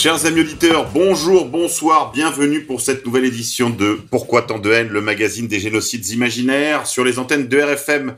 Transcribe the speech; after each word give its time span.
Chers 0.00 0.26
amis 0.26 0.42
auditeurs, 0.42 0.88
bonjour, 0.92 1.46
bonsoir, 1.46 2.12
bienvenue 2.12 2.62
pour 2.62 2.80
cette 2.80 3.04
nouvelle 3.04 3.24
édition 3.24 3.68
de 3.68 3.98
Pourquoi 4.12 4.42
tant 4.42 4.60
de 4.60 4.70
haine, 4.70 4.90
le 4.90 5.00
magazine 5.00 5.48
des 5.48 5.58
génocides 5.58 6.06
imaginaires 6.10 6.86
sur 6.86 7.02
les 7.02 7.18
antennes 7.18 7.48
de 7.48 7.58
RFM, 7.58 8.14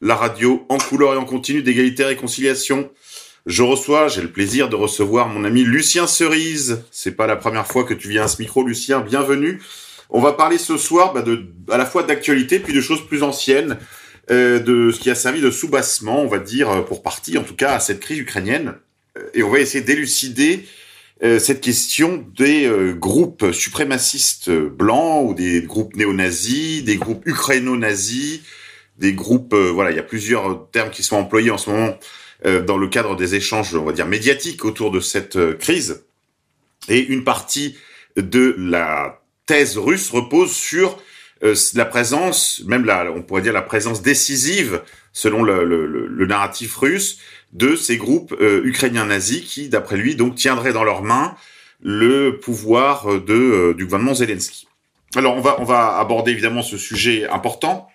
la 0.00 0.16
radio 0.16 0.66
en 0.68 0.78
couleur 0.78 1.14
et 1.14 1.16
en 1.16 1.24
continu 1.24 1.62
d'égalité 1.62 2.02
et 2.02 2.06
réconciliation. 2.06 2.90
Je 3.46 3.62
reçois, 3.62 4.08
j'ai 4.08 4.22
le 4.22 4.32
plaisir 4.32 4.68
de 4.68 4.74
recevoir 4.74 5.28
mon 5.28 5.44
ami 5.44 5.62
Lucien 5.62 6.08
Cerise. 6.08 6.82
C'est 6.90 7.12
pas 7.12 7.28
la 7.28 7.36
première 7.36 7.68
fois 7.68 7.84
que 7.84 7.94
tu 7.94 8.08
viens 8.08 8.24
à 8.24 8.28
ce 8.28 8.42
micro, 8.42 8.64
Lucien, 8.64 8.98
bienvenue. 8.98 9.62
On 10.10 10.20
va 10.20 10.32
parler 10.32 10.58
ce 10.58 10.76
soir 10.76 11.12
bah, 11.12 11.22
de, 11.22 11.44
à 11.70 11.78
la 11.78 11.86
fois 11.86 12.02
d'actualité 12.02 12.58
puis 12.58 12.74
de 12.74 12.80
choses 12.80 13.06
plus 13.06 13.22
anciennes, 13.22 13.78
euh, 14.32 14.58
de 14.58 14.90
ce 14.90 14.98
qui 14.98 15.10
a 15.10 15.14
servi 15.14 15.40
de 15.40 15.52
soubassement, 15.52 16.22
on 16.22 16.26
va 16.26 16.40
dire, 16.40 16.84
pour 16.86 17.04
partie 17.04 17.38
en 17.38 17.44
tout 17.44 17.54
cas, 17.54 17.74
à 17.74 17.78
cette 17.78 18.00
crise 18.00 18.18
ukrainienne. 18.18 18.74
Et 19.34 19.44
on 19.44 19.50
va 19.50 19.60
essayer 19.60 19.84
d'élucider 19.84 20.66
cette 21.38 21.60
question 21.60 22.24
des 22.36 22.64
euh, 22.66 22.94
groupes 22.94 23.52
suprémacistes 23.52 24.50
blancs 24.50 25.28
ou 25.30 25.34
des 25.34 25.62
groupes 25.62 25.94
néo-nazis, 25.94 26.82
des 26.82 26.96
groupes 26.96 27.26
ukraino-nazis, 27.26 28.40
des 28.98 29.12
groupes, 29.12 29.52
euh, 29.52 29.70
voilà, 29.70 29.90
il 29.90 29.96
y 29.96 30.00
a 30.00 30.02
plusieurs 30.04 30.70
termes 30.70 30.90
qui 30.90 31.02
sont 31.02 31.16
employés 31.16 31.50
en 31.50 31.58
ce 31.58 31.70
moment 31.70 31.98
euh, 32.46 32.62
dans 32.62 32.78
le 32.78 32.88
cadre 32.88 33.16
des 33.16 33.34
échanges, 33.34 33.74
on 33.74 33.84
va 33.84 33.92
dire, 33.92 34.06
médiatiques 34.06 34.64
autour 34.64 34.90
de 34.90 35.00
cette 35.00 35.36
euh, 35.36 35.54
crise. 35.54 36.04
Et 36.88 37.00
une 37.00 37.24
partie 37.24 37.76
de 38.16 38.54
la 38.58 39.20
thèse 39.44 39.76
russe 39.76 40.10
repose 40.10 40.52
sur 40.52 40.98
euh, 41.44 41.54
la 41.74 41.84
présence, 41.84 42.62
même 42.66 42.84
la, 42.86 43.12
on 43.12 43.22
pourrait 43.22 43.42
dire 43.42 43.52
la 43.52 43.62
présence 43.62 44.00
décisive, 44.00 44.82
selon 45.12 45.42
le- 45.42 45.64
le- 45.64 46.06
le 46.06 46.26
narratif 46.26 46.76
russe, 46.76 47.18
de 47.52 47.76
ces 47.76 47.96
groupes 47.96 48.34
euh, 48.40 48.62
ukrainiens 48.64 49.06
nazis 49.06 49.42
qui, 49.42 49.68
d'après 49.68 49.96
lui, 49.96 50.14
donc 50.14 50.34
tiendraient 50.36 50.72
dans 50.72 50.84
leurs 50.84 51.02
mains 51.02 51.34
le 51.82 52.38
pouvoir 52.38 53.20
de, 53.20 53.34
euh, 53.34 53.74
du 53.74 53.84
gouvernement 53.84 54.14
Zelensky. 54.14 54.68
Alors 55.16 55.36
on 55.36 55.40
va, 55.40 55.60
on 55.60 55.64
va 55.64 55.98
aborder 55.98 56.30
évidemment 56.30 56.62
ce 56.62 56.78
sujet 56.78 57.26
important, 57.28 57.88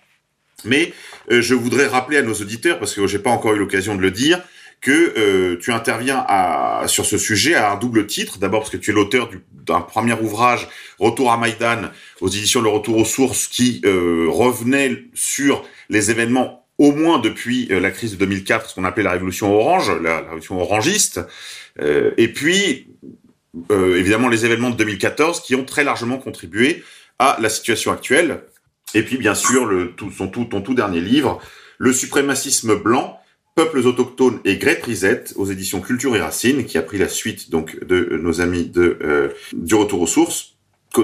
mais 0.64 0.92
euh, 1.30 1.40
je 1.40 1.54
voudrais 1.54 1.86
rappeler 1.86 2.18
à 2.18 2.22
nos 2.22 2.34
auditeurs, 2.34 2.78
parce 2.78 2.94
que 2.94 3.06
j'ai 3.06 3.18
pas 3.18 3.30
encore 3.30 3.54
eu 3.54 3.58
l'occasion 3.58 3.94
de 3.94 4.02
le 4.02 4.10
dire, 4.10 4.42
que 4.82 5.14
euh, 5.16 5.56
tu 5.58 5.72
interviens 5.72 6.22
à, 6.28 6.84
sur 6.86 7.06
ce 7.06 7.16
sujet 7.16 7.54
à 7.54 7.72
un 7.72 7.76
double 7.76 8.06
titre. 8.06 8.38
D'abord 8.38 8.60
parce 8.60 8.70
que 8.70 8.76
tu 8.76 8.90
es 8.90 8.94
l'auteur 8.94 9.28
du- 9.28 9.40
d'un 9.52 9.80
premier 9.80 10.12
ouvrage, 10.12 10.68
Retour 10.98 11.32
à 11.32 11.38
Maïdan, 11.38 11.90
aux 12.20 12.28
éditions 12.28 12.60
Le 12.60 12.68
Retour 12.68 12.98
aux 12.98 13.06
sources, 13.06 13.48
qui 13.48 13.80
euh, 13.86 14.26
revenait 14.28 15.04
sur 15.14 15.64
les 15.88 16.10
événements 16.10 16.65
au 16.78 16.92
moins 16.92 17.18
depuis 17.18 17.68
euh, 17.70 17.80
la 17.80 17.90
crise 17.90 18.12
de 18.12 18.16
2004, 18.16 18.70
ce 18.70 18.74
qu'on 18.74 18.84
appelait 18.84 19.02
la 19.02 19.12
révolution 19.12 19.54
orange, 19.54 19.90
la, 19.90 20.20
la 20.20 20.20
révolution 20.20 20.60
orangiste, 20.60 21.20
Euh, 21.80 22.12
et 22.16 22.32
puis 22.32 22.88
euh, 23.70 23.96
évidemment 23.96 24.28
les 24.28 24.44
événements 24.44 24.70
de 24.70 24.76
2014 24.76 25.40
qui 25.40 25.54
ont 25.54 25.64
très 25.64 25.84
largement 25.84 26.18
contribué 26.18 26.84
à 27.18 27.36
la 27.40 27.48
situation 27.48 27.92
actuelle. 27.92 28.42
Et 28.94 29.02
puis 29.02 29.18
bien 29.18 29.34
sûr 29.34 29.66
le, 29.66 29.92
tout, 29.92 30.10
son, 30.10 30.28
tout, 30.28 30.44
ton 30.44 30.60
tout 30.60 30.74
dernier 30.74 31.00
livre, 31.00 31.40
Le 31.78 31.92
suprémacisme 31.92 32.76
blanc, 32.76 33.20
peuples 33.54 33.78
autochtones 33.78 34.40
et 34.44 34.56
Grey 34.56 34.76
Prisette, 34.76 35.34
aux 35.36 35.46
éditions 35.46 35.80
Culture 35.80 36.16
et 36.16 36.20
Racines, 36.20 36.64
qui 36.64 36.78
a 36.78 36.82
pris 36.82 36.98
la 36.98 37.08
suite 37.08 37.50
donc 37.50 37.84
de 37.84 38.16
nos 38.16 38.40
amis 38.40 38.66
de 38.66 38.98
euh, 39.02 39.28
du 39.52 39.74
Retour 39.74 40.02
aux 40.02 40.06
sources, 40.06 40.56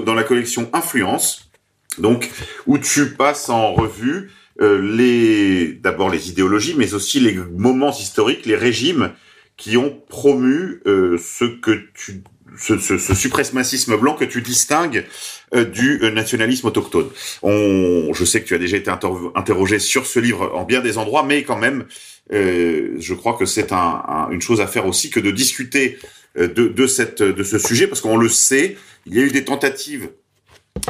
dans 0.05 0.15
la 0.15 0.23
collection 0.23 0.69
Influence, 0.73 1.51
donc 1.99 2.31
où 2.65 2.79
tu 2.79 3.11
passes 3.11 3.49
en 3.49 3.73
revue 3.73 4.31
les 4.59 5.73
d'abord 5.73 6.09
les 6.09 6.29
idéologies, 6.29 6.75
mais 6.77 6.93
aussi 6.93 7.19
les 7.19 7.33
moments 7.33 7.91
historiques, 7.91 8.45
les 8.45 8.55
régimes 8.55 9.11
qui 9.57 9.77
ont 9.77 10.01
promu 10.09 10.81
euh, 10.85 11.17
ce 11.17 11.45
que 11.45 11.83
tu 11.93 12.23
ce, 12.57 12.77
ce, 12.77 12.99
ce 12.99 13.15
suprémacisme 13.15 13.97
blanc 13.97 14.13
que 14.13 14.25
tu 14.25 14.41
distingues 14.41 15.05
euh, 15.55 15.65
du 15.65 15.99
euh, 16.03 16.11
nationalisme 16.11 16.67
autochtone. 16.67 17.09
On, 17.41 18.13
je 18.13 18.25
sais 18.25 18.41
que 18.41 18.47
tu 18.47 18.53
as 18.53 18.59
déjà 18.59 18.77
été 18.77 18.91
inter- 18.91 19.07
interrogé 19.33 19.79
sur 19.79 20.05
ce 20.05 20.19
livre 20.19 20.51
en 20.53 20.63
bien 20.63 20.81
des 20.81 20.99
endroits, 20.99 21.23
mais 21.23 21.43
quand 21.43 21.57
même, 21.57 21.85
euh, 22.31 22.95
je 22.99 23.13
crois 23.15 23.33
que 23.33 23.45
c'est 23.45 23.71
un, 23.71 24.03
un- 24.07 24.29
une 24.29 24.41
chose 24.41 24.61
à 24.61 24.67
faire 24.67 24.85
aussi 24.85 25.09
que 25.09 25.19
de 25.19 25.31
discuter 25.31 25.97
euh, 26.37 26.47
de, 26.47 26.67
de, 26.67 26.85
cette, 26.87 27.23
de 27.23 27.43
ce 27.43 27.57
sujet, 27.57 27.87
parce 27.87 28.01
qu'on 28.01 28.17
le 28.17 28.29
sait, 28.29 28.77
il 29.07 29.15
y 29.15 29.19
a 29.19 29.23
eu 29.23 29.31
des 29.31 29.45
tentatives 29.45 30.09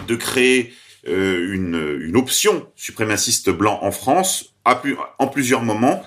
de 0.08 0.16
créer 0.16 0.60
euh, 0.64 0.70
une, 1.06 2.00
une 2.02 2.16
option 2.18 2.68
suprémaciste 2.76 3.50
blanc 3.50 3.80
en 3.82 3.92
France 3.92 4.54
pu- 4.82 4.96
en 5.20 5.28
plusieurs 5.28 5.62
moments, 5.62 6.04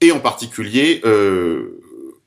et 0.00 0.12
en 0.12 0.20
particulier 0.20 1.00
euh, 1.04 1.78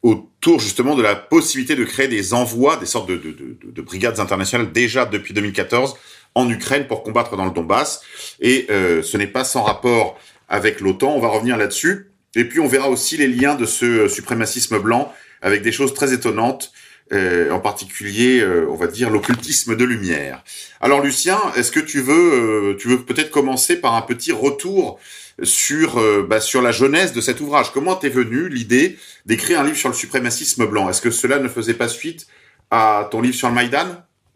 autour 0.04 0.60
justement 0.60 0.96
de 0.96 1.02
la 1.02 1.16
possibilité 1.16 1.76
de 1.76 1.84
créer 1.84 2.08
des 2.08 2.34
envois, 2.34 2.78
des 2.78 2.86
sortes 2.86 3.10
de, 3.10 3.16
de, 3.16 3.32
de, 3.32 3.58
de 3.64 3.82
brigades 3.82 4.20
internationales 4.20 4.72
déjà 4.72 5.06
depuis 5.06 5.34
2014 5.34 5.96
en 6.36 6.50
Ukraine 6.50 6.88
pour 6.88 7.04
combattre 7.04 7.36
dans 7.36 7.46
le 7.46 7.52
Donbass. 7.52 8.02
Et 8.40 8.68
euh, 8.70 9.02
ce 9.02 9.18
n'est 9.18 9.28
pas 9.28 9.44
sans 9.44 9.64
rapport 9.64 10.20
avec 10.50 10.82
l'OTAN, 10.82 11.14
on 11.16 11.20
va 11.20 11.30
revenir 11.30 11.58
là-dessus. 11.58 12.12
Et 12.36 12.46
puis 12.46 12.60
on 12.60 12.68
verra 12.68 12.90
aussi 12.90 13.18
les 13.18 13.28
liens 13.28 13.56
de 13.56 13.66
ce 13.66 13.86
euh, 13.86 14.08
suprémacisme 14.10 14.78
blanc 14.80 15.12
avec 15.42 15.62
des 15.62 15.72
choses 15.72 15.94
très 15.94 16.14
étonnantes, 16.14 16.72
euh, 17.12 17.52
en 17.52 17.60
particulier, 17.60 18.40
euh, 18.40 18.66
on 18.70 18.76
va 18.76 18.88
dire, 18.88 19.10
l'occultisme 19.10 19.76
de 19.76 19.84
lumière. 19.84 20.44
Alors 20.82 21.02
Lucien, 21.02 21.38
est-ce 21.56 21.72
que 21.72 21.80
tu 21.80 22.02
veux, 22.02 22.14
euh, 22.14 22.78
tu 22.80 22.88
veux 22.88 23.02
peut-être 23.02 23.30
commencer 23.32 23.76
par 23.76 23.96
un 23.96 24.02
petit 24.02 24.32
retour 24.32 25.00
sur, 25.42 26.00
euh, 26.00 26.26
bah, 26.28 26.40
sur 26.40 26.62
la 26.62 26.72
jeunesse 26.72 27.14
de 27.14 27.22
cet 27.22 27.42
ouvrage? 27.42 27.72
Comment 27.74 27.96
t'es 27.96 28.10
venu 28.10 28.50
l'idée 28.50 28.98
d'écrire 29.26 29.60
un 29.60 29.64
livre 29.64 29.78
sur 29.78 29.90
le 29.90 29.96
suprémacisme 29.96 30.66
blanc? 30.66 30.90
Est-ce 30.90 31.02
que 31.02 31.12
cela 31.12 31.40
ne 31.40 31.48
faisait 31.48 31.74
pas 31.74 31.88
suite 31.88 32.28
à 32.72 33.08
ton 33.12 33.22
livre 33.22 33.36
sur 33.36 33.50
le 33.50 33.56
Maïdan? 33.56 33.88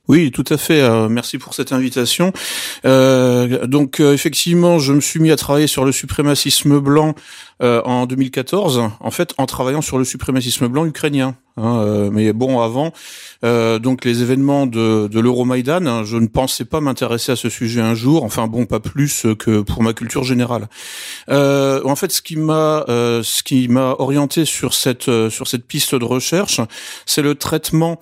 Oui, 0.08 0.32
tout 0.32 0.46
à 0.50 0.58
fait. 0.58 0.80
euh, 0.80 1.10
merci 1.10 1.38
pour 1.38 1.54
cette 1.54 1.74
invitation. 1.74 2.32
Euh, 2.86 3.68
donc 3.68 4.00
euh, 4.00 4.14
effectivement, 4.14 4.80
je 4.80 4.94
me 4.94 5.02
suis 5.02 5.20
mis 5.20 5.32
à 5.32 5.36
travailler 5.36 5.68
sur 5.68 5.84
le 5.84 5.92
suprémacisme 5.92 6.80
blanc 6.80 7.14
euh, 7.64 7.82
en 7.86 8.06
2014. 8.06 8.84
En 9.00 9.12
fait, 9.12 9.34
en 9.38 9.46
travaillant 9.46 9.82
sur 9.82 9.98
le 9.98 10.06
suprémacisme 10.06 10.68
blanc 10.68 10.86
ukrainien. 10.86 11.36
hein, 11.58 11.80
euh, 11.80 12.10
mais 12.12 12.32
bon, 12.34 12.60
avant, 12.62 12.94
euh, 13.44 13.80
donc 13.80 14.06
les 14.06 14.22
événements 14.22 14.68
de, 14.68 15.08
de 15.08 15.20
l'Euromaïdan, 15.20 15.86
hein, 15.88 16.04
je 16.04 16.18
ne 16.18 16.28
pensais 16.28 16.66
pas 16.66 16.82
m'intéresser 16.82 17.32
à 17.32 17.36
ce 17.36 17.50
sujet 17.50 17.82
un 17.82 17.96
jour. 17.96 18.24
Enfin 18.24 18.48
bon, 18.48 18.66
pas 18.66 18.80
plus 18.80 19.26
que 19.40 19.62
pour 19.62 19.82
ma 19.82 19.94
culture 19.94 20.24
générale. 20.24 20.68
Euh, 21.30 21.82
en 21.84 21.96
fait, 21.96 22.12
ce 22.12 22.22
qui 22.22 22.36
m'a 22.36 22.86
euh, 22.90 23.24
ce 23.24 23.44
qui 23.44 23.68
m'a 23.68 23.96
orienté 24.00 24.46
sur 24.46 24.74
cette 24.74 25.10
euh, 25.10 25.30
sur 25.30 25.48
cette 25.48 25.66
piste 25.66 25.96
de 25.96 26.06
recherche, 26.06 26.62
c'est 27.06 27.22
le 27.22 27.36
traitement 27.36 28.00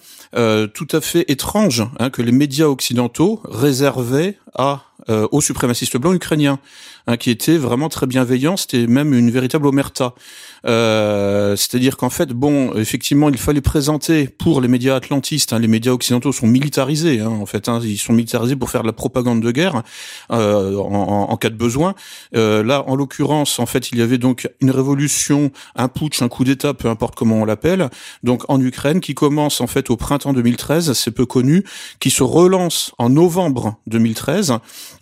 tout 0.74 0.88
à 0.92 1.00
fait 1.00 1.24
étrange 1.32 1.84
hein, 1.98 2.10
que 2.10 2.22
les 2.22 2.34
médias 2.34 2.66
occidentaux 2.66 3.42
réservaient 3.46 4.38
à 4.54 4.85
euh, 5.10 5.28
aux 5.32 5.42
suprémacistes 5.42 5.98
blancs 5.98 6.16
ukrainiens, 6.16 6.60
hein, 7.08 7.18
qui 7.18 7.30
étaient 7.30 7.58
vraiment 7.58 7.90
très 7.90 8.08
bienveillants. 8.08 8.58
C'était 8.58 8.88
même 8.88 9.14
une 9.14 9.30
véritable 9.30 9.68
omerta. 9.68 10.14
Euh, 10.66 11.56
C'est-à-dire 11.56 11.98
qu'en 11.98 12.10
fait, 12.10 12.30
bon, 12.30 12.74
effectivement, 12.76 13.30
il 13.30 13.38
fallait 13.38 13.62
présenter 13.62 14.28
pour 14.28 14.62
les 14.62 14.68
médias 14.68 14.96
atlantistes. 14.96 15.54
hein, 15.54 15.60
les 15.60 15.68
médias 15.68 15.92
occidentaux 15.92 16.32
sont 16.32 16.48
militarisés, 16.48 17.20
hein, 17.20 17.30
en 17.30 17.46
fait. 17.46 17.70
hein, 17.70 17.80
ils 17.84 17.98
sont 17.98 18.14
militarisés 18.14 18.56
pour 18.56 18.70
faire 18.70 18.82
de 18.82 18.88
la 18.88 18.94
propagande 18.94 19.42
de 19.42 19.52
guerre 19.52 19.84
euh, 20.32 20.76
en, 20.78 21.36
cas 21.38 21.50
de 21.50 21.56
besoin. 21.56 21.96
Euh, 22.36 22.64
là, 22.64 22.84
en 22.88 22.96
l'occurrence, 22.96 23.60
en 23.60 23.66
fait, 23.66 23.92
il 23.92 24.00
y 24.00 24.02
avait 24.02 24.18
donc 24.18 24.50
une 24.62 24.72
révolution, 24.72 25.52
un 25.76 25.88
putsch, 25.88 26.22
un 26.22 26.30
coup 26.30 26.44
d'État, 26.44 26.74
peu 26.74 26.90
importe 26.90 27.16
comment 27.16 27.38
on 27.38 27.46
l'appelle, 27.46 27.90
donc 28.24 28.44
en 28.48 28.60
Ukraine, 28.62 29.02
qui 29.02 29.14
commence 29.14 29.62
en 29.62 29.68
fait 29.68 29.90
au 29.90 29.98
printemps 29.98 30.34
2013, 30.34 30.94
c'est 30.94 31.12
peu 31.12 31.26
connu, 31.26 31.64
qui 32.00 32.10
se 32.10 32.24
relance 32.24 32.94
en 32.98 33.10
novembre 33.10 33.76
2013 33.88 34.54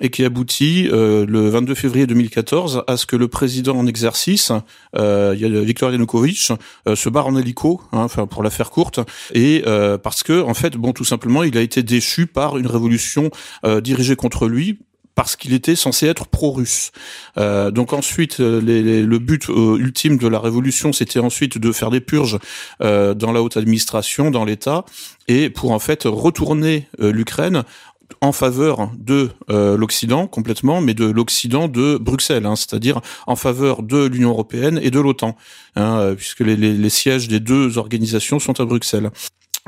et 0.02 0.10
qui 0.10 0.26
aboutit 0.26 0.90
euh, 0.92 1.26
le 1.28 1.50
22 1.50 1.76
février 1.76 2.08
2014 2.08 2.84
à 2.88 2.98
ce 2.98 3.06
que 3.06 3.16
le 3.16 3.28
président 3.28 3.78
en 3.78 3.88
exercice, 3.88 4.52
euh, 4.96 5.36
Viktor 5.62 5.92
Yanukovych, 5.92 6.52
euh, 6.88 6.96
se 6.96 7.10
barre 7.10 7.28
en 7.28 7.36
hélico, 7.36 7.82
hein, 7.92 8.00
enfin 8.00 8.28
pour 8.28 8.44
la 8.44 8.50
faire 8.50 8.70
courte, 8.70 9.00
et 9.34 9.64
euh, 9.68 9.98
parce 9.98 10.24
que 10.24 10.42
en 10.42 10.54
fait, 10.54 10.78
bon, 10.78 10.94
tout 10.94 11.06
simplement, 11.06 11.44
il 11.44 11.58
a 11.58 11.62
été 11.62 11.84
déchu 11.84 12.28
par 12.28 12.58
une 12.58 12.68
révolution 12.68 13.30
euh, 13.66 13.82
dirigée 13.82 14.16
contre 14.16 14.48
lui 14.48 14.80
parce 15.16 15.36
qu'il 15.36 15.54
était 15.54 15.76
censé 15.76 16.08
être 16.08 16.26
pro-russe. 16.26 16.92
Euh, 17.38 17.70
donc 17.70 17.94
ensuite, 17.94 18.40
le 18.40 19.18
but 19.20 19.48
ultime 19.48 20.18
de 20.18 20.28
la 20.28 20.40
révolution, 20.40 20.92
c'était 20.92 21.20
ensuite 21.20 21.60
de 21.60 21.72
faire 21.72 21.92
des 21.92 22.02
purges 22.02 22.40
dans 22.80 23.32
la 23.32 23.44
haute 23.44 23.56
administration, 23.56 24.32
dans 24.32 24.44
l'État, 24.44 24.86
et 25.28 25.52
pour 25.52 25.70
en 25.70 25.78
fait 25.78 26.06
retourner 26.06 26.88
l'Ukraine 26.98 27.64
en 28.22 28.32
faveur 28.32 28.92
de 28.98 29.30
euh, 29.50 29.78
l'Occident 29.78 30.28
complètement, 30.28 30.82
mais 30.82 30.94
de 30.94 31.06
l'Occident 31.06 31.68
de 31.68 31.98
Bruxelles, 31.98 32.46
hein, 32.46 32.56
c'est-à-dire 32.56 33.02
en 33.28 33.36
faveur 33.36 33.84
de 33.84 34.06
l'Union 34.06 34.30
européenne 34.30 34.80
et 34.82 34.92
de 34.92 35.00
l'OTAN, 35.00 35.36
hein, 35.76 36.14
puisque 36.16 36.42
les, 36.42 36.90
sièges 36.90 37.28
des 37.28 37.40
deux 37.40 37.78
organisations 37.78 38.40
sont 38.40 38.60
à 38.60 38.66
Bruxelles. 38.66 39.10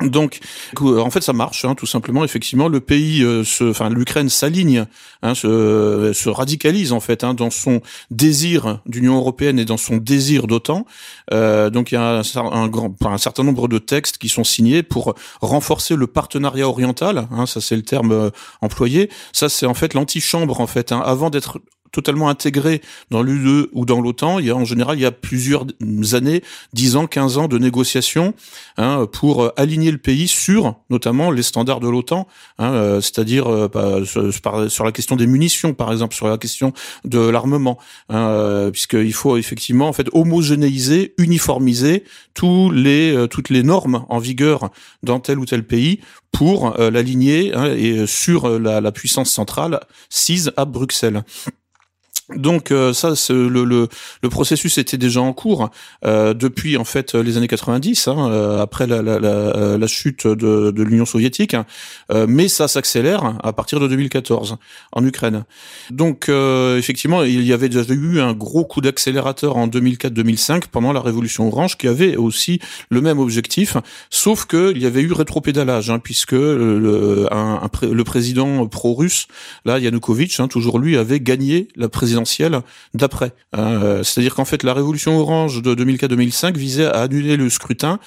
Donc, 0.01 0.39
en 0.81 1.09
fait, 1.09 1.21
ça 1.21 1.31
marche, 1.31 1.63
hein, 1.63 1.74
tout 1.74 1.86
simplement. 1.86 2.25
Effectivement, 2.25 2.68
le 2.68 2.81
pays, 2.81 3.24
euh, 3.24 3.44
enfin, 3.62 3.89
l'Ukraine 3.89 4.27
s'aligne, 4.27 4.86
hein, 5.21 5.36
se, 5.36 6.12
se, 6.13 6.27
radicalise 6.27 6.92
en 6.92 7.00
fait 7.00 7.24
hein, 7.24 7.33
dans 7.33 7.50
son 7.50 7.81
désir 8.12 8.81
d'Union 8.86 9.15
européenne 9.15 9.57
et 9.57 9.63
dans 9.63 9.77
son 9.77 9.95
désir 9.95 10.47
d'OTAN. 10.47 10.86
Euh, 11.31 11.69
donc, 11.69 11.94
il 11.94 11.95
y 11.95 11.97
a 11.97 12.21
un, 12.36 12.68
grand, 12.68 12.94
un 13.06 13.18
certain 13.18 13.44
nombre 13.44 13.69
de 13.69 13.77
textes 13.77 14.18
qui 14.18 14.27
sont 14.27 14.44
signés 14.44 14.83
pour 14.83 15.15
renforcer 15.39 15.95
le 15.95 16.07
partenariat 16.07 16.68
oriental. 16.68 17.30
Hein, 17.31 17.45
ça, 17.45 17.62
c'est 17.62 17.77
le 17.77 17.83
terme 17.83 18.12
euh, 18.12 18.30
employé. 18.59 19.09
Ça, 19.31 19.48
c'est 19.48 19.65
en 19.65 19.74
fait 19.75 19.94
l'antichambre 19.94 20.59
en 20.59 20.68
fait. 20.68 20.91
Hein, 20.91 21.01
avant 21.06 21.30
d'être 21.30 21.62
totalement 21.95 22.27
intégré 22.27 22.81
dans 23.09 23.24
l'UE 23.24 23.68
ou 23.71 23.86
dans 23.86 24.01
l'OTAN. 24.01 24.39
Il 24.39 24.45
y 24.45 24.51
a 24.51 24.56
en 24.56 24.65
général 24.65 24.97
il 24.97 25.01
y 25.01 25.06
a 25.06 25.12
plusieurs 25.12 25.65
années, 26.13 26.44
10 26.74 26.97
ans, 26.97 27.07
15 27.07 27.38
ans 27.38 27.47
de 27.47 27.57
négociations 27.57 28.33
hein, 28.77 29.07
pour 29.12 29.44
euh, 29.44 29.53
aligner 29.56 29.92
le 29.92 29.97
pays 29.97 30.27
sur 30.27 30.75
notamment 30.89 31.31
les 31.31 31.42
standards 31.42 31.80
de 31.80 31.88
l'OTAN, 31.88 32.27
hein, 32.59 32.74
euh, 32.74 33.01
c'est-à-dire 33.01 33.47
euh, 33.47 33.69
bah, 33.74 34.00
sur 34.68 34.83
la 34.83 34.92
question 34.92 35.15
des 35.15 35.25
munitions 35.25 35.74
par 35.74 35.92
exemple, 35.94 36.15
sur 36.15 36.27
la 36.27 36.38
question 36.38 36.74
de 37.06 37.19
l'armement, 37.19 37.77
hein, 38.09 38.69
puisqu'il 38.74 39.13
faut 39.13 39.38
effectivement 39.38 39.88
en 39.88 39.94
fait 39.94 40.07
homogénéiser, 40.12 41.13
uniformiser 41.18 42.03
tous 42.33 42.71
les 42.71 43.27
toutes 43.30 43.50
les 43.50 43.63
normes 43.63 44.06
en 44.09 44.19
vigueur 44.19 44.69
dans 45.01 45.21
tel 45.21 45.39
ou 45.39 45.45
tel 45.45 45.63
pays 45.63 46.01
pour 46.33 46.75
l'aligner 46.77 47.53
hein, 47.53 47.74
et 47.74 48.06
sur 48.06 48.59
la, 48.59 48.81
la 48.81 48.91
puissance 48.91 49.31
centrale 49.31 49.80
sise 50.09 50.51
à 50.57 50.65
Bruxelles. 50.65 51.24
Donc 52.33 52.72
euh, 52.72 52.92
ça, 52.92 53.13
le, 53.30 53.48
le, 53.48 53.88
le, 54.24 54.30
processus 54.30 54.80
était 54.80 54.98
déjà 54.98 55.22
en 55.22 55.31
cours 55.31 55.69
euh, 56.06 56.33
depuis 56.33 56.75
en 56.75 56.83
fait 56.83 57.13
les 57.13 57.38
années 57.38 57.48
90, 57.48 58.07
hein, 58.07 58.31
euh, 58.31 58.62
après 58.62 58.88
la, 58.88 59.04
la, 59.04 59.19
la, 59.19 59.77
la, 59.77 59.88
chute 59.88 60.25
de, 60.25 60.72
de 60.72 60.83
l'Union 60.83 61.06
soviétique, 61.06 61.54
hein. 61.54 61.68
mais 62.27 62.48
ça 62.48 62.68
s'accélère 62.68 63.38
à 63.44 63.54
partir 63.54 63.80
de 63.80 63.88
2014 63.88 64.57
en 64.92 65.06
Ukraine. 65.06 65.44
Donc 65.92 66.30
effectivement, 66.30 67.22
il 67.24 67.44
y 67.44 67.54
avait 67.54 67.69
déjà 67.69 67.94
eu 67.94 68.19
un 68.19 68.33
gros 68.33 68.66
coup 68.66 68.81
d'accélérateur 68.81 69.57
en 69.57 69.68
2004-2005 69.68 70.63
pendant 70.72 70.94
la 70.94 71.01
Révolution 71.01 71.48
orange 71.48 71.77
qui 71.77 71.88
avait 71.88 72.16
aussi 72.16 72.60
le 72.89 73.01
même 73.01 73.19
objectif, 73.19 73.77
sauf 74.10 74.45
que 74.45 74.74
il 74.75 74.81
y 74.81 74.88
avait 74.88 75.01
eu 75.01 75.12
rétropédalage, 75.12 75.92
hein, 75.92 76.00
puisque 76.00 76.31
le, 76.31 77.27
un, 77.31 77.62
le 77.83 78.04
président 78.04 78.66
pro-russe, 78.66 79.27
là 79.63 79.77
Yanukovych, 79.77 80.39
hein, 80.39 80.48
toujours 80.48 80.80
lui, 80.80 80.98
avait 80.98 81.19
gagné 81.19 81.68
la 81.75 81.88
présidence 81.88 82.14
d'après. 82.94 83.33
Euh, 83.56 84.03
c'est-à-dire 84.03 84.35
qu'en 84.35 84.45
fait, 84.45 84.63
la 84.63 84.73
révolution 84.73 85.17
orange 85.17 85.62
de 85.62 85.75
2004-2005 85.75 86.57
visait 86.57 86.85
à 86.85 87.01
annuler 87.01 87.38
le 87.38 87.50
scrutin 87.50 88.00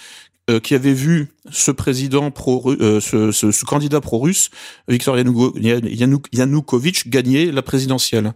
euh, 0.50 0.60
qui 0.60 0.75
avait 0.75 0.94
vu 0.94 1.28
ce 1.50 1.70
président 1.70 2.30
pro, 2.30 2.72
euh, 2.72 3.00
ce, 3.00 3.64
candidat 3.64 4.00
pro-russe, 4.00 4.50
Viktor 4.88 5.16
Yanukovych, 5.18 7.08
gagner 7.08 7.50
la 7.52 7.62
présidentielle. 7.62 8.32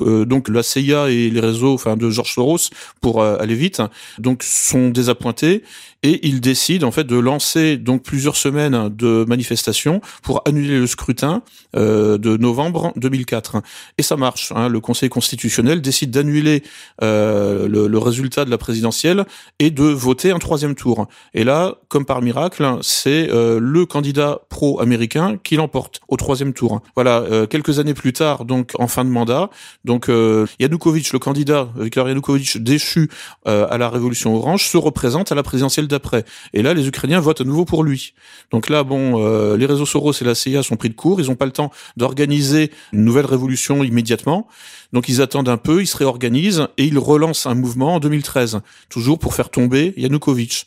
Euh, 0.00 0.24
donc 0.24 0.48
la 0.48 0.62
CIA 0.62 1.10
et 1.10 1.30
les 1.30 1.40
réseaux, 1.40 1.74
enfin 1.74 1.96
de 1.96 2.10
George 2.10 2.32
Soros, 2.34 2.70
pour 3.00 3.22
euh, 3.22 3.36
aller 3.38 3.54
vite, 3.54 3.82
donc 4.18 4.42
sont 4.42 4.90
désappointés 4.90 5.62
et 6.04 6.26
ils 6.26 6.40
décident 6.40 6.88
en 6.88 6.90
fait 6.90 7.04
de 7.04 7.16
lancer 7.16 7.76
donc 7.76 8.02
plusieurs 8.02 8.36
semaines 8.36 8.88
de 8.88 9.24
manifestations 9.28 10.00
pour 10.22 10.42
annuler 10.46 10.80
le 10.80 10.88
scrutin 10.88 11.42
de 11.74 12.36
novembre 12.38 12.92
2004. 12.96 13.62
Et 13.98 14.02
ça 14.02 14.16
marche. 14.16 14.52
Hein. 14.56 14.68
Le 14.68 14.80
Conseil 14.80 15.08
constitutionnel 15.08 15.80
décide 15.80 16.10
d'annuler 16.10 16.64
le, 17.00 17.86
le 17.86 17.98
résultat 17.98 18.44
de 18.44 18.50
la 18.50 18.58
présidentielle 18.58 19.26
et 19.60 19.70
de 19.70 19.84
voter 19.84 20.32
un 20.32 20.40
troisième 20.40 20.74
tour. 20.74 21.06
Et 21.34 21.44
là, 21.44 21.76
comme 21.86 22.04
par 22.04 22.20
miracle 22.20 22.51
c'est 22.82 23.30
euh, 23.30 23.58
le 23.60 23.86
candidat 23.86 24.40
pro-américain 24.48 25.38
qui 25.42 25.56
l'emporte 25.56 26.00
au 26.08 26.16
troisième 26.16 26.52
tour. 26.52 26.82
Voilà, 26.94 27.20
euh, 27.20 27.46
quelques 27.46 27.78
années 27.78 27.94
plus 27.94 28.12
tard, 28.12 28.44
donc 28.44 28.72
en 28.78 28.88
fin 28.88 29.04
de 29.04 29.10
mandat, 29.10 29.50
donc 29.84 30.08
euh, 30.08 30.46
Yanukovych, 30.58 31.12
le 31.12 31.18
candidat 31.18 31.68
Viktor 31.76 32.08
Yanukovych 32.08 32.58
déchu 32.58 33.10
à 33.44 33.76
la 33.78 33.88
Révolution 33.88 34.34
orange, 34.34 34.66
se 34.66 34.76
représente 34.76 35.32
à 35.32 35.34
la 35.34 35.42
présidentielle 35.42 35.88
d'après. 35.88 36.24
Et 36.52 36.62
là, 36.62 36.74
les 36.74 36.86
Ukrainiens 36.86 37.20
votent 37.20 37.40
à 37.40 37.44
nouveau 37.44 37.64
pour 37.64 37.82
lui. 37.82 38.14
Donc 38.50 38.68
là, 38.68 38.84
bon, 38.84 39.54
les 39.56 39.66
réseaux 39.66 39.86
Soros 39.86 40.12
et 40.12 40.24
la 40.24 40.34
CIA 40.34 40.62
sont 40.62 40.76
pris 40.76 40.88
de 40.88 40.94
court, 40.94 41.20
ils 41.20 41.28
n'ont 41.28 41.34
pas 41.34 41.46
le 41.46 41.52
temps 41.52 41.70
d'organiser 41.96 42.70
une 42.92 43.04
nouvelle 43.04 43.26
révolution 43.26 43.82
immédiatement. 43.84 44.48
Donc 44.92 45.08
ils 45.08 45.22
attendent 45.22 45.48
un 45.48 45.56
peu, 45.56 45.80
ils 45.80 45.86
se 45.86 45.96
réorganisent 45.96 46.68
et 46.76 46.84
ils 46.84 46.98
relancent 46.98 47.46
un 47.46 47.54
mouvement 47.54 47.94
en 47.94 48.00
2013, 48.00 48.60
toujours 48.90 49.18
pour 49.18 49.34
faire 49.34 49.48
tomber 49.48 49.94
Yanukovych. 49.96 50.66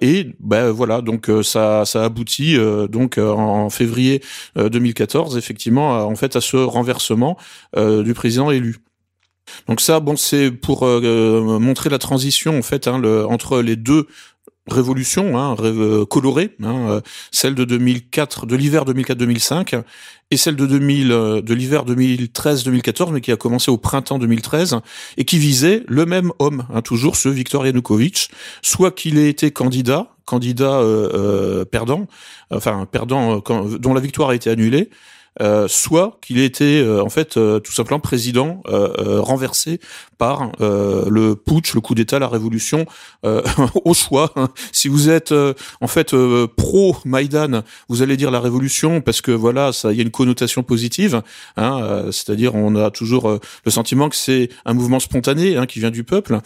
Et 0.00 0.32
ben 0.40 0.70
voilà, 0.70 1.00
donc 1.00 1.30
euh, 1.30 1.42
ça 1.42 1.84
ça 1.86 2.04
aboutit 2.04 2.56
euh, 2.56 2.86
donc 2.86 3.16
euh, 3.16 3.30
en 3.30 3.70
février 3.70 4.22
2014 4.56 5.36
effectivement 5.38 6.06
en 6.06 6.14
fait 6.16 6.36
à 6.36 6.40
ce 6.40 6.56
renversement 6.56 7.36
du 7.76 8.14
président 8.14 8.50
élu. 8.50 8.76
Donc 9.66 9.80
ça, 9.80 10.00
bon, 10.00 10.16
c'est 10.16 10.50
pour 10.50 10.86
montrer 10.86 11.90
la 11.90 11.98
transition 11.98 12.58
en 12.58 12.62
fait 12.62 12.86
hein, 12.86 12.98
le, 12.98 13.26
entre 13.26 13.60
les 13.60 13.76
deux 13.76 14.06
révolution 14.68 15.38
hein, 15.38 15.56
euh, 15.60 16.06
colorée, 16.06 16.54
hein, 16.62 16.88
euh, 16.88 17.00
celle 17.30 17.54
de 17.54 17.64
2004, 17.64 18.46
de 18.46 18.56
l'hiver 18.56 18.84
2004-2005, 18.84 19.82
et 20.30 20.36
celle 20.36 20.56
de 20.56 20.66
2000, 20.66 21.12
euh, 21.12 21.42
de 21.42 21.54
l'hiver 21.54 21.84
2013-2014, 21.84 23.12
mais 23.12 23.20
qui 23.20 23.32
a 23.32 23.36
commencé 23.36 23.70
au 23.70 23.76
printemps 23.76 24.18
2013 24.18 24.76
et 25.16 25.24
qui 25.24 25.38
visait 25.38 25.82
le 25.88 26.06
même 26.06 26.32
homme, 26.38 26.66
hein, 26.72 26.82
toujours 26.82 27.16
ce 27.16 27.28
Viktor 27.28 27.66
Yanukovych, 27.66 28.28
soit 28.62 28.92
qu'il 28.92 29.18
ait 29.18 29.28
été 29.28 29.50
candidat, 29.50 30.08
candidat 30.24 30.80
perdant, 31.70 32.06
enfin 32.50 32.86
perdant, 32.90 33.42
dont 33.78 33.94
la 33.94 34.00
victoire 34.00 34.30
a 34.30 34.34
été 34.36 34.48
annulée, 34.48 34.88
euh, 34.88 34.96
soit 35.68 36.18
qu'il 36.20 36.38
ait 36.38 36.44
été 36.44 36.80
euh, 36.80 37.02
en 37.02 37.08
fait 37.08 37.36
euh, 37.36 37.58
tout 37.58 37.72
simplement 37.72 38.00
président 38.00 38.62
renversé 38.66 39.80
par 40.18 40.52
le 40.60 41.34
putsch, 41.34 41.74
le 41.74 41.80
coup 41.80 41.94
d'État, 41.94 42.18
la 42.18 42.28
révolution 42.28 42.86
au 43.84 43.94
choix. 43.94 44.32
Si 44.70 44.88
vous 44.88 45.10
êtes 45.10 45.34
en 45.80 45.86
fait 45.88 46.14
pro 46.56 46.96
Maïdan, 47.04 47.62
vous 47.88 48.02
allez 48.02 48.16
dire 48.16 48.30
la 48.30 48.38
révolution 48.38 49.00
parce 49.00 49.20
que 49.20 49.32
voilà, 49.32 49.72
ça, 49.72 49.90
il 49.90 49.96
y 49.96 50.00
a 50.00 50.02
une 50.02 50.10
connotation 50.10 50.62
positive. 50.62 51.22
Hein, 51.56 52.04
C'est-à-dire, 52.12 52.54
on 52.54 52.76
a 52.76 52.90
toujours 52.92 53.40
le 53.64 53.70
sentiment 53.70 54.08
que 54.08 54.16
c'est 54.16 54.48
un 54.64 54.74
mouvement 54.74 55.00
spontané 55.00 55.56
hein, 55.56 55.66
qui 55.66 55.80
vient 55.80 55.90
du 55.90 56.04
peuple. 56.04 56.38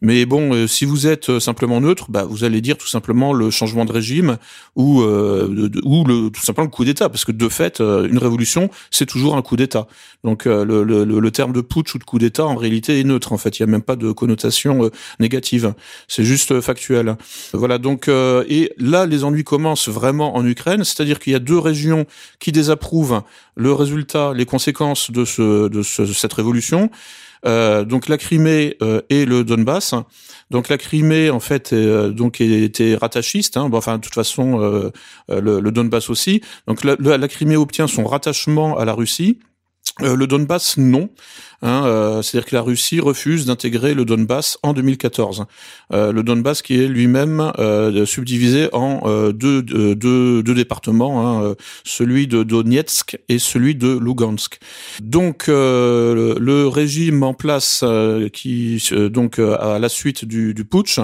Mais 0.00 0.26
bon, 0.26 0.68
si 0.68 0.84
vous 0.84 1.08
êtes 1.08 1.40
simplement 1.40 1.80
neutre, 1.80 2.06
bah, 2.10 2.24
vous 2.24 2.44
allez 2.44 2.60
dire 2.60 2.78
tout 2.78 2.88
simplement 2.88 3.32
le 3.32 3.50
changement 3.50 3.84
de 3.84 3.92
régime 3.92 4.36
ou 4.76 5.02
ou 5.02 6.04
le 6.04 6.30
tout 6.30 6.42
simplement 6.42 6.66
le 6.66 6.70
coup 6.70 6.84
d'État, 6.84 7.08
parce 7.08 7.24
que 7.24 7.32
de 7.32 7.48
fait, 7.48 7.80
une 7.80 8.18
révolution 8.18 8.33
c'est 8.90 9.06
toujours 9.06 9.36
un 9.36 9.42
coup 9.42 9.56
d'État. 9.56 9.86
Donc 10.24 10.46
euh, 10.46 10.64
le, 10.64 11.30
terme 11.30 11.52
de 11.52 11.60
putsch 11.60 11.94
ou 11.94 11.98
de 11.98 12.04
coup 12.04 12.18
d'État, 12.18 12.46
en 12.46 12.56
réalité, 12.56 12.98
est 12.98 13.04
neutre. 13.04 13.32
En 13.32 13.38
fait, 13.38 13.58
il 13.58 13.62
n'y 13.62 13.68
a 13.68 13.72
même 13.72 13.82
pas 13.82 13.96
de 13.96 14.10
connotation 14.12 14.84
euh, 14.84 14.90
négative. 15.20 15.74
C'est 16.08 16.24
juste 16.24 16.52
euh, 16.52 16.60
factuel. 16.60 17.16
Voilà. 17.52 17.78
Donc 17.78 18.08
et 18.08 18.72
là, 18.78 19.06
les 19.06 19.24
ennuis 19.24 19.44
commencent 19.44 19.88
vraiment 19.88 20.36
en 20.36 20.46
Ukraine, 20.46 20.84
c'est-à-dire 20.84 21.18
qu'il 21.18 21.32
y 21.32 21.36
a 21.36 21.40
deux 21.40 21.58
régions 21.58 22.06
qui 22.38 22.52
désapprouvent 22.52 23.22
le 23.56 23.72
résultat, 23.72 24.32
les 24.34 24.46
conséquences 24.46 25.10
de, 25.10 25.24
ce, 25.24 25.68
de 25.68 25.82
cette 25.82 26.32
révolution. 26.32 26.90
Donc 27.44 28.08
la 28.08 28.18
Crimée 28.18 28.76
et 29.10 29.24
le 29.24 29.44
Donbass. 29.44 29.94
Donc 30.50 30.68
la 30.68 30.78
Crimée, 30.78 31.30
en 31.30 31.40
fait, 31.40 31.72
euh, 31.72 32.10
donc 32.10 32.40
était 32.40 32.96
rattachiste. 32.96 33.56
Hein, 33.56 33.68
bon, 33.68 33.78
enfin, 33.78 33.96
de 33.96 34.02
toute 34.02 34.14
façon, 34.14 34.60
euh, 34.60 34.90
le, 35.28 35.70
Donbass 35.70 36.10
aussi. 36.10 36.42
Donc 36.68 36.84
la, 36.84 36.96
la 36.98 37.28
Crimée 37.28 37.56
obtient 37.56 37.86
son 37.86 38.04
rattachement 38.04 38.78
à 38.78 38.84
la 38.84 38.92
Russie. 38.92 39.40
Euh, 40.02 40.16
le 40.16 40.26
Donbass, 40.26 40.76
non. 40.76 41.08
Hein, 41.64 41.86
euh, 41.86 42.22
C'est-à-dire 42.22 42.50
que 42.50 42.54
la 42.54 42.62
Russie 42.62 43.00
refuse 43.00 43.46
d'intégrer 43.46 43.94
le 43.94 44.04
Donbass 44.04 44.58
en 44.62 44.74
2014. 44.74 45.46
Euh, 45.92 46.12
le 46.12 46.22
Donbass 46.22 46.60
qui 46.60 46.78
est 46.78 46.86
lui-même 46.86 47.52
euh, 47.58 48.04
subdivisé 48.04 48.68
en 48.74 49.00
euh, 49.04 49.32
deux, 49.32 49.62
deux, 49.62 49.94
deux, 50.42 50.54
départements, 50.54 51.26
hein, 51.26 51.54
celui 51.84 52.26
de 52.26 52.42
Donetsk 52.42 53.18
et 53.30 53.38
celui 53.38 53.74
de 53.74 53.98
Lugansk. 53.98 54.58
Donc 55.02 55.46
le, 55.48 56.36
le, 56.38 56.68
régime 56.68 57.22
en 57.22 57.34
place 57.34 57.84
qui 58.32 58.82
donc 59.10 59.38
à 59.38 59.78
la 59.78 59.88
suite 59.88 60.24
du, 60.24 60.54
du 60.54 60.64
putsch 60.64 60.98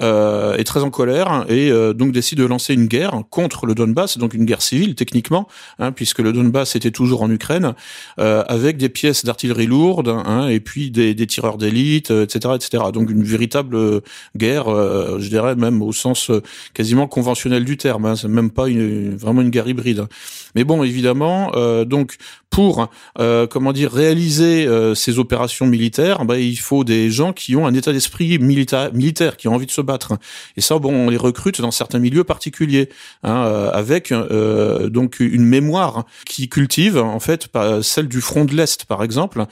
est 0.00 0.64
très 0.64 0.82
en 0.82 0.90
colère 0.90 1.46
et 1.48 1.70
donc 1.94 2.12
décide 2.12 2.38
de 2.38 2.44
lancer 2.44 2.74
une 2.74 2.86
guerre 2.86 3.22
contre 3.30 3.66
le 3.66 3.74
Donbass, 3.74 4.18
donc 4.18 4.34
une 4.34 4.44
guerre 4.44 4.62
civile 4.62 4.94
techniquement, 4.94 5.46
hein, 5.78 5.92
puisque 5.92 6.18
le 6.18 6.32
Donbass 6.32 6.76
était 6.76 6.90
toujours 6.90 7.22
en 7.22 7.30
Ukraine. 7.30 7.74
avec 8.18 8.76
des 8.76 8.88
pièces 8.88 9.24
d'artillerie 9.24 9.66
lourde, 9.66 9.99
hein, 10.08 10.48
et 10.48 10.60
puis 10.60 10.90
des, 10.90 11.14
tireurs 11.26 11.58
d'élite, 11.58 12.10
etc., 12.10 12.54
etc. 12.54 12.84
Donc 12.92 13.10
une 13.10 13.22
véritable 13.22 14.02
guerre, 14.36 14.66
je 14.66 15.28
dirais 15.28 15.54
même 15.54 15.82
au 15.82 15.92
sens 15.92 16.30
quasiment 16.74 17.06
conventionnel 17.06 17.64
du 17.64 17.76
terme. 17.76 18.06
Hein, 18.06 18.16
c'est 18.16 18.28
même 18.28 18.50
pas 18.50 18.66
vraiment 18.68 19.42
une 19.42 19.50
guerre 19.50 19.68
hybride. 19.68 20.06
Mais 20.54 20.64
bon, 20.64 20.82
évidemment, 20.82 21.52
donc 21.84 22.16
pour 22.50 22.88
euh, 23.18 23.46
comment 23.46 23.72
dire 23.72 23.92
réaliser 23.92 24.66
euh, 24.66 24.94
ces 24.94 25.18
opérations 25.18 25.66
militaires, 25.66 26.24
bah, 26.24 26.38
il 26.38 26.58
faut 26.58 26.82
des 26.82 27.10
gens 27.10 27.32
qui 27.32 27.54
ont 27.54 27.66
un 27.66 27.74
état 27.74 27.92
d'esprit 27.92 28.38
militaire, 28.38 29.36
qui 29.36 29.48
ont 29.48 29.54
envie 29.54 29.66
de 29.66 29.70
se 29.70 29.80
battre. 29.80 30.14
Et 30.56 30.60
ça, 30.60 30.78
bon, 30.78 30.92
on 30.92 31.10
les 31.10 31.16
recrute 31.16 31.60
dans 31.60 31.70
certains 31.70 32.00
milieux 32.00 32.24
particuliers, 32.24 32.88
hein, 33.22 33.44
euh, 33.44 33.70
avec 33.70 34.12
donc 34.12 35.20
une 35.20 35.44
mémoire 35.44 36.04
qui 36.26 36.48
cultive 36.48 36.98
en 36.98 37.20
fait 37.20 37.48
celle 37.82 38.08
du 38.08 38.20
front 38.20 38.44
de 38.44 38.54
l'est, 38.54 38.84
par 38.84 39.04
exemple. 39.04 39.46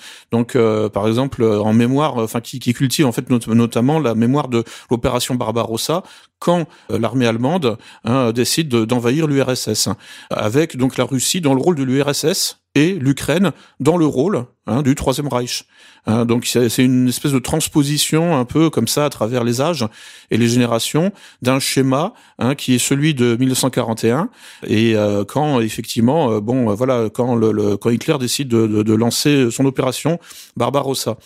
Par 0.44 1.08
exemple, 1.08 1.44
en 1.44 1.72
mémoire, 1.72 2.16
enfin, 2.16 2.40
qui, 2.40 2.58
qui 2.58 2.74
cultive 2.74 3.06
en 3.06 3.12
fait 3.12 3.30
notamment 3.30 3.98
la 3.98 4.14
mémoire 4.14 4.48
de 4.48 4.64
l'opération 4.90 5.34
Barbarossa 5.34 6.02
quand 6.38 6.66
l'armée 6.88 7.26
allemande 7.26 7.78
hein, 8.04 8.32
décide 8.32 8.68
d'envahir 8.68 9.26
l'URSS, 9.26 9.88
avec 10.30 10.76
donc 10.76 10.96
la 10.96 11.04
Russie 11.04 11.40
dans 11.40 11.54
le 11.54 11.60
rôle 11.60 11.74
de 11.74 11.82
l'URSS 11.82 12.60
et 12.78 12.92
l'Ukraine 12.92 13.50
dans 13.80 13.96
le 13.96 14.06
rôle 14.06 14.44
hein, 14.66 14.82
du 14.82 14.94
Troisième 14.94 15.26
Reich. 15.26 15.64
Hein, 16.06 16.24
donc 16.24 16.46
c'est 16.46 16.84
une 16.84 17.08
espèce 17.08 17.32
de 17.32 17.40
transposition 17.40 18.36
un 18.36 18.44
peu 18.44 18.70
comme 18.70 18.86
ça 18.86 19.04
à 19.04 19.10
travers 19.10 19.42
les 19.42 19.60
âges 19.60 19.84
et 20.30 20.36
les 20.36 20.48
générations 20.48 21.12
d'un 21.42 21.58
schéma 21.58 22.14
hein, 22.38 22.54
qui 22.54 22.74
est 22.74 22.78
celui 22.78 23.14
de 23.14 23.36
1941 23.36 24.30
et 24.66 24.94
euh, 24.94 25.24
quand 25.24 25.60
effectivement 25.60 26.30
euh, 26.30 26.40
bon 26.40 26.72
voilà 26.74 27.08
quand 27.12 27.34
le, 27.34 27.76
quand 27.76 27.90
Hitler 27.90 28.16
décide 28.18 28.48
de, 28.48 28.66
de 28.66 28.94
lancer 28.94 29.50
son 29.50 29.64
opération 29.66 30.20
Barbarossa 30.56 31.18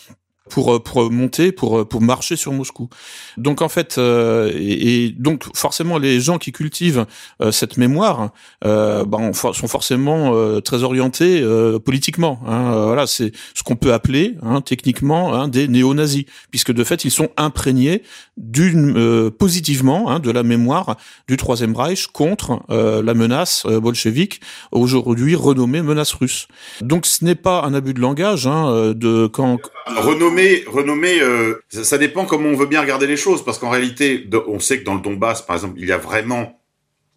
pour 0.53 0.75
euh, 0.75 0.79
pour 0.79 1.11
monter 1.11 1.51
pour 1.51 1.79
euh, 1.79 1.85
pour 1.85 2.03
marcher 2.03 2.37
sur 2.37 2.53
Moscou. 2.53 2.89
Donc 3.39 3.63
en 3.63 3.71
fait 3.71 3.97
euh, 3.97 4.53
et, 4.55 5.15
donc 5.19 5.45
forcément 5.57 5.97
les 5.97 6.21
gens 6.21 6.39
qui 6.39 6.53
cultivent 6.53 7.07
cette 7.51 7.79
mémoire 7.79 8.31
euh, 8.65 9.05
ben, 9.05 9.33
sont 9.33 9.69
forcément 9.69 10.61
très 10.61 10.83
orientés 10.83 11.43
politiquement. 11.85 12.41
Hein, 12.47 12.87
voilà, 12.87 13.07
c'est 13.07 13.33
ce 13.55 13.63
qu'on 13.63 13.77
peut 13.77 13.93
appeler 13.93 14.37
hein, 14.43 14.61
techniquement 14.61 15.35
hein, 15.35 15.49
des 15.49 15.69
néo-nazis, 15.69 16.25
puisque 16.51 16.73
de 16.73 16.85
fait 16.85 17.05
ils 17.05 17.11
sont 17.11 17.31
imprégnés 17.37 18.03
d'une 18.37 19.31
positivement 19.31 20.11
hein, 20.11 20.19
de 20.19 20.31
la 20.31 20.43
mémoire 20.43 20.97
du 21.29 21.37
Troisième 21.37 21.75
Reich 21.75 22.09
contre 22.09 22.61
la 22.69 23.15
menace 23.15 23.67
bolchevique, 23.67 24.41
aujourd'hui 24.73 25.35
renommée 25.35 25.83
menace 25.83 26.13
russe. 26.13 26.49
Donc 26.81 27.07
ce 27.07 27.25
n'est 27.25 27.35
pas 27.35 27.63
un 27.63 27.73
abus 27.73 27.95
de 27.95 28.01
langage 28.01 28.47
hein, 28.47 28.93
de 28.95 29.27
quand 29.27 29.59
Renommé, 30.43 30.65
renommé, 30.67 31.21
euh, 31.21 31.63
ça, 31.69 31.99
dépend 31.99 32.25
comment 32.25 32.49
on 32.49 32.57
veut 32.57 32.67
bien 32.67 32.81
regarder 32.81 33.07
les 33.07 33.17
choses, 33.17 33.45
parce 33.45 33.59
qu'en 33.59 33.71
réalité, 33.71 34.29
on 34.49 34.59
sait 34.59 34.81
que 34.81 34.85
dans 34.85 34.95
le 34.95 35.01
Donbass, 35.01 35.43
par 35.43 35.57
exemple, 35.57 35.75
il 35.79 35.87
y 35.87 35.93
a 35.93 35.99
vraiment, 35.99 36.61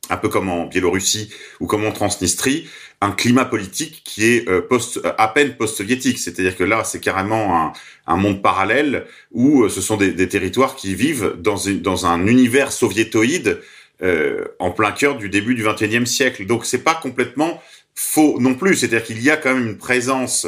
un 0.09 0.17
peu 0.17 0.29
comme 0.29 0.49
en 0.49 0.67
Biélorussie 0.67 1.31
ou 1.59 1.67
comme 1.67 1.85
en 1.85 1.91
Transnistrie, 1.91 2.67
un 3.01 3.11
climat 3.11 3.45
politique 3.45 4.01
qui 4.03 4.25
est 4.25 4.49
euh, 4.49 4.61
post, 4.61 4.99
à 5.17 5.27
peine 5.27 5.55
post-soviétique. 5.55 6.17
C'est-à-dire 6.17 6.55
que 6.55 6.63
là, 6.63 6.83
c'est 6.83 6.99
carrément 6.99 7.73
un, 8.07 8.17
monde 8.17 8.41
parallèle 8.41 9.05
où 9.31 9.63
euh, 9.63 9.69
ce 9.69 9.81
sont 9.81 9.97
des, 9.97 10.29
territoires 10.29 10.75
qui 10.75 10.95
vivent 10.95 11.35
dans, 11.37 12.05
un 12.05 12.27
univers 12.27 12.71
soviétoïde 12.71 13.61
euh, 14.01 14.45
en 14.59 14.71
plein 14.71 14.91
cœur 14.91 15.17
du 15.17 15.29
début 15.29 15.55
du 15.55 15.63
XXIe 15.63 16.07
siècle. 16.07 16.45
Donc, 16.45 16.65
c'est 16.65 16.83
pas 16.83 16.95
complètement 16.95 17.61
faux 17.95 18.37
non 18.39 18.53
plus. 18.53 18.75
C'est-à-dire 18.75 19.03
qu'il 19.03 19.21
y 19.21 19.29
a 19.29 19.37
quand 19.37 19.53
même 19.53 19.67
une 19.67 19.77
présence, 19.77 20.47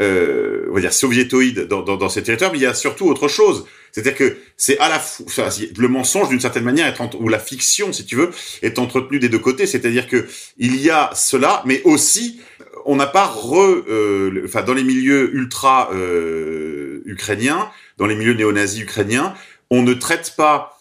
euh, 0.00 0.66
on 0.70 0.74
va 0.74 0.80
dire 0.80 0.92
soviétoïde 0.92 1.60
dans, 1.60 1.82
dans, 1.82 1.96
dans, 1.96 2.08
ces 2.08 2.22
territoires, 2.22 2.50
mais 2.52 2.58
il 2.58 2.62
y 2.62 2.66
a 2.66 2.74
surtout 2.74 3.06
autre 3.06 3.28
chose. 3.28 3.66
C'est-à-dire 3.92 4.14
que 4.14 4.36
c'est 4.56 4.78
à 4.78 4.88
la 4.88 4.98
fois 4.98 5.48
le 5.78 5.88
mensonge 5.88 6.28
d'une 6.28 6.40
certaine 6.40 6.64
manière 6.64 6.94
ou 7.18 7.28
la 7.28 7.38
fiction, 7.38 7.92
si 7.92 8.04
tu 8.04 8.16
veux, 8.16 8.30
est 8.62 8.78
entretenue 8.78 9.18
des 9.18 9.28
deux 9.28 9.38
côtés. 9.38 9.66
C'est-à-dire 9.66 10.08
que 10.08 10.26
il 10.58 10.76
y 10.76 10.90
a 10.90 11.10
cela, 11.14 11.62
mais 11.64 11.82
aussi 11.84 12.40
on 12.86 12.96
n'a 12.96 13.06
pas 13.06 13.26
re, 13.26 13.84
euh, 13.88 14.42
enfin 14.44 14.62
dans 14.62 14.74
les 14.74 14.84
milieux 14.84 15.34
ultra 15.34 15.90
euh, 15.92 17.02
ukrainiens, 17.04 17.70
dans 17.98 18.06
les 18.06 18.14
milieux 18.14 18.34
néo-nazis 18.34 18.82
ukrainiens, 18.82 19.34
on 19.70 19.82
ne 19.82 19.92
traite 19.92 20.34
pas 20.36 20.78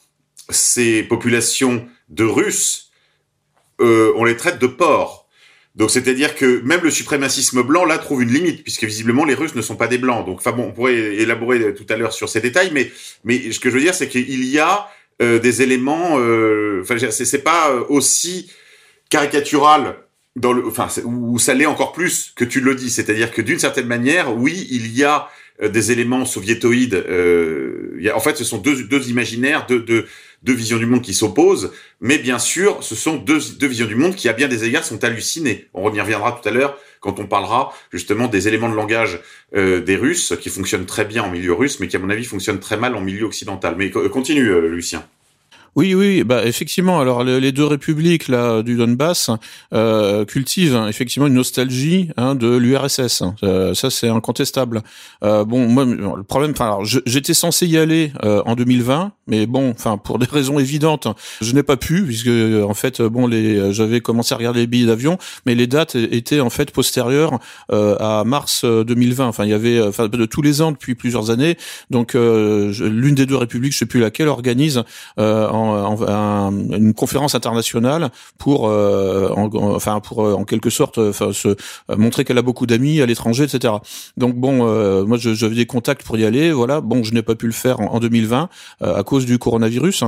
ces 0.50 1.03
populations 1.03 1.88
de 2.10 2.24
Russes, 2.24 2.91
euh, 3.81 4.13
on 4.15 4.24
les 4.24 4.38
traite 4.38 4.60
de 4.60 4.67
porcs 4.67 5.25
donc 5.75 5.91
c'est-à-dire 5.91 6.36
que 6.36 6.62
même 6.62 6.82
le 6.84 6.89
suprémacisme 6.89 7.62
blanc 7.62 7.86
là 7.86 7.98
trouve 7.98 8.24
une 8.24 8.32
limite 8.32 8.63
puisque 8.63 8.86
visiblement 8.86 9.25
les 9.25 9.34
Russes 9.34 9.55
ne 9.55 9.62
sont 9.62 9.75
pas 9.75 9.88
des 9.88 9.98
blancs. 9.98 10.25
Donc 10.25 10.38
enfin 10.38 10.53
bon, 10.53 10.67
on 10.67 10.72
pourrait 10.72 10.96
élaborer 10.96 11.74
tout 11.74 11.86
à 11.89 11.98
l'heure 11.98 12.13
sur 12.13 12.29
ces 12.29 12.39
détails, 12.39 12.72
mais 12.74 12.91
mais 13.24 13.51
ce 13.51 13.60
que 13.60 13.70
je 13.70 13.75
veux 13.75 13.82
dire 13.82 13.94
c'est 13.94 14.08
qu'il 14.08 14.46
y 14.46 14.60
a 14.60 14.88
euh, 15.22 15.39
des 15.39 15.62
éléments. 15.62 16.17
Euh, 16.20 16.82
enfin 16.82 16.96
c'est 17.10 17.44
pas 17.44 17.72
euh, 17.72 17.84
aussi 17.89 18.50
caricatural 19.10 19.98
dans 20.36 20.53
le, 20.53 20.65
enfin 20.65 20.88
où 21.03 21.39
ça 21.39 21.53
l'est 21.53 21.65
encore 21.65 21.91
plus 21.91 22.34
que 22.36 22.46
tu 22.46 22.62
le 22.62 22.75
dis. 22.75 22.89
C'est-à-dire 22.89 23.32
que 23.32 23.41
d'une 23.41 23.60
certaine 23.60 23.88
manière, 23.88 24.36
oui, 24.36 24.67
il 24.72 24.96
y 24.96 25.03
a 25.03 25.29
euh, 25.62 25.70
des 25.70 25.91
éléments 25.91 26.25
soviétoïdes. 26.25 26.96
Euh, 26.96 27.96
y 28.00 28.10
a, 28.10 28.17
en 28.17 28.20
fait, 28.20 28.36
ce 28.36 28.44
sont 28.44 28.58
deux, 28.58 28.84
deux 28.84 29.10
imaginaires, 29.10 29.65
deux, 29.67 29.79
deux, 29.79 30.05
deux 30.46 30.54
visions 30.54 30.78
du 30.78 30.86
monde 30.86 31.02
qui 31.02 31.14
s'opposent, 31.14 31.72
mais 32.00 32.18
bien 32.18 32.40
sûr, 32.40 32.84
ce 32.84 32.96
sont 32.96 33.18
deux, 33.18 33.40
deux 33.60 33.68
visions 33.68 33.88
du 33.88 33.96
monde 33.96 34.16
qui, 34.16 34.30
à 34.30 34.34
bien 34.34 34.48
des 34.48 34.64
égards, 34.64 34.84
sont 34.84 35.04
hallucinées. 35.04 35.68
On 35.74 35.92
y 35.94 36.00
reviendra 36.00 36.32
tout 36.32 36.48
à 36.48 36.52
l'heure 36.52 36.78
quand 37.02 37.20
on 37.20 37.25
parlera 37.25 37.74
justement 37.92 38.28
des 38.28 38.48
éléments 38.48 38.70
de 38.70 38.75
langage 38.75 39.20
euh, 39.56 39.82
des 39.82 39.96
Russes 39.96 40.34
qui 40.40 40.50
fonctionnent 40.50 40.86
très 40.86 41.06
bien 41.06 41.24
en 41.24 41.30
milieu 41.30 41.54
russe, 41.54 41.80
mais 41.80 41.88
qui, 41.88 41.96
à 41.98 42.00
mon 42.00 42.10
avis, 42.10 42.25
fonctionnent 42.25 42.60
très 42.60 42.78
mal 42.78 42.96
en 42.96 43.02
milieu 43.02 43.25
occidental. 43.25 43.75
Mais 43.78 43.90
continue, 43.90 44.50
euh, 44.50 44.70
Lucien. 44.70 45.04
Oui, 45.75 45.94
oui, 45.94 46.24
bah 46.24 46.46
effectivement. 46.46 47.02
Alors 47.02 47.25
les 47.25 47.52
deux 47.52 47.66
républiques 47.66 48.30
là 48.30 48.64
du 48.64 48.78
Donbass 48.78 49.30
euh, 49.74 50.24
cultivent 50.24 50.75
hein, 50.75 50.88
effectivement 50.88 51.28
une 51.28 51.34
nostalgie 51.34 52.12
hein, 52.16 52.34
de 52.34 52.56
l'URSS. 52.56 53.24
Euh, 53.44 53.74
ça 53.74 53.90
c'est 53.90 54.08
incontestable. 54.08 54.84
Euh, 55.24 55.44
bon, 55.44 55.68
moi 55.68 55.84
le 55.84 56.24
problème, 56.24 56.52
enfin, 56.52 56.80
j'étais 57.06 57.34
censé 57.34 57.68
y 57.68 57.78
aller 57.78 58.14
euh, 58.24 58.42
en 58.46 58.56
2020, 58.56 59.12
mais 59.27 59.46
bon, 59.46 59.72
enfin 59.72 59.98
pour 59.98 60.20
des 60.20 60.25
raisons 60.32 60.60
évidentes, 60.60 61.08
je 61.41 61.53
n'ai 61.53 61.63
pas 61.63 61.77
pu 61.77 62.03
puisque 62.03 62.27
en 62.27 62.74
fait 62.74 63.01
bon 63.01 63.27
les 63.27 63.74
j'avais 63.74 64.01
commencé 64.01 64.34
à 64.34 64.38
regarder 64.38 64.62
les 64.62 64.67
billets 64.67 64.88
d'avion, 64.88 65.17
mais 65.46 65.55
les 65.55 65.67
dates 65.67 65.96
étaient 65.96 66.39
en 66.39 66.50
fait 66.50 66.72
postérieures 66.72 67.39
euh, 67.72 67.96
à 68.00 68.24
mars 68.24 68.65
2020. 68.65 69.27
Enfin 69.27 69.46
il 69.46 69.51
y 69.51 69.53
avait 69.53 69.82
enfin 69.82 70.08
de 70.08 70.25
tous 70.25 70.41
les 70.41 70.62
ans 70.62 70.72
depuis 70.72 70.96
plusieurs 70.96 71.29
années. 71.29 71.58
Donc 71.89 72.13
l'une 72.13 73.15
des 73.15 73.25
deux 73.25 73.38
républiques, 73.38 73.74
je 73.74 73.79
sais 73.79 73.86
plus 73.86 74.00
laquelle, 74.00 74.27
organise 74.27 74.84
en 75.17 76.51
une 76.51 76.94
conférence 76.94 77.36
internationale 77.36 78.12
pour, 78.38 78.67
euh, 78.67 79.29
enfin 79.36 80.00
pour 80.00 80.25
euh, 80.25 80.34
en 80.34 80.46
quelque 80.46 80.70
sorte, 80.70 80.98
enfin 80.98 81.32
se 81.34 81.55
montrer 81.96 82.25
qu'elle 82.25 82.38
a 82.38 82.41
beaucoup 82.41 82.65
d'amis 82.65 83.01
à 83.01 83.05
l'étranger, 83.05 83.44
etc. 83.44 83.75
Donc 84.17 84.36
bon, 84.36 84.67
euh, 84.67 85.05
moi 85.05 85.17
j'avais 85.17 85.55
des 85.55 85.65
contacts 85.65 86.03
pour 86.03 86.17
y 86.17 86.25
aller, 86.25 86.51
voilà. 86.51 86.82
Bon, 86.82 87.03
je 87.03 87.13
n'ai 87.13 87.22
pas 87.22 87.36
pu 87.36 87.46
le 87.48 87.53
faire 87.53 87.79
en, 87.79 87.96
en 87.96 88.00
2020 88.00 88.50
à 88.82 89.03
cause 89.03 89.14
du 89.24 89.39
coronavirus. 89.39 90.03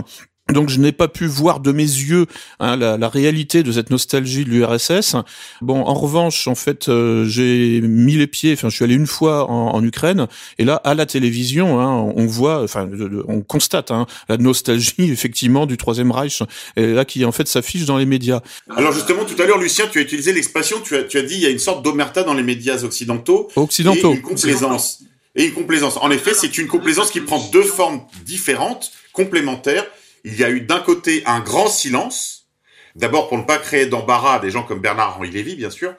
Donc 0.54 0.70
je 0.70 0.80
n'ai 0.80 0.92
pas 0.92 1.08
pu 1.08 1.26
voir 1.26 1.60
de 1.60 1.72
mes 1.72 1.84
yeux 1.84 2.26
hein, 2.60 2.78
la, 2.78 2.98
la, 2.98 3.10
réalité 3.10 3.64
de 3.64 3.72
cette 3.72 3.90
nostalgie 3.90 4.46
de 4.46 4.50
l'URSS. 4.50 5.16
Bon, 5.62 5.82
en 5.82 5.94
revanche, 5.94 6.48
en 6.48 6.56
fait, 6.56 6.88
euh, 6.88 7.26
j'ai 7.26 7.82
mis 7.82 8.16
les 8.16 8.28
pieds. 8.28 8.54
Enfin, 8.54 8.70
je 8.70 8.76
suis 8.76 8.86
allé 8.86 8.96
une 8.96 9.08
fois 9.08 9.50
en, 9.50 9.76
en 9.76 9.84
Ukraine, 9.84 10.28
et 10.58 10.64
là, 10.64 10.76
à 10.76 10.94
la 10.94 11.06
télévision, 11.06 11.82
hein, 11.82 12.14
on 12.16 12.26
voit, 12.26 12.64
enfin, 12.64 12.90
on 13.28 13.42
constate 13.42 13.92
hein, 13.92 14.06
la 14.30 14.38
nostalgie 14.38 14.94
effectivement 15.12 15.66
du 15.66 15.76
Troisième 15.76 16.12
Reich, 16.12 16.42
et 16.76 16.94
là 16.94 17.04
qui 17.04 17.26
en 17.26 17.32
fait 17.32 17.48
s'affiche 17.48 17.86
dans 17.86 17.98
les 17.98 18.06
médias. 18.06 18.40
Alors 18.70 18.94
justement, 18.94 19.26
tout 19.26 19.42
à 19.42 19.46
l'heure, 19.46 19.60
Lucien, 19.60 19.86
tu 19.92 20.00
as 20.00 20.02
utilisé 20.02 20.32
l'expression, 20.32 20.78
tu 20.82 20.96
as, 20.96 21.04
tu 21.04 21.18
as 21.18 21.24
dit, 21.24 21.36
il 21.36 21.42
y 21.42 21.46
a 21.46 21.50
une 21.50 21.60
sorte 21.60 21.84
d'omerta 21.84 22.24
dans 22.24 22.34
les 22.34 22.44
médias 22.44 22.84
occidentaux, 22.84 23.50
occidentaux, 23.56 24.14
et 24.14 24.16
une 24.16 24.22
complaisance. 24.22 25.04
Et 25.38 25.46
une 25.46 25.54
complaisance. 25.54 25.98
En 25.98 26.12
effet, 26.12 26.34
c'est 26.34 26.58
une 26.58 26.68
complaisance 26.68 27.12
qui 27.12 27.22
prend 27.22 27.40
deux 27.52 27.64
formes 27.64 28.02
différentes, 28.26 28.92
complémentaires 29.14 29.86
il 30.28 30.38
y 30.38 30.44
a 30.44 30.50
eu 30.50 30.60
d'un 30.60 30.80
côté 30.80 31.24
un 31.26 31.40
grand 31.40 31.68
silence, 31.68 32.48
d'abord 32.96 33.30
pour 33.30 33.38
ne 33.38 33.44
pas 33.44 33.58
créer 33.58 33.86
d'embarras 33.86 34.36
à 34.36 34.40
des 34.40 34.52
gens 34.52 34.64
comme 34.64 34.82
Bernard-Henri 34.82 35.32
Lévy, 35.32 35.56
bien 35.56 35.70
sûr. 35.70 35.94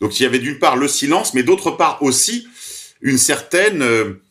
Donc 0.00 0.18
il 0.18 0.22
y 0.22 0.26
avait 0.26 0.38
d'une 0.38 0.58
part 0.58 0.76
le 0.76 0.88
silence, 0.88 1.34
mais 1.34 1.42
d'autre 1.42 1.72
part 1.72 2.02
aussi 2.02 2.48
une 3.02 3.18
certaine, 3.18 3.82
euh, 3.82 4.22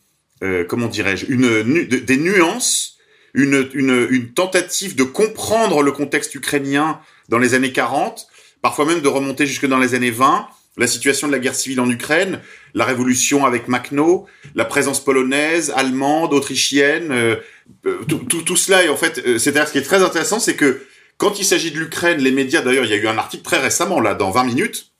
euh 0.42 0.64
comment 0.64 0.88
dirais-je, 0.88 1.26
une, 1.26 1.86
des 1.86 2.16
nuances, 2.16 2.96
une, 3.32 3.68
une, 3.74 4.08
une 4.10 4.32
tentative 4.32 4.96
de 4.96 5.04
comprendre 5.04 5.82
le 5.82 5.92
contexte 5.92 6.34
ukrainien 6.34 7.00
dans 7.28 7.38
les 7.38 7.54
années 7.54 7.72
40, 7.72 8.26
parfois 8.60 8.86
même 8.86 9.02
de 9.02 9.08
remonter 9.08 9.46
jusque 9.46 9.66
dans 9.66 9.78
les 9.78 9.94
années 9.94 10.10
20, 10.10 10.48
la 10.78 10.86
situation 10.86 11.26
de 11.26 11.32
la 11.32 11.38
guerre 11.38 11.54
civile 11.54 11.80
en 11.80 11.90
Ukraine, 11.90 12.40
la 12.72 12.84
révolution 12.84 13.44
avec 13.44 13.68
Makhno, 13.68 14.26
la 14.54 14.64
présence 14.64 15.02
polonaise, 15.04 15.72
allemande, 15.76 16.32
autrichienne, 16.32 17.10
euh, 17.10 17.36
euh, 17.84 17.98
tout, 18.08 18.18
tout, 18.18 18.42
tout, 18.42 18.56
cela. 18.56 18.84
Et 18.84 18.88
en 18.88 18.96
fait, 18.96 19.18
euh, 19.18 19.38
c'est-à-dire 19.38 19.66
ce 19.66 19.72
qui 19.72 19.78
est 19.78 19.82
très 19.82 20.02
intéressant, 20.02 20.38
c'est 20.38 20.54
que 20.54 20.82
quand 21.18 21.40
il 21.40 21.44
s'agit 21.44 21.72
de 21.72 21.78
l'Ukraine, 21.78 22.18
les 22.18 22.30
médias, 22.30 22.62
d'ailleurs, 22.62 22.84
il 22.84 22.90
y 22.90 22.94
a 22.94 22.96
eu 22.96 23.08
un 23.08 23.18
article 23.18 23.42
très 23.42 23.58
récemment 23.58 24.00
là, 24.00 24.14
dans 24.14 24.30
20 24.30 24.44
minutes, 24.44 24.92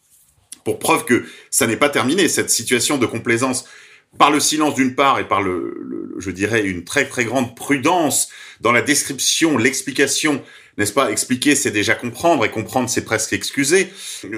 pour 0.64 0.80
preuve 0.80 1.04
que 1.04 1.24
ça 1.50 1.66
n'est 1.66 1.76
pas 1.76 1.88
terminé 1.88 2.28
cette 2.28 2.50
situation 2.50 2.98
de 2.98 3.06
complaisance 3.06 3.64
par 4.18 4.30
le 4.30 4.40
silence 4.40 4.74
d'une 4.74 4.94
part 4.94 5.20
et 5.20 5.28
par 5.28 5.42
le, 5.42 6.14
je 6.18 6.30
dirais 6.30 6.64
une 6.64 6.84
très 6.84 7.06
très 7.06 7.24
grande 7.24 7.54
prudence 7.54 8.28
dans 8.60 8.72
la 8.72 8.82
description, 8.82 9.58
l'explication, 9.58 10.42
n'est-ce 10.78 10.92
pas 10.92 11.10
Expliquer, 11.10 11.54
c'est 11.54 11.70
déjà 11.70 11.94
comprendre, 11.94 12.44
et 12.44 12.50
comprendre, 12.50 12.88
c'est 12.88 13.04
presque 13.04 13.32
excuser. 13.34 13.88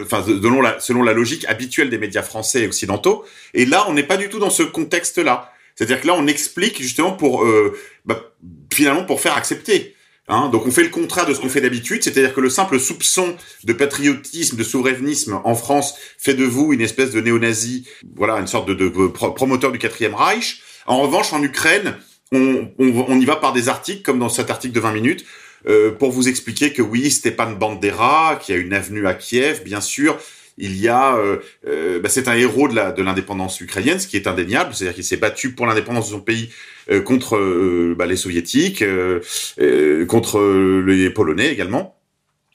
Enfin, 0.03 0.25
selon 0.25 1.03
la, 1.03 1.13
logique 1.13 1.45
habituelle 1.47 1.91
des 1.91 1.99
médias 1.99 2.23
français 2.23 2.63
et 2.63 2.67
occidentaux. 2.67 3.25
Et 3.55 3.67
là, 3.67 3.85
on 3.89 3.93
n'est 3.93 4.03
pas 4.03 4.17
du 4.17 4.29
tout 4.29 4.39
dans 4.39 4.51
ce 4.51 4.63
contexte-là. 4.63 5.53
C'est-à-dire 5.77 6.01
que 6.01 6.07
là, 6.09 6.15
on 6.17 6.27
explique 6.27 6.83
justement 6.83 7.13
pour 7.13 7.45
euh, 7.45 7.79
bah, 8.05 8.33
finalement 8.73 9.05
pour 9.05 9.21
faire 9.21 9.37
accepter. 9.37 9.95
Hein, 10.29 10.49
donc 10.49 10.65
on 10.67 10.71
fait 10.71 10.85
le 10.85 10.91
contraire 10.91 11.27
de 11.27 11.35
ce 11.35 11.41
qu'on 11.41 11.49
fait 11.49 11.61
d'habitude, 11.61 12.05
c'est-à-dire 12.05 12.33
que 12.33 12.41
le 12.41 12.51
simple 12.51 12.79
soupçon 12.79 13.35
de 13.65 13.73
patriotisme, 13.73 14.57
de 14.57 14.63
souverainisme 14.63 15.41
en 15.43 15.55
France 15.57 15.95
fait 16.19 16.35
de 16.35 16.45
vous 16.45 16.73
une 16.73 16.81
espèce 16.81 17.11
de 17.11 17.21
néo-nazi, 17.21 17.89
voilà, 18.15 18.35
une 18.35 18.47
sorte 18.47 18.71
de, 18.71 18.89
promoteur 19.09 19.73
du 19.73 19.79
quatrième 19.79 20.15
Reich. 20.15 20.63
En 20.87 21.01
revanche, 21.01 21.33
en 21.33 21.43
Ukraine, 21.43 21.97
on, 22.33 23.21
y 23.21 23.25
va 23.25 23.37
par 23.37 23.53
des 23.53 23.69
articles, 23.69 24.03
comme 24.03 24.21
dans 24.21 24.29
cet 24.29 24.51
article 24.51 24.73
de 24.73 24.81
20 24.81 24.93
minutes, 24.93 25.25
euh, 25.69 25.91
pour 25.91 26.11
vous 26.11 26.29
expliquer 26.29 26.73
que 26.73 26.83
oui, 26.83 27.11
Stepan 27.11 27.53
Bandera, 27.53 28.39
qui 28.41 28.53
a 28.53 28.57
une 28.57 28.73
avenue 28.73 29.07
à 29.07 29.15
Kiev, 29.15 29.63
bien 29.65 29.81
sûr, 29.81 30.19
il 30.61 30.77
y 30.77 30.89
a, 30.89 31.17
euh, 31.17 31.39
euh, 31.67 32.01
bah, 32.01 32.09
c'est 32.09 32.29
un 32.29 32.35
héros 32.35 32.69
de 32.69 32.75
la 32.75 32.93
de 32.93 33.03
l'indépendance 33.03 33.61
ukrainienne, 33.61 33.99
ce 33.99 34.07
qui 34.07 34.17
est 34.17 34.27
indéniable, 34.27 34.75
c'est-à-dire 34.75 34.95
qu'il 34.95 35.05
s'est 35.05 35.17
battu 35.17 35.53
pour 35.53 35.67
l'indépendance 35.67 36.07
de 36.07 36.13
son 36.13 36.21
pays 36.21 36.51
euh, 36.91 37.01
contre 37.01 37.95
bah, 37.97 38.07
les 38.07 38.17
soviétiques, 38.17 38.85
contre 40.07 40.83
les 40.87 41.11
polonais 41.11 41.51
également, 41.51 41.97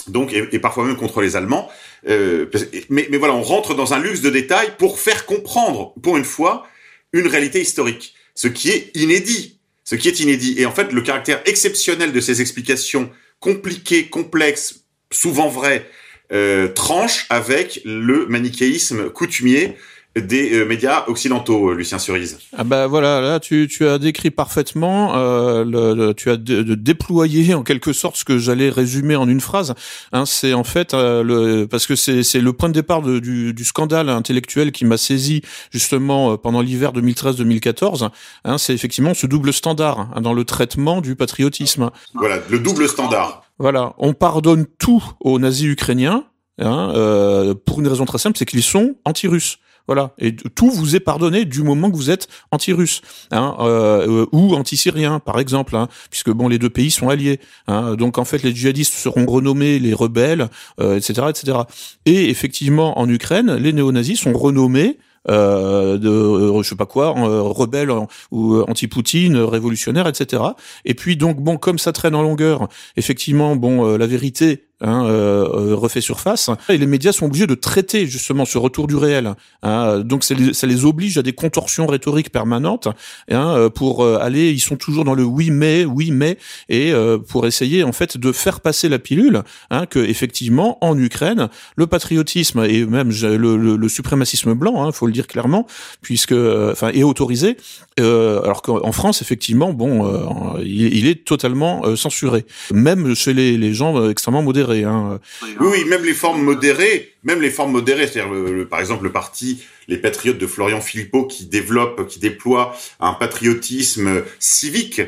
donc 0.08 0.34
et, 0.34 0.60
parfois 0.60 0.86
même 0.86 0.98
contre 0.98 1.22
les 1.22 1.36
allemands. 1.36 1.70
mais, 2.08 3.08
mais 3.10 3.18
voilà, 3.18 3.34
on 3.34 3.42
rentre 3.42 3.74
dans 3.74 3.94
un 3.94 4.00
luxe 4.00 4.22
de 4.22 4.30
détails 4.30 4.72
pour 4.78 5.00
faire 5.00 5.26
comprendre, 5.26 5.94
pour 6.02 6.18
une 6.18 6.26
fois, 6.26 6.68
une 7.14 7.28
réalité 7.28 7.62
historique, 7.62 8.14
ce 8.36 8.48
qui 8.48 8.70
est 8.70 8.92
inédit, 8.96 9.55
ce 9.86 9.96
qui 9.96 10.10
est 10.10 10.20
inédit. 10.20 10.56
Et 10.58 10.66
en 10.66 10.72
fait, 10.72 10.92
le 10.92 11.02
caractère 11.02 11.42
exceptionnel 11.46 12.12
de 12.12 12.20
ces 12.20 12.42
explications 12.42 13.10
compliquées, 13.40 14.08
complexes, 14.10 14.84
souvent 15.12 15.48
vraies, 15.48 15.90
euh, 16.34 16.68
tranche 16.68 17.28
avec 17.30 17.82
le 17.86 18.26
manichéisme 18.26 19.10
coutumier 19.12 19.78
des 20.16 20.54
euh, 20.54 20.66
médias 20.66 21.04
occidentaux, 21.08 21.70
euh, 21.70 21.76
Lucien 21.76 22.00
Cerise. 22.00 22.40
Ah 22.58 22.64
bah 22.64 22.88
voilà, 22.88 23.20
là 23.20 23.40
tu, 23.40 23.68
tu 23.70 23.86
as 23.88 23.98
décrit 23.98 24.32
parfaitement, 24.32 25.16
euh, 25.16 25.66
le, 25.66 26.14
tu 26.14 26.30
as 26.30 26.38
de, 26.38 26.64
déployé 26.76 27.54
en 27.54 27.64
quelque 27.64 27.92
sorte 27.92 28.16
ce 28.16 28.24
que 28.24 28.38
j'allais 28.38 28.70
résumer 28.70 29.16
en 29.16 29.28
une 29.28 29.42
phrase. 29.42 29.76
Hein, 30.14 30.26
c'est 30.26 30.54
en 30.54 30.64
fait 30.64 30.94
le 30.94 31.66
parce 31.66 31.86
que 31.86 31.96
c'est 31.96 32.24
c'est 32.24 32.40
le 32.40 32.54
point 32.54 32.70
de 32.70 32.74
départ 32.74 33.02
du, 33.02 33.54
du 33.54 33.64
scandale 33.66 34.10
intellectuel 34.10 34.72
qui 34.72 34.86
m'a 34.86 34.98
saisi 34.98 35.42
justement 35.72 36.38
pendant 36.38 36.62
l'hiver 36.62 36.94
2013-2014. 36.94 38.10
Hein, 38.46 38.58
c'est 38.58 38.74
effectivement 38.74 39.14
ce 39.14 39.28
double 39.28 39.52
standard 39.52 40.12
hein, 40.16 40.22
dans 40.22 40.34
le 40.34 40.46
traitement 40.46 41.02
du 41.02 41.16
patriotisme. 41.16 41.92
Voilà, 42.14 42.40
le 42.50 42.60
double 42.60 42.88
standard. 42.88 43.44
Voilà, 43.58 43.94
on 43.98 44.14
pardonne 44.14 44.66
tout 44.66 45.04
aux 45.20 45.40
nazis 45.40 45.68
ukrainiens. 45.68 46.26
Hein, 46.60 46.92
euh, 46.96 47.54
pour 47.54 47.82
une 47.82 47.88
raison 47.88 48.06
très 48.06 48.18
simple, 48.18 48.38
c'est 48.38 48.46
qu'ils 48.46 48.64
sont 48.64 48.96
anti-russes. 49.04 49.58
Voilà. 49.88 50.14
Et 50.18 50.36
tout 50.36 50.70
vous 50.70 50.96
est 50.96 51.00
pardonné 51.00 51.46
du 51.46 51.62
moment 51.62 51.92
que 51.92 51.96
vous 51.96 52.10
êtes 52.10 52.28
anti-russe 52.52 53.02
hein, 53.32 53.56
euh, 53.60 54.26
ou 54.32 54.56
anti-syrien, 54.56 55.20
par 55.20 55.40
exemple, 55.40 55.76
hein, 55.76 55.88
puisque 56.10 56.32
bon, 56.32 56.48
les 56.48 56.60
deux 56.60 56.70
pays 56.70 56.92
sont 56.92 57.10
alliés. 57.10 57.40
Hein, 57.68 57.96
donc 57.96 58.18
en 58.18 58.26
fait, 58.26 58.44
les 58.44 58.54
djihadistes 58.54 58.94
seront 58.94 59.26
renommés 59.26 59.80
les 59.80 59.94
rebelles, 59.94 60.50
euh, 60.80 60.98
etc., 60.98 61.28
etc. 61.30 61.60
Et 62.06 62.30
effectivement, 62.30 63.00
en 63.00 63.08
Ukraine, 63.10 63.56
les 63.56 63.74
néo-nazis 63.74 64.20
sont 64.20 64.34
renommés 64.34 64.98
euh, 65.28 65.98
de 65.98 66.10
euh, 66.10 66.62
je 66.62 66.70
sais 66.70 66.76
pas 66.76 66.86
quoi, 66.86 67.16
euh, 67.18 67.42
rebelle 67.42 67.92
ou 68.32 68.62
anti-Poutine, 68.62 69.38
révolutionnaire, 69.38 70.08
etc. 70.08 70.44
Et 70.86 70.94
puis 70.94 71.18
donc 71.18 71.38
bon, 71.38 71.58
comme 71.58 71.80
ça 71.80 71.92
traîne 71.94 72.14
en 72.14 72.22
longueur, 72.22 72.68
effectivement, 72.96 73.56
bon, 73.56 73.98
la 73.98 74.08
vérité 74.08 74.65
Hein, 74.82 75.06
euh, 75.06 75.48
euh, 75.72 75.76
refait 75.76 76.02
surface. 76.02 76.50
Et 76.68 76.78
les 76.78 76.86
médias 76.86 77.14
sont 77.14 77.28
obligés 77.28 77.48
de 77.48 77.56
traiter 77.56 78.08
justement 78.08 78.44
ce 78.44 78.58
retour 78.58 78.88
du 78.88 78.98
réel. 78.98 79.36
Hein, 79.64 80.00
donc 80.00 80.26
ça 80.26 80.36
les, 80.36 80.86
oblige 80.86 81.18
à 81.18 81.22
des 81.22 81.32
contorsions 81.32 81.88
rhétoriques 81.88 82.30
permanentes 82.30 82.90
hein, 83.32 83.56
euh, 83.56 83.70
pour 83.70 84.04
euh, 84.04 84.18
aller. 84.20 84.52
Ils 84.52 84.60
sont 84.60 84.76
toujours 84.76 85.06
dans 85.06 85.14
le 85.14 85.24
oui 85.24 85.50
mais, 85.50 85.86
oui 85.86 86.12
mais, 86.12 86.38
et 86.68 86.92
pour 87.30 87.48
essayer 87.48 87.84
en 87.84 87.94
fait 87.94 88.18
de 88.18 88.34
faire 88.34 88.60
passer 88.60 88.90
la 88.90 89.00
pilule 89.00 89.44
hein, 89.70 89.86
que 89.86 90.00
effectivement 90.00 90.78
en 90.82 90.98
Ukraine 90.98 91.48
le 91.78 91.88
patriotisme 91.88 92.66
et 92.66 92.86
même 92.86 93.12
le, 93.12 93.78
le, 93.78 93.90
suprémacisme 93.90 94.56
blanc, 94.56 94.88
il 94.88 94.94
faut 94.94 95.06
le 95.06 95.14
dire 95.14 95.28
clairement, 95.28 95.66
puisque 96.02 96.34
enfin 96.34 96.90
est 96.90 97.04
autorisé. 97.04 97.56
alors 97.98 98.62
qu'en 98.62 98.92
France 98.92 99.22
effectivement 99.22 99.72
bon 99.72 100.58
il, 100.60 100.96
il, 100.98 101.08
est 101.08 101.24
totalement 101.26 101.96
censuré, 101.96 102.46
même 102.74 103.16
chez 103.16 103.34
les, 103.34 103.58
les 103.58 103.74
gens 103.74 104.10
extrêmement 104.10 104.42
modérés 104.42 104.65
Hein. 104.72 105.20
Oui, 105.60 105.86
même 105.86 106.04
les 106.04 106.14
formes 106.14 106.42
modérées, 106.42 107.14
même 107.24 107.42
les 107.42 107.50
formes 107.50 107.72
modérées, 107.72 108.08
c'est-à-dire 108.08 108.68
par 108.70 108.80
exemple 108.80 109.04
le 109.04 109.12
parti 109.12 109.64
les 109.88 109.98
Patriotes 109.98 110.38
de 110.38 110.48
Florian 110.48 110.82
Philippot 110.82 111.26
qui 111.26 111.46
développe, 111.46 112.08
qui 112.08 112.20
déploie 112.20 112.76
un 113.00 113.14
patriotisme 113.14 114.24
civique, 114.40 115.02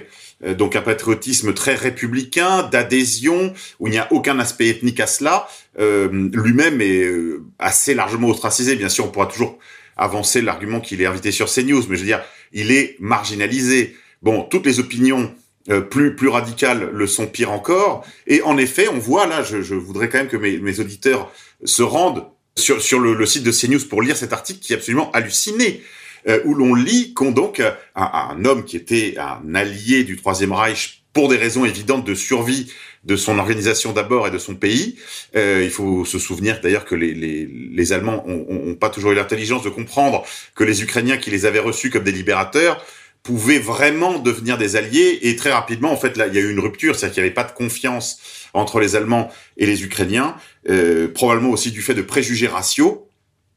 euh, 0.44 0.54
donc 0.54 0.76
un 0.76 0.82
patriotisme 0.82 1.54
très 1.54 1.76
républicain, 1.76 2.64
d'adhésion, 2.64 3.54
où 3.80 3.88
il 3.88 3.92
n'y 3.92 3.98
a 3.98 4.12
aucun 4.12 4.40
aspect 4.40 4.68
ethnique 4.68 5.00
à 5.00 5.08
cela. 5.08 5.48
Euh, 5.80 6.30
lui-même 6.34 6.82
est 6.82 7.04
euh, 7.04 7.44
assez 7.60 7.94
largement 7.94 8.30
ostracisé. 8.30 8.76
Bien 8.76 8.90
sûr, 8.90 9.06
on 9.06 9.10
pourra 9.10 9.28
toujours 9.28 9.58
avancer 9.96 10.42
l'argument 10.42 10.80
qu'il 10.80 11.02
est 11.02 11.08
invité 11.08 11.32
sur 11.32 11.52
CNews, 11.52 11.84
mais 11.90 11.96
je 11.96 12.02
veux 12.02 12.08
dire, 12.08 12.24
il 12.54 12.72
est 12.72 12.96
marginalisé. 13.00 13.96
Bon, 14.22 14.44
toutes 14.44 14.66
les 14.66 14.80
opinions 14.80 15.34
euh, 15.70 15.82
plus 15.82 16.16
plus 16.16 16.30
radicales 16.30 16.90
le 16.94 17.08
sont 17.08 17.28
pire 17.28 17.52
encore. 17.52 18.06
Et 18.26 18.42
en 18.42 18.58
effet, 18.58 18.88
on 18.88 19.00
voit 19.00 19.28
là, 19.28 19.44
je, 19.44 19.62
je 19.62 19.76
voudrais 19.76 20.10
quand 20.10 20.20
même 20.20 20.28
que 20.28 20.38
mes, 20.38 20.60
mes 20.60 20.80
auditeurs 20.80 21.32
se 21.64 21.84
rendent 21.84 22.26
sur, 22.56 22.82
sur 22.82 23.00
le, 23.00 23.14
le, 23.14 23.26
site 23.26 23.44
de 23.44 23.52
CNews 23.52 23.86
pour 23.88 24.02
lire 24.02 24.18
cet 24.18 24.34
article 24.34 24.60
qui 24.60 24.74
est 24.74 24.78
absolument 24.78 25.12
halluciné, 25.12 25.82
euh, 26.28 26.40
où 26.46 26.54
l'on 26.54 26.74
lit 26.74 27.14
qu'on 27.14 27.32
donc 27.32 27.60
un, 27.60 27.76
un, 27.96 28.46
homme 28.46 28.66
qui 28.66 28.78
était 28.78 29.16
un 29.18 29.56
allié 29.56 30.04
du 30.04 30.18
Troisième 30.18 30.54
Reich 30.54 31.04
pour 31.14 31.30
des 31.30 31.38
raisons 31.38 31.66
évidentes 31.66 32.06
de 32.06 32.14
survie 32.14 32.72
de 33.04 33.16
son 33.16 33.40
organisation 33.40 33.94
d'abord 33.94 34.28
et 34.28 34.32
de 34.32 34.38
son 34.38 34.56
pays. 34.56 34.98
Euh, 35.36 35.62
il 35.64 35.70
faut 35.70 36.06
se 36.06 36.20
souvenir 36.20 36.60
d'ailleurs 36.62 36.86
que 36.86 36.94
les, 36.94 37.14
les, 37.14 37.48
les 37.48 37.94
Allemands 37.94 38.24
ont, 38.28 38.46
ont, 38.50 38.76
pas 38.76 38.90
toujours 38.90 39.14
eu 39.14 39.16
l'intelligence 39.16 39.64
de 39.64 39.70
comprendre 39.70 40.26
que 40.56 40.64
les 40.64 40.84
Ukrainiens 40.84 41.18
qui 41.18 41.32
les 41.32 41.46
avaient 41.46 41.60
reçus 41.60 41.90
comme 41.90 42.04
des 42.04 42.12
libérateurs 42.12 42.86
pouvaient 43.28 43.60
vraiment 43.60 44.20
devenir 44.20 44.58
des 44.58 44.78
alliés. 44.78 45.20
Et 45.24 45.36
très 45.36 45.52
rapidement 45.52 45.92
en 45.92 45.98
fait 45.98 46.16
là 46.16 46.28
il 46.28 46.34
y 46.34 46.38
a 46.38 46.42
eu 46.42 46.50
une 46.50 46.62
rupture 46.62 46.96
c'est-à-dire 46.96 47.14
qu'il 47.16 47.24
n'y 47.24 47.28
avait 47.28 47.34
pas 47.34 47.44
de 47.44 47.52
confiance 47.52 48.20
entre 48.54 48.80
les 48.80 48.96
Allemands 48.96 49.30
et 49.58 49.66
les 49.66 49.84
Ukrainiens 49.84 50.38
euh, 50.70 51.10
probablement 51.10 51.50
aussi 51.50 51.72
du 51.72 51.82
fait 51.82 51.94
de 51.94 52.02
préjugés 52.02 52.48
raciaux. 52.48 53.10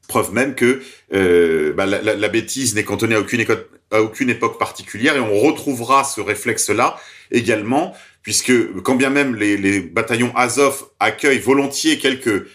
Preuve 0.09 0.33
même 0.33 0.55
que 0.55 0.81
euh, 1.13 1.71
bah, 1.71 1.85
la, 1.85 2.27
bêtise 2.27 2.75
n'est 2.75 2.83
cantonnée 2.83 3.15
à 3.15 3.19
aucune, 3.21 4.29
époque 4.29 4.59
particulière. 4.59 5.15
Et 5.15 5.21
on 5.21 5.39
retrouvera 5.39 6.03
ce 6.03 6.19
réflexe 6.19 6.69
là 6.69 6.99
également 7.31 7.95
puisque 8.23 8.51
quand 8.83 8.95
bien 8.95 9.09
même 9.09 9.35
les, 9.35 9.55
les 9.55 9.79
bataillons 9.79 10.35
Azov 10.35 10.83
accueillent 10.99 11.39
volontiers 11.39 11.97
quelques 11.97 12.45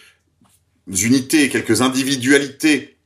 unités 0.86 1.48
quelques 1.48 1.80
individualités 1.80 2.98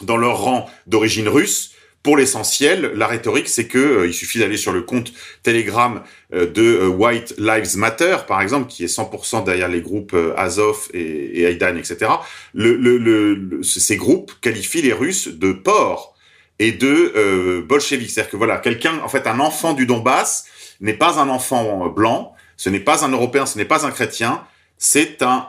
dans 0.00 0.16
leur 0.16 0.38
rang 0.38 0.68
d'origine 0.88 1.28
russe 1.28 1.75
pour 2.06 2.16
l'essentiel, 2.16 2.92
la 2.94 3.08
rhétorique, 3.08 3.48
c'est 3.48 3.66
que 3.66 3.78
euh, 3.78 4.06
il 4.06 4.14
suffit 4.14 4.38
d'aller 4.38 4.56
sur 4.56 4.70
le 4.70 4.82
compte 4.82 5.12
Telegram 5.42 6.04
euh, 6.32 6.46
de 6.46 6.62
euh, 6.62 6.86
White 6.86 7.34
Lives 7.36 7.76
Matter, 7.76 8.18
par 8.28 8.40
exemple, 8.42 8.68
qui 8.68 8.84
est 8.84 8.86
100% 8.86 9.42
derrière 9.42 9.66
les 9.66 9.80
groupes 9.80 10.16
Azov 10.36 10.86
et, 10.94 11.00
et 11.00 11.42
Aidan, 11.46 11.74
etc. 11.76 12.12
Le, 12.54 12.76
le, 12.76 12.98
le, 12.98 13.60
ces 13.64 13.96
groupes 13.96 14.30
qualifient 14.40 14.82
les 14.82 14.92
Russes 14.92 15.26
de 15.26 15.50
porcs 15.50 16.14
et 16.60 16.70
de 16.70 17.12
euh, 17.16 17.62
bolcheviques. 17.62 18.12
C'est-à-dire 18.12 18.30
que 18.30 18.36
voilà, 18.36 18.58
quelqu'un, 18.58 19.00
en 19.02 19.08
fait, 19.08 19.26
un 19.26 19.40
enfant 19.40 19.72
du 19.72 19.84
Donbass 19.84 20.46
n'est 20.80 20.94
pas 20.94 21.18
un 21.18 21.28
enfant 21.28 21.88
blanc, 21.88 22.36
ce 22.56 22.70
n'est 22.70 22.78
pas 22.78 23.04
un 23.04 23.08
Européen, 23.08 23.46
ce 23.46 23.58
n'est 23.58 23.64
pas 23.64 23.84
un 23.84 23.90
chrétien, 23.90 24.44
c'est 24.78 25.22
un 25.22 25.48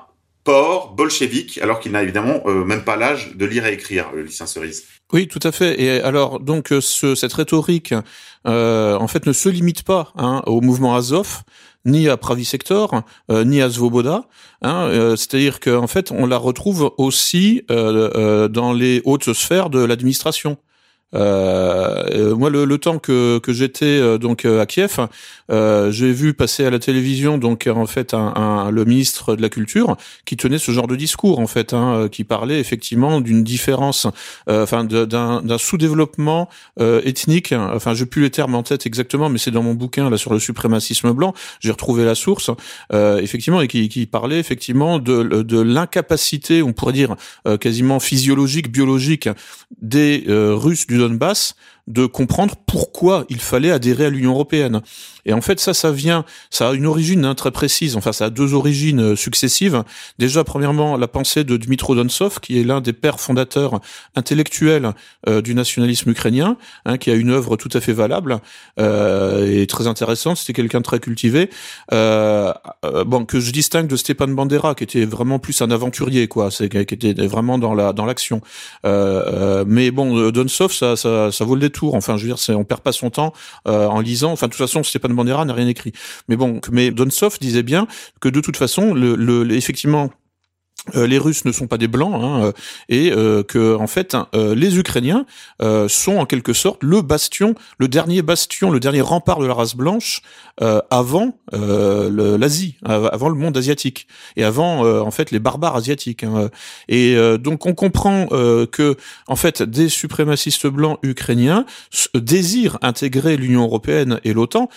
bolchevique, 0.95 1.59
alors 1.61 1.79
qu'il 1.79 1.91
n'a 1.91 2.03
évidemment 2.03 2.43
même 2.45 2.83
pas 2.83 2.95
l'âge 2.95 3.35
de 3.35 3.45
lire 3.45 3.65
et 3.65 3.73
écrire, 3.73 4.11
le 4.13 4.23
Lucien 4.23 4.45
Cerise. 4.45 4.85
Oui, 5.13 5.27
tout 5.27 5.39
à 5.43 5.51
fait. 5.53 5.81
Et 5.81 6.01
alors, 6.01 6.39
donc, 6.39 6.73
euh, 6.73 6.81
ce, 6.81 7.15
cette 7.15 7.31
rhétorique, 7.31 7.93
euh, 8.45 8.97
en 8.97 9.07
fait, 9.07 9.25
ne 9.25 9.31
se 9.31 9.47
limite 9.47 9.83
pas 9.83 10.11
hein, 10.17 10.41
au 10.45 10.59
mouvement 10.59 10.95
Azov, 10.95 11.43
ni 11.85 12.09
à 12.09 12.17
Pravi 12.17 12.43
Sector, 12.43 13.03
euh, 13.31 13.45
ni 13.45 13.61
à 13.61 13.69
Svoboda. 13.69 14.25
Hein, 14.61 14.87
euh, 14.89 15.15
C'est-à-dire 15.15 15.61
qu'en 15.61 15.87
fait, 15.87 16.11
on 16.11 16.25
la 16.25 16.37
retrouve 16.37 16.93
aussi 16.97 17.63
dans 17.69 18.73
les 18.73 19.01
hautes 19.05 19.31
sphères 19.31 19.69
de 19.69 19.79
l'administration. 19.79 20.57
Euh, 21.15 22.03
euh, 22.13 22.35
moi, 22.35 22.49
le, 22.49 22.65
le, 22.65 22.77
temps 22.77 22.99
que, 22.99 23.39
que 23.39 23.53
j'étais 23.53 23.85
euh, 23.85 24.17
donc 24.17 24.45
à 24.45 24.65
Kiev, 24.65 25.07
euh, 25.51 25.91
j'ai 25.91 26.11
vu 26.11 26.33
passer 26.33 26.65
à 26.65 26.69
la 26.69 26.79
télévision 26.79 27.37
donc 27.37 27.67
en 27.67 27.85
fait 27.85 28.13
un, 28.13 28.33
un, 28.35 28.71
le 28.71 28.83
ministre 28.83 29.35
de 29.35 29.41
la 29.41 29.49
culture 29.49 29.95
qui 30.25 30.35
tenait 30.35 30.57
ce 30.57 30.71
genre 30.71 30.87
de 30.87 30.95
discours 30.95 31.39
en 31.39 31.47
fait, 31.47 31.73
hein, 31.73 32.09
qui 32.11 32.23
parlait 32.23 32.59
effectivement 32.59 33.21
d'une 33.21 33.43
différence, 33.43 34.07
enfin 34.47 34.83
d'un 34.83 35.57
sous-développement 35.57 36.49
ethnique. 36.79 37.53
Enfin, 37.53 37.93
j'ai 37.93 38.05
plus 38.05 38.21
les 38.21 38.29
termes 38.29 38.55
en 38.55 38.63
tête 38.63 38.85
exactement, 38.85 39.29
mais 39.29 39.37
c'est 39.37 39.51
dans 39.51 39.63
mon 39.63 39.73
bouquin 39.73 40.09
là 40.09 40.17
sur 40.17 40.33
le 40.33 40.39
suprémacisme 40.39 41.11
blanc. 41.13 41.33
J'ai 41.59 41.71
retrouvé 41.71 42.03
la 42.05 42.15
source 42.15 42.51
effectivement 42.93 43.61
et 43.61 43.67
qui, 43.67 43.89
qui 43.89 44.05
parlait 44.05 44.39
effectivement 44.39 44.99
de, 44.99 45.23
de 45.23 45.59
l'incapacité, 45.59 46.61
on 46.61 46.73
pourrait 46.73 46.93
dire 46.93 47.15
quasiment 47.59 47.99
physiologique, 47.99 48.71
biologique 48.71 49.29
des 49.81 50.23
Russes 50.27 50.87
Donbass 50.97 51.55
de 51.87 52.05
comprendre 52.05 52.55
pourquoi 52.65 53.25
il 53.29 53.39
fallait 53.39 53.71
adhérer 53.71 54.05
à 54.05 54.09
l'Union 54.09 54.31
européenne. 54.31 54.81
Et 55.25 55.33
en 55.33 55.41
fait, 55.41 55.59
ça, 55.59 55.73
ça 55.73 55.91
vient, 55.91 56.23
ça 56.49 56.69
a 56.69 56.73
une 56.73 56.85
origine 56.85 57.25
hein, 57.25 57.35
très 57.35 57.51
précise. 57.51 57.97
Enfin, 57.97 58.13
ça 58.13 58.25
a 58.25 58.29
deux 58.29 58.53
origines 58.53 59.01
euh, 59.01 59.15
successives. 59.15 59.83
Déjà, 60.19 60.45
premièrement, 60.45 60.95
la 60.95 61.07
pensée 61.07 61.43
de 61.43 61.57
Dmitro 61.57 61.95
Donsov, 61.95 62.39
qui 62.39 62.59
est 62.59 62.63
l'un 62.63 62.79
des 62.79 62.93
pères 62.93 63.19
fondateurs 63.19 63.81
intellectuels 64.15 64.93
euh, 65.27 65.41
du 65.41 65.53
nationalisme 65.53 66.09
ukrainien, 66.11 66.57
hein, 66.85 66.97
qui 66.97 67.11
a 67.11 67.15
une 67.15 67.29
œuvre 67.29 67.57
tout 67.57 67.69
à 67.73 67.81
fait 67.81 67.91
valable 67.91 68.39
euh, 68.79 69.61
et 69.61 69.67
très 69.67 69.87
intéressante. 69.87 70.37
C'était 70.37 70.53
quelqu'un 70.53 70.81
très 70.81 70.99
cultivé. 70.99 71.49
Euh, 71.91 72.53
euh, 72.85 73.03
bon, 73.03 73.25
que 73.25 73.39
je 73.41 73.51
distingue 73.51 73.87
de 73.87 73.97
Stepan 73.97 74.29
Bandera, 74.29 74.75
qui 74.75 74.85
était 74.85 75.05
vraiment 75.05 75.39
plus 75.39 75.61
un 75.61 75.71
aventurier, 75.71 76.27
quoi. 76.27 76.51
C'est 76.51 76.69
qui 76.69 76.93
était 76.93 77.13
vraiment 77.27 77.57
dans 77.57 77.73
la 77.73 77.91
dans 77.91 78.05
l'action. 78.05 78.41
mais 78.83 79.91
bon, 79.91 80.31
Donsov, 80.31 80.71
ça, 80.71 80.95
ça, 80.95 81.31
ça 81.31 81.45
vaut 81.45 81.55
le 81.55 81.61
détour 81.61 81.76
Enfin, 81.83 82.17
je 82.17 82.25
veux 82.25 82.33
dire, 82.33 82.57
on 82.57 82.63
perd 82.63 82.81
pas 82.81 82.91
son 82.91 83.09
temps 83.09 83.33
euh, 83.67 83.87
en 83.87 83.99
lisant. 83.99 84.31
Enfin, 84.31 84.47
de 84.47 84.51
toute 84.51 84.59
façon, 84.59 84.83
Stéphane 84.83 85.13
Bandera 85.13 85.45
n'a 85.45 85.53
rien 85.53 85.67
écrit. 85.67 85.93
Mais 86.27 86.35
bon, 86.35 86.59
mais 86.71 86.91
Donsov 86.91 87.37
disait 87.39 87.63
bien 87.63 87.87
que 88.19 88.29
de 88.29 88.41
toute 88.41 88.57
façon, 88.57 88.93
le, 88.93 89.15
le 89.15 89.51
effectivement, 89.55 90.09
les 90.93 91.17
Russes 91.17 91.45
ne 91.45 91.51
sont 91.51 91.67
pas 91.67 91.77
des 91.77 91.87
blancs 91.87 92.13
hein, 92.15 92.43
euh, 92.43 92.51
et 92.89 93.11
euh, 93.11 93.43
que 93.43 93.75
en 93.75 93.87
fait 93.87 94.15
hein, 94.15 94.27
les 94.33 94.77
Ukrainiens 94.77 95.25
sont 95.87 96.17
en 96.17 96.25
quelque 96.25 96.53
sorte 96.53 96.83
le 96.83 97.01
bastion, 97.01 97.55
le 97.77 97.87
dernier 97.87 98.21
bastion, 98.21 98.71
le 98.71 98.79
dernier 98.79 99.01
rempart 99.01 99.39
de 99.39 99.45
la 99.45 99.53
race 99.53 99.75
blanche 99.75 100.21
avant 100.89 101.37
l'Asie, 101.51 102.77
avant 102.83 103.29
le 103.29 103.35
monde 103.35 103.57
asiatique 103.57 104.07
et 104.35 104.43
avant 104.43 104.85
en 104.85 105.11
fait 105.11 105.31
les 105.31 105.39
barbares 105.39 105.75
asiatiques. 105.75 106.23
Hein. 106.23 106.49
Et 106.87 107.15
donc 107.39 107.65
on 107.65 107.73
comprend 107.73 108.27
que 108.27 108.95
en 109.27 109.35
fait 109.35 109.63
des 109.63 109.89
suprémacistes 109.89 110.67
blancs 110.67 110.99
ukrainiens 111.03 111.65
désirent 112.13 112.77
intégrer 112.81 113.37
l'Union 113.37 113.63
européenne 113.63 114.19
et 114.23 114.33
l'OTAN 114.33 114.69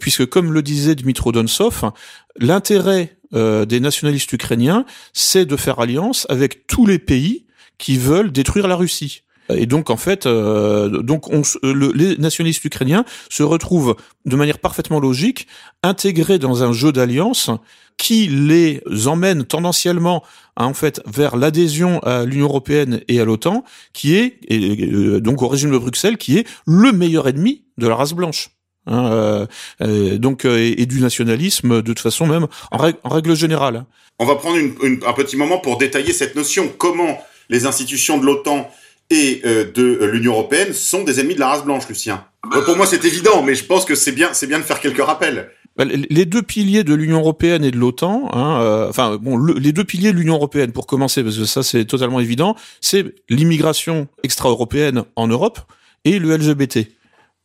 puisque 0.00 0.26
comme 0.26 0.52
le 0.52 0.62
disait 0.62 0.94
Dmitro 0.94 1.32
Donsov, 1.32 1.90
l'intérêt 2.38 3.17
euh, 3.34 3.64
des 3.64 3.80
nationalistes 3.80 4.32
ukrainiens, 4.32 4.84
c'est 5.12 5.46
de 5.46 5.56
faire 5.56 5.80
alliance 5.80 6.26
avec 6.28 6.66
tous 6.66 6.86
les 6.86 6.98
pays 6.98 7.46
qui 7.78 7.96
veulent 7.96 8.32
détruire 8.32 8.68
la 8.68 8.76
Russie. 8.76 9.22
Et 9.54 9.66
donc 9.66 9.90
en 9.90 9.96
fait, 9.96 10.26
euh, 10.26 11.02
donc 11.02 11.28
on, 11.32 11.42
les 11.62 12.16
nationalistes 12.18 12.64
ukrainiens 12.64 13.04
se 13.30 13.42
retrouvent 13.42 13.96
de 14.26 14.36
manière 14.36 14.58
parfaitement 14.58 15.00
logique 15.00 15.46
intégrés 15.82 16.38
dans 16.38 16.62
un 16.62 16.72
jeu 16.72 16.92
d'alliance 16.92 17.50
qui 17.96 18.28
les 18.28 18.82
emmène 19.06 19.44
tendanciellement 19.44 20.22
en 20.56 20.74
fait 20.74 21.00
vers 21.06 21.36
l'adhésion 21.36 22.00
à 22.00 22.24
l'Union 22.24 22.46
européenne 22.46 23.00
et 23.08 23.20
à 23.20 23.24
l'OTAN, 23.24 23.64
qui 23.92 24.14
est 24.14 24.38
euh, 24.50 25.20
donc 25.20 25.42
au 25.42 25.48
régime 25.48 25.70
de 25.70 25.78
Bruxelles, 25.78 26.18
qui 26.18 26.38
est 26.38 26.46
le 26.66 26.92
meilleur 26.92 27.26
ennemi 27.28 27.64
de 27.78 27.88
la 27.88 27.96
race 27.96 28.12
blanche. 28.12 28.50
Hein, 28.88 29.12
euh, 29.12 29.46
euh, 29.82 30.18
donc 30.18 30.44
euh, 30.44 30.58
et, 30.58 30.86
du 30.86 31.00
nationalisme 31.00 31.76
de 31.76 31.92
toute 31.92 32.00
façon 32.00 32.26
même 32.26 32.46
en, 32.70 32.78
règle, 33.04 33.34
générale. 33.36 33.76
Hein. 33.76 33.86
On 34.18 34.24
va 34.24 34.36
prendre 34.36 34.58
un 34.58 35.12
petit 35.12 35.36
moment 35.36 35.58
pour 35.58 35.78
détailler 35.78 36.12
cette 36.12 36.34
notion. 36.34 36.72
Comment 36.76 37.22
les 37.50 37.66
institutions 37.66 38.18
de 38.18 38.24
l'OTAN 38.24 38.70
et 39.10 39.42
de 39.44 40.04
l'Union 40.04 40.32
européenne 40.32 40.72
sont 40.74 41.04
des 41.04 41.20
ennemis 41.20 41.34
de 41.34 41.40
la 41.40 41.48
race 41.48 41.64
blanche, 41.64 41.88
Lucien? 41.88 42.24
pour 42.66 42.76
moi, 42.76 42.86
c'est 42.86 43.04
évident, 43.04 43.42
mais 43.42 43.54
je 43.54 43.64
pense 43.64 43.84
que 43.84 43.94
c'est 43.94 44.12
bien, 44.12 44.30
c'est 44.32 44.46
bien 44.46 44.58
de 44.58 44.64
faire 44.64 44.80
quelques 44.80 45.02
rappels. 45.02 45.50
Bah, 45.76 45.84
les 45.86 46.24
deux 46.24 46.42
piliers 46.42 46.84
de 46.84 46.92
l'Union 46.92 47.20
européenne 47.20 47.64
et 47.64 47.70
de 47.70 47.78
l'OTAN, 47.78 48.28
hein, 48.32 48.86
enfin 48.88 49.16
bon, 49.16 49.38
les 49.38 49.72
deux 49.72 49.84
piliers 49.84 50.12
de 50.12 50.18
l'Union 50.18 50.34
européenne 50.34 50.72
pour 50.72 50.86
commencer, 50.86 51.22
parce 51.22 51.38
que 51.38 51.44
ça 51.44 51.62
c'est 51.62 51.84
totalement 51.84 52.20
évident, 52.20 52.56
c'est 52.80 53.14
l'immigration 53.30 54.08
extra-européenne 54.24 55.04
en 55.14 55.28
Europe 55.28 55.60
et 56.04 56.18
le 56.18 56.36
LGBT. 56.36 56.88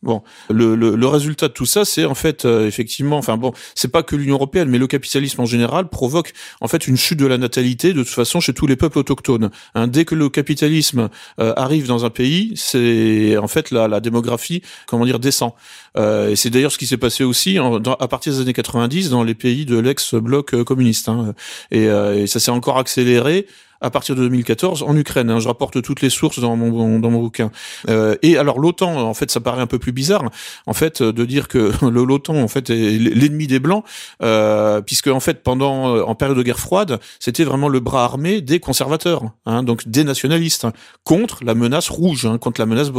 Bon, 0.04 0.22
le, 0.50 0.76
le, 0.76 0.98
le, 0.98 1.08
résultat 1.08 1.48
de 1.48 1.54
tout 1.54 1.66
ça, 1.66 1.86
c'est 1.86 2.04
en 2.04 2.14
fait 2.14 2.44
euh, 2.44 2.68
effectivement, 2.68 3.18
enfin 3.18 3.38
bon, 3.38 3.54
c'est 3.74 3.88
pas 3.88 4.04
que 4.04 4.18
l'Union 4.18 4.36
européenne, 4.36 4.68
mais 4.68 4.78
le 4.78 4.88
capitalisme 4.88 5.40
en 5.40 5.46
général 5.46 5.88
provoque 5.88 6.34
en 6.60 6.68
fait 6.68 6.88
une 6.88 6.98
chute 6.98 7.20
de 7.20 7.26
la 7.26 7.38
natalité 7.38 7.94
de 7.94 8.04
toute 8.04 8.12
façon 8.12 8.42
chez 8.42 8.54
tous 8.54 8.68
les 8.68 8.76
peuples 8.76 9.00
autochtones. 9.00 9.50
Hein, 9.76 9.88
dès 9.88 10.04
que 10.04 10.14
le 10.14 10.28
capitalisme 10.28 11.10
euh, 11.40 11.54
arrive 11.56 11.88
dans 11.88 12.04
un 12.04 12.10
pays, 12.10 12.52
c'est 12.58 13.38
en 13.38 13.48
fait 13.48 13.72
la, 13.72 13.88
la, 13.88 14.02
démographie, 14.02 14.62
comment 14.88 15.06
dire, 15.06 15.20
descend. 15.20 15.54
Euh, 15.98 16.32
et 16.32 16.36
c'est 16.36 16.50
d'ailleurs 16.50 16.74
ce 16.74 16.78
qui 16.78 16.88
s'est 16.88 16.98
passé 16.98 17.24
aussi 17.24 17.58
à 17.58 18.08
partir 18.10 18.34
des 18.34 18.42
années 18.42 18.52
90 18.52 19.10
dans 19.10 19.24
les 19.24 19.36
pays 19.36 19.66
de 19.66 19.78
l'ex-bloc 19.78 20.54
euh, 20.54 20.66
communiste. 20.66 21.08
Hein, 21.08 21.34
et, 21.72 21.84
et 21.86 22.28
ça 22.28 22.42
s'est 22.42 22.52
encore 22.52 22.78
accéléré 22.78 23.48
à 23.84 23.90
partir 23.90 24.16
de 24.16 24.22
2014 24.22 24.84
en 24.84 24.96
Ukraine. 24.96 25.30
Hein. 25.30 25.40
Je 25.40 25.48
rapporte 25.48 25.82
toutes 25.82 26.02
les 26.02 26.10
sources 26.10 26.40
dans 26.40 26.56
mon 26.56 27.00
dans 27.00 27.12
mon 27.12 27.20
bouquin. 27.20 27.52
Euh, 27.90 28.16
et 28.22 28.38
alors 28.38 28.60
l'OTAN, 28.60 28.96
en 28.96 29.14
fait, 29.14 29.30
ça 29.30 29.42
paraît 29.42 29.62
un 29.62 29.68
peu 29.68 29.78
plus 29.78 29.92
bizarre, 29.92 30.24
en 30.66 30.74
fait, 30.74 31.04
de 31.04 31.26
dire 31.26 31.48
que 31.48 31.72
l'OTAN, 31.86 32.36
en 32.36 32.48
fait, 32.48 32.70
est 32.70 32.98
l'ennemi 32.98 33.46
des 33.46 33.60
blancs, 33.60 33.84
euh, 34.22 34.82
puisque 34.82 35.08
en 35.08 35.20
fait, 35.20 35.44
pendant 35.44 35.96
euh, 35.96 36.04
en 36.04 36.16
période 36.16 36.38
de 36.38 36.44
guerre 36.44 36.60
froide, 36.60 37.00
c'était 37.20 37.44
vraiment 37.44 37.68
le 37.68 37.80
bras 37.82 38.06
armé 38.06 38.42
des 38.42 38.60
conservateurs, 38.60 39.24
hein, 39.46 39.64
donc 39.64 39.88
des 39.88 40.04
nationalistes, 40.04 40.66
contre 41.04 41.44
la 41.44 41.54
menace 41.54 41.90
rouge, 41.90 42.26
hein, 42.26 42.38
contre 42.38 42.62
la 42.62 42.66
menace 42.66 42.90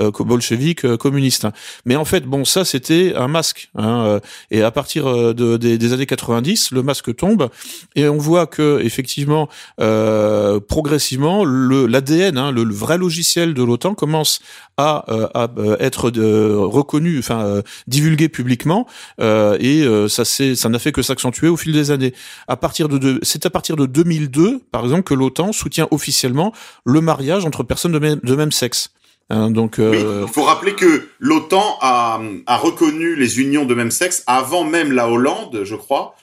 euh, 0.00 0.10
bolchevique 0.10 0.84
euh, 0.84 0.96
communiste. 0.96 1.46
Mais 1.86 1.96
en 1.96 2.04
fait, 2.04 2.24
bon, 2.26 2.44
ça 2.44 2.64
c'était 2.64 3.14
un 3.16 3.28
masque. 3.28 3.70
Hein, 3.76 4.04
euh, 4.04 4.20
et 4.50 4.62
à 4.62 4.70
partir 4.70 5.34
de, 5.34 5.56
des, 5.56 5.78
des, 5.78 5.92
années 5.92 6.06
90, 6.06 6.72
le 6.72 6.82
masque 6.82 7.14
tombe 7.16 7.48
et 7.94 8.08
on 8.08 8.18
voit 8.18 8.46
que 8.46 8.80
effectivement. 8.82 9.48
Euh, 9.80 10.33
euh, 10.34 10.60
progressivement, 10.60 11.44
l'ADN, 11.44 12.38
hein, 12.38 12.50
le, 12.50 12.64
vrai 12.64 12.98
logiciel 12.98 13.54
de 13.54 13.62
l'OTAN 13.62 13.94
commence 13.94 14.40
à, 14.76 15.04
euh, 15.08 15.28
euh, 15.58 15.76
être 15.78 16.10
reconnu, 16.10 17.18
enfin 17.18 17.62
divulgué 17.86 18.28
publiquement, 18.28 18.86
et 19.20 19.84
ça 20.08 20.68
n'a 20.68 20.78
fait 20.78 20.92
que 20.92 21.02
s'accentuer 21.02 21.48
au 21.48 21.56
fil 21.56 21.72
des 21.72 21.90
années. 21.90 22.14
À 22.48 22.56
partir 22.56 22.88
de, 22.88 23.18
c'est 23.22 23.46
à 23.46 23.50
partir 23.50 23.76
de 23.76 23.86
2002, 23.86 24.60
par 24.70 24.82
exemple, 24.82 25.04
que 25.04 25.14
l'OTAN 25.14 25.52
soutient 25.52 25.88
officiellement 25.90 26.52
le 26.84 27.00
mariage 27.00 27.44
entre 27.44 27.62
personnes 27.62 27.92
de 27.92 28.34
même, 28.34 28.52
sexe. 28.52 28.90
Hein, 29.30 29.50
donc, 29.50 29.76
il 29.78 30.26
faut 30.32 30.42
rappeler 30.42 30.74
que 30.74 31.08
l'OTAN 31.18 31.78
a, 31.80 32.20
reconnu 32.48 33.14
les 33.14 33.40
unions 33.40 33.64
de 33.64 33.74
même 33.74 33.90
sexe 33.90 34.24
avant 34.26 34.64
même 34.64 34.92
la 34.92 35.08
Hollande, 35.08 35.60
je 35.64 35.76
crois, 35.76 36.16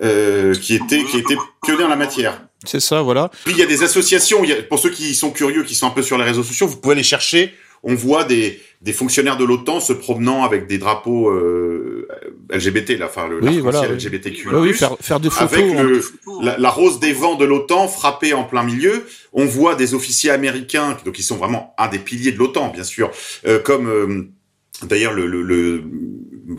qui 0.00 0.74
était 0.74 1.04
qui 1.04 1.18
était 1.18 1.36
pionnier 1.62 1.84
en 1.84 1.88
la 1.88 1.96
matière. 1.96 2.40
C'est 2.64 2.80
ça, 2.80 3.02
voilà. 3.02 3.30
Puis 3.44 3.54
il 3.54 3.58
y 3.58 3.62
a 3.62 3.66
des 3.66 3.82
associations, 3.82 4.42
pour 4.68 4.78
ceux 4.78 4.90
qui 4.90 5.14
sont 5.14 5.30
curieux, 5.30 5.64
qui 5.64 5.74
sont 5.74 5.86
un 5.86 5.90
peu 5.90 6.02
sur 6.02 6.18
les 6.18 6.24
réseaux 6.24 6.42
sociaux, 6.42 6.66
vous 6.66 6.76
pouvez 6.76 6.94
les 6.94 7.02
chercher. 7.02 7.52
On 7.86 7.94
voit 7.94 8.24
des, 8.24 8.62
des 8.80 8.94
fonctionnaires 8.94 9.36
de 9.36 9.44
l'OTAN 9.44 9.78
se 9.78 9.92
promenant 9.92 10.42
avec 10.42 10.66
des 10.66 10.78
drapeaux 10.78 11.28
euh, 11.28 12.08
LGBT, 12.50 12.98
là, 12.98 13.06
enfin 13.06 13.28
le 13.28 13.44
oui, 13.44 13.60
voilà, 13.60 13.86
LGBTQ. 13.86 14.48
Oui, 14.54 14.72
faire, 14.72 14.96
faire 15.00 15.20
des 15.20 15.28
photos. 15.28 15.52
Avec 15.52 15.78
le, 15.78 16.02
la, 16.40 16.56
la, 16.56 16.70
rose 16.70 16.98
des 16.98 17.12
vents 17.12 17.34
de 17.34 17.44
l'OTAN 17.44 17.86
frappée 17.88 18.32
en 18.32 18.44
plein 18.44 18.62
milieu. 18.62 19.04
On 19.34 19.44
voit 19.44 19.74
des 19.74 19.92
officiers 19.94 20.30
américains, 20.30 20.96
donc 21.04 21.18
ils 21.18 21.22
sont 21.22 21.36
vraiment 21.36 21.74
un 21.76 21.88
des 21.88 21.98
piliers 21.98 22.32
de 22.32 22.38
l'OTAN, 22.38 22.68
bien 22.68 22.84
sûr, 22.84 23.10
euh, 23.46 23.58
comme 23.58 23.86
euh, 23.86 24.28
d'ailleurs 24.82 25.12
le, 25.12 25.26
le, 25.26 25.42
le, 25.42 25.84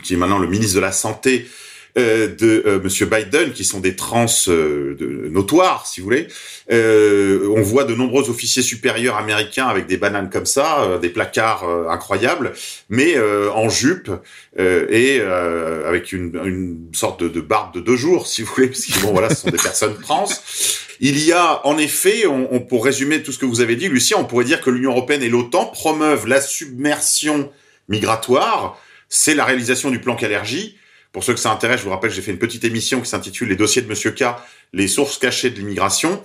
qui 0.03 0.13
est 0.13 0.17
maintenant 0.17 0.39
le 0.39 0.47
ministre 0.47 0.75
de 0.75 0.81
la 0.81 0.91
Santé, 0.91 1.47
euh, 1.47 1.49
de 1.95 2.63
euh, 2.65 2.79
Monsieur 2.81 3.05
Biden, 3.05 3.53
qui 3.53 3.63
sont 3.63 3.79
des 3.79 3.95
trans 3.95 4.25
euh, 4.47 4.95
de, 4.95 5.29
notoires, 5.29 5.88
si 5.88 6.01
vous 6.01 6.05
voulez. 6.05 6.27
on 6.69 7.62
voit 7.62 7.86
de 7.86 7.95
nombreux 7.95 8.29
officiers 8.29 8.63
supérieurs 8.63 9.15
américains 9.15 9.67
avec 9.67 9.88
des 9.88 9.97
bananes 9.97 10.29
comme 10.29 10.45
ça, 10.45 10.99
des 11.01 11.10
placards 11.10 11.63
incroyables, 11.89 12.53
mais 12.89 13.15
en 13.53 13.69
jupe 13.69 14.12
et 14.58 15.21
avec 15.21 16.12
une, 16.12 16.39
une 16.43 16.89
sorte 16.93 17.23
de, 17.23 17.29
de, 17.29 17.41
barbe 17.41 17.73
de 17.73 17.79
deux 17.79 17.95
jours, 17.95 18.27
si 18.27 18.41
vous 18.41 18.53
voulez, 18.55 18.67
parce 18.67 18.86
que 18.86 18.99
voilà, 19.08 19.29
ce 19.29 19.41
sont 19.41 19.49
des 19.49 19.58
personnes 19.58 19.97
trans. 20.01 20.27
Il 21.01 21.23
y 21.23 21.34
a 21.34 21.65
en 21.67 21.77
effet, 21.77 22.25
on, 22.27 22.53
on, 22.53 22.60
pour 22.62 22.86
résumer 22.86 23.21
tout 23.21 23.31
ce 23.31 23.39
que 23.39 23.45
vous 23.45 23.62
avez 23.62 23.75
dit, 23.75 23.89
Lucien, 23.89 24.17
on 24.17 24.25
pourrait 24.25 24.45
dire 24.45 24.62
que 24.62 24.69
l'Union 24.69 24.91
européenne 24.91 25.23
et 25.23 25.29
l'OTAN 25.29 25.65
promeuvent 25.65 26.27
la 26.27 26.41
submersion 26.41 27.51
migratoire. 27.89 28.79
C'est 29.10 29.36
la 29.36 29.45
réalisation 29.45 29.91
du 29.91 29.99
plan 29.99 30.15
Calergie 30.15 30.77
pour 31.15 31.23
ceux 31.23 31.34
que 31.34 31.39
ça 31.39 31.49
intéresse, 31.49 31.80
je 31.80 31.86
vous 31.86 31.91
rappelle, 31.91 32.12
j'ai 32.12 32.21
fait 32.21 32.32
une 32.32 32.38
petite 32.38 32.65
émission 32.65 32.99
qui 32.99 33.08
s'intitule 33.08 33.47
Les 33.47 33.56
dossiers 33.56 33.82
de 33.82 33.88
Monsieur 33.88 34.12
K, 34.12 34.25
les 34.73 34.89
sources 34.89 35.17
cachées 35.17 35.49
de 35.49 35.56
l'immigration. 35.56 36.21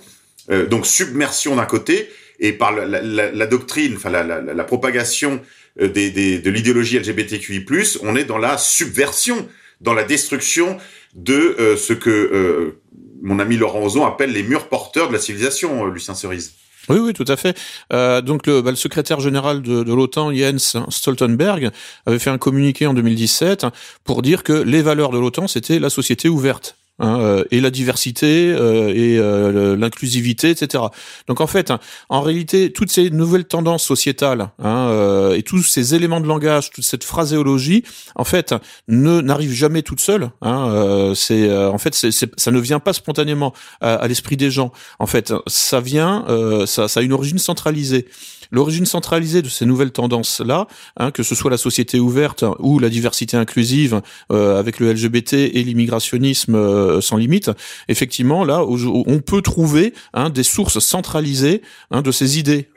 Euh, 0.49 0.65
donc 0.65 0.85
submersion 0.85 1.55
d'un 1.55 1.65
côté 1.65 2.09
et 2.41 2.51
par 2.51 2.73
la, 2.73 3.47
doctrine, 3.47 3.93
enfin 3.95 4.09
la, 4.09 4.63
propagation 4.65 5.39
des, 5.79 6.39
de 6.39 6.49
l'idéologie 6.49 6.99
LGBTQI+, 6.99 7.65
on 8.01 8.17
est 8.17 8.25
dans 8.25 8.37
la 8.37 8.57
subversion, 8.57 9.47
dans 9.79 9.93
la 9.93 10.03
destruction 10.03 10.77
de 11.15 11.55
ce 11.77 11.93
que 11.93 12.75
mon 13.21 13.39
ami 13.39 13.55
Laurent 13.55 13.85
Ozon 13.85 14.05
appelle 14.05 14.33
les 14.33 14.43
murs 14.43 14.67
porteurs 14.67 15.07
de 15.07 15.13
la 15.13 15.19
civilisation, 15.19 15.85
Lucien 15.85 16.15
Cerise. 16.15 16.55
Oui, 16.89 16.97
oui, 16.99 17.13
tout 17.13 17.25
à 17.27 17.37
fait. 17.37 17.57
Euh, 17.93 18.21
donc 18.21 18.47
le, 18.47 18.61
bah, 18.61 18.71
le, 18.71 18.75
secrétaire 18.75 19.19
général 19.19 19.61
de, 19.61 19.83
de 19.83 19.93
l'OTAN, 19.93 20.33
Jens 20.33 20.77
Stoltenberg, 20.89 21.71
avait 22.05 22.19
fait 22.19 22.29
un 22.29 22.37
communiqué 22.37 22.87
en 22.87 22.93
2017 22.93 23.65
pour 24.03 24.21
dire 24.21 24.43
que 24.43 24.53
les 24.53 24.81
valeurs 24.81 25.11
de 25.11 25.19
l'OTAN, 25.19 25.47
c'était 25.47 25.79
la 25.79 25.89
société 25.89 26.29
ouverte. 26.29 26.75
Hein, 27.01 27.19
euh, 27.19 27.43
et 27.49 27.61
la 27.61 27.71
diversité 27.71 28.51
euh, 28.51 28.89
et 28.89 29.17
euh, 29.17 29.75
l'inclusivité, 29.75 30.51
etc. 30.51 30.83
Donc 31.27 31.41
en 31.41 31.47
fait, 31.47 31.71
hein, 31.71 31.79
en 32.09 32.21
réalité, 32.21 32.71
toutes 32.71 32.91
ces 32.91 33.09
nouvelles 33.09 33.45
tendances 33.45 33.83
sociétales 33.83 34.51
hein, 34.63 35.31
et 35.33 35.41
tous 35.41 35.63
ces 35.63 35.95
éléments 35.95 36.21
de 36.21 36.27
langage, 36.27 36.69
toute 36.69 36.83
cette 36.83 37.03
phraséologie, 37.03 37.83
en 38.15 38.23
fait, 38.23 38.53
ne 38.87 39.19
n'arrivent 39.19 39.51
jamais 39.53 39.81
toutes 39.81 39.99
seules. 39.99 40.29
Hein, 40.43 41.13
c'est 41.15 41.51
en 41.51 41.79
fait, 41.79 41.95
c'est, 41.95 42.11
ça 42.11 42.51
ne 42.51 42.59
vient 42.59 42.79
pas 42.79 42.93
spontanément 42.93 43.53
à, 43.81 43.95
à 43.95 44.07
l'esprit 44.07 44.37
des 44.37 44.51
gens. 44.51 44.71
En 44.99 45.07
fait, 45.07 45.33
ça 45.47 45.79
vient, 45.79 46.25
ça, 46.67 46.87
ça 46.87 46.99
a 46.99 47.03
une 47.03 47.13
origine 47.13 47.39
centralisée. 47.39 48.07
L'origine 48.51 48.85
centralisée 48.85 49.41
de 49.41 49.47
ces 49.47 49.65
nouvelles 49.65 49.91
tendances-là, 49.91 50.67
hein, 50.97 51.11
que 51.11 51.23
ce 51.23 51.35
soit 51.35 51.49
la 51.49 51.57
société 51.57 51.99
ouverte 51.99 52.43
ou 52.59 52.79
la 52.79 52.89
diversité 52.89 53.37
inclusive 53.37 54.01
euh, 54.31 54.59
avec 54.59 54.79
le 54.79 54.91
LGBT 54.91 55.33
et 55.33 55.63
l'immigrationnisme 55.63 56.55
euh, 56.55 56.99
sans 56.99 57.15
limite, 57.15 57.49
effectivement, 57.87 58.43
là, 58.43 58.63
on 58.65 59.19
peut 59.19 59.41
trouver 59.41 59.93
hein, 60.13 60.29
des 60.29 60.43
sources 60.43 60.79
centralisées 60.79 61.61
hein, 61.91 62.01
de 62.01 62.11
ces 62.11 62.39
idées. 62.39 62.69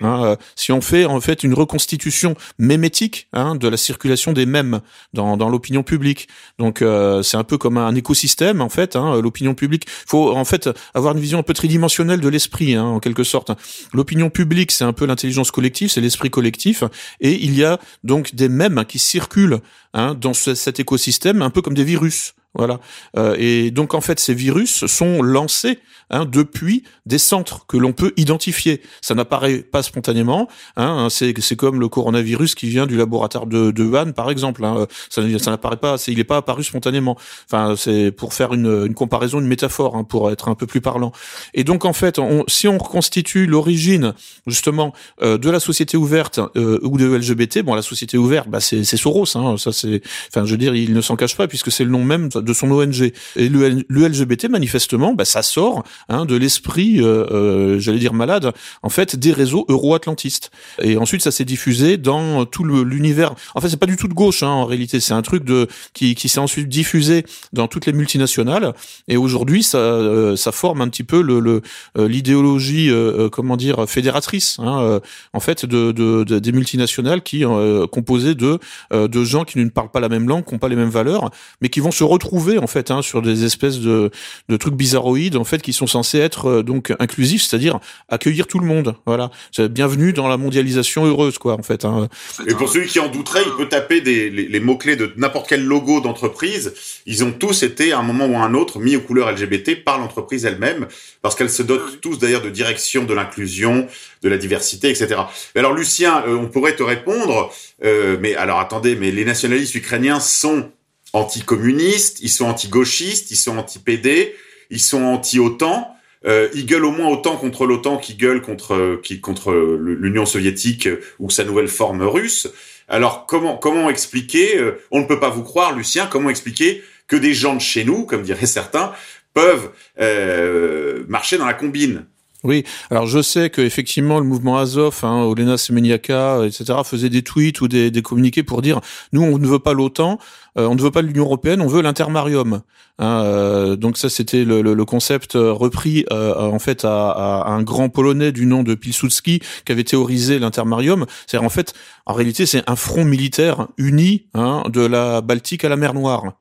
Si 0.54 0.70
on 0.70 0.80
fait 0.80 1.04
en 1.06 1.20
fait 1.20 1.42
une 1.42 1.54
reconstitution 1.54 2.36
mémétique 2.58 3.28
de 3.34 3.68
la 3.68 3.76
circulation 3.76 4.32
des 4.32 4.46
mèmes 4.46 4.80
dans, 5.12 5.48
l'opinion 5.48 5.82
publique, 5.82 6.28
donc 6.58 6.82
euh, 6.82 7.22
c'est 7.22 7.36
un 7.36 7.44
peu 7.44 7.58
comme 7.58 7.78
un 7.78 7.94
écosystème 7.94 8.60
en 8.60 8.68
fait. 8.68 8.96
L'opinion 8.96 9.54
publique, 9.54 9.86
faut 9.88 10.34
en 10.34 10.44
fait 10.44 10.70
avoir 10.94 11.14
une 11.14 11.20
vision 11.20 11.40
un 11.40 11.42
peu 11.42 11.54
tridimensionnelle 11.54 12.20
de 12.20 12.28
l'esprit, 12.28 12.78
en 12.78 13.00
quelque 13.00 13.24
sorte. 13.24 13.50
L'opinion 13.92 14.30
publique, 14.30 14.70
c'est 14.70 14.84
un 14.84 14.92
peu 14.92 15.04
l'intelligence 15.04 15.50
collective 15.50 15.63
c'est 15.88 16.00
l'esprit 16.00 16.30
collectif, 16.30 16.84
et 17.20 17.44
il 17.44 17.56
y 17.56 17.64
a 17.64 17.78
donc 18.02 18.34
des 18.34 18.48
mèmes 18.48 18.84
qui 18.86 18.98
circulent 18.98 19.60
hein, 19.92 20.14
dans 20.14 20.34
cet 20.34 20.80
écosystème, 20.80 21.42
un 21.42 21.50
peu 21.50 21.62
comme 21.62 21.74
des 21.74 21.84
virus. 21.84 22.34
Voilà. 22.54 22.80
Euh, 23.16 23.34
et 23.38 23.70
donc 23.70 23.94
en 23.94 24.00
fait, 24.00 24.20
ces 24.20 24.34
virus 24.34 24.86
sont 24.86 25.22
lancés 25.22 25.80
hein, 26.10 26.24
depuis 26.24 26.84
des 27.06 27.18
centres 27.18 27.66
que 27.66 27.76
l'on 27.76 27.92
peut 27.92 28.12
identifier. 28.16 28.80
Ça 29.00 29.14
n'apparaît 29.14 29.58
pas 29.58 29.82
spontanément. 29.82 30.48
Hein, 30.76 31.08
c'est, 31.10 31.34
c'est 31.40 31.56
comme 31.56 31.80
le 31.80 31.88
coronavirus 31.88 32.54
qui 32.54 32.68
vient 32.68 32.86
du 32.86 32.96
laboratoire 32.96 33.46
de, 33.46 33.70
de 33.70 33.84
Wuhan, 33.84 34.12
par 34.12 34.30
exemple. 34.30 34.64
Hein. 34.64 34.86
Ça, 35.10 35.22
n'apparaît 35.22 35.76
pas. 35.76 35.98
C'est, 35.98 36.12
il 36.12 36.18
n'est 36.18 36.24
pas 36.24 36.36
apparu 36.36 36.62
spontanément. 36.62 37.16
Enfin, 37.50 37.74
c'est 37.76 38.12
pour 38.12 38.34
faire 38.34 38.54
une, 38.54 38.86
une 38.86 38.94
comparaison, 38.94 39.40
une 39.40 39.46
métaphore, 39.46 39.96
hein, 39.96 40.04
pour 40.04 40.30
être 40.30 40.48
un 40.48 40.54
peu 40.54 40.66
plus 40.66 40.80
parlant. 40.80 41.12
Et 41.54 41.64
donc 41.64 41.84
en 41.84 41.92
fait, 41.92 42.18
on, 42.18 42.44
si 42.46 42.68
on 42.68 42.78
reconstitue 42.78 43.46
l'origine 43.46 44.14
justement 44.46 44.92
euh, 45.22 45.38
de 45.38 45.50
la 45.50 45.60
société 45.60 45.96
ouverte 45.96 46.38
euh, 46.56 46.78
ou 46.82 46.98
de 46.98 47.06
LGBT, 47.06 47.60
bon, 47.60 47.74
la 47.74 47.82
société 47.82 48.16
ouverte, 48.16 48.48
bah, 48.48 48.60
c'est, 48.60 48.84
c'est 48.84 48.96
Soros. 48.96 49.36
Hein, 49.36 49.56
ça, 49.58 49.72
c'est. 49.72 50.02
Enfin, 50.28 50.44
je 50.44 50.52
veux 50.52 50.58
dire, 50.58 50.74
il 50.74 50.92
ne 50.92 51.00
s'en 51.00 51.16
cache 51.16 51.36
pas 51.36 51.48
puisque 51.48 51.72
c'est 51.72 51.84
le 51.84 51.90
nom 51.90 52.04
même 52.04 52.28
son 52.52 52.70
ONG. 52.70 53.12
Et 53.36 53.48
le, 53.48 53.84
LGBT, 53.88 54.48
manifestement, 54.48 55.14
bah, 55.14 55.24
ça 55.24 55.42
sort 55.42 55.84
hein, 56.08 56.24
de 56.24 56.36
l'esprit, 56.36 57.00
euh, 57.00 57.26
euh, 57.30 57.78
j'allais 57.78 57.98
dire 57.98 58.12
malade, 58.12 58.52
en 58.82 58.88
fait, 58.88 59.16
des 59.16 59.32
réseaux 59.32 59.64
euro-atlantistes. 59.68 60.50
Et 60.82 60.96
ensuite, 60.96 61.22
ça 61.22 61.30
s'est 61.30 61.44
diffusé 61.44 61.96
dans 61.96 62.44
tout 62.44 62.64
l'univers. 62.64 63.34
En 63.54 63.60
fait, 63.60 63.68
c'est 63.68 63.76
pas 63.76 63.86
du 63.86 63.96
tout 63.96 64.08
de 64.08 64.14
gauche, 64.14 64.42
hein, 64.42 64.48
en 64.48 64.64
réalité. 64.64 65.00
C'est 65.00 65.14
un 65.14 65.22
truc 65.22 65.44
de 65.44 65.68
qui, 65.92 66.14
qui 66.14 66.28
s'est 66.28 66.40
ensuite 66.40 66.68
diffusé 66.68 67.24
dans 67.52 67.68
toutes 67.68 67.86
les 67.86 67.92
multinationales. 67.92 68.74
Et 69.08 69.16
aujourd'hui, 69.16 69.62
ça, 69.62 69.78
euh, 69.78 70.36
ça 70.36 70.52
forme 70.52 70.80
un 70.80 70.88
petit 70.88 71.04
peu 71.04 71.22
le 71.22 71.62
l'idéologie, 71.96 72.90
comment 73.32 73.56
dire, 73.56 73.88
fédératrice, 73.88 74.58
hein, 74.58 75.00
en 75.32 75.40
fait, 75.40 75.66
de, 75.66 75.92
de, 75.92 76.24
de, 76.24 76.38
des 76.38 76.52
multinationales 76.52 77.22
qui 77.22 77.44
composées 77.90 78.34
de 78.34 78.58
de 78.92 79.24
gens 79.24 79.44
qui 79.44 79.58
ne 79.58 79.68
parlent 79.68 79.90
pas 79.90 80.00
la 80.00 80.08
même 80.08 80.28
langue, 80.28 80.44
qui 80.44 80.52
n'ont 80.52 80.58
pas 80.58 80.68
les 80.68 80.76
mêmes 80.76 80.90
valeurs, 80.90 81.30
mais 81.60 81.68
qui 81.68 81.80
vont 81.80 81.90
se 81.90 82.04
retrouver 82.04 82.33
en 82.34 82.66
fait 82.66 82.90
hein, 82.90 83.02
sur 83.02 83.22
des 83.22 83.44
espèces 83.44 83.78
de, 83.78 84.10
de 84.48 84.56
trucs 84.56 84.74
bizarroïdes 84.74 85.36
en 85.36 85.44
fait 85.44 85.62
qui 85.62 85.72
sont 85.72 85.86
censés 85.86 86.18
être 86.18 86.46
euh, 86.46 86.62
donc 86.62 86.92
inclusifs, 86.98 87.42
c'est-à-dire 87.42 87.78
accueillir 88.08 88.46
tout 88.46 88.58
le 88.58 88.66
monde. 88.66 88.96
Voilà, 89.06 89.30
bienvenue 89.70 90.12
dans 90.12 90.28
la 90.28 90.36
mondialisation 90.36 91.06
heureuse 91.06 91.38
quoi 91.38 91.54
en 91.54 91.62
fait. 91.62 91.84
Hein. 91.84 92.08
Et 92.46 92.54
pour 92.54 92.68
celui 92.68 92.88
qui 92.88 92.98
en 92.98 93.08
douterait, 93.08 93.42
il 93.46 93.52
peut 93.56 93.68
taper 93.68 94.00
des, 94.00 94.30
les, 94.30 94.60
mots 94.60 94.76
clés 94.76 94.96
de 94.96 95.12
n'importe 95.16 95.48
quel 95.48 95.64
logo 95.64 96.00
d'entreprise. 96.00 96.74
Ils 97.06 97.22
ont 97.24 97.32
tous 97.32 97.62
été 97.62 97.92
à 97.92 97.98
un 97.98 98.02
moment 98.02 98.26
ou 98.26 98.36
à 98.36 98.40
un 98.40 98.54
autre 98.54 98.78
mis 98.78 98.96
aux 98.96 99.00
couleurs 99.00 99.30
LGBT 99.30 99.84
par 99.84 99.98
l'entreprise 99.98 100.44
elle-même 100.44 100.86
parce 101.22 101.34
qu'elle 101.34 101.50
se 101.50 101.62
dote 101.62 102.00
tous 102.00 102.18
d'ailleurs 102.18 102.42
de 102.42 102.50
direction 102.50 103.04
de 103.04 103.14
l'inclusion, 103.14 103.86
de 104.22 104.28
la 104.28 104.38
diversité, 104.38 104.90
etc. 104.90 105.20
alors 105.54 105.72
Lucien, 105.72 106.24
euh, 106.26 106.36
on 106.36 106.48
pourrait 106.48 106.76
te 106.76 106.82
répondre, 106.82 107.52
euh, 107.84 108.16
mais 108.20 108.34
alors 108.34 108.58
attendez, 108.58 108.96
mais 108.96 109.10
les 109.10 109.24
nationalistes 109.24 109.74
ukrainiens 109.74 110.20
sont 110.20 110.70
anticommunistes, 111.14 112.20
ils 112.20 112.28
sont 112.28 112.44
anti-gauchistes, 112.44 113.30
ils 113.30 113.36
sont 113.36 113.56
anti-PD, 113.56 114.34
ils 114.70 114.80
sont 114.80 115.02
anti-OTAN. 115.02 115.90
Euh, 116.26 116.48
ils 116.54 116.66
gueulent 116.66 116.86
au 116.86 116.90
moins 116.90 117.08
autant 117.08 117.36
contre 117.36 117.66
l'OTAN 117.66 117.98
qu'ils 117.98 118.16
gueulent 118.16 118.40
contre, 118.40 118.98
qui, 119.02 119.20
contre 119.20 119.52
l'Union 119.52 120.26
soviétique 120.26 120.88
ou 121.18 121.30
sa 121.30 121.44
nouvelle 121.44 121.68
forme 121.68 122.02
russe. 122.02 122.48
Alors 122.88 123.26
comment 123.26 123.56
comment 123.56 123.88
expliquer 123.90 124.58
euh, 124.58 124.82
On 124.90 125.00
ne 125.00 125.06
peut 125.06 125.20
pas 125.20 125.30
vous 125.30 125.42
croire, 125.42 125.74
Lucien. 125.74 126.06
Comment 126.06 126.30
expliquer 126.30 126.82
que 127.06 127.16
des 127.16 127.34
gens 127.34 127.54
de 127.54 127.60
chez 127.60 127.84
nous, 127.84 128.04
comme 128.04 128.22
diraient 128.22 128.46
certains, 128.46 128.92
peuvent 129.32 129.70
euh, 130.00 131.04
marcher 131.08 131.38
dans 131.38 131.46
la 131.46 131.54
combine? 131.54 132.06
Oui, 132.44 132.62
alors 132.90 133.06
je 133.06 133.22
sais 133.22 133.48
que 133.48 133.62
effectivement 133.62 134.20
le 134.20 134.26
mouvement 134.26 134.58
Azov, 134.58 135.00
hein, 135.02 135.22
Olena 135.22 135.56
Semeniaka, 135.56 136.44
etc., 136.44 136.80
faisait 136.84 137.08
des 137.08 137.22
tweets 137.22 137.62
ou 137.62 137.68
des, 137.68 137.90
communiqués 138.02 138.42
pour 138.42 138.60
dire 138.60 138.82
nous 139.14 139.22
on 139.22 139.38
ne 139.38 139.46
veut 139.46 139.58
pas 139.58 139.72
l'OTAN, 139.72 140.18
euh, 140.58 140.66
on 140.66 140.74
ne 140.74 140.82
veut 140.82 140.90
pas 140.90 141.00
l'Union 141.00 141.24
européenne, 141.24 141.62
on 141.62 141.66
veut 141.66 141.80
l'intermarium. 141.80 142.60
Hein, 142.98 143.22
euh, 143.24 143.76
donc 143.76 143.96
ça 143.96 144.10
c'était 144.10 144.44
le, 144.44 144.84
concept 144.84 145.36
euh, 145.36 145.52
repris 145.52 146.04
en 146.10 146.58
fait 146.58 146.84
à, 146.84 147.44
un 147.46 147.62
grand 147.62 147.88
polonais 147.88 148.30
du 148.30 148.44
nom 148.44 148.62
de 148.62 148.74
Pilsudski 148.74 149.40
qui 149.64 149.72
avait 149.72 149.84
théorisé 149.84 150.38
l'intermarium. 150.38 151.06
C'est-à-dire 151.26 151.46
en 151.46 151.50
fait 151.50 151.72
en 152.04 152.12
réalité 152.12 152.44
c'est 152.44 152.62
un 152.68 152.76
front 152.76 153.06
militaire 153.06 153.68
uni 153.78 154.26
hein, 154.34 154.64
de 154.68 154.82
la 154.82 155.22
Baltique 155.22 155.64
à 155.64 155.70
la 155.70 155.76
mer 155.76 155.94
Noire 155.94 156.34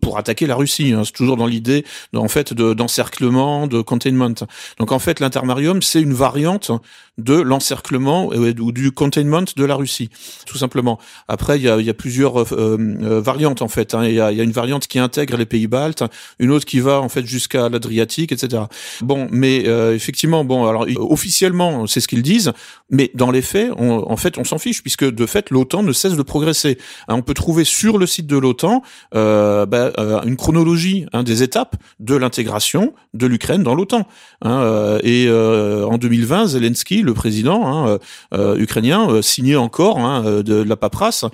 pour 0.00 0.18
attaquer 0.18 0.46
la 0.46 0.54
Russie. 0.54 0.92
Hein. 0.92 1.02
C'est 1.04 1.12
toujours 1.12 1.36
dans 1.36 1.46
l'idée, 1.46 1.84
en 2.14 2.28
fait, 2.28 2.54
d'encerclement, 2.54 3.66
de, 3.66 3.80
containment. 3.82 4.34
Donc 4.78 4.92
en 4.92 4.98
fait, 4.98 5.20
l'intermarium, 5.20 5.82
c'est 5.82 6.00
une 6.00 6.14
variante 6.14 6.70
de 7.18 7.34
l'encerclement 7.34 8.30
euh, 8.32 8.54
ou 8.60 8.72
du 8.72 8.92
containment 8.92 9.44
de 9.56 9.64
la 9.64 9.74
Russie, 9.74 10.08
tout 10.46 10.56
simplement. 10.56 10.98
Après, 11.26 11.58
il 11.58 11.62
y 11.62 11.68
a, 11.68 11.78
il 11.78 11.84
y 11.84 11.90
a 11.90 11.94
plusieurs 11.94 12.40
euh, 12.40 12.78
euh, 12.78 13.20
variantes 13.20 13.60
en 13.60 13.68
fait. 13.68 13.94
Hein. 13.94 14.06
Il, 14.06 14.14
y 14.14 14.20
a, 14.20 14.30
une 14.30 14.52
variante 14.52 14.86
qui 14.86 14.98
intègre 14.98 15.36
les 15.36 15.46
pays 15.46 15.66
baltes, 15.66 16.04
une 16.38 16.50
autre 16.50 16.64
qui 16.64 16.80
va 16.80 17.00
en 17.00 17.08
fait 17.08 17.26
jusqu'à 17.26 17.68
l'Adriatique, 17.68 18.32
etc. 18.32 18.62
Bon, 19.00 19.26
mais 19.30 19.64
effectivement, 19.94 20.44
bon, 20.44 20.66
alors 20.66 20.86
officiellement, 20.96 21.86
c'est 21.86 22.00
ce 22.00 22.08
qu'ils 22.08 22.22
disent, 22.22 22.52
mais 22.90 23.10
dans 23.14 23.30
les 23.30 23.42
faits, 23.42 23.72
on, 23.76 24.10
en 24.10 24.16
fait, 24.16 24.38
on 24.38 24.44
s'en 24.44 24.58
fiche 24.58 24.82
puisque 24.82 25.04
de 25.04 25.26
fait, 25.26 25.50
l'OTAN 25.50 25.82
ne 25.82 25.92
cesse 25.92 26.14
de 26.14 26.22
progresser. 26.22 26.78
Hein, 27.08 27.16
on 27.16 27.22
peut 27.22 27.34
trouver 27.34 27.64
sur 27.64 27.98
le 27.98 28.06
site 28.06 28.26
de 28.26 28.38
l'OTAN 28.38 28.82
euh, 29.14 29.66
bah, 29.66 29.92
une 30.24 30.36
chronologie 30.36 31.06
hein, 31.12 31.22
des 31.24 31.42
étapes 31.42 31.76
de 31.98 32.14
l'intégration 32.14 32.94
de 33.14 33.26
l'Ukraine 33.26 33.62
dans 33.62 33.74
l'OTAN. 33.74 34.06
Hein, 34.42 34.98
et 35.02 35.28
en 35.28 35.98
2020, 35.98 36.48
Zelensky 36.48 37.02
le 37.08 37.14
président 37.14 37.66
hein, 37.66 37.88
euh, 37.88 37.98
euh, 38.34 38.56
ukrainien 38.58 39.08
euh, 39.10 39.22
signait 39.22 39.56
encore 39.56 39.98
hein, 39.98 40.42
de, 40.42 40.62
la 40.62 40.76
paperasse 40.76 41.24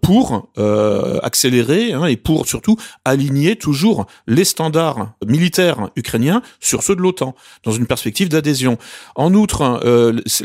pour 0.00 0.50
accélérer 1.22 1.92
hein, 1.92 2.06
et 2.06 2.16
pour 2.16 2.46
surtout 2.46 2.76
aligner 3.04 3.56
toujours 3.56 4.06
les 4.26 4.44
standards 4.44 5.12
militaires 5.26 5.90
ukrainiens 5.96 6.42
sur 6.60 6.82
ceux 6.82 6.96
de 6.96 7.00
l'OTAN 7.00 7.34
dans 7.64 7.72
une 7.72 7.86
perspective 7.86 8.28
d'adhésion. 8.28 8.78
En 9.14 9.34
outre, 9.34 9.80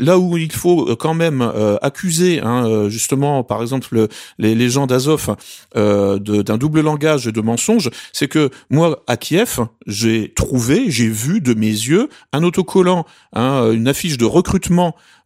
là 0.00 0.18
où 0.18 0.36
il 0.36 0.52
faut 0.52 0.94
quand 0.96 1.14
même 1.14 1.40
accuser 1.82 2.40
justement 2.88 3.42
par 3.42 3.62
exemple 3.62 4.08
les, 4.38 4.54
les 4.54 4.68
gens 4.68 4.86
d'Azov 4.86 5.36
d'un 5.74 6.58
double 6.58 6.80
langage 6.80 7.26
et 7.26 7.32
de 7.32 7.40
mensonges, 7.40 7.90
c'est 8.12 8.28
que 8.28 8.50
moi 8.70 9.02
à 9.06 9.16
Kiev, 9.16 9.60
j'ai 9.86 10.32
trouvé, 10.34 10.90
j'ai 10.90 11.08
vu 11.08 11.40
de 11.40 11.54
mes 11.54 11.66
yeux 11.66 12.08
un 12.32 12.42
autocollant, 12.42 13.06
une 13.34 13.88
affiche 13.88 14.18
de 14.18 14.24
recrutement 14.24 14.67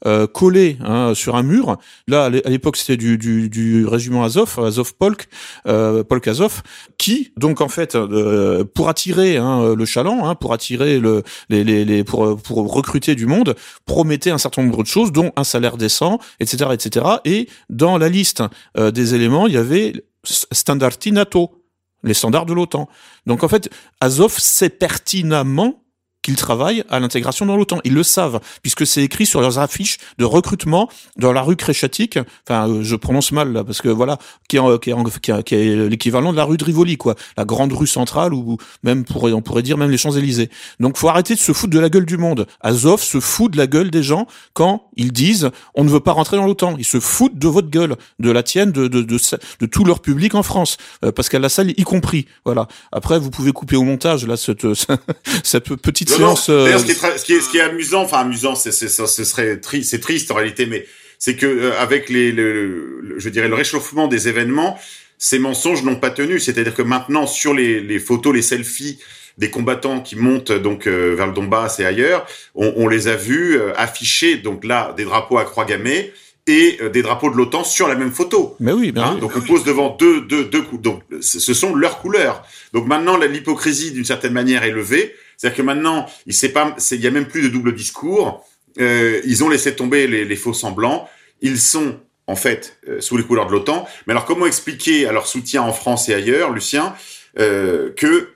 euh, 0.07 0.27
collé 0.27 0.79
hein, 0.85 1.13
sur 1.15 1.37
un 1.37 1.43
mur. 1.43 1.77
Là, 2.09 2.25
à 2.25 2.31
l'époque, 2.51 2.77
c'était 2.77 2.97
du, 2.97 3.19
du, 3.19 3.49
du, 3.49 3.87
régiment 3.87 4.25
Azov, 4.25 4.59
Azov 4.59 4.95
Polk, 4.95 5.29
euh, 5.67 6.03
Polk 6.03 6.27
Azov, 6.27 6.63
qui, 6.99 7.33
donc 7.37 7.61
en 7.61 7.69
fait, 7.69 7.95
euh, 7.95 8.65
pour 8.65 8.89
attirer 8.89 9.37
hein, 9.37 9.75
le 9.75 9.85
chaland, 9.85 10.27
hein, 10.27 10.35
pour 10.35 10.53
attirer 10.53 10.99
le, 10.99 11.23
les, 11.49 11.65
les, 11.65 11.85
les, 11.85 12.05
pour, 12.05 12.37
pour 12.41 12.73
recruter 12.73 13.15
du 13.15 13.27
monde, 13.27 13.55
promettait 13.87 14.31
un 14.31 14.39
certain 14.39 14.63
nombre 14.63 14.83
de 14.83 14.89
choses, 14.89 15.13
dont 15.13 15.33
un 15.37 15.45
salaire 15.45 15.77
décent, 15.77 16.19
etc., 16.41 16.71
etc. 16.73 17.07
Et 17.25 17.49
dans 17.71 17.99
la 17.99 18.09
liste 18.09 18.43
euh, 18.77 18.91
des 18.91 19.15
éléments, 19.15 19.47
il 19.47 19.55
y 19.55 19.59
avait 19.59 19.93
standardi 20.25 21.13
NATO, 21.13 21.63
les 22.03 22.15
standards 22.15 22.47
de 22.47 22.55
l'OTAN. 22.55 22.89
Donc 23.27 23.45
en 23.45 23.49
fait, 23.49 23.71
Azov 24.01 24.39
sait 24.39 24.69
pertinemment 24.69 25.82
qu'ils 26.23 26.37
travaillent 26.37 26.85
à 26.89 27.01
l'intégration 27.01 27.47
dans 27.47 27.57
l'OTAN. 27.57 27.81
Ils 27.85 27.95
le 27.95 28.03
savent, 28.03 28.41
puisque 28.63 28.87
c'est 28.87 29.03
écrit 29.03 29.27
sur 29.27 29.41
leurs 29.41 29.59
affiches 29.59 29.99
de 30.19 30.25
recrutement 30.25 30.89
dans 31.17 31.33
la 31.33 31.43
rue 31.43 31.57
Créchatique. 31.57 32.19
Enfin, 32.47 32.69
euh, 32.69 32.83
je 32.83 32.97
prononce 32.97 33.33
mal 33.33 33.53
là, 33.53 33.65
parce 33.65 33.83
que 33.83 33.89
voilà, 33.89 34.19
qui 34.49 34.57
est, 34.57 34.79
qui 34.81 34.91
est, 34.91 35.43
qui 35.43 35.55
est, 35.55 35.89
l'équivalent 35.89 36.33
de 36.33 36.37
la 36.37 36.45
rue 36.45 36.57
de 36.57 36.65
Rivoli, 36.65 36.97
quoi, 36.97 37.15
la 37.37 37.45
grande 37.45 37.73
rue 37.73 37.87
centrale, 37.87 38.33
ou 38.33 38.57
même 38.83 39.05
on 39.15 39.43
pourrait 39.43 39.63
dire 39.63 39.77
même 39.77 39.91
les 39.91 39.99
Champs 39.99 40.13
Élysées. 40.13 40.51
Donc, 40.81 40.97
faut 40.97 41.09
arrêter 41.09 41.35
de 41.35 41.41
se 41.41 41.53
foutre 41.53 41.73
de 41.73 41.81
la 41.81 41.89
gueule 41.89 42.07
du 42.07 42.17
monde. 42.17 42.47
Azov 42.61 43.03
se 43.03 43.21
fout 43.21 43.53
de 43.53 43.59
la 43.59 43.67
gueule 43.67 43.91
des 43.91 44.03
gens 44.03 44.27
quand 44.55 44.89
ils 44.97 45.13
disent 45.13 45.51
on 45.75 45.85
ne 45.85 45.91
veut 45.91 46.01
pas 46.01 46.13
rentrer 46.13 46.37
dans 46.37 46.47
l'OTAN. 46.47 46.77
Ils 46.79 46.85
se 46.85 47.01
foutent 47.01 47.39
de 47.39 47.49
votre 47.49 47.69
gueule, 47.69 47.97
de 48.19 48.31
la 48.31 48.43
tienne, 48.43 48.73
de 48.73 48.89
de, 48.89 49.03
de, 49.03 49.19
de 49.61 49.67
tout 49.67 49.85
leur 49.85 50.01
public 50.01 50.35
en 50.35 50.43
France, 50.43 50.77
euh, 51.05 51.13
parce 51.13 51.29
qu'à 51.29 51.39
la 51.39 51.49
salle 51.49 51.71
y 51.71 51.83
compris. 51.83 52.27
Voilà. 52.45 52.69
Après, 52.93 53.19
vous 53.19 53.31
pouvez 53.31 53.53
couper 53.53 53.77
au 53.77 53.83
montage 53.83 54.27
là 54.27 54.37
cette 54.37 54.67
cette 55.43 55.75
petite 55.77 56.12
euh, 56.21 56.79
ce, 56.79 56.85
qui 56.85 56.93
est 56.93 56.95
ce, 56.95 57.25
qui 57.25 57.33
est, 57.35 57.41
ce 57.41 57.49
qui 57.49 57.59
est 57.59 57.63
amusant, 57.63 58.03
enfin 58.03 58.19
amusant, 58.19 58.55
c'est, 58.55 58.73
c'est, 58.73 58.89
ce 58.89 59.25
serait 59.25 59.59
triste, 59.59 59.91
c'est 59.91 60.01
triste 60.01 60.31
en 60.31 60.35
réalité, 60.35 60.67
mais 60.67 60.87
c'est 61.19 61.37
que 61.37 61.47
euh, 61.47 61.79
avec 61.79 62.09
les, 62.09 62.33
le, 62.33 63.15
je 63.17 63.29
dirais 63.29 63.49
le 63.49 63.55
réchauffement 63.55 64.09
des 64.09 64.29
événements, 64.29 64.79
ces 65.19 65.39
mensonges 65.39 65.83
n'ont 65.85 65.97
pas 65.97 66.11
tenu. 66.11 66.41
C'est-à-dire 66.41 66.75
que 66.75 66.83
maintenant, 66.83 67.27
sur 67.27 67.55
les, 67.55 67.81
les 67.81 67.99
photos, 67.99 68.35
les 68.35 68.43
selfies 68.43 68.99
des 69.39 69.51
combattants 69.51 70.01
qui 70.01 70.17
montent 70.17 70.53
donc 70.53 70.87
euh, 70.87 71.15
vers 71.17 71.27
le 71.27 71.33
Donbass 71.33 71.81
et 71.81 71.85
ailleurs, 71.85 72.27
on, 72.55 72.73
on 72.77 72.89
les 72.89 73.09
a 73.09 73.17
vus 73.17 73.59
afficher 73.77 74.37
donc 74.37 74.65
là 74.65 74.93
des 74.97 75.05
drapeaux 75.05 75.39
à 75.39 75.45
croix 75.45 75.65
gammée 75.65 76.13
et 76.47 76.79
des 76.93 77.03
drapeaux 77.03 77.31
de 77.31 77.37
l'OTAN 77.37 77.63
sur 77.63 77.87
la 77.87 77.95
même 77.95 78.11
photo. 78.11 78.57
Mais 78.59 78.73
oui, 78.73 78.91
bien 78.91 79.05
hein, 79.05 79.13
oui. 79.15 79.21
Donc 79.21 79.33
on 79.37 79.41
pose 79.41 79.63
devant 79.63 79.97
deux, 79.97 80.23
deux, 80.23 80.45
deux 80.45 80.63
coups. 80.63 80.83
Donc 80.83 81.03
ce 81.21 81.55
sont 81.55 81.75
leurs 81.75 82.01
couleurs. 82.01 82.45
Donc 82.73 82.87
maintenant 82.87 83.17
l'hypocrisie 83.17 83.93
d'une 83.93 84.05
certaine 84.05 84.33
manière 84.33 84.65
est 84.65 84.73
levée. 84.73 85.15
C'est-à-dire 85.37 85.57
que 85.57 85.63
maintenant, 85.63 86.07
il 86.27 86.35
sait 86.35 86.51
pas, 86.51 86.77
il 86.91 87.01
y 87.01 87.07
a 87.07 87.11
même 87.11 87.27
plus 87.27 87.43
de 87.43 87.49
double 87.49 87.75
discours. 87.75 88.47
Euh, 88.81 89.21
ils 89.25 89.45
ont 89.45 89.49
laissé 89.49 89.75
tomber 89.75 90.07
les, 90.07 90.37
faux 90.37 90.55
semblants. 90.55 91.09
Ils 91.41 91.59
sont 91.59 91.99
en 92.27 92.37
fait 92.37 92.79
euh, 92.89 93.01
sous 93.01 93.17
les 93.17 93.25
couleurs 93.25 93.47
de 93.47 93.53
l'OTAN. 93.53 93.87
Mais 94.07 94.13
alors, 94.13 94.25
comment 94.25 94.47
expliquer 94.47 95.07
à 95.07 95.13
leur 95.13 95.27
soutien 95.27 95.63
en 95.63 95.73
France 95.73 96.09
et 96.09 96.15
ailleurs, 96.15 96.53
Lucien, 96.53 96.95
euh, 97.39 97.91
que 97.95 98.29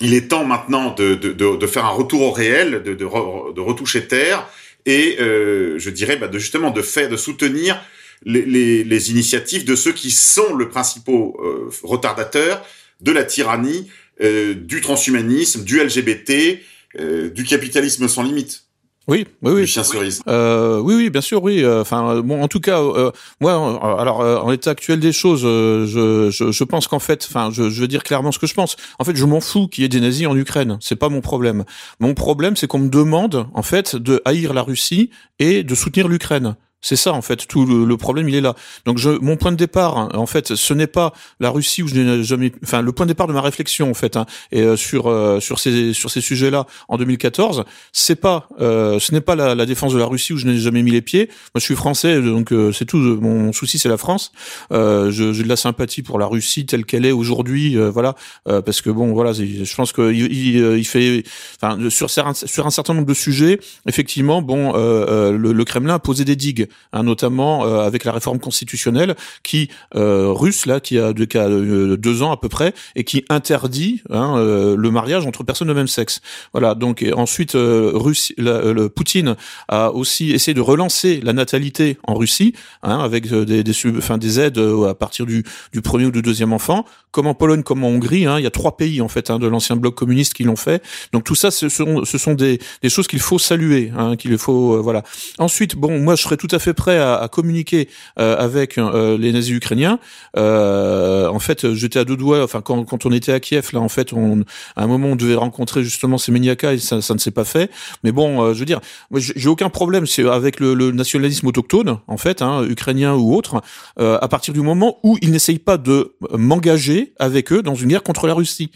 il 0.00 0.14
est 0.14 0.28
temps 0.28 0.44
maintenant 0.44 0.94
de, 0.94 1.14
de, 1.14 1.66
faire 1.66 1.84
un 1.84 1.90
retour 1.90 2.22
au 2.22 2.30
réel, 2.30 2.84
de, 2.84 3.04
retoucher 3.04 4.06
terre 4.06 4.48
et 4.86 5.16
euh, 5.20 5.76
je 5.76 5.90
dirais 5.90 6.16
bah, 6.16 6.28
de 6.28 6.38
justement 6.38 6.70
de 6.70 6.82
faire, 6.82 7.08
de 7.08 7.16
soutenir 7.16 7.82
les, 8.24 9.10
initiatives 9.10 9.64
de 9.64 9.74
ceux 9.74 9.90
qui 9.92 10.12
sont 10.12 10.54
le 10.54 10.68
principaux 10.68 11.36
retardateur 11.82 12.64
de 13.00 13.10
la 13.10 13.24
tyrannie 13.24 13.90
euh, 14.22 14.54
du 14.54 14.80
transhumanisme, 14.80 15.64
du 15.64 15.82
LGBT, 15.82 16.60
euh, 16.98 17.30
du 17.30 17.44
capitalisme 17.44 18.08
sans 18.08 18.22
limite. 18.22 18.64
Oui, 19.08 19.26
oui, 19.40 19.52
oui. 19.52 19.60
Du 19.62 19.66
chien 19.66 19.84
cerise. 19.84 20.20
Euh, 20.28 20.80
oui, 20.80 20.94
oui, 20.94 21.08
bien 21.10 21.22
sûr, 21.22 21.42
oui. 21.42 21.64
Euh, 21.64 21.80
enfin, 21.80 22.20
bon, 22.20 22.42
en 22.42 22.48
tout 22.48 22.60
cas, 22.60 22.82
euh, 22.82 23.10
moi, 23.40 23.52
alors, 23.98 24.20
en 24.20 24.50
l'état 24.50 24.70
actuel 24.70 25.00
des 25.00 25.12
choses, 25.12 25.40
je, 25.40 26.30
je, 26.30 26.52
je 26.52 26.64
pense 26.64 26.88
qu'en 26.88 26.98
fait, 26.98 27.26
enfin, 27.26 27.48
je, 27.50 27.70
je 27.70 27.80
veux 27.80 27.88
dire 27.88 28.02
clairement 28.02 28.32
ce 28.32 28.38
que 28.38 28.46
je 28.46 28.52
pense. 28.52 28.76
En 28.98 29.04
fait, 29.04 29.16
je 29.16 29.24
m'en 29.24 29.40
fous 29.40 29.66
qu'il 29.66 29.82
y 29.82 29.84
ait 29.86 29.88
des 29.88 30.00
nazis 30.00 30.26
en 30.26 30.36
Ukraine. 30.36 30.76
C'est 30.82 30.96
pas 30.96 31.08
mon 31.08 31.22
problème. 31.22 31.64
Mon 32.00 32.12
problème, 32.12 32.54
c'est 32.54 32.66
qu'on 32.66 32.80
me 32.80 32.90
demande, 32.90 33.46
en 33.54 33.62
fait, 33.62 33.96
de 33.96 34.20
haïr 34.26 34.52
la 34.52 34.62
Russie 34.62 35.08
et 35.38 35.62
de 35.64 35.74
soutenir 35.74 36.06
l'Ukraine. 36.06 36.56
C'est 36.80 36.96
ça 36.96 37.12
en 37.12 37.22
fait, 37.22 37.48
tout 37.48 37.66
le, 37.66 37.96
problème 37.96 38.28
il 38.28 38.36
est 38.36 38.40
là. 38.40 38.54
Donc 38.84 38.98
je, 38.98 39.10
mon 39.10 39.36
point 39.36 39.50
de 39.50 39.56
départ, 39.56 39.98
hein, 39.98 40.08
en 40.14 40.26
fait, 40.26 40.54
ce 40.54 40.74
n'est 40.74 40.86
pas 40.86 41.12
la 41.40 41.50
Russie 41.50 41.82
où 41.82 41.88
je 41.88 41.96
n'ai 41.96 42.22
jamais, 42.22 42.52
enfin 42.62 42.82
le 42.82 42.92
point 42.92 43.04
de 43.04 43.10
départ 43.10 43.26
de 43.26 43.32
ma 43.32 43.40
réflexion 43.40 43.90
en 43.90 43.94
fait, 43.94 44.16
hein, 44.16 44.26
et 44.52 44.62
euh, 44.62 44.76
sur 44.76 45.08
euh, 45.08 45.40
sur 45.40 45.58
ces 45.58 45.92
sur 45.92 46.08
ces 46.08 46.20
sujets-là 46.20 46.66
en 46.88 46.96
2014, 46.96 47.64
c'est 47.92 48.14
pas, 48.14 48.48
euh, 48.60 49.00
ce 49.00 49.10
n'est 49.10 49.20
pas 49.20 49.34
la, 49.34 49.56
la, 49.56 49.66
défense 49.66 49.92
de 49.92 49.98
la 49.98 50.06
Russie 50.06 50.32
où 50.32 50.36
je 50.36 50.46
n'ai 50.46 50.56
jamais 50.56 50.82
mis 50.84 50.92
les 50.92 51.02
pieds. 51.02 51.26
Moi 51.26 51.58
je 51.58 51.64
suis 51.64 51.74
français, 51.74 52.22
donc 52.22 52.54
c'est 52.72 52.84
tout. 52.84 52.98
Mon 52.98 53.52
souci 53.52 53.80
c'est 53.80 53.88
la 53.88 53.96
France. 53.96 54.30
j'ai 54.70 54.76
de 54.76 55.48
la 55.48 55.56
sympathie 55.56 56.02
pour 56.02 56.20
la 56.20 56.26
Russie 56.26 56.64
telle 56.64 56.84
qu'elle 56.84 57.06
est 57.06 57.12
aujourd'hui, 57.12 57.76
voilà, 57.76 58.14
parce 58.44 58.82
que 58.82 58.90
bon 58.90 59.12
voilà, 59.14 59.32
je 59.32 59.74
pense 59.74 59.90
que 59.90 60.12
il, 60.12 60.32
il, 60.32 60.86
fait, 60.86 61.24
enfin 61.60 61.90
sur 61.90 62.08
sur 62.08 62.66
un 62.66 62.70
certain 62.70 62.94
nombre 62.94 63.06
de 63.06 63.14
sujets, 63.14 63.58
effectivement, 63.88 64.42
bon, 64.42 64.74
le, 64.74 65.52
le 65.52 65.64
Kremlin 65.64 65.94
a 65.94 65.98
posé 65.98 66.24
des 66.24 66.36
digues. 66.36 66.67
Hein, 66.92 67.02
notamment 67.02 67.66
euh, 67.66 67.80
avec 67.80 68.04
la 68.04 68.12
réforme 68.12 68.38
constitutionnelle 68.38 69.14
qui 69.42 69.68
euh, 69.94 70.32
russe 70.32 70.66
là, 70.66 70.80
qui 70.80 70.98
a, 70.98 71.12
deux, 71.12 71.28
euh, 71.36 71.96
deux 71.96 72.22
ans 72.22 72.32
à 72.32 72.36
peu 72.36 72.48
près, 72.48 72.72
et 72.96 73.04
qui 73.04 73.24
interdit 73.28 74.02
hein, 74.10 74.36
le 74.38 74.90
mariage 74.90 75.26
entre 75.26 75.44
personnes 75.44 75.68
de 75.68 75.72
même 75.72 75.88
sexe. 75.88 76.20
Voilà. 76.52 76.74
Donc 76.74 77.04
ensuite, 77.14 77.52
Russie, 77.54 78.34
le 78.38 78.88
Poutine 78.88 79.36
a 79.68 79.92
aussi 79.92 80.32
essayé 80.32 80.54
de 80.54 80.60
relancer 80.60 81.20
la 81.22 81.32
natalité 81.32 81.98
en 82.04 82.14
Russie 82.14 82.54
hein, 82.82 82.98
avec 83.00 83.28
des, 83.28 83.62
des, 83.62 83.74
des 84.18 84.40
aides 84.40 84.58
à 84.58 84.94
partir 84.94 85.26
du, 85.26 85.44
du 85.72 85.82
premier 85.82 86.06
ou 86.06 86.10
du 86.10 86.22
deuxième 86.22 86.52
enfant, 86.52 86.84
comme 87.10 87.26
en 87.26 87.34
Pologne, 87.34 87.62
comme 87.62 87.84
en 87.84 87.88
Hongrie. 87.88 88.26
Hein, 88.26 88.38
il 88.38 88.44
y 88.44 88.46
a 88.46 88.50
trois 88.50 88.76
pays 88.76 89.00
en 89.00 89.08
fait 89.08 89.30
hein, 89.30 89.38
de 89.38 89.46
l'ancien 89.46 89.76
bloc 89.76 89.94
communiste 89.94 90.34
qui 90.34 90.44
l'ont 90.44 90.56
fait. 90.56 90.82
Donc 91.12 91.24
tout 91.24 91.34
ça, 91.34 91.50
ce 91.50 91.68
sont, 91.68 92.04
ce 92.04 92.18
sont 92.18 92.34
des, 92.34 92.58
des 92.82 92.88
choses 92.88 93.06
qu'il 93.06 93.20
faut 93.20 93.38
saluer, 93.38 93.92
hein, 93.96 94.16
qu'il 94.16 94.36
faut 94.38 94.82
voilà. 94.82 95.02
Ensuite, 95.38 95.76
bon, 95.76 95.98
moi 96.00 96.14
je 96.16 96.22
serais 96.22 96.36
tout 96.36 96.48
à 96.50 96.58
fait 96.58 96.74
prêt 96.74 96.98
à, 96.98 97.16
à 97.16 97.28
communiquer 97.28 97.88
euh, 98.18 98.36
avec 98.36 98.78
euh, 98.78 99.16
les 99.18 99.32
nazis 99.32 99.54
ukrainiens. 99.54 99.98
Euh, 100.36 101.28
en 101.28 101.38
fait, 101.38 101.72
j'étais 101.74 101.98
à 101.98 102.04
deux 102.04 102.16
doigts. 102.16 102.42
Enfin, 102.42 102.60
quand, 102.60 102.84
quand 102.84 103.06
on 103.06 103.12
était 103.12 103.32
à 103.32 103.40
Kiev, 103.40 103.70
là, 103.72 103.80
en 103.80 103.88
fait, 103.88 104.12
on, 104.12 104.40
à 104.76 104.84
un 104.84 104.86
moment, 104.86 105.08
on 105.08 105.16
devait 105.16 105.34
rencontrer 105.34 105.84
justement 105.84 106.18
ces 106.18 106.32
Meniaka 106.32 106.74
et 106.74 106.78
ça, 106.78 107.00
ça 107.00 107.14
ne 107.14 107.18
s'est 107.18 107.30
pas 107.30 107.44
fait. 107.44 107.70
Mais 108.04 108.12
bon, 108.12 108.52
je 108.52 108.58
veux 108.58 108.64
dire, 108.64 108.80
j'ai 109.14 109.48
aucun 109.48 109.70
problème 109.70 110.04
avec 110.30 110.60
le, 110.60 110.74
le, 110.74 110.90
nationalisme 110.90 111.46
autochtone, 111.46 111.98
en 112.06 112.16
fait, 112.16 112.42
hein, 112.42 112.64
ukrainien 112.64 113.14
ou 113.14 113.34
autre, 113.34 113.62
à 113.98 114.28
partir 114.28 114.54
du 114.54 114.60
moment 114.60 114.98
où 115.02 115.16
ils 115.22 115.30
n'essayent 115.30 115.58
pas 115.58 115.76
de 115.76 116.14
m'engager 116.32 117.07
avec 117.18 117.52
eux 117.52 117.62
dans 117.62 117.74
une 117.74 117.88
guerre 117.88 118.02
contre 118.02 118.26
la 118.26 118.34
Russie. 118.34 118.70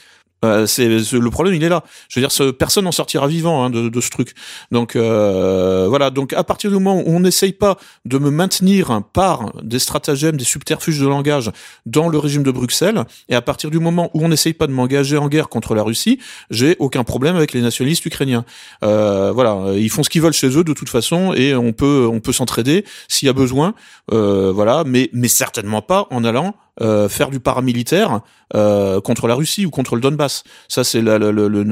Euh, 0.44 0.66
c'est 0.66 0.88
le 0.88 1.30
problème, 1.30 1.54
il 1.54 1.62
est 1.62 1.68
là. 1.68 1.84
Je 2.08 2.18
veux 2.18 2.22
dire, 2.22 2.32
ce, 2.32 2.50
personne 2.50 2.84
n'en 2.84 2.92
sortira 2.92 3.28
vivant 3.28 3.64
hein, 3.64 3.70
de, 3.70 3.88
de, 3.88 4.00
ce 4.00 4.10
truc. 4.10 4.34
Donc 4.70 4.96
euh, 4.96 5.86
voilà. 5.88 6.10
Donc 6.10 6.32
à 6.32 6.42
partir 6.42 6.70
du 6.70 6.74
moment 6.74 7.00
où 7.00 7.04
on 7.06 7.20
n'essaye 7.20 7.52
pas 7.52 7.78
de 8.04 8.18
me 8.18 8.30
maintenir 8.30 9.02
par 9.12 9.52
des 9.62 9.78
stratagèmes, 9.78 10.36
des 10.36 10.44
subterfuges 10.44 10.98
de 10.98 11.06
langage 11.06 11.52
dans 11.86 12.08
le 12.08 12.18
régime 12.18 12.42
de 12.42 12.50
Bruxelles, 12.50 13.04
et 13.28 13.34
à 13.34 13.42
partir 13.42 13.70
du 13.70 13.78
moment 13.78 14.10
où 14.14 14.24
on 14.24 14.28
n'essaye 14.28 14.52
pas 14.52 14.66
de 14.66 14.72
m'engager 14.72 15.16
en 15.16 15.28
guerre 15.28 15.48
contre 15.48 15.74
la 15.74 15.82
Russie, 15.82 16.18
j'ai 16.50 16.76
aucun 16.80 17.04
problème 17.04 17.36
avec 17.36 17.52
les 17.52 17.60
nationalistes 17.60 18.04
ukrainiens. 18.04 18.44
Euh, 18.82 19.30
voilà, 19.32 19.74
ils 19.76 19.90
font 19.90 20.02
ce 20.02 20.10
qu'ils 20.10 20.22
veulent 20.22 20.32
chez 20.32 20.58
eux 20.58 20.64
de 20.64 20.72
toute 20.72 20.88
façon, 20.88 21.32
et 21.34 21.54
on 21.54 21.72
peut 21.72 22.08
on 22.10 22.20
peut 22.20 22.32
s'entraider 22.32 22.84
s'il 23.08 23.26
y 23.26 23.28
a 23.28 23.32
besoin. 23.32 23.74
Euh, 24.12 24.50
voilà, 24.52 24.82
mais 24.84 25.08
mais 25.12 25.28
certainement 25.28 25.82
pas 25.82 26.08
en 26.10 26.24
allant 26.24 26.54
euh, 26.80 27.06
faire 27.06 27.28
du 27.28 27.38
paramilitaire 27.38 28.22
euh, 28.54 29.02
contre 29.02 29.26
la 29.26 29.34
Russie 29.34 29.66
ou 29.66 29.70
contre 29.70 29.94
le 29.94 30.00
Donbass. 30.00 30.42
Ça, 30.68 30.84
c'est 30.84 31.02
le, 31.02 31.18
le, 31.18 31.64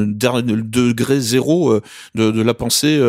degré 0.63 1.21
zéro 1.21 1.73
euh, 1.73 1.81
de, 2.15 2.43
la 2.43 2.53
pensée 2.53 3.01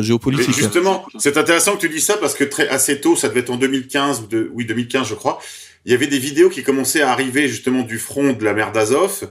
géopolitique. 0.00 0.48
Mais 0.48 0.54
justement, 0.54 1.04
c'est 1.18 1.36
intéressant 1.36 1.74
que 1.74 1.80
tu 1.80 1.88
dis 1.88 2.00
ça 2.00 2.16
parce 2.18 2.34
que 2.34 2.44
très 2.44 2.68
assez 2.68 3.00
tôt, 3.00 3.16
ça 3.16 3.28
devait 3.28 3.40
être 3.40 3.50
en 3.50 3.56
2015 3.56 4.20
ou 4.20 4.26
de, 4.28 4.50
oui 4.54 4.64
2015, 4.64 5.08
je 5.08 5.14
crois. 5.14 5.40
Il 5.84 5.90
y 5.90 5.94
avait 5.94 6.06
des 6.06 6.20
vidéos 6.20 6.50
qui 6.50 6.62
commençaient 6.62 7.02
à 7.02 7.10
arriver 7.10 7.48
justement 7.48 7.82
du 7.82 7.98
front 7.98 8.32
de 8.32 8.44
la 8.44 8.54
mer 8.54 8.70
d'Azov 8.70 9.28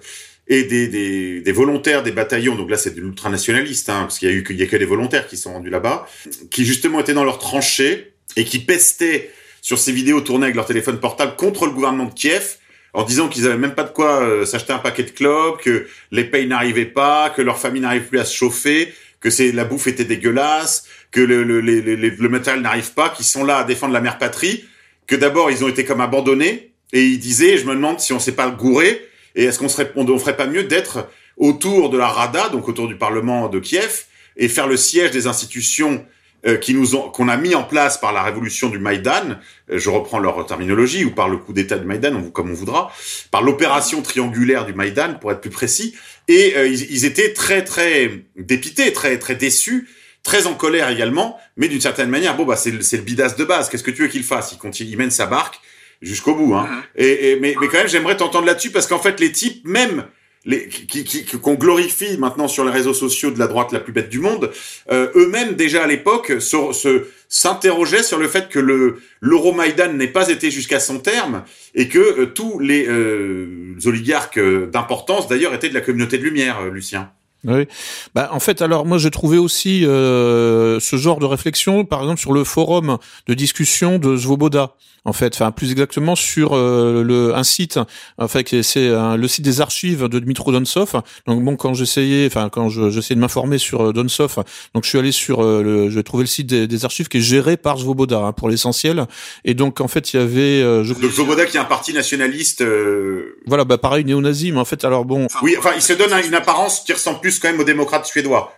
et 0.49 0.63
des, 0.63 1.51
volontaires 1.53 2.03
des 2.03 2.11
bataillons, 2.11 2.55
donc 2.55 2.69
là 2.69 2.77
c'est 2.77 2.95
de 2.95 2.99
l'ultranationaliste, 2.99 3.89
hein, 3.89 4.01
parce 4.01 4.19
qu'il 4.19 4.29
y 4.29 4.35
a 4.35 4.63
a 4.63 4.67
que 4.67 4.75
des 4.75 4.85
volontaires 4.85 5.27
qui 5.27 5.37
sont 5.37 5.53
rendus 5.53 5.69
là-bas, 5.69 6.07
qui 6.49 6.65
justement 6.65 6.99
étaient 6.99 7.13
dans 7.13 7.23
leurs 7.23 7.37
tranchées 7.37 8.13
et 8.35 8.43
qui 8.43 8.59
pestaient 8.59 9.31
sur 9.61 9.77
ces 9.77 9.91
vidéos 9.91 10.21
tournées 10.21 10.45
avec 10.45 10.55
leur 10.55 10.65
téléphone 10.65 10.99
portable 10.99 11.35
contre 11.35 11.65
le 11.65 11.71
gouvernement 11.71 12.05
de 12.05 12.13
Kiev 12.13 12.57
en 12.93 13.03
disant 13.03 13.27
qu'ils 13.27 13.45
avaient 13.45 13.57
même 13.57 13.75
pas 13.75 13.83
de 13.83 13.91
quoi 13.91 14.21
euh, 14.21 14.45
s'acheter 14.45 14.73
un 14.73 14.79
paquet 14.79 15.03
de 15.03 15.11
clopes, 15.11 15.61
que 15.61 15.87
les 16.11 16.23
payes 16.23 16.47
n'arrivaient 16.47 16.85
pas, 16.85 17.29
que 17.29 17.41
leur 17.41 17.59
famille 17.59 17.81
n'arrive 17.81 18.03
plus 18.03 18.19
à 18.19 18.25
se 18.25 18.35
chauffer, 18.35 18.93
que 19.19 19.29
c'est 19.29 19.51
la 19.51 19.65
bouffe 19.65 19.87
était 19.87 20.05
dégueulasse, 20.05 20.85
que 21.11 21.21
le, 21.21 21.43
le, 21.43 21.61
le, 21.61 21.79
le 21.81 22.29
matériel 22.29 22.61
n'arrive 22.61 22.93
pas, 22.93 23.09
qu'ils 23.09 23.25
sont 23.25 23.43
là 23.43 23.59
à 23.59 23.63
défendre 23.63 23.93
la 23.93 24.01
mère 24.01 24.17
patrie, 24.17 24.65
que 25.07 25.15
d'abord 25.15 25.51
ils 25.51 25.63
ont 25.63 25.67
été 25.67 25.85
comme 25.85 26.01
abandonnés, 26.01 26.71
et 26.91 27.03
ils 27.03 27.19
disaient, 27.19 27.57
je 27.57 27.65
me 27.65 27.75
demande 27.75 27.99
si 27.99 28.13
on 28.13 28.19
s'est 28.19 28.31
pas 28.31 28.49
gouré, 28.49 29.05
et 29.35 29.43
est-ce 29.43 29.59
qu'on 29.59 29.69
serait, 29.69 29.91
ferait 30.19 30.37
pas 30.37 30.47
mieux 30.47 30.63
d'être 30.63 31.07
autour 31.37 31.89
de 31.89 31.97
la 31.97 32.07
Rada, 32.07 32.49
donc 32.49 32.67
autour 32.67 32.87
du 32.87 32.95
Parlement 32.95 33.47
de 33.49 33.59
Kiev, 33.59 34.05
et 34.35 34.47
faire 34.47 34.67
le 34.67 34.77
siège 34.77 35.11
des 35.11 35.27
institutions 35.27 36.05
euh, 36.45 36.57
qui 36.57 36.73
nous 36.73 36.95
ont 36.95 37.09
qu'on 37.09 37.27
a 37.27 37.35
mis 37.35 37.53
en 37.53 37.63
place 37.63 37.99
par 37.99 38.13
la 38.13 38.23
révolution 38.23 38.69
du 38.69 38.79
Maïdan, 38.79 39.37
euh, 39.69 39.77
je 39.77 39.89
reprends 39.89 40.19
leur 40.19 40.45
terminologie, 40.45 41.03
ou 41.03 41.11
par 41.11 41.27
le 41.27 41.37
coup 41.37 41.51
d'État 41.51 41.77
du 41.77 41.85
Maïdan, 41.85 42.15
on, 42.15 42.31
comme 42.31 42.49
on 42.49 42.53
voudra, 42.53 42.93
par 43.29 43.41
l'opération 43.41 44.01
triangulaire 44.01 44.65
du 44.65 44.73
Maïdan, 44.73 45.15
pour 45.19 45.31
être 45.31 45.41
plus 45.41 45.49
précis, 45.49 45.95
et 46.27 46.53
euh, 46.55 46.67
ils, 46.67 46.91
ils, 46.91 47.05
étaient 47.05 47.33
très 47.33 47.63
très 47.63 48.23
dépités, 48.37 48.93
très 48.93 49.19
très 49.19 49.35
déçus, 49.35 49.89
très 50.23 50.47
en 50.47 50.53
colère 50.53 50.89
également, 50.89 51.37
mais 51.57 51.67
d'une 51.67 51.81
certaine 51.81 52.09
manière, 52.09 52.37
bon 52.37 52.45
bah 52.45 52.55
c'est 52.55 52.71
le, 52.71 52.79
le 52.79 52.97
bidas 52.99 53.35
de 53.37 53.43
base. 53.43 53.69
Qu'est-ce 53.69 53.83
que 53.83 53.91
tu 53.91 54.03
veux 54.03 54.07
qu'il 54.07 54.23
fasse? 54.23 54.51
Il 54.53 54.57
continue, 54.57 54.89
il 54.91 54.97
mène 54.97 55.11
sa 55.11 55.25
barque 55.25 55.59
jusqu'au 56.01 56.35
bout, 56.35 56.55
hein. 56.55 56.69
Mm-hmm. 56.69 57.03
Et, 57.03 57.31
et 57.31 57.39
mais, 57.39 57.55
mais 57.59 57.67
quand 57.67 57.79
même, 57.79 57.87
j'aimerais 57.87 58.15
t'entendre 58.15 58.45
là-dessus 58.45 58.71
parce 58.71 58.87
qu'en 58.87 58.99
fait, 58.99 59.19
les 59.19 59.31
types 59.31 59.65
même 59.67 60.05
les, 60.45 60.67
qui, 60.67 61.03
qui, 61.03 61.25
qu'on 61.25 61.55
glorifie 61.55 62.17
maintenant 62.17 62.47
sur 62.47 62.63
les 62.65 62.71
réseaux 62.71 62.93
sociaux 62.93 63.31
de 63.31 63.39
la 63.39 63.47
droite 63.47 63.71
la 63.71 63.79
plus 63.79 63.93
bête 63.93 64.09
du 64.09 64.19
monde, 64.19 64.51
euh, 64.91 65.09
eux-mêmes 65.15 65.53
déjà 65.53 65.83
à 65.83 65.87
l'époque 65.87 66.33
se, 66.39 66.71
se, 66.73 67.07
s'interrogeaient 67.27 68.03
sur 68.03 68.17
le 68.17 68.27
fait 68.27 68.49
que 68.49 68.59
le 68.59 69.01
l'Euromaïdan 69.21 69.93
n'ait 69.93 70.07
pas 70.07 70.29
été 70.29 70.49
jusqu'à 70.51 70.79
son 70.79 70.99
terme 70.99 71.43
et 71.75 71.87
que 71.87 71.99
euh, 71.99 72.25
tous 72.27 72.59
les, 72.59 72.87
euh, 72.87 73.75
oligarques 73.85 74.39
d'importance 74.39 75.27
d'ailleurs 75.27 75.53
étaient 75.53 75.69
de 75.69 75.73
la 75.73 75.81
communauté 75.81 76.17
de 76.17 76.23
lumière, 76.23 76.59
euh, 76.59 76.69
Lucien. 76.69 77.11
Oui. 77.45 77.67
Bah, 78.15 78.29
en 78.33 78.39
fait, 78.39 78.61
alors 78.61 78.85
moi 78.85 78.97
j'ai 78.97 79.11
trouvé 79.11 79.37
aussi 79.37 79.85
euh, 79.85 80.79
ce 80.79 80.97
genre 80.97 81.19
de 81.19 81.25
réflexion, 81.25 81.85
par 81.85 82.01
exemple 82.01 82.19
sur 82.19 82.33
le 82.33 82.43
forum 82.43 82.97
de 83.27 83.33
discussion 83.33 83.97
de 83.97 84.17
Svoboda 84.17 84.75
en 85.05 85.13
fait, 85.13 85.33
enfin 85.33 85.51
plus 85.51 85.71
exactement 85.71 86.15
sur 86.15 86.53
euh, 86.53 87.03
le 87.03 87.35
un 87.35 87.43
site, 87.43 87.79
en 88.17 88.27
fait 88.27 88.61
c'est 88.61 88.89
le 88.89 89.27
site 89.27 89.43
des 89.45 89.61
archives 89.61 90.07
de 90.07 90.19
Dmitro 90.19 90.51
Donsov. 90.51 91.01
Donc 91.27 91.43
bon, 91.43 91.55
quand 91.55 91.73
j'essayais, 91.73 92.27
enfin 92.27 92.49
quand 92.49 92.69
j'essayais 92.69 93.15
de 93.15 93.21
m'informer 93.21 93.57
sur 93.57 93.87
euh, 93.87 93.93
Donsov, 93.93 94.43
donc 94.73 94.83
je 94.83 94.89
suis 94.89 94.97
allé 94.97 95.11
sur 95.11 95.43
euh, 95.43 95.63
le, 95.63 95.89
j'ai 95.89 96.03
trouvé 96.03 96.23
le 96.23 96.27
site 96.27 96.47
des, 96.47 96.67
des, 96.67 96.85
archives 96.85 97.07
qui 97.07 97.17
est 97.17 97.21
géré 97.21 97.57
par 97.57 97.77
Svoboda 97.77 98.19
hein, 98.19 98.31
pour 98.33 98.49
l'essentiel. 98.49 99.05
Et 99.45 99.53
donc 99.53 99.81
en 99.81 99.87
fait 99.87 100.13
il 100.13 100.17
y 100.17 100.19
avait 100.19 100.41
euh, 100.41 100.83
je... 100.83 100.93
donc 100.93 101.11
Svoboda 101.11 101.45
qui 101.45 101.57
est 101.57 101.59
un 101.59 101.65
parti 101.65 101.93
nationaliste. 101.93 102.61
Euh... 102.61 103.37
Voilà, 103.45 103.63
bah 103.63 103.77
pareil 103.77 104.05
néo-nazi, 104.05 104.51
mais 104.51 104.59
en 104.59 104.65
fait 104.65 104.83
alors 104.85 105.05
bon. 105.05 105.27
Oui, 105.41 105.55
enfin 105.57 105.71
il 105.75 105.81
se 105.81 105.93
donne 105.93 106.13
une 106.25 106.35
apparence 106.35 106.81
qui 106.85 106.93
ressemble 106.93 107.19
plus 107.19 107.28
quand 107.37 107.51
même 107.51 107.59
aux 107.59 107.65
démocrates 107.65 108.05
suédois. 108.05 108.55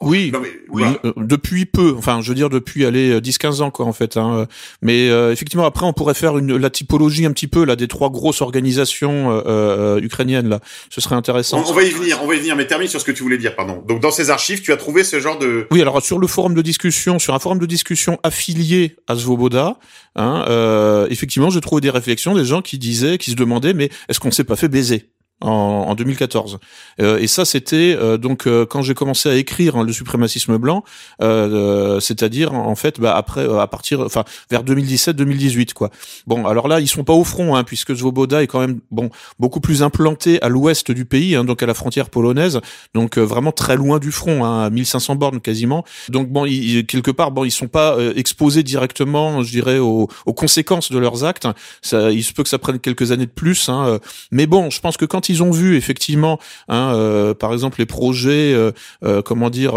Oui, 0.00 0.32
oui 0.68 0.84
euh, 1.04 1.12
depuis 1.16 1.66
peu, 1.66 1.94
enfin 1.98 2.20
je 2.22 2.28
veux 2.28 2.34
dire 2.34 2.50
depuis 2.50 2.86
aller 2.86 3.20
10-15 3.20 3.62
ans 3.62 3.70
quoi 3.70 3.86
en 3.86 3.92
fait. 3.92 4.16
Hein. 4.16 4.46
Mais 4.80 5.08
euh, 5.08 5.32
effectivement 5.32 5.66
après 5.66 5.84
on 5.86 5.92
pourrait 5.92 6.14
faire 6.14 6.38
une, 6.38 6.56
la 6.56 6.70
typologie 6.70 7.26
un 7.26 7.32
petit 7.32 7.48
peu 7.48 7.64
là 7.64 7.74
des 7.76 7.88
trois 7.88 8.10
grosses 8.10 8.42
organisations 8.42 9.32
euh, 9.32 9.42
euh 9.46 10.00
ukrainiennes 10.00 10.48
là. 10.48 10.60
Ce 10.88 11.00
serait 11.00 11.16
intéressant. 11.16 11.62
On, 11.66 11.72
va 11.72 11.82
y 11.82 11.90
venir, 11.90 12.20
on 12.22 12.26
va 12.26 12.36
y 12.36 12.38
venir. 12.38 12.56
Mais 12.56 12.66
termine 12.66 12.88
sur 12.88 13.00
ce 13.00 13.04
que 13.04 13.12
tu 13.12 13.22
voulais 13.22 13.38
dire, 13.38 13.56
pardon. 13.56 13.82
Donc 13.86 14.00
dans 14.00 14.10
ces 14.10 14.30
archives, 14.30 14.62
tu 14.62 14.72
as 14.72 14.76
trouvé 14.76 15.02
ce 15.04 15.18
genre 15.20 15.38
de. 15.38 15.66
Oui, 15.70 15.82
alors 15.82 16.00
sur 16.00 16.18
le 16.18 16.26
forum 16.26 16.54
de 16.54 16.62
discussion, 16.62 17.18
sur 17.18 17.34
un 17.34 17.38
forum 17.38 17.58
de 17.58 17.66
discussion 17.66 18.18
affilié 18.22 18.96
à 19.08 19.16
Svoboda, 19.16 19.78
hein, 20.16 21.06
effectivement, 21.10 21.50
j'ai 21.50 21.60
trouvé 21.60 21.80
des 21.80 21.90
réflexions 21.90 22.34
des 22.34 22.44
gens 22.44 22.62
qui 22.62 22.78
disaient, 22.78 23.18
qui 23.18 23.32
se 23.32 23.36
demandaient, 23.36 23.74
mais 23.74 23.90
est-ce 24.08 24.20
qu'on 24.20 24.30
s'est 24.30 24.44
pas 24.44 24.56
fait 24.56 24.68
baiser? 24.68 25.08
En, 25.40 25.86
en 25.88 25.94
2014. 25.94 26.58
Euh, 27.00 27.18
et 27.18 27.26
ça, 27.26 27.44
c'était 27.44 27.96
euh, 27.98 28.18
donc 28.18 28.46
euh, 28.46 28.66
quand 28.66 28.82
j'ai 28.82 28.94
commencé 28.94 29.28
à 29.28 29.34
écrire 29.34 29.76
hein, 29.76 29.84
le 29.84 29.92
suprémacisme 29.92 30.58
blanc, 30.58 30.84
euh, 31.22 32.00
c'est-à-dire 32.00 32.52
en 32.52 32.74
fait 32.74 33.00
bah, 33.00 33.16
après 33.16 33.46
à 33.58 33.66
partir, 33.66 34.00
enfin 34.00 34.24
vers 34.50 34.64
2017-2018 34.64 35.72
quoi. 35.72 35.90
Bon, 36.26 36.46
alors 36.46 36.68
là, 36.68 36.80
ils 36.80 36.88
sont 36.88 37.04
pas 37.04 37.12
au 37.12 37.24
front 37.24 37.56
hein, 37.56 37.64
puisque 37.64 37.96
Svoboda 37.96 38.42
est 38.42 38.46
quand 38.46 38.60
même 38.60 38.80
bon 38.90 39.10
beaucoup 39.38 39.60
plus 39.60 39.82
implanté 39.82 40.40
à 40.42 40.48
l'ouest 40.48 40.90
du 40.90 41.04
pays, 41.04 41.34
hein, 41.34 41.44
donc 41.44 41.62
à 41.62 41.66
la 41.66 41.74
frontière 41.74 42.10
polonaise, 42.10 42.60
donc 42.94 43.18
vraiment 43.18 43.52
très 43.52 43.76
loin 43.76 43.98
du 43.98 44.12
front, 44.12 44.44
hein, 44.44 44.64
à 44.64 44.70
1500 44.70 45.16
bornes 45.16 45.40
quasiment. 45.40 45.84
Donc 46.08 46.28
bon, 46.28 46.44
ils, 46.44 46.86
quelque 46.86 47.10
part, 47.10 47.30
bon, 47.30 47.44
ils 47.44 47.50
sont 47.50 47.68
pas 47.68 47.96
exposés 48.16 48.62
directement, 48.62 49.42
je 49.42 49.50
dirais, 49.50 49.78
aux, 49.78 50.08
aux, 50.26 50.34
conséquences 50.34 50.90
de 50.90 50.98
leurs 50.98 51.24
actes. 51.24 51.46
Ça, 51.82 52.10
il 52.10 52.22
se 52.22 52.32
peut 52.32 52.42
que 52.42 52.48
ça 52.48 52.58
prenne 52.58 52.78
quelques 52.78 53.12
années 53.12 53.26
de 53.26 53.30
plus, 53.30 53.68
hein, 53.68 53.98
mais 54.30 54.46
bon, 54.46 54.70
je 54.70 54.80
pense 54.80 54.96
que 54.96 55.04
quand 55.04 55.28
ils 55.30 55.42
ont 55.42 55.50
vu 55.50 55.76
effectivement, 55.76 56.38
hein, 56.68 56.92
euh, 56.94 57.34
par 57.34 57.52
exemple 57.52 57.78
les 57.78 57.86
projets, 57.86 58.52
euh, 58.52 58.72
euh, 59.04 59.22
comment 59.22 59.48
dire, 59.48 59.72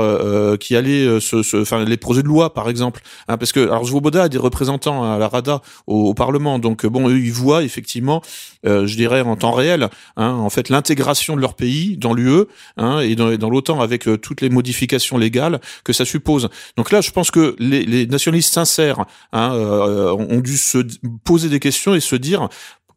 qui 0.60 0.76
allaient, 0.76 1.20
se, 1.20 1.62
enfin 1.62 1.84
les 1.86 1.98
projets 1.98 2.24
de 2.24 2.28
loi 2.28 2.54
par 2.54 2.70
exemple, 2.70 3.02
hein, 3.28 3.38
parce 3.38 3.52
que 3.52 3.60
alors 3.62 3.88
Svoboda 3.88 4.24
a 4.24 4.30
des 4.30 4.38
représentants 4.38 5.12
à 5.12 5.18
la 5.18 5.28
Rada 5.28 5.62
au, 5.88 6.14
Parlement, 6.14 6.60
donc 6.60 6.86
bon 6.86 7.10
eux 7.10 7.20
ils 7.20 7.32
voient 7.32 7.64
effectivement, 7.64 8.22
je 8.64 8.96
dirais 8.96 9.22
en 9.22 9.36
temps 9.36 9.52
réel, 9.52 9.90
hein, 10.18 10.32
en 10.32 10.50
fait 10.50 10.70
l'intégration 10.70 11.36
de 11.36 11.42
leur 11.42 11.54
pays 11.54 11.98
dans 11.98 12.14
l'UE 12.14 12.46
hein, 12.78 13.00
et 13.00 13.16
dans, 13.16 13.36
dans 13.36 13.50
l'OTAN 13.50 13.82
avec 13.82 14.08
toutes 14.22 14.42
les 14.42 14.50
modifications 14.50 15.18
légales 15.18 15.60
que 15.84 15.94
ça 15.94 16.06
suppose. 16.06 16.50
Donc 16.78 16.92
là 16.92 17.02
je 17.02 17.12
pense 17.12 17.32
que 17.32 17.56
les, 17.60 17.86
les 17.86 18.08
nationalistes 18.08 18.54
sincères 18.54 19.06
hein, 19.32 19.52
ont 19.54 20.40
dû 20.40 20.58
se 20.58 20.80
poser 21.24 21.50
des 21.50 21.60
questions 21.60 21.94
et 21.96 22.00
se 22.00 22.16
dire 22.16 22.50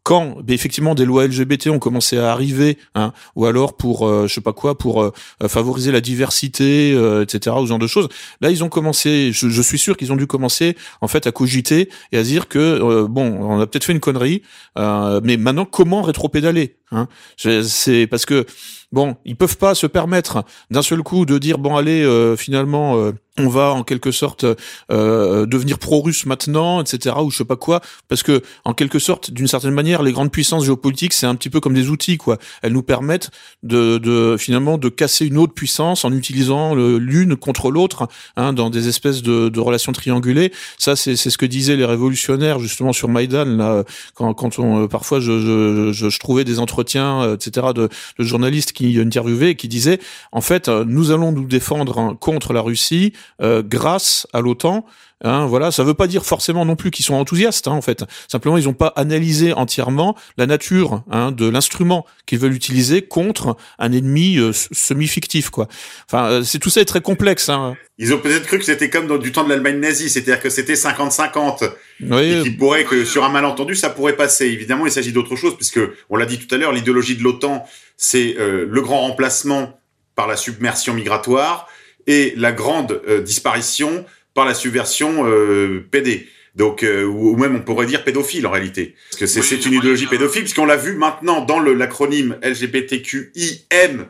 quand 0.07 0.37
effectivement 0.47 0.95
des 0.95 1.03
lois 1.03 1.27
LGBT 1.27 1.67
ont 1.67 1.79
commencé 1.79 2.17
à 2.17 2.31
arriver, 2.31 2.77
hein, 2.95 3.11
ou 3.35 3.45
alors 3.45 3.75
pour 3.75 4.07
euh, 4.07 4.25
je 4.25 4.35
sais 4.35 4.39
pas 4.39 4.53
quoi, 4.53 4.77
pour 4.77 5.03
euh, 5.03 5.11
favoriser 5.49 5.91
la 5.91 5.99
diversité, 5.99 6.93
euh, 6.93 7.23
etc., 7.23 7.53
ou 7.59 7.63
ce 7.63 7.67
genre 7.67 7.77
de 7.77 7.87
choses. 7.87 8.07
Là, 8.39 8.49
ils 8.49 8.63
ont 8.63 8.69
commencé. 8.69 9.31
Je, 9.33 9.49
je 9.49 9.61
suis 9.61 9.77
sûr 9.77 9.97
qu'ils 9.97 10.13
ont 10.13 10.15
dû 10.15 10.25
commencer 10.25 10.77
en 11.01 11.09
fait 11.09 11.27
à 11.27 11.33
cogiter 11.33 11.89
et 12.13 12.17
à 12.17 12.23
dire 12.23 12.47
que 12.47 12.57
euh, 12.57 13.05
bon, 13.09 13.37
on 13.37 13.59
a 13.59 13.67
peut-être 13.67 13.83
fait 13.83 13.91
une 13.91 13.99
connerie, 13.99 14.43
mais 14.77 15.35
maintenant 15.35 15.65
comment 15.65 16.01
rétropédaler 16.03 16.77
hein? 16.91 17.09
C'est 17.35 18.07
parce 18.07 18.25
que 18.25 18.45
bon, 18.91 19.15
ils 19.25 19.35
peuvent 19.35 19.57
pas 19.57 19.75
se 19.75 19.87
permettre 19.87 20.43
d'un 20.71 20.81
seul 20.81 21.03
coup 21.03 21.25
de 21.25 21.37
dire 21.37 21.57
bon 21.57 21.75
allez 21.75 22.35
finalement 22.37 23.11
on 23.37 23.47
va 23.47 23.71
en 23.71 23.83
quelque 23.83 24.11
sorte 24.11 24.45
euh, 24.91 25.45
devenir 25.45 25.79
pro-russe 25.79 26.25
maintenant, 26.25 26.81
etc. 26.81 27.15
ou 27.21 27.31
je 27.31 27.37
sais 27.37 27.45
pas 27.45 27.55
quoi, 27.55 27.81
parce 28.07 28.23
que 28.23 28.41
en 28.65 28.73
quelque 28.73 28.99
sorte, 28.99 29.31
d'une 29.31 29.47
certaine 29.47 29.73
manière, 29.73 30.03
les 30.03 30.11
grandes 30.11 30.31
puissances 30.31 30.65
géopolitiques, 30.65 31.13
c'est 31.13 31.25
un 31.25 31.35
petit 31.35 31.49
peu 31.49 31.59
comme 31.59 31.73
des 31.73 31.89
outils, 31.89 32.17
quoi. 32.17 32.37
Elles 32.61 32.73
nous 32.73 32.83
permettent 32.83 33.29
de, 33.63 33.97
de 33.97 34.37
finalement 34.37 34.77
de 34.77 34.89
casser 34.89 35.25
une 35.25 35.37
autre 35.37 35.53
puissance 35.53 36.05
en 36.05 36.11
utilisant 36.11 36.75
l'une 36.75 37.35
contre 37.35 37.71
l'autre, 37.71 38.07
hein, 38.35 38.53
dans 38.53 38.69
des 38.69 38.87
espèces 38.87 39.21
de, 39.21 39.49
de 39.49 39.59
relations 39.59 39.91
triangulées. 39.91 40.51
Ça, 40.77 40.95
c'est 40.95 41.15
ce 41.15 41.37
que 41.37 41.45
disaient 41.45 41.75
les 41.75 41.85
révolutionnaires 41.85 42.59
justement 42.59 42.93
sur 42.93 43.09
Maïdan, 43.09 43.45
là, 43.45 43.83
quand, 44.15 44.33
quand 44.33 44.59
on 44.59 44.87
parfois 44.87 45.19
je, 45.19 45.91
je, 45.91 46.09
je, 46.09 46.19
trouvais 46.19 46.43
des 46.43 46.59
entretiens, 46.59 47.33
etc. 47.33 47.67
de, 47.75 47.89
de 48.17 48.23
journalistes 48.23 48.71
qui 48.77 48.99
interviewaient 48.99 49.51
et 49.51 49.55
qui 49.55 49.67
disaient, 49.67 49.99
en 50.31 50.41
fait, 50.41 50.69
nous 50.69 51.09
allons 51.11 51.31
nous 51.31 51.45
défendre 51.45 52.13
contre 52.19 52.53
la 52.53 52.61
Russie 52.61 53.13
euh, 53.41 53.63
grâce 53.65 54.27
à 54.33 54.41
l'OTAN. 54.41 54.85
Hein, 55.23 55.47
voilà, 55.47 55.71
ça 55.71 55.83
veut 55.83 55.95
pas 55.95 56.05
dire 56.05 56.25
forcément 56.25 56.63
non 56.63 56.75
plus 56.75 56.91
qu'ils 56.91 57.05
sont 57.05 57.15
enthousiastes, 57.15 57.67
hein, 57.67 57.71
en 57.71 57.81
fait. 57.81 58.03
Simplement, 58.27 58.57
ils 58.57 58.65
n'ont 58.65 58.73
pas 58.73 58.93
analysé 58.95 59.51
entièrement 59.51 60.15
la 60.37 60.45
nature 60.45 61.03
hein, 61.09 61.31
de 61.31 61.49
l'instrument 61.49 62.05
qu'ils 62.27 62.37
veulent 62.37 62.53
utiliser 62.53 63.01
contre 63.01 63.57
un 63.79 63.91
ennemi 63.91 64.37
euh, 64.37 64.51
semi-fictif, 64.53 65.49
quoi. 65.49 65.67
Enfin, 66.07 66.29
euh, 66.29 66.43
c'est 66.43 66.59
tout 66.59 66.69
ça 66.69 66.81
est 66.81 66.85
très 66.85 67.01
complexe. 67.01 67.49
Hein. 67.49 67.75
Ils 67.97 68.13
ont 68.13 68.19
peut-être 68.19 68.45
cru 68.45 68.59
que 68.59 68.65
c'était 68.65 68.91
comme 68.91 69.07
dans 69.07 69.17
du 69.17 69.31
temps 69.31 69.43
de 69.43 69.49
l'Allemagne 69.49 69.79
nazie, 69.79 70.09
c'est-à-dire 70.09 70.39
que 70.39 70.49
c'était 70.49 70.75
50-50, 70.75 71.71
oui, 72.01 72.33
et 72.33 72.43
qui 72.43 72.51
pourrait 72.51 72.83
que 72.83 73.03
sur 73.03 73.23
un 73.23 73.29
malentendu 73.29 73.75
ça 73.75 73.89
pourrait 73.89 74.15
passer. 74.15 74.45
Évidemment, 74.45 74.85
il 74.85 74.91
s'agit 74.91 75.13
d'autre 75.13 75.35
chose, 75.35 75.55
puisque 75.55 75.79
on 76.11 76.15
l'a 76.15 76.27
dit 76.27 76.37
tout 76.37 76.53
à 76.53 76.59
l'heure, 76.59 76.71
l'idéologie 76.71 77.17
de 77.17 77.23
l'OTAN, 77.23 77.65
c'est 77.97 78.35
le 78.37 78.81
grand 78.81 79.01
remplacement 79.01 79.79
par 80.15 80.27
la 80.27 80.35
submersion 80.35 80.93
migratoire 80.93 81.67
et 82.07 82.33
la 82.37 82.51
grande 82.51 83.01
euh, 83.07 83.21
disparition 83.21 84.05
par 84.37 84.45
la 84.45 84.53
subversion 84.53 85.25
euh, 85.25 85.83
PD. 85.89 86.27
Donc, 86.53 86.83
euh, 86.83 87.03
ou 87.05 87.35
même 87.37 87.55
on 87.55 87.61
pourrait 87.61 87.87
dire 87.87 88.03
pédophile 88.03 88.45
en 88.45 88.51
réalité, 88.51 88.93
parce 89.09 89.33
que 89.33 89.41
c'est 89.41 89.65
une 89.65 89.73
idéologie 89.73 90.05
pédophile, 90.05 90.43
puisqu'on 90.43 90.67
l'a 90.67 90.77
vu 90.77 90.93
maintenant 90.93 91.43
dans 91.43 91.59
l'acronyme 91.59 92.37
LGBTQIM+, 92.43 94.05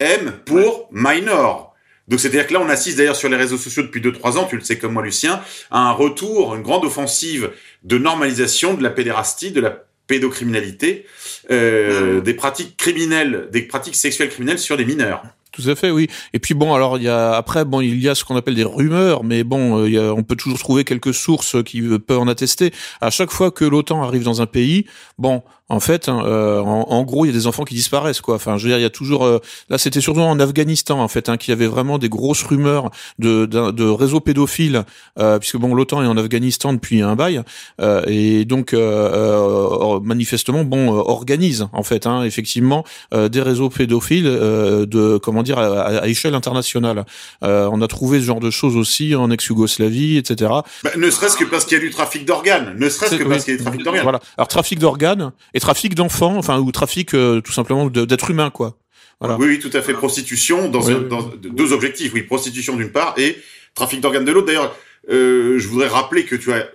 M 0.00 0.32
pour 0.44 0.88
minor. 0.90 1.74
Donc 2.08 2.18
c'est-à-dire 2.18 2.48
que 2.48 2.54
là, 2.54 2.60
on 2.60 2.68
assiste 2.68 2.98
d'ailleurs 2.98 3.14
sur 3.14 3.28
les 3.28 3.36
réseaux 3.36 3.58
sociaux 3.58 3.84
depuis 3.84 4.00
2-3 4.00 4.38
ans, 4.38 4.46
tu 4.46 4.56
le 4.56 4.62
sais 4.62 4.76
comme 4.76 4.94
moi 4.94 5.04
Lucien, 5.04 5.40
à 5.70 5.88
un 5.88 5.92
retour, 5.92 6.56
une 6.56 6.62
grande 6.62 6.84
offensive 6.84 7.52
de 7.84 7.98
normalisation 7.98 8.74
de 8.74 8.82
la 8.82 8.90
pédérastie, 8.90 9.52
de 9.52 9.60
la 9.60 9.84
pédocriminalité, 10.08 11.06
euh, 11.52 12.20
des 12.20 12.34
pratiques 12.34 12.76
criminelles, 12.76 13.48
des 13.52 13.62
pratiques 13.62 13.96
sexuelles 13.96 14.30
criminelles 14.30 14.58
sur 14.58 14.76
des 14.76 14.84
mineurs. 14.84 15.22
Tout 15.56 15.70
à 15.70 15.74
fait, 15.74 15.90
oui. 15.90 16.08
Et 16.34 16.38
puis 16.38 16.52
bon, 16.52 16.74
alors 16.74 16.98
il 16.98 17.04
y 17.04 17.08
a 17.08 17.32
après 17.34 17.64
bon, 17.64 17.80
il 17.80 17.98
y 17.98 18.10
a 18.10 18.14
ce 18.14 18.24
qu'on 18.24 18.36
appelle 18.36 18.54
des 18.54 18.64
rumeurs, 18.64 19.24
mais 19.24 19.42
bon, 19.42 19.78
euh, 19.78 19.88
il 19.88 19.94
y 19.94 19.98
a, 19.98 20.12
on 20.12 20.22
peut 20.22 20.36
toujours 20.36 20.58
trouver 20.58 20.84
quelques 20.84 21.14
sources 21.14 21.62
qui 21.64 21.80
peuvent 21.98 22.18
en 22.18 22.28
attester. 22.28 22.74
À 23.00 23.08
chaque 23.08 23.30
fois 23.30 23.50
que 23.50 23.64
l'OTAN 23.64 24.02
arrive 24.02 24.22
dans 24.22 24.42
un 24.42 24.46
pays, 24.46 24.84
bon, 25.16 25.42
en 25.68 25.80
fait, 25.80 26.08
hein, 26.08 26.22
euh, 26.24 26.60
en, 26.60 27.02
gros, 27.02 27.24
il 27.24 27.28
y 27.28 27.30
a 27.32 27.34
des 27.34 27.48
enfants 27.48 27.64
qui 27.64 27.74
disparaissent, 27.74 28.20
quoi. 28.20 28.36
Enfin, 28.36 28.56
je 28.56 28.62
veux 28.62 28.68
dire, 28.68 28.78
il 28.78 28.82
y 28.82 28.86
a 28.86 28.90
toujours. 28.90 29.24
Euh, 29.24 29.40
là, 29.68 29.78
c'était 29.78 30.00
surtout 30.00 30.20
en 30.20 30.38
Afghanistan, 30.38 31.00
en 31.00 31.08
fait, 31.08 31.28
hein, 31.28 31.36
qu'il 31.36 31.50
y 31.50 31.52
avait 31.52 31.66
vraiment 31.66 31.98
des 31.98 32.08
grosses 32.08 32.44
rumeurs 32.44 32.90
de, 33.18 33.46
de, 33.46 33.72
de 33.72 33.84
réseaux 33.84 34.20
pédophiles, 34.20 34.84
euh, 35.18 35.40
puisque 35.40 35.56
bon, 35.56 35.74
l'OTAN 35.74 36.04
est 36.04 36.06
en 36.06 36.16
Afghanistan 36.16 36.72
depuis 36.72 37.02
un 37.02 37.16
bail, 37.16 37.42
euh, 37.80 38.04
et 38.06 38.44
donc 38.44 38.74
manifestement, 38.74 40.62
bon, 40.62 40.88
organise 40.88 41.66
en 41.72 41.82
fait, 41.82 42.06
hein, 42.06 42.22
effectivement, 42.22 42.84
des 43.12 43.42
réseaux 43.42 43.68
pédophiles 43.68 44.24
de 44.24 45.18
comment 45.18 45.42
dire 45.42 45.58
à, 45.58 46.06
échelle 46.06 46.34
internationale. 46.34 47.04
on 47.42 47.82
a 47.82 47.88
trouvé 47.88 48.20
ce 48.20 48.24
genre 48.24 48.40
de 48.40 48.50
choses 48.50 48.76
aussi 48.76 49.14
en 49.14 49.30
ex-Yougoslavie, 49.30 50.16
etc. 50.16 50.50
Bah, 50.84 50.90
ne 50.96 51.10
serait-ce 51.10 51.36
que 51.36 51.44
parce 51.44 51.64
qu'il 51.64 51.76
y 51.78 51.80
a 51.80 51.84
du 51.84 51.90
trafic 51.90 52.24
d'organes, 52.24 52.76
ne 52.78 52.88
serait-ce 52.88 53.16
que 53.16 53.24
parce 53.24 53.44
qu'il 53.44 53.54
y 53.54 53.56
a 53.56 53.58
du 53.58 53.64
trafic 53.64 53.82
d'organes. 53.82 54.02
Voilà. 54.02 54.20
Alors 54.36 54.48
trafic 54.48 54.78
d'organes 54.78 55.32
et 55.56 55.60
trafic 55.60 55.94
d'enfants, 55.94 56.36
enfin 56.36 56.60
ou 56.60 56.70
trafic 56.70 57.14
euh, 57.14 57.40
tout 57.40 57.52
simplement 57.52 57.86
d'êtres 57.86 58.30
humains 58.30 58.50
quoi. 58.50 58.76
Voilà. 59.20 59.38
Oui, 59.38 59.46
oui, 59.48 59.58
tout 59.58 59.70
à 59.72 59.80
fait. 59.80 59.94
Prostitution 59.94 60.68
dans, 60.68 60.86
dans 61.00 61.22
deux 61.38 61.72
objectifs. 61.72 62.12
Oui, 62.12 62.22
prostitution 62.22 62.76
d'une 62.76 62.92
part 62.92 63.14
et 63.16 63.38
trafic 63.74 64.02
d'organes 64.02 64.26
de 64.26 64.32
l'autre. 64.32 64.48
D'ailleurs, 64.48 64.76
euh, 65.10 65.58
je 65.58 65.66
voudrais 65.68 65.88
rappeler 65.88 66.26
que 66.26 66.36
tu 66.36 66.52
as 66.52 66.68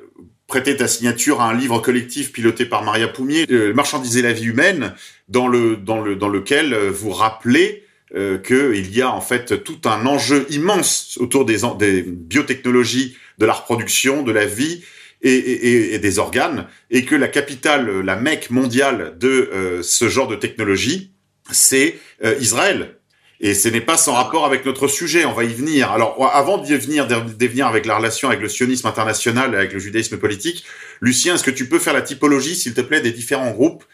prêté 0.47 0.75
ta 0.75 0.87
signature 0.87 1.39
à 1.41 1.49
un 1.51 1.53
livre 1.53 1.77
collectif 1.79 2.31
piloté 2.31 2.65
par 2.65 2.83
Maria 2.83 3.07
Poumier, 3.07 3.45
euh, 3.51 3.73
Marchandiser 3.75 4.23
la 4.23 4.33
vie 4.33 4.45
humaine, 4.45 4.95
dans 5.29 5.47
le 5.47 5.75
dans 5.75 6.01
le 6.01 6.15
dans 6.15 6.29
lequel 6.29 6.75
vous 6.89 7.11
rappelez 7.11 7.83
euh, 8.15 8.39
qu'il 8.39 8.95
y 8.97 9.03
a 9.03 9.11
en 9.11 9.21
fait 9.21 9.63
tout 9.63 9.81
un 9.85 10.07
enjeu 10.07 10.47
immense 10.49 11.19
autour 11.21 11.45
des, 11.45 11.59
des 11.77 12.01
biotechnologies, 12.01 13.15
de 13.37 13.45
la 13.45 13.53
reproduction, 13.53 14.23
de 14.23 14.31
la 14.31 14.47
vie 14.47 14.83
et, 15.21 15.33
et, 15.33 15.93
et, 15.93 15.99
des 15.99 16.19
organes, 16.19 16.67
et 16.89 17.05
que 17.05 17.15
la 17.15 17.27
capitale, 17.27 18.01
la 18.01 18.15
Mecque 18.15 18.49
mondiale 18.49 19.15
de 19.19 19.49
euh, 19.53 19.83
ce 19.83 20.09
genre 20.09 20.27
de 20.27 20.35
technologie, 20.35 21.11
c'est 21.51 21.95
euh, 22.23 22.35
Israël. 22.39 22.95
Et 23.43 23.55
ce 23.55 23.67
n'est 23.69 23.81
pas 23.81 23.97
sans 23.97 24.13
rapport 24.13 24.45
avec 24.45 24.65
notre 24.65 24.87
sujet, 24.87 25.25
on 25.25 25.33
va 25.33 25.43
y 25.43 25.53
venir. 25.53 25.91
Alors, 25.91 26.29
avant 26.31 26.59
d'y 26.59 26.75
venir, 26.75 27.07
d'y 27.07 27.47
venir 27.47 27.65
avec 27.65 27.87
la 27.87 27.97
relation 27.97 28.29
avec 28.29 28.39
le 28.39 28.47
sionisme 28.47 28.85
international, 28.85 29.55
avec 29.55 29.73
le 29.73 29.79
judaïsme 29.79 30.17
politique, 30.17 30.63
Lucien, 31.01 31.33
est-ce 31.33 31.43
que 31.43 31.49
tu 31.49 31.67
peux 31.67 31.79
faire 31.79 31.93
la 31.93 32.03
typologie, 32.03 32.55
s'il 32.55 32.75
te 32.75 32.81
plaît, 32.81 33.01
des 33.01 33.11
différents 33.11 33.49
groupes 33.49 33.83
euh, 33.83 33.87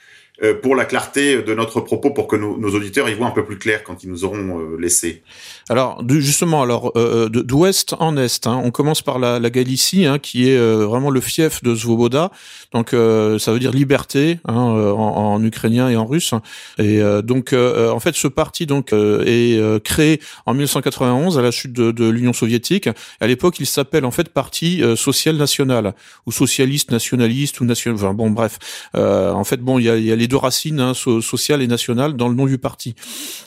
pour 0.62 0.76
la 0.76 0.86
clarté 0.86 1.42
de 1.42 1.54
notre 1.56 1.82
propos, 1.82 2.12
pour 2.12 2.28
que 2.28 2.36
nos, 2.36 2.58
nos, 2.58 2.70
auditeurs 2.70 3.10
y 3.10 3.16
voient 3.16 3.28
un 3.28 3.32
peu 3.32 3.44
plus 3.44 3.58
clair 3.58 3.84
quand 3.84 4.04
ils 4.04 4.10
nous 4.10 4.24
auront 4.24 4.60
euh, 4.60 4.78
laissé. 4.80 5.24
Alors 5.70 6.04
justement, 6.08 6.62
alors 6.62 6.92
euh, 6.96 7.28
d'ouest 7.28 7.96
en 8.00 8.18
est, 8.18 8.46
hein, 8.46 8.62
on 8.64 8.70
commence 8.70 9.02
par 9.02 9.18
la, 9.18 9.40
la 9.40 9.50
Galicie, 9.50 10.06
hein, 10.06 10.20
qui 10.20 10.50
est 10.50 10.58
vraiment 10.58 11.10
le 11.10 11.22
fief 11.22 11.64
de 11.64 11.76
Svoboda. 11.76 12.32
Donc 12.72 12.90
ça 12.92 13.52
veut 13.52 13.60
dire 13.60 13.72
liberté 13.72 14.40
hein, 14.48 14.54
en, 14.54 15.34
en, 15.34 15.44
ukrainien 15.44 15.90
et 15.90 15.96
en 15.96 16.06
russe. 16.06 16.34
Et 16.78 17.02
donc 17.24 17.54
en 17.54 18.00
fait, 18.00 18.16
ce 18.16 18.28
parti 18.28 18.66
donc 18.66 18.94
est 18.94 19.84
créé 19.84 20.22
en 20.46 20.54
1991 20.54 21.38
à 21.38 21.42
la 21.42 21.52
chute 21.52 21.74
de, 21.74 21.92
de 21.92 22.08
l'Union 22.08 22.34
soviétique. 22.34 22.90
À 23.20 23.28
l'époque, 23.28 23.60
il 23.60 23.66
s'appelle 23.66 24.06
en 24.06 24.12
fait 24.12 24.30
Parti 24.30 24.84
social 24.96 25.36
national 25.36 25.94
ou 26.26 26.32
socialiste 26.32 26.92
nationaliste 26.92 27.60
ou 27.60 27.66
national. 27.66 27.98
Enfin 27.98 28.14
bon, 28.14 28.30
bref. 28.30 28.60
en 28.94 29.44
fait, 29.44 29.58
bon, 29.58 29.80
il 29.80 29.86
y 29.86 29.90
a, 29.90 29.98
y 29.98 30.12
a 30.12 30.16
les 30.16 30.27
deux 30.28 30.38
racines 30.38 30.80
hein, 30.80 30.94
sociales 30.94 31.62
et 31.62 31.68
nationales 31.68 32.16
dans 32.16 32.28
le 32.28 32.36
nom 32.36 32.46
du 32.46 32.58
parti. 32.58 32.96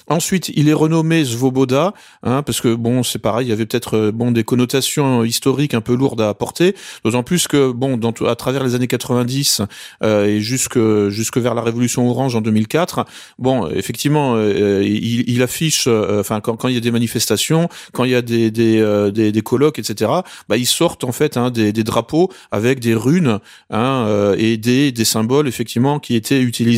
Ensuite, 0.09 0.51
il 0.55 0.69
est 0.69 0.75
renommé 0.75 1.25
Svoboda, 1.25 1.95
hein, 2.23 2.43
parce 2.43 2.61
que 2.61 2.75
bon, 2.75 3.03
c'est 3.03 3.19
pareil, 3.19 3.47
il 3.47 3.51
y 3.51 3.53
avait 3.53 3.67
peut-être 3.67 3.97
euh, 3.97 4.13
bon 4.13 4.33
des 4.33 4.45
connotations 4.45 5.25
historiques 5.25 5.75
un 5.75 5.81
peu 5.81 5.95
lourdes 5.95 6.21
à 6.21 6.29
apporter, 6.29 6.75
d'autant 7.05 7.23
plus 7.23 7.47
que 7.47 7.71
bon, 7.71 7.99
à 8.27 8.35
travers 8.35 8.65
les 8.65 8.75
années 8.75 8.87
90 8.87 9.63
euh, 10.03 10.27
et 10.27 10.41
jusque 10.41 10.79
jusque 11.09 11.39
vers 11.39 11.55
la 11.55 11.63
révolution 11.63 12.09
orange 12.09 12.35
en 12.35 12.41
2004, 12.41 13.05
bon, 13.39 13.69
effectivement, 13.71 14.35
euh, 14.37 14.83
il, 14.85 15.43
affiche, 15.43 15.87
enfin 15.87 16.41
quand, 16.41 16.69
il 16.69 16.75
y 16.75 16.77
a 16.77 16.81
des 16.81 16.91
manifestations, 16.91 17.69
quand 17.93 18.05
il 18.05 18.11
y 18.11 18.15
a 18.15 18.23
des 18.23 18.51
des, 18.51 19.11
des, 19.13 19.33
des 19.33 19.43
colloques, 19.43 19.79
etc. 19.79 20.11
Bah, 20.49 20.57
ils 20.57 20.67
sortent 20.67 21.05
en 21.05 21.13
fait 21.13 21.37
hein, 21.37 21.51
des, 21.51 21.73
des 21.73 21.85
drapeaux 21.85 22.31
avec 22.51 22.81
des 22.81 22.95
runes 22.95 23.39
hein, 23.71 24.35
et 24.37 24.57
des 24.57 24.93
des 24.93 25.05
symboles 25.05 25.49
effectivement 25.49 25.99
qui 25.99 26.15
étaient 26.15 26.41
utilisés 26.41 26.70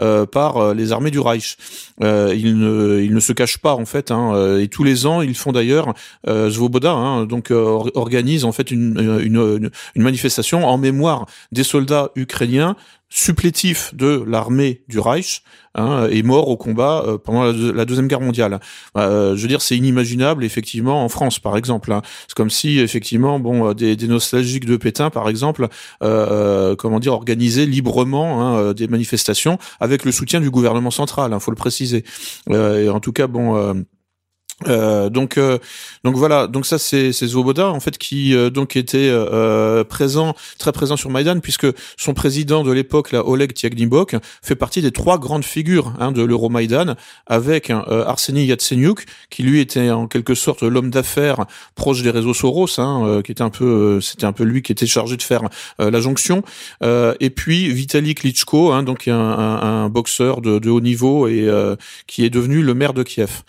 euh, 0.00 0.26
par 0.26 0.56
euh, 0.56 0.74
les 0.74 0.92
armées 0.92 1.10
du 1.10 1.20
Reich. 1.20 1.56
Euh, 2.02 2.34
ils 2.36 2.58
ne, 2.58 3.20
se 3.20 3.32
cachent 3.32 3.58
pas 3.58 3.74
en 3.74 3.84
fait, 3.84 4.10
hein, 4.10 4.58
et 4.58 4.68
tous 4.68 4.84
les 4.84 5.06
ans 5.06 5.20
ils 5.20 5.34
font 5.34 5.52
d'ailleurs 5.52 5.92
Svoboda, 6.26 6.92
hein, 6.92 7.26
donc 7.26 7.50
organise 7.50 8.44
en 8.44 8.52
fait 8.52 8.70
une 8.70 9.70
manifestation 9.96 10.66
en 10.66 10.78
mémoire 10.78 11.26
des 11.52 11.64
soldats 11.64 12.10
ukrainiens 12.16 12.76
supplétif 13.10 13.92
de 13.94 14.24
l'armée 14.26 14.82
du 14.88 15.00
Reich 15.00 15.42
hein, 15.74 16.06
est 16.10 16.22
mort 16.22 16.48
au 16.48 16.56
combat 16.56 17.02
euh, 17.04 17.18
pendant 17.18 17.44
la, 17.44 17.84
deuxième 17.84 18.06
guerre 18.06 18.20
mondiale. 18.20 18.60
Euh, 18.96 19.36
je 19.36 19.42
veux 19.42 19.48
dire, 19.48 19.62
c'est 19.62 19.76
inimaginable 19.76 20.44
effectivement 20.44 21.04
en 21.04 21.08
France, 21.08 21.40
par 21.40 21.56
exemple. 21.56 21.92
Hein. 21.92 22.02
C'est 22.28 22.36
comme 22.36 22.50
si 22.50 22.78
effectivement, 22.78 23.40
bon, 23.40 23.70
euh, 23.70 23.74
des, 23.74 23.96
des, 23.96 24.06
nostalgiques 24.06 24.64
de 24.64 24.76
Pétain, 24.76 25.10
par 25.10 25.28
exemple, 25.28 25.68
euh, 26.02 26.76
comment 26.76 27.00
dire, 27.00 27.12
organisaient 27.12 27.66
librement 27.66 28.42
hein, 28.42 28.72
des 28.72 28.86
manifestations 28.86 29.58
avec 29.80 30.04
le 30.04 30.12
soutien 30.12 30.40
du 30.40 30.50
gouvernement 30.50 30.92
central. 30.92 31.32
Il 31.34 31.40
faut 31.40 31.50
le 31.50 31.56
préciser. 31.56 32.04
et 32.48 32.88
en 32.88 33.00
tout 33.00 33.12
cas, 33.12 33.26
bon 33.26 33.84
euh, 34.68 35.08
donc 35.08 35.38
euh, 35.38 35.58
donc 36.04 36.16
voilà 36.16 36.46
donc 36.46 36.66
ça 36.66 36.78
c'est 36.78 37.12
c'est 37.12 37.34
en 37.34 37.80
fait 37.80 37.96
qui 37.96 38.34
euh, 38.34 38.50
donc 38.50 38.76
était 38.76 39.08
euh, 39.10 39.84
présent 39.84 40.34
très 40.58 40.72
présent 40.72 40.96
sur 40.96 41.08
Maïdan 41.08 41.40
puisque 41.40 41.66
son 41.96 42.12
président 42.12 42.62
de 42.62 42.70
l'époque 42.70 43.12
là 43.12 43.26
Oleg 43.26 43.54
Tiagnibok 43.54 44.16
fait 44.42 44.56
partie 44.56 44.82
des 44.82 44.90
trois 44.90 45.18
grandes 45.18 45.44
figures 45.44 45.94
hein, 45.98 46.12
de 46.12 46.22
l'Euromaïdan 46.22 46.94
avec 47.26 47.70
Arseny 47.70 48.44
Yatsenyuk 48.46 49.06
qui 49.30 49.42
lui 49.42 49.60
était 49.60 49.90
en 49.90 50.06
quelque 50.06 50.34
sorte 50.34 50.62
l'homme 50.62 50.90
d'affaires 50.90 51.46
proche 51.74 52.02
des 52.02 52.10
réseaux 52.10 52.34
Soros 52.34 52.78
hein, 52.78 53.22
qui 53.24 53.32
était 53.32 53.42
un 53.42 53.50
peu 53.50 54.00
c'était 54.00 54.26
un 54.26 54.32
peu 54.32 54.44
lui 54.44 54.60
qui 54.62 54.72
était 54.72 54.86
chargé 54.86 55.16
de 55.16 55.22
faire 55.22 55.42
la 55.78 56.00
jonction 56.00 56.42
et 56.82 57.30
puis 57.30 57.72
Vitaly 57.72 58.14
Klitschko 58.14 58.72
hein, 58.72 58.82
donc 58.82 59.08
un, 59.08 59.14
un, 59.18 59.84
un 59.84 59.88
boxeur 59.88 60.42
de, 60.42 60.58
de, 60.58 60.70
haut 60.70 60.80
niveau 60.80 61.28
et 61.28 61.48
qui 62.06 62.24
est 62.24 62.30
devenu 62.30 62.62
le 62.62 62.74
maire 62.74 62.92
de 62.92 63.02
Kiev. 63.02 63.42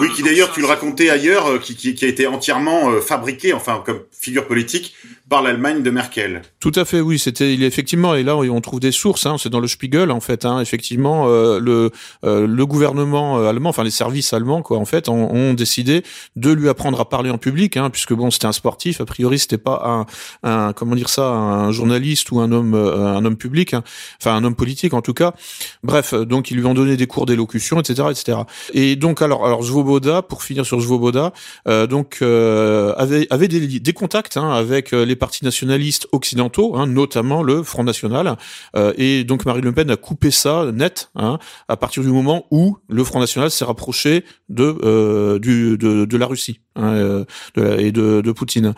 Oui 0.00 0.08
qui 0.14 0.22
d'ailleurs 0.22 0.52
tu 0.58 0.62
le 0.62 0.68
racontais 0.68 1.08
ailleurs, 1.08 1.46
euh, 1.46 1.58
qui, 1.58 1.76
qui, 1.76 2.04
a 2.04 2.08
été 2.08 2.26
entièrement 2.26 2.90
euh, 2.90 3.00
fabriqué, 3.00 3.52
enfin 3.52 3.80
comme 3.86 4.00
figure 4.10 4.46
politique, 4.48 4.96
par 5.28 5.42
l'Allemagne 5.42 5.82
de 5.82 5.90
Merkel. 5.90 6.42
Tout 6.60 6.72
à 6.74 6.84
fait, 6.84 7.00
oui. 7.00 7.18
C'était, 7.18 7.54
il 7.54 7.62
effectivement, 7.62 8.14
et 8.14 8.22
là 8.22 8.36
on 8.36 8.60
trouve 8.60 8.80
des 8.80 8.92
sources. 8.92 9.26
Hein, 9.26 9.36
c'est 9.38 9.50
dans 9.50 9.60
le 9.60 9.68
Spiegel 9.68 10.10
en 10.10 10.20
fait. 10.20 10.44
Hein, 10.44 10.60
effectivement, 10.60 11.26
euh, 11.28 11.58
le 11.60 11.90
euh, 12.24 12.46
le 12.46 12.66
gouvernement 12.66 13.38
euh, 13.38 13.48
allemand, 13.48 13.70
enfin 13.70 13.84
les 13.84 13.90
services 13.90 14.32
allemands, 14.32 14.62
quoi, 14.62 14.78
en 14.78 14.84
fait, 14.84 15.08
ont, 15.08 15.32
ont 15.32 15.54
décidé 15.54 16.02
de 16.36 16.50
lui 16.50 16.68
apprendre 16.68 17.00
à 17.00 17.08
parler 17.08 17.30
en 17.30 17.38
public, 17.38 17.76
hein, 17.76 17.90
puisque 17.90 18.12
bon, 18.12 18.30
c'était 18.30 18.46
un 18.46 18.52
sportif. 18.52 19.00
A 19.00 19.04
priori, 19.04 19.38
c'était 19.38 19.58
pas 19.58 20.06
un, 20.42 20.48
un, 20.48 20.72
comment 20.72 20.94
dire 20.94 21.08
ça, 21.08 21.28
un 21.30 21.70
journaliste 21.70 22.30
ou 22.30 22.40
un 22.40 22.50
homme, 22.52 22.74
euh, 22.74 23.16
un 23.16 23.24
homme 23.24 23.36
public, 23.36 23.74
hein, 23.74 23.82
enfin 24.20 24.34
un 24.34 24.44
homme 24.44 24.56
politique 24.56 24.94
en 24.94 25.02
tout 25.02 25.14
cas. 25.14 25.34
Bref, 25.82 26.14
donc 26.14 26.50
ils 26.50 26.56
lui 26.56 26.66
ont 26.66 26.74
donné 26.74 26.96
des 26.96 27.06
cours 27.06 27.26
d'élocution, 27.26 27.80
etc., 27.80 28.08
etc. 28.10 28.38
Et 28.72 28.96
donc 28.96 29.22
alors, 29.22 29.46
alors 29.46 29.64
Svoboda, 29.64 30.22
pour 30.22 30.42
finir 30.42 30.64
sur 30.64 30.80
Svoboda, 30.80 31.32
euh, 31.66 31.86
donc 31.86 32.22
avait 32.22 33.26
avait 33.30 33.48
des, 33.48 33.80
des 33.80 33.92
contacts 33.92 34.36
hein, 34.36 34.50
avec 34.50 34.92
les 34.92 35.16
partis 35.18 35.44
nationalistes 35.44 36.08
occidentaux, 36.12 36.76
hein, 36.76 36.86
notamment 36.86 37.42
le 37.42 37.62
Front 37.62 37.84
National. 37.84 38.36
Euh, 38.76 38.92
et 38.96 39.24
donc 39.24 39.44
Marine 39.44 39.64
Le 39.64 39.72
Pen 39.72 39.90
a 39.90 39.96
coupé 39.96 40.30
ça 40.30 40.70
net 40.72 41.10
hein, 41.14 41.38
à 41.68 41.76
partir 41.76 42.02
du 42.02 42.08
moment 42.08 42.46
où 42.50 42.78
le 42.88 43.04
Front 43.04 43.20
National 43.20 43.50
s'est 43.50 43.64
rapproché 43.64 44.24
de, 44.48 44.78
euh, 44.82 45.38
de, 45.38 45.76
de, 46.04 46.16
la 46.16 46.26
Russie 46.26 46.60
hein, 46.78 47.24
euh, 47.58 47.78
et 47.78 47.92
de, 47.92 48.32
Poutine. 48.32 48.74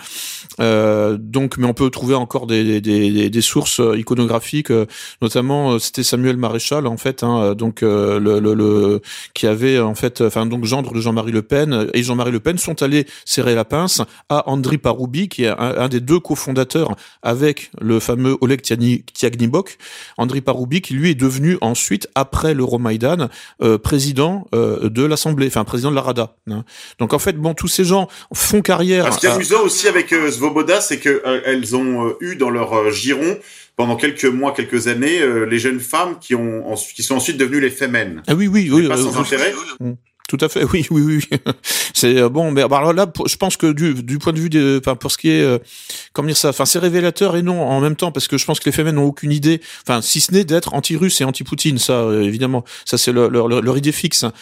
Euh, 0.61 1.16
donc, 1.20 1.59
mais 1.59 1.66
on 1.66 1.74
peut 1.74 1.90
trouver 1.90 2.14
encore 2.14 2.46
des, 2.46 3.40
sources 3.40 3.80
iconographiques, 3.96 4.72
notamment 5.22 5.78
c'était 5.78 6.03
Samuel 6.03 6.36
Maréchal 6.36 6.86
en 6.86 6.96
fait, 6.96 7.22
hein, 7.22 7.55
donc 7.55 7.84
qui 9.34 9.46
avait 9.46 9.78
en 9.78 9.94
fait, 9.94 10.20
enfin 10.20 10.46
donc 10.46 10.64
gendre 10.64 10.92
de 10.92 11.01
Jean-Marie 11.01 11.32
Le 11.32 11.42
Pen 11.42 11.88
et 11.94 12.03
Jean-Marie 12.03 12.32
Le 12.32 12.40
Pen 12.40 12.59
sont 12.59 12.82
allés 12.82 13.07
serrer 13.24 13.55
la 13.55 13.64
pince 13.64 14.03
à 14.28 14.48
Andriy 14.51 14.78
Paroubi, 14.78 15.28
qui 15.28 15.44
est 15.44 15.48
un, 15.48 15.88
des 15.88 16.01
deux 16.01 16.20
cofondateur 16.20 16.94
avec 17.22 17.70
le 17.80 18.01
fameux 18.01 18.36
Oleg 18.40 18.61
Tiagnibok, 18.62 19.78
Andriy 20.16 20.40
Paroubi, 20.40 20.80
qui 20.80 20.94
lui 20.94 21.11
est 21.11 21.14
devenu 21.14 21.59
ensuite, 21.61 22.09
après 22.14 22.55
l'Euromaïdan, 22.55 23.28
euh, 23.62 23.78
président 23.78 24.46
euh, 24.55 24.88
de 24.88 25.05
l'Assemblée, 25.05 25.46
enfin 25.46 25.64
président 25.64 25.90
de 25.90 25.96
la 25.96 26.03
Rada. 26.03 26.36
Hein. 26.51 26.64
Donc 26.98 27.12
en 27.12 27.18
fait, 27.18 27.36
bon, 27.36 27.55
tous 27.55 27.68
ces 27.68 27.84
gens 27.91 28.09
font 28.32 28.62
carrière. 28.62 29.12
ce 29.12 29.18
qui 29.18 29.26
est 29.26 29.30
amusant 29.30 29.62
aussi 29.62 29.88
avec 29.88 30.12
euh, 30.12 30.30
Svoboda, 30.30 30.80
c'est 30.80 30.99
que 30.99 31.22
euh, 31.26 31.41
elles 31.45 31.76
ont 31.76 32.07
euh, 32.07 32.16
eu 32.20 32.36
dans 32.36 32.51
leur 32.51 32.91
giron 32.91 33.38
pendant 33.76 33.97
quelques 33.97 34.24
mois, 34.24 34.53
quelques 34.53 34.88
années, 34.88 35.20
les 35.49 35.59
jeunes 35.59 35.80
femmes 35.80 36.18
qui 36.20 36.34
ont 36.34 36.74
qui 36.95 37.03
sont 37.03 37.16
ensuite 37.16 37.38
devenues 37.38 37.61
les 37.61 37.70
femmes. 37.70 38.22
Ah 38.26 38.34
oui, 38.34 38.47
oui, 38.47 38.68
oui. 38.70 38.88
Pas 38.88 38.99
sans 38.99 39.18
intérêt. 39.18 39.55
Tout 40.31 40.39
à 40.43 40.49
fait, 40.49 40.62
oui, 40.72 40.87
oui, 40.93 41.03
oui. 41.03 41.39
c'est 41.93 42.16
euh, 42.16 42.28
bon, 42.28 42.53
mais 42.53 42.62
alors 42.62 42.93
là, 42.93 43.07
je 43.26 43.35
pense 43.35 43.57
que 43.57 43.72
du, 43.72 43.95
du 43.95 44.18
point 44.18 44.33
de 44.33 44.39
vue 44.39 44.49
de, 44.49 44.81
enfin, 44.81 44.95
pour 44.95 45.11
ce 45.11 45.18
qui 45.18 45.28
est, 45.28 45.43
euh, 45.43 45.59
comment 46.12 46.28
dire 46.28 46.37
ça, 46.37 46.51
enfin, 46.51 46.66
c'est 46.66 46.78
révélateur 46.78 47.35
et 47.35 47.43
non 47.43 47.61
en 47.61 47.81
même 47.81 47.97
temps 47.97 48.12
parce 48.12 48.28
que 48.28 48.39
je 48.39 48.45
pense 48.45 48.61
que 48.61 48.66
les 48.66 48.72
FMN 48.72 48.93
n'ont 48.93 49.07
aucune 49.07 49.33
idée, 49.33 49.61
enfin, 49.83 50.01
si 50.03 50.20
ce 50.20 50.31
n'est 50.31 50.45
d'être 50.45 50.72
anti-russe 50.72 51.20
et 51.20 51.24
anti-Poutine, 51.24 51.78
ça, 51.78 51.95
euh, 51.95 52.22
évidemment, 52.22 52.64
ça 52.85 52.97
c'est 52.97 53.11
leur, 53.11 53.28
leur, 53.28 53.49
leur, 53.49 53.76
idée 53.76 53.91
fixe. 53.91 54.22
Hein. 54.22 54.33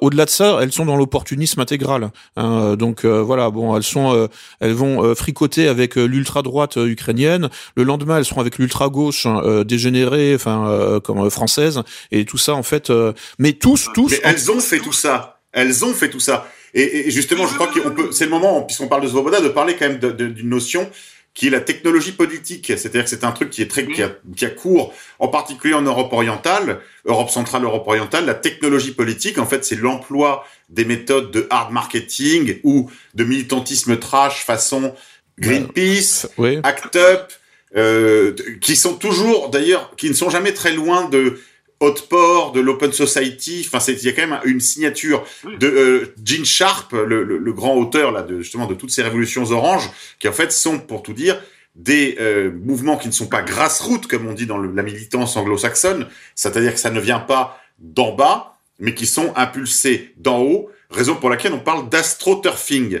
Au-delà 0.00 0.24
de 0.24 0.30
ça, 0.30 0.58
elles 0.62 0.72
sont 0.72 0.86
dans 0.86 0.96
l'opportunisme 0.96 1.60
intégral. 1.60 2.10
Hein. 2.36 2.76
donc 2.76 3.04
voilà, 3.04 3.50
bon, 3.50 3.76
elles 3.76 3.82
sont, 3.82 4.28
elles 4.60 4.72
vont 4.72 5.14
fricoter 5.14 5.68
avec 5.68 5.96
l'ultra 5.96 6.40
droite 6.40 6.76
ukrainienne. 6.76 7.50
Le 7.76 7.82
lendemain, 7.82 8.16
elles 8.16 8.24
seront 8.24 8.40
avec 8.40 8.56
l'ultra 8.56 8.88
gauche 8.88 9.26
hein, 9.26 9.64
dégénérée, 9.66 10.34
enfin, 10.34 11.00
comme 11.04 11.28
française, 11.28 11.82
et 12.10 12.24
tout 12.24 12.38
ça 12.38 12.54
en 12.54 12.62
fait. 12.62 12.90
mais 13.38 13.52
tous, 13.52 13.88
tous. 13.92 14.12
Mais 14.12 14.20
elles 14.24 14.50
ont 14.50 14.60
fait 14.60 14.78
tout 14.78 14.92
ça. 14.92 15.25
Elles 15.56 15.84
ont 15.84 15.94
fait 15.94 16.10
tout 16.10 16.20
ça. 16.20 16.52
Et, 16.74 17.10
justement, 17.10 17.46
je 17.46 17.54
crois 17.54 17.68
qu'on 17.68 17.90
peut, 17.90 18.12
c'est 18.12 18.26
le 18.26 18.30
moment, 18.30 18.62
puisqu'on 18.62 18.88
parle 18.88 19.02
de 19.02 19.08
Svoboda, 19.08 19.40
de 19.40 19.48
parler 19.48 19.76
quand 19.76 19.88
même 19.88 19.98
d'une 19.98 20.48
notion 20.48 20.88
qui 21.32 21.46
est 21.46 21.50
la 21.50 21.60
technologie 21.60 22.12
politique. 22.12 22.66
C'est-à-dire 22.66 23.04
que 23.04 23.10
c'est 23.10 23.24
un 23.24 23.32
truc 23.32 23.50
qui 23.50 23.62
est 23.62 23.70
très, 23.70 23.86
qui 23.86 24.02
a, 24.02 24.10
qui 24.36 24.44
a 24.44 24.50
cours, 24.50 24.92
en 25.18 25.28
particulier 25.28 25.74
en 25.74 25.82
Europe 25.82 26.12
orientale, 26.12 26.80
Europe 27.06 27.30
centrale, 27.30 27.64
Europe 27.64 27.86
orientale. 27.86 28.26
La 28.26 28.34
technologie 28.34 28.92
politique, 28.92 29.38
en 29.38 29.46
fait, 29.46 29.64
c'est 29.64 29.76
l'emploi 29.76 30.46
des 30.68 30.84
méthodes 30.84 31.30
de 31.30 31.46
hard 31.48 31.72
marketing 31.72 32.58
ou 32.62 32.90
de 33.14 33.24
militantisme 33.24 33.98
trash 33.98 34.44
façon 34.44 34.94
Greenpeace, 35.38 36.26
Act 36.62 36.96
Up, 36.96 37.32
euh, 37.76 38.34
qui 38.60 38.76
sont 38.76 38.94
toujours, 38.94 39.50
d'ailleurs, 39.50 39.94
qui 39.96 40.08
ne 40.08 40.14
sont 40.14 40.30
jamais 40.30 40.52
très 40.52 40.72
loin 40.72 41.08
de 41.08 41.38
Hotport, 41.80 42.52
de 42.52 42.60
l'Open 42.60 42.92
Society. 42.92 43.66
Enfin, 43.66 43.84
il 43.92 44.02
y 44.02 44.08
a 44.08 44.12
quand 44.12 44.26
même 44.26 44.40
une 44.44 44.60
signature 44.60 45.24
de 45.44 45.66
euh, 45.66 46.14
Gene 46.24 46.44
Sharp, 46.44 46.92
le, 46.92 47.52
grand 47.52 47.74
auteur 47.76 48.12
là, 48.12 48.22
de, 48.22 48.40
justement 48.40 48.66
de 48.66 48.74
toutes 48.74 48.90
ces 48.90 49.02
révolutions 49.02 49.44
oranges, 49.50 49.90
qui 50.18 50.28
en 50.28 50.32
fait 50.32 50.52
sont, 50.52 50.78
pour 50.78 51.02
tout 51.02 51.12
dire, 51.12 51.40
des 51.74 52.16
euh, 52.20 52.50
mouvements 52.50 52.96
qui 52.96 53.08
ne 53.08 53.12
sont 53.12 53.26
pas 53.26 53.42
grassroots, 53.42 54.06
comme 54.08 54.26
on 54.26 54.32
dit 54.32 54.46
dans 54.46 54.58
la 54.58 54.82
militance 54.82 55.36
anglo-saxonne, 55.36 56.06
c'est-à-dire 56.34 56.72
que 56.72 56.80
ça 56.80 56.90
ne 56.90 57.00
vient 57.00 57.20
pas 57.20 57.60
d'en 57.78 58.14
bas, 58.14 58.56
mais 58.78 58.94
qui 58.94 59.06
sont 59.06 59.32
impulsés 59.36 60.14
d'en 60.16 60.40
haut, 60.40 60.70
raison 60.90 61.14
pour 61.14 61.28
laquelle 61.28 61.52
on 61.52 61.60
parle 61.60 61.88
d'astroturfing. 61.90 63.00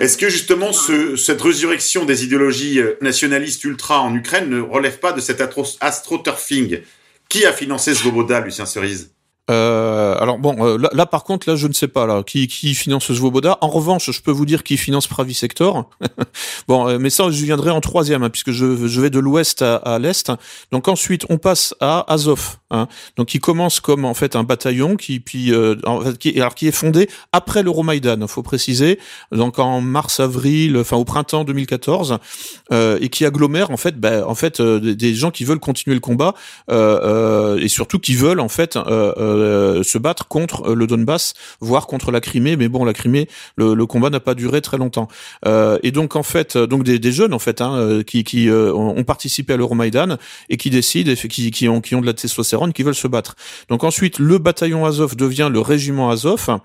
Est-ce 0.00 0.16
que 0.16 0.28
justement 0.28 0.72
ce, 0.72 1.14
cette 1.16 1.40
résurrection 1.40 2.04
des 2.04 2.24
idéologies 2.24 2.80
euh, 2.80 2.96
nationalistes 3.00 3.62
ultra 3.64 4.00
en 4.00 4.14
Ukraine 4.14 4.50
ne 4.50 4.60
relève 4.60 4.98
pas 4.98 5.12
de 5.12 5.20
cet 5.20 5.42
astroturfing? 5.80 6.80
Qui 7.28 7.44
a 7.44 7.52
financé 7.52 7.94
Svoboda, 7.94 8.40
Lucien 8.40 8.66
Cerise? 8.66 9.10
Euh, 9.48 10.16
alors 10.18 10.38
bon, 10.38 10.56
euh, 10.66 10.88
là, 10.92 11.06
par 11.06 11.22
contre, 11.22 11.48
là 11.48 11.54
je 11.54 11.68
ne 11.68 11.72
sais 11.72 11.86
pas 11.86 12.06
là 12.06 12.24
qui, 12.24 12.48
qui 12.48 12.74
finance 12.74 13.12
Svoboda. 13.12 13.58
En 13.60 13.68
revanche, 13.68 14.10
je 14.10 14.20
peux 14.20 14.32
vous 14.32 14.46
dire 14.46 14.64
qui 14.64 14.76
finance 14.76 15.06
Pravi 15.06 15.34
Sector. 15.34 15.88
bon, 16.68 16.88
euh, 16.88 16.98
mais 16.98 17.10
ça 17.10 17.30
je 17.30 17.44
viendrai 17.44 17.70
en 17.70 17.80
troisième 17.80 18.24
hein, 18.24 18.30
puisque 18.30 18.50
je, 18.50 18.64
vais 19.00 19.10
de 19.10 19.20
l'ouest 19.20 19.62
à, 19.62 19.76
à 19.76 19.98
l'est. 19.98 20.32
Donc 20.72 20.88
ensuite, 20.88 21.26
on 21.28 21.38
passe 21.38 21.74
à 21.80 22.12
Azov. 22.12 22.56
Hein, 22.70 22.88
donc 23.16 23.28
qui 23.28 23.38
commence 23.38 23.78
comme 23.80 24.04
en 24.04 24.14
fait 24.14 24.34
un 24.34 24.42
bataillon 24.42 24.96
qui 24.96 25.20
puis 25.20 25.52
euh, 25.52 25.76
qui, 26.18 26.40
alors 26.40 26.54
qui 26.54 26.66
est 26.66 26.72
fondé 26.72 27.08
après 27.32 27.62
l'Euromaïdan, 27.62 28.26
faut 28.26 28.42
préciser. 28.42 28.98
Donc 29.32 29.58
en 29.58 29.80
mars 29.80 30.20
avril, 30.20 30.76
enfin 30.76 30.96
au 30.96 31.04
printemps 31.04 31.44
2014, 31.44 32.18
et 32.72 33.08
qui 33.08 33.24
agglomère 33.24 33.70
en 33.70 33.76
fait, 33.76 33.98
ben, 33.98 34.24
en 34.24 34.34
fait 34.34 34.60
des 34.60 35.14
gens 35.14 35.30
qui 35.30 35.44
veulent 35.44 35.60
continuer 35.60 35.94
le 35.94 36.00
combat 36.00 36.34
et 36.68 37.68
surtout 37.68 37.98
qui 37.98 38.14
veulent 38.14 38.40
en 38.40 38.48
fait 38.48 38.76
euh, 38.76 39.82
se 39.82 39.98
battre 39.98 40.28
contre 40.28 40.74
le 40.74 40.86
Donbass, 40.86 41.34
voire 41.60 41.86
contre 41.86 42.10
la 42.10 42.20
Crimée. 42.20 42.56
Mais 42.56 42.68
bon, 42.68 42.84
la 42.84 42.92
Crimée, 42.92 43.28
le, 43.56 43.86
combat 43.86 44.10
n'a 44.10 44.20
pas 44.20 44.34
duré 44.34 44.60
très 44.60 44.78
longtemps. 44.78 45.08
Euh, 45.46 45.78
et 45.82 45.92
donc 45.92 46.16
en 46.16 46.22
fait, 46.22 46.56
donc 46.56 46.82
des, 46.84 46.98
des 46.98 47.12
jeunes 47.12 47.34
en 47.34 47.38
fait 47.38 47.60
hein, 47.60 47.74
euh, 47.74 48.02
qui, 48.02 48.24
qui 48.24 48.48
ont 48.50 49.04
participé 49.04 49.52
à 49.52 49.56
l'Euromaïdan 49.56 50.16
et 50.48 50.56
qui 50.56 50.70
décident, 50.70 51.12
qui, 51.14 51.50
qui 51.50 51.68
ont 51.68 51.80
qui 51.80 51.94
ont 51.94 52.00
de 52.00 52.06
la 52.06 52.14
testostérone, 52.14 52.55
qui 52.72 52.82
veulent 52.82 52.94
se 52.94 53.08
battre. 53.08 53.34
Donc 53.68 53.84
ensuite, 53.84 54.18
le 54.18 54.38
bataillon 54.38 54.84
Azov 54.84 55.16
devient 55.16 55.48
le 55.52 55.60
régiment 55.60 56.10
Azov. 56.10 56.58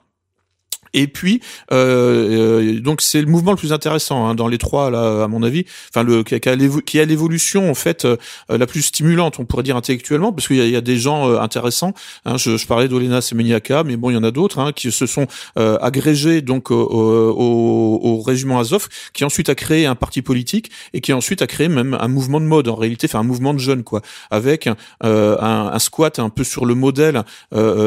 Et 0.93 1.07
puis, 1.07 1.41
euh, 1.71 2.79
donc 2.79 3.01
c'est 3.01 3.21
le 3.21 3.27
mouvement 3.27 3.51
le 3.51 3.57
plus 3.57 3.73
intéressant 3.73 4.25
hein, 4.25 4.35
dans 4.35 4.47
les 4.47 4.57
trois, 4.57 4.89
là, 4.89 5.23
à 5.23 5.27
mon 5.27 5.43
avis. 5.43 5.65
Enfin, 5.93 6.03
le 6.03 6.23
qui 6.23 6.99
a 6.99 7.05
l'évolution 7.05 7.69
en 7.69 7.73
fait 7.73 8.05
euh, 8.05 8.17
la 8.49 8.67
plus 8.67 8.81
stimulante, 8.81 9.39
on 9.39 9.45
pourrait 9.45 9.63
dire 9.63 9.75
intellectuellement, 9.75 10.31
parce 10.31 10.47
qu'il 10.47 10.63
y, 10.63 10.69
y, 10.69 10.75
a 10.75 10.81
des 10.81 10.97
gens 10.97 11.29
euh, 11.29 11.39
intéressants. 11.39 11.93
Hein, 12.25 12.37
je, 12.37 12.57
je, 12.57 12.67
parlais 12.67 12.87
d'Olena 12.87 13.21
Semeniaka, 13.21 13.83
mais 13.83 13.97
bon, 13.97 14.09
il 14.09 14.13
y 14.13 14.17
en 14.17 14.23
a 14.23 14.31
d'autres 14.31 14.59
hein, 14.59 14.71
qui 14.73 14.91
se 14.91 15.05
sont 15.05 15.27
euh, 15.57 15.77
agrégés 15.81 16.41
donc 16.41 16.71
au, 16.71 16.75
au, 16.75 17.99
au, 18.01 18.21
régiment 18.21 18.59
Azov, 18.59 18.87
qui 19.13 19.23
ensuite 19.23 19.49
a 19.49 19.55
créé 19.55 19.85
un 19.85 19.95
parti 19.95 20.21
politique 20.21 20.71
et 20.93 21.01
qui 21.01 21.13
ensuite 21.13 21.41
a 21.41 21.47
créé 21.47 21.67
même 21.67 21.97
un 21.99 22.07
mouvement 22.07 22.39
de 22.39 22.45
mode. 22.45 22.67
En 22.67 22.75
réalité, 22.75 23.07
enfin 23.09 23.19
un 23.19 23.23
mouvement 23.23 23.53
de 23.53 23.59
jeunes, 23.59 23.83
quoi, 23.83 24.01
avec 24.29 24.67
un, 24.67 24.75
un, 25.01 25.79
squat 25.79 26.19
un 26.19 26.29
peu 26.29 26.43
sur 26.43 26.65
le 26.65 26.75
modèle 26.75 27.23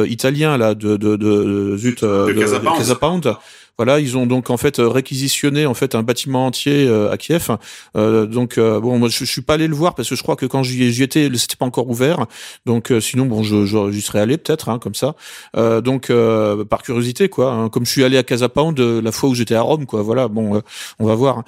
italien 0.06 0.56
là 0.56 0.74
de 0.74 0.96
de, 0.96 1.16
de, 1.16 1.76
zut, 1.76 2.02
de, 2.04 2.32
de, 2.32 2.93
Pound 2.98 3.26
Voilà, 3.76 3.98
ils 3.98 4.16
ont 4.16 4.26
donc 4.26 4.50
en 4.50 4.56
fait 4.56 4.78
euh, 4.78 4.88
réquisitionné 4.88 5.66
en 5.66 5.74
fait 5.74 5.96
un 5.96 6.04
bâtiment 6.04 6.46
entier 6.46 6.86
euh, 6.86 7.10
à 7.10 7.16
Kiev. 7.16 7.56
Euh, 7.96 8.24
donc 8.24 8.58
bon, 8.58 8.98
moi 8.98 9.08
je, 9.08 9.24
suis 9.24 9.42
pas 9.42 9.54
allé 9.54 9.66
le 9.66 9.74
voir 9.74 9.96
parce 9.96 10.08
que 10.08 10.14
je 10.14 10.22
crois 10.22 10.36
que 10.36 10.46
quand 10.46 10.62
j'y 10.62 11.02
étais, 11.02 11.28
c'était 11.34 11.56
pas 11.56 11.66
encore 11.66 11.88
ouvert. 11.88 12.26
Donc 12.66 12.92
sinon 13.00 13.26
bon, 13.26 13.42
je 13.42 13.64
j'y 13.90 14.00
serais 14.00 14.20
allé 14.20 14.38
peut-être 14.38 14.68
hein, 14.68 14.78
comme 14.78 14.94
ça. 14.94 15.16
donc 15.54 16.12
par 16.68 16.82
curiosité 16.82 17.28
quoi. 17.28 17.52
Hein, 17.52 17.68
comme 17.68 17.84
je 17.84 17.90
suis 17.90 18.04
allé 18.04 18.16
à 18.16 18.22
Casa 18.22 18.48
Pound 18.48 18.78
la 18.78 19.12
fois 19.12 19.28
où 19.28 19.34
j'étais 19.34 19.56
à 19.56 19.62
Rome 19.62 19.86
quoi. 19.86 20.02
Voilà, 20.02 20.28
bon, 20.28 20.62
on 21.00 21.06
va 21.06 21.14
voir. 21.14 21.42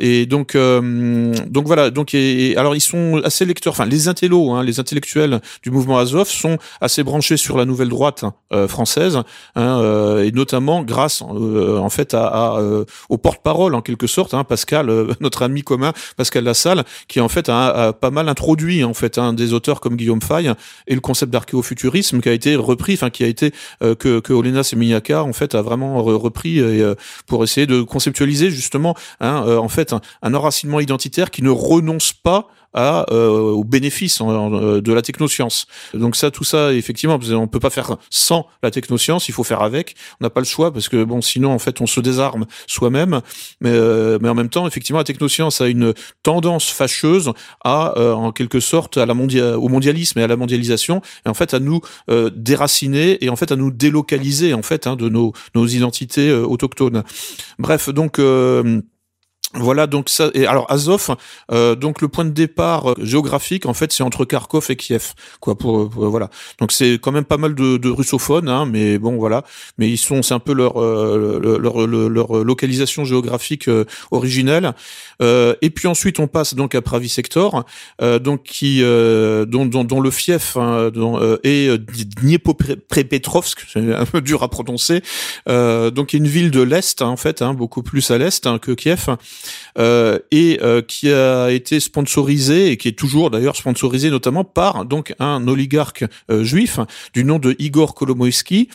et 0.00 0.26
donc 0.26 0.56
donc 0.56 1.66
voilà. 1.66 1.90
Donc 1.90 2.12
et, 2.14 2.54
alors 2.56 2.74
ils 2.76 2.80
sont 2.80 3.22
assez 3.24 3.46
lecteurs. 3.46 3.72
Enfin 3.72 3.86
les 3.86 4.08
intellos, 4.08 4.50
hein, 4.52 4.62
les 4.62 4.78
intellectuels 4.78 5.40
du 5.62 5.70
mouvement 5.70 5.98
Azov 5.98 6.28
sont 6.28 6.58
assez 6.82 7.02
branchés 7.02 7.38
sur 7.38 7.56
la 7.56 7.64
nouvelle 7.64 7.88
droite 7.88 8.24
française 8.68 9.22
hein, 9.54 10.20
et 10.22 10.32
notamment 10.32 10.82
grâce 10.82 11.22
euh, 11.46 11.78
en 11.78 11.90
fait 11.90 12.14
euh, 12.14 12.84
au 13.08 13.18
porte-parole 13.18 13.74
en 13.74 13.82
quelque 13.82 14.06
sorte, 14.06 14.34
hein, 14.34 14.44
Pascal, 14.44 14.90
euh, 14.90 15.12
notre 15.20 15.42
ami 15.42 15.62
commun 15.62 15.92
Pascal 16.16 16.44
Lassalle, 16.44 16.84
qui 17.08 17.20
en 17.20 17.28
fait 17.28 17.48
a, 17.48 17.92
pas 17.92 18.10
mal 18.10 18.28
introduit 18.28 18.84
en 18.84 18.94
fait 18.94 19.18
un 19.18 19.32
des 19.32 19.52
auteurs 19.52 19.80
comme 19.80 19.96
Guillaume 19.96 20.22
Fay 20.22 20.52
et 20.86 20.94
le 20.94 21.00
concept 21.00 21.32
d'archéofuturisme 21.32 22.20
qui 22.20 22.28
a 22.28 22.32
été 22.32 22.56
repris, 22.56 22.94
enfin 22.94 23.10
qui 23.10 23.24
a 23.24 23.26
été 23.26 23.52
que 23.80 24.20
que 24.20 24.32
Olena 24.32 24.62
Semeniaka 24.62 25.22
en 25.22 25.32
fait 25.32 25.54
a 25.54 25.62
vraiment 25.62 26.02
repris 26.02 26.60
pour 27.26 27.44
essayer 27.44 27.66
de 27.66 27.82
conceptualiser 27.82 28.50
justement 28.50 28.94
hein, 29.20 29.44
en 29.58 29.68
fait 29.68 29.92
un, 29.92 30.00
un 30.22 30.34
enracinement 30.34 30.80
identitaire 30.80 31.30
qui 31.30 31.42
ne 31.42 31.50
renonce 31.50 32.12
pas 32.12 32.48
à, 32.74 33.06
euh, 33.12 33.28
au 33.28 33.64
bénéfice 33.64 34.20
euh, 34.20 34.80
de 34.80 34.92
la 34.92 35.02
technoscience. 35.02 35.66
Donc 35.94 36.16
ça, 36.16 36.30
tout 36.30 36.44
ça, 36.44 36.72
effectivement, 36.72 37.18
on 37.32 37.48
peut 37.48 37.60
pas 37.60 37.70
faire 37.70 37.96
sans 38.10 38.46
la 38.62 38.70
technoscience, 38.70 39.28
il 39.28 39.32
faut 39.32 39.44
faire 39.44 39.62
avec. 39.62 39.94
On 40.20 40.24
n'a 40.24 40.30
pas 40.30 40.40
le 40.40 40.46
choix 40.46 40.72
parce 40.72 40.88
que 40.88 41.04
bon, 41.04 41.20
sinon 41.20 41.52
en 41.52 41.58
fait, 41.58 41.80
on 41.80 41.86
se 41.86 42.00
désarme 42.00 42.46
soi-même. 42.66 43.20
Mais 43.60 43.70
euh, 43.70 44.18
mais 44.20 44.28
en 44.28 44.34
même 44.34 44.48
temps, 44.48 44.66
effectivement, 44.66 44.98
la 44.98 45.04
technoscience 45.04 45.60
a 45.60 45.68
une 45.68 45.94
tendance 46.22 46.70
fâcheuse 46.70 47.32
à, 47.64 47.98
en 47.98 48.32
quelque 48.32 48.60
sorte, 48.60 48.96
à 48.96 49.06
la 49.06 49.14
mondia 49.14 49.58
au 49.58 49.68
mondialisme 49.68 50.18
et 50.18 50.22
à 50.22 50.26
la 50.26 50.36
mondialisation, 50.36 51.00
et 51.24 51.28
en 51.28 51.34
fait 51.34 51.54
à 51.54 51.60
nous 51.60 51.80
déraciner 52.34 53.24
et 53.24 53.28
en 53.28 53.36
fait 53.36 53.52
à 53.52 53.56
nous 53.56 53.70
délocaliser 53.70 54.54
en 54.54 54.62
fait 54.62 54.86
hein, 54.86 54.96
de 54.96 55.08
nos 55.08 55.32
nos 55.54 55.66
identités 55.66 56.32
autochtones. 56.32 57.04
Bref, 57.58 57.90
donc 57.90 58.20
voilà 59.58 59.86
donc 59.86 60.08
ça 60.08 60.30
et 60.34 60.46
alors 60.46 60.70
Azov 60.70 61.16
euh, 61.52 61.74
donc 61.74 62.02
le 62.02 62.08
point 62.08 62.24
de 62.24 62.30
départ 62.30 62.90
euh, 62.90 62.94
géographique 63.02 63.66
en 63.66 63.74
fait 63.74 63.92
c'est 63.92 64.02
entre 64.02 64.24
Kharkov 64.24 64.66
et 64.70 64.76
Kiev 64.76 65.14
quoi 65.40 65.56
pour, 65.56 65.88
voilà. 65.88 66.30
Donc 66.60 66.72
c'est 66.72 66.94
quand 66.94 67.12
même 67.12 67.24
pas 67.24 67.36
mal 67.36 67.54
de, 67.54 67.76
de 67.76 67.88
russophones 67.88 68.48
hein, 68.48 68.66
mais 68.66 68.98
bon 68.98 69.16
voilà. 69.16 69.44
Mais 69.78 69.88
ils 69.88 69.96
sont 69.96 70.22
c'est 70.22 70.34
un 70.34 70.38
peu 70.38 70.52
leur 70.52 70.80
euh, 70.80 71.58
leur, 71.60 71.86
leur, 71.86 72.44
localisation 72.44 73.04
géographique 73.04 73.68
originelle. 74.10 74.74
Et 75.20 75.70
puis 75.74 75.88
ensuite 75.88 76.20
on 76.20 76.26
passe 76.26 76.54
donc 76.54 76.74
à 76.74 76.82
Pravi 76.82 77.08
Sector 77.08 77.64
donc 78.00 78.42
qui 78.42 78.80
dont, 78.82 79.66
dont, 79.66 79.84
dont, 79.84 80.00
le 80.00 80.10
fief 80.10 80.56
hein, 80.56 80.90
dont, 80.92 81.18
est 81.42 81.78
Dniepopetrovsk 82.20 83.66
c'est 83.72 83.94
un 83.94 84.04
peu 84.04 84.20
dur 84.20 84.42
à 84.42 84.48
prononcer 84.48 85.02
donc 85.46 86.12
une 86.12 86.26
ville 86.26 86.50
de 86.50 86.62
l'est 86.62 87.00
hein, 87.02 87.06
en 87.06 87.16
fait 87.16 87.42
hein, 87.42 87.54
beaucoup 87.54 87.82
plus 87.82 88.10
à 88.10 88.18
l'est 88.18 88.46
hein, 88.46 88.58
que 88.58 88.72
Kiev 88.72 89.16
euh, 89.78 90.18
et 90.30 90.58
euh, 90.62 90.82
qui 90.82 91.12
a 91.12 91.50
été 91.50 91.80
sponsorisé 91.80 92.70
et 92.70 92.76
qui 92.76 92.88
est 92.88 92.98
toujours 92.98 93.30
d'ailleurs 93.30 93.56
sponsorisé 93.56 94.10
notamment 94.10 94.44
par 94.44 94.84
donc 94.84 95.14
un 95.18 95.46
oligarque 95.48 96.04
euh, 96.30 96.44
juif 96.44 96.80
du 97.12 97.24
nom 97.24 97.38
de 97.38 97.54
Igor 97.58 97.94
Kolomoïski 97.94 98.68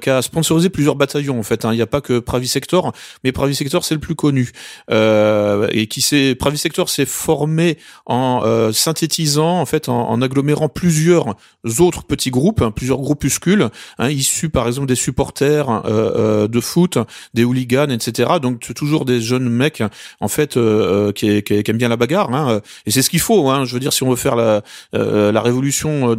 qui 0.00 0.10
a 0.10 0.22
sponsorisé 0.22 0.68
plusieurs 0.68 0.96
bataillons 0.96 1.38
en 1.38 1.42
fait. 1.42 1.64
Hein. 1.64 1.72
Il 1.72 1.76
n'y 1.76 1.82
a 1.82 1.86
pas 1.86 2.00
que 2.00 2.18
Pravi 2.18 2.48
Sector, 2.48 2.92
mais 3.24 3.32
Pravi 3.32 3.54
Sector 3.54 3.84
c'est 3.84 3.94
le 3.94 4.00
plus 4.00 4.14
connu 4.14 4.52
et 4.90 5.86
qui 5.88 6.00
s'est 6.00 6.34
Pravi 6.34 6.58
s'est 6.58 7.06
formé 7.06 7.78
en 8.06 8.70
synthétisant 8.72 9.60
en 9.60 9.66
fait 9.66 9.88
en, 9.88 10.08
en, 10.08 10.22
agglomérant 10.22 10.68
plusieurs 10.68 11.36
autres 11.78 12.04
petits 12.04 12.30
groupes, 12.30 12.62
hein, 12.62 12.70
plusieurs 12.70 12.98
groupuscules 12.98 13.68
hein, 13.98 14.08
issus 14.08 14.48
par 14.48 14.66
exemple 14.66 14.86
des 14.86 14.94
supporters 14.94 15.82
de 15.82 16.60
foot, 16.60 16.98
des 17.34 17.44
hooligans, 17.44 17.90
etc. 17.90 18.34
Donc 18.40 18.60
toujours 18.74 19.04
des 19.04 19.20
jeunes 19.20 19.48
mecs 19.48 19.82
en 20.20 20.28
fait 20.28 20.56
euh, 20.56 21.08
euh, 21.08 21.12
qui, 21.12 21.26
aiment 21.26 21.76
bien 21.76 21.88
la 21.88 21.96
bagarre. 21.96 22.32
Hein, 22.34 22.60
et 22.86 22.90
c'est 22.90 23.02
ce 23.02 23.10
qu'il 23.10 23.20
faut. 23.20 23.48
Hein, 23.48 23.64
je 23.64 23.72
veux 23.72 23.80
dire, 23.80 23.92
si 23.92 24.02
on 24.02 24.10
veut 24.10 24.16
faire 24.16 24.36
la, 24.36 24.62
euh, 24.94 25.32
révolution 25.34 26.16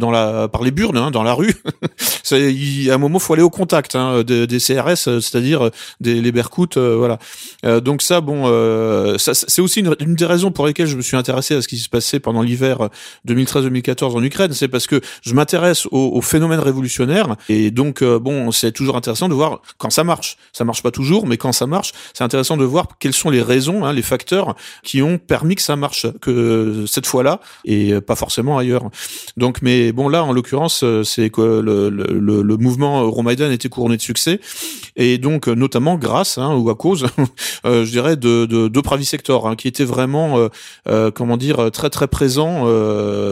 par 0.48 0.62
les 0.62 0.70
burnes, 0.70 0.96
hein, 0.96 1.10
dans 1.10 1.22
la 1.22 1.34
rue, 1.34 1.54
à 2.32 2.34
un 2.94 2.98
moment 2.98 3.18
faut 3.18 3.34
aller 3.34 3.42
au 3.42 3.50
contact 3.50 3.96
des, 3.96 4.58
CRS, 4.58 5.20
c'est-à-dire 5.20 5.70
des 6.00 6.20
les 6.20 6.32
Berkouts, 6.32 6.66
voilà. 6.76 7.18
donc 7.80 8.02
ça, 8.02 8.20
bon, 8.20 8.46
c'est 9.18 9.60
aussi 9.60 9.80
une, 9.80 9.94
une, 10.00 10.14
des 10.14 10.24
raisons 10.24 10.50
pour 10.50 10.66
lesquelles 10.66 10.86
je 10.86 10.96
me 10.96 11.02
suis 11.02 11.16
intéressé 11.16 11.54
à 11.54 11.62
ce 11.62 11.68
qui 11.68 11.78
se 11.78 11.88
passait 11.88 12.20
pendant 12.20 12.42
l'hiver 12.42 12.88
2013-2014 13.26 14.16
en 14.16 14.22
Ukraine, 14.22 14.52
c'est 14.52 14.68
parce 14.68 14.86
que 14.86 15.00
je 15.22 15.34
m'intéresse 15.34 15.86
au, 15.86 16.12
au, 16.14 16.20
phénomène 16.20 16.60
révolutionnaire 16.60 17.36
et 17.48 17.70
donc 17.70 18.02
bon, 18.02 18.50
c'est 18.52 18.72
toujours 18.72 18.96
intéressant 18.96 19.28
de 19.28 19.34
voir 19.34 19.60
quand 19.78 19.90
ça 19.90 20.04
marche. 20.04 20.36
Ça 20.52 20.64
marche 20.64 20.82
pas 20.82 20.90
toujours, 20.90 21.26
mais 21.26 21.36
quand 21.36 21.52
ça 21.52 21.66
marche, 21.66 21.92
c'est 22.14 22.24
intéressant 22.24 22.56
de 22.56 22.64
voir 22.64 22.86
quelles 22.98 23.12
sont 23.12 23.30
les 23.30 23.42
raisons, 23.42 23.67
hein, 23.84 23.92
les 23.92 24.02
facteurs 24.02 24.54
qui 24.82 25.02
ont 25.02 25.18
permis 25.18 25.54
que 25.54 25.62
ça 25.62 25.76
marche 25.76 26.06
que 26.20 26.84
cette 26.86 27.06
fois-là 27.06 27.40
et 27.64 28.00
pas 28.00 28.16
forcément 28.16 28.58
ailleurs. 28.58 28.90
Donc, 29.36 29.62
mais 29.62 29.92
bon 29.92 30.08
là, 30.08 30.24
en 30.24 30.32
l'occurrence, 30.32 30.84
c'est 31.04 31.30
que 31.30 31.60
le, 31.60 31.88
le, 31.90 32.42
le 32.42 32.56
mouvement 32.56 33.02
Euromaidan 33.02 33.50
était 33.50 33.68
couronné 33.68 33.96
de 33.96 34.02
succès 34.02 34.40
et 34.96 35.18
donc 35.18 35.46
notamment 35.46 35.96
grâce 35.96 36.38
hein, 36.38 36.54
ou 36.54 36.68
à 36.70 36.74
cause, 36.74 37.06
euh, 37.64 37.84
je 37.84 37.90
dirais, 37.90 38.16
de, 38.16 38.46
de, 38.46 38.68
Sector, 39.02 39.46
hein, 39.46 39.54
qui 39.54 39.68
était 39.68 39.84
vraiment, 39.84 40.38
euh, 40.38 40.48
euh, 40.88 41.10
comment 41.10 41.36
dire, 41.36 41.70
très 41.70 41.90
très 41.90 42.08
présent, 42.08 42.64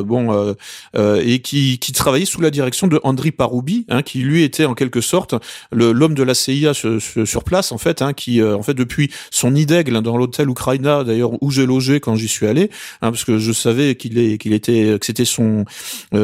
bon, 0.03 0.55
et 0.95 1.41
qui, 1.41 1.78
qui 1.78 1.93
travaillait 1.93 2.26
sous 2.26 2.41
la 2.41 2.51
direction 2.51 2.87
de 2.87 3.01
Andri 3.03 3.32
Paroubi, 3.32 3.87
qui 4.05 4.20
lui 4.20 4.43
était 4.43 4.64
en 4.64 4.74
quelque 4.74 5.01
sorte 5.01 5.34
l'homme 5.72 6.14
de 6.14 6.22
la 6.22 6.34
CIA 6.34 6.72
sur, 6.74 7.45
place 7.45 7.72
en 7.72 7.78
fait, 7.78 8.05
qui 8.16 8.43
en 8.43 8.62
fait 8.62 8.74
depuis 8.74 9.11
son 9.30 9.53
nid 9.53 9.66
d'aigle 9.66 10.01
dans 10.03 10.16
l'hôtel 10.27 10.51
Ukraina 10.51 11.05
d'ailleurs 11.05 11.43
où 11.43 11.51
j'ai 11.51 11.66
logé 11.66 12.01
quand 12.01 12.16
j'y 12.16 12.29
suis 12.29 12.47
allé, 12.47 12.70
hein, 13.03 13.11
parce 13.11 13.24
que 13.24 13.39
je 13.39 13.53
savais 13.53 13.95
qu'il 13.95 14.18
est 14.18 14.39
qu'il 14.39 14.53
était 14.53 14.99
que 14.99 15.07
c'était 15.07 15.24
son 15.24 15.64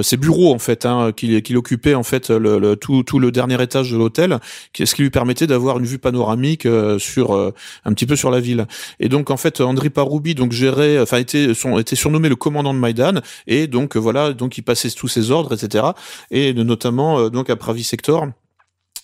ses 0.02 0.16
bureaux 0.16 0.52
en 0.52 0.58
fait, 0.58 0.86
hein, 0.86 1.12
qu'il 1.16 1.42
qu'il 1.42 1.56
occupait 1.56 1.94
en 1.94 2.02
fait 2.02 2.32
tout 2.80 3.02
tout 3.02 3.18
le 3.18 3.30
dernier 3.30 3.62
étage 3.62 3.90
de 3.90 3.96
l'hôtel, 3.96 4.38
ce 4.76 4.94
qui 4.94 5.02
lui 5.02 5.10
permettait 5.10 5.46
d'avoir 5.46 5.78
une 5.78 5.86
vue 5.86 5.98
panoramique 5.98 6.66
euh, 6.66 6.98
sur 6.98 7.34
euh, 7.34 7.52
un 7.84 7.92
petit 7.92 8.06
peu 8.06 8.16
sur 8.16 8.30
la 8.30 8.40
ville. 8.40 8.66
Et 9.00 9.08
donc 9.08 9.30
en 9.30 9.36
fait 9.36 9.60
André 9.60 9.90
Paroubi 9.90 10.34
donc 10.34 10.52
gérait, 10.52 10.98
enfin 10.98 11.18
était 11.18 11.96
surnommé 11.96 12.28
le 12.28 12.36
commandant 12.36 12.74
de 12.74 12.78
Maïdan 12.78 13.20
et 13.46 13.66
donc 13.66 13.96
voilà 13.96 14.32
donc 14.32 14.58
il 14.58 14.62
passait 14.62 14.90
tous 14.90 15.08
ses 15.08 15.30
ordres 15.30 15.54
etc. 15.54 15.84
Et 16.30 16.52
notamment 16.52 17.18
euh, 17.18 17.30
donc 17.30 17.50
à 17.50 17.56
Pravi 17.56 17.84
Sector 17.84 18.28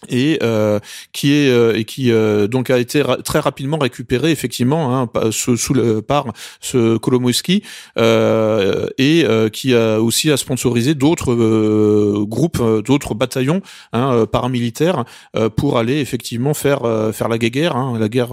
et 0.08 0.38
euh, 0.42 0.78
qui 1.12 1.32
est 1.32 1.50
euh, 1.50 1.76
et 1.76 1.84
qui 1.84 2.12
euh, 2.12 2.46
donc 2.46 2.70
a 2.70 2.78
été 2.78 3.02
très 3.24 3.40
rapidement 3.40 3.78
récupéré 3.78 4.30
effectivement 4.30 4.96
hein, 4.96 5.10
sous, 5.32 5.56
sous 5.56 5.74
le, 5.74 6.02
par 6.02 6.26
ce 6.60 6.96
Kolomoïski 6.98 7.62
et 7.96 9.26
qui 9.52 9.74
a 9.74 10.00
aussi 10.00 10.30
a 10.30 10.36
sponsorisé 10.36 10.94
d'autres 10.94 11.34
groupes 12.24 12.62
d'autres 12.84 13.14
bataillons 13.14 13.60
hein, 13.92 14.26
paramilitaires 14.30 15.04
pour 15.56 15.78
aller 15.78 16.00
effectivement 16.00 16.54
faire 16.54 16.80
faire 17.12 17.28
la 17.28 17.38
guerre 17.38 17.76
hein, 17.76 17.96
la 17.98 18.08
guerre 18.08 18.30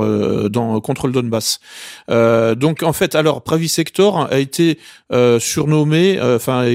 dans 0.50 0.80
contre 0.82 1.08
le 1.08 1.14
Donbass. 1.14 1.60
Donc 2.10 2.84
en 2.84 2.94
fait 2.94 3.16
alors 3.16 3.44
Pravi 3.44 3.70
Sector 3.70 4.32
a 4.32 4.38
été 4.38 4.78
surnommé 5.40 6.20
enfin 6.22 6.66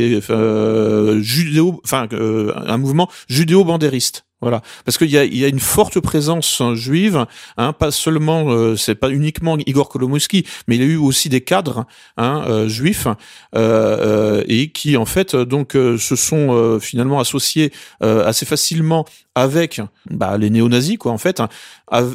judéo 1.21 1.81
enfin 1.85 2.09
un 2.13 2.77
mouvement 2.77 3.09
judéo-bandériste 3.29 4.25
voilà, 4.41 4.63
parce 4.85 4.97
qu'il 4.97 5.11
y 5.11 5.19
a, 5.19 5.25
y 5.25 5.45
a 5.45 5.49
une 5.49 5.61
forte 5.61 6.01
présence 6.01 6.63
juive, 6.75 7.27
hein, 7.59 7.73
pas 7.75 7.91
seulement, 7.91 8.51
euh, 8.51 8.75
c'est 8.75 8.95
pas 8.95 9.11
uniquement 9.11 9.59
Igor 9.67 9.89
Kolomoïski, 9.91 10.47
mais 10.67 10.77
il 10.77 10.83
y 10.83 10.85
a 10.85 10.89
eu 10.89 10.97
aussi 10.97 11.29
des 11.29 11.43
cadres 11.43 11.85
hein, 12.17 12.43
euh, 12.47 12.69
juifs 12.69 13.07
euh, 13.07 13.11
euh, 13.55 14.45
et 14.49 14.71
qui 14.71 14.97
en 14.97 15.05
fait 15.05 15.37
donc 15.37 15.73
se 15.73 16.17
sont 16.17 16.79
finalement 16.81 17.21
associés 17.21 17.73
assez 18.01 18.47
facilement 18.47 19.05
avec 19.35 19.81
bah, 20.11 20.39
les 20.39 20.51
néo-nazis 20.51 20.99
quoi 20.99 21.13
en 21.13 21.19
fait, 21.19 21.41
hein, 21.41 21.49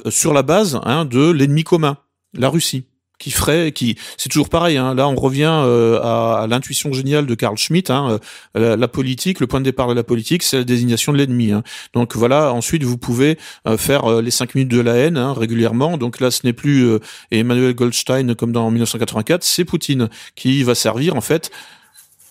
sur 0.09 0.33
la 0.33 0.43
base 0.43 0.79
hein, 0.83 1.05
de 1.05 1.29
l'ennemi 1.29 1.63
commun, 1.63 1.97
la 2.33 2.49
Russie 2.49 2.85
qui 3.19 3.31
ferait, 3.31 3.71
qui 3.71 3.97
c'est 4.17 4.29
toujours 4.29 4.49
pareil. 4.49 4.77
Hein, 4.77 4.95
là, 4.95 5.07
on 5.07 5.15
revient 5.15 5.51
euh, 5.63 5.99
à, 6.01 6.47
l'intuition 6.47 6.93
géniale 6.93 7.25
de 7.25 7.35
Carl 7.35 7.57
Schmitt. 7.57 7.89
Hein, 7.89 8.19
euh, 8.57 8.75
la, 8.75 8.87
politique, 8.87 9.39
le 9.39 9.47
point 9.47 9.59
de 9.59 9.65
départ 9.65 9.87
de 9.87 9.93
la 9.93 10.03
politique, 10.03 10.43
c'est 10.43 10.57
la 10.57 10.63
désignation 10.63 11.13
de 11.13 11.17
l'ennemi. 11.17 11.51
Hein. 11.51 11.63
Donc 11.93 12.15
voilà. 12.15 12.53
Ensuite, 12.53 12.83
vous 12.83 12.97
pouvez 12.97 13.37
euh, 13.67 13.77
faire 13.77 14.21
les 14.21 14.31
cinq 14.31 14.55
minutes 14.55 14.71
de 14.71 14.81
la 14.81 14.95
haine 14.95 15.17
régulièrement. 15.17 15.97
Donc 15.97 16.19
là, 16.19 16.31
ce 16.31 16.41
n'est 16.43 16.53
plus 16.53 16.87
Emmanuel 17.31 17.73
Goldstein 17.73 18.35
comme 18.35 18.51
dans 18.51 18.69
1984, 18.69 19.43
c'est 19.43 19.65
Poutine 19.65 20.09
qui 20.35 20.63
va 20.63 20.75
servir 20.75 21.15
en 21.15 21.21
fait. 21.21 21.51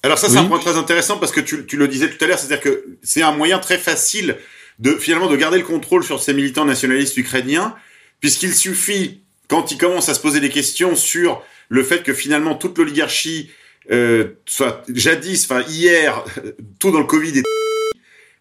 Alors 0.02 0.18
ça, 0.18 0.28
c'est 0.28 0.36
un 0.36 0.44
point 0.44 0.58
très 0.58 0.76
intéressant 0.76 1.16
parce 1.16 1.32
que 1.32 1.40
tu, 1.40 1.64
tu 1.66 1.76
le 1.76 1.88
disais 1.88 2.10
tout 2.10 2.22
à 2.22 2.28
l'heure, 2.28 2.38
c'est-à-dire 2.38 2.60
que 2.60 2.84
c'est 3.02 3.22
un 3.22 3.32
moyen 3.32 3.58
très 3.58 3.78
facile 3.78 4.36
de 4.78 4.96
finalement 4.96 5.28
de 5.28 5.36
garder 5.36 5.58
le 5.58 5.64
contrôle 5.64 6.04
sur 6.04 6.22
ces 6.22 6.34
militants 6.34 6.64
nationalistes 6.64 7.16
ukrainiens, 7.16 7.74
puisqu'il 8.20 8.54
suffit 8.54 9.23
quand 9.48 9.70
il 9.70 9.78
commence 9.78 10.08
à 10.08 10.14
se 10.14 10.20
poser 10.20 10.40
des 10.40 10.50
questions 10.50 10.96
sur 10.96 11.42
le 11.68 11.82
fait 11.82 12.02
que 12.02 12.12
finalement 12.12 12.54
toute 12.54 12.78
l'oligarchie, 12.78 13.50
euh, 13.90 14.34
soit 14.46 14.82
jadis, 14.92 15.44
enfin 15.44 15.62
hier, 15.68 16.24
tout 16.78 16.90
dans 16.90 17.00
le 17.00 17.06
Covid 17.06 17.38
et 17.38 17.42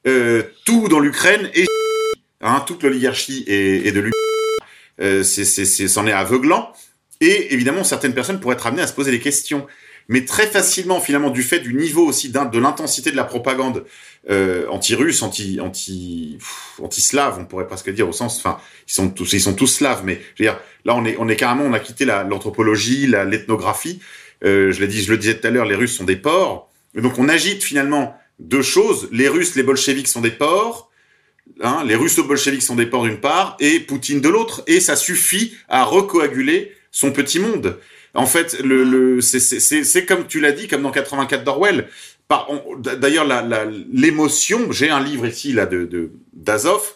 euh, 0.07 0.43
tout 0.65 0.87
dans 0.87 0.99
l'Ukraine 0.99 1.49
et 1.53 1.65
hein, 2.41 2.63
toute 2.65 2.83
l'oligarchie 2.83 3.43
est, 3.47 3.87
est, 3.87 3.91
de 3.91 3.99
l'Ukraine, 3.99 4.11
euh, 5.01 5.23
c'est, 5.23 5.45
c'est, 5.45 5.87
c'en 5.87 6.07
est 6.07 6.11
aveuglant. 6.11 6.73
Et 7.21 7.53
évidemment, 7.53 7.83
certaines 7.83 8.13
personnes 8.13 8.39
pourraient 8.39 8.55
être 8.55 8.67
amenées 8.67 8.81
à 8.81 8.87
se 8.87 8.93
poser 8.93 9.11
des 9.11 9.19
questions 9.19 9.65
mais 10.07 10.25
très 10.25 10.47
facilement 10.47 10.99
finalement 10.99 11.29
du 11.29 11.43
fait 11.43 11.59
du 11.59 11.73
niveau 11.73 12.05
aussi 12.05 12.29
de 12.29 12.59
l'intensité 12.59 13.11
de 13.11 13.15
la 13.15 13.23
propagande 13.23 13.85
euh, 14.29 14.67
anti-russe, 14.69 15.21
anti 15.21 15.59
anti 15.59 16.37
anti 16.81 17.01
slave, 17.01 17.37
on 17.39 17.45
pourrait 17.45 17.67
presque 17.67 17.89
dire 17.89 18.07
au 18.07 18.13
sens, 18.13 18.37
enfin 18.37 18.57
ils 18.87 18.93
sont 18.93 19.09
tous 19.09 19.33
ils 19.33 19.41
sont 19.41 19.53
tous 19.53 19.67
slaves, 19.67 20.01
mais 20.03 20.21
je 20.35 20.43
veux 20.43 20.49
dire 20.49 20.59
là 20.85 20.95
on 20.95 21.27
est 21.29 21.35
carrément 21.35 21.63
on 21.63 21.73
a 21.73 21.79
quitté 21.79 22.05
l'anthropologie, 22.05 23.07
la, 23.07 23.25
l'ethnographie. 23.25 23.99
Euh, 24.43 24.71
je 24.71 24.81
le 24.81 25.17
disais 25.17 25.39
tout 25.39 25.47
à 25.47 25.51
l'heure, 25.51 25.65
les 25.65 25.75
Russes 25.75 25.95
sont 25.95 26.03
des 26.03 26.17
porcs, 26.17 26.69
donc 26.95 27.17
on 27.17 27.29
agite 27.29 27.63
finalement 27.63 28.17
deux 28.39 28.61
choses. 28.61 29.07
Les 29.11 29.29
Russes, 29.29 29.55
les 29.55 29.63
bolcheviks 29.63 30.07
sont 30.07 30.21
des 30.21 30.31
porcs. 30.31 30.89
Hein, 31.61 31.83
les 31.85 31.95
russo-bolcheviks 31.95 32.63
sont 32.63 32.75
des 32.75 32.85
porcs 32.85 33.03
d'une 33.03 33.19
part 33.19 33.57
et 33.59 33.79
Poutine 33.79 34.21
de 34.21 34.29
l'autre, 34.29 34.63
et 34.65 34.79
ça 34.79 34.95
suffit 34.95 35.55
à 35.67 35.83
recoaguler 35.83 36.71
son 36.91 37.11
petit 37.11 37.39
monde. 37.39 37.79
En 38.13 38.25
fait, 38.25 38.59
le, 38.61 38.83
le 38.83 39.21
c'est 39.21 40.05
comme 40.05 40.27
tu 40.27 40.39
l'as 40.39 40.51
dit, 40.51 40.67
comme 40.67 40.83
dans 40.83 40.91
84 40.91 41.43
d'Orwell. 41.43 41.87
D'ailleurs, 42.99 43.25
l'émotion, 43.91 44.71
j'ai 44.71 44.89
un 44.89 44.99
livre 44.99 45.25
ici 45.27 45.53
là 45.53 45.65
de 45.65 46.11
d'Azov, 46.33 46.95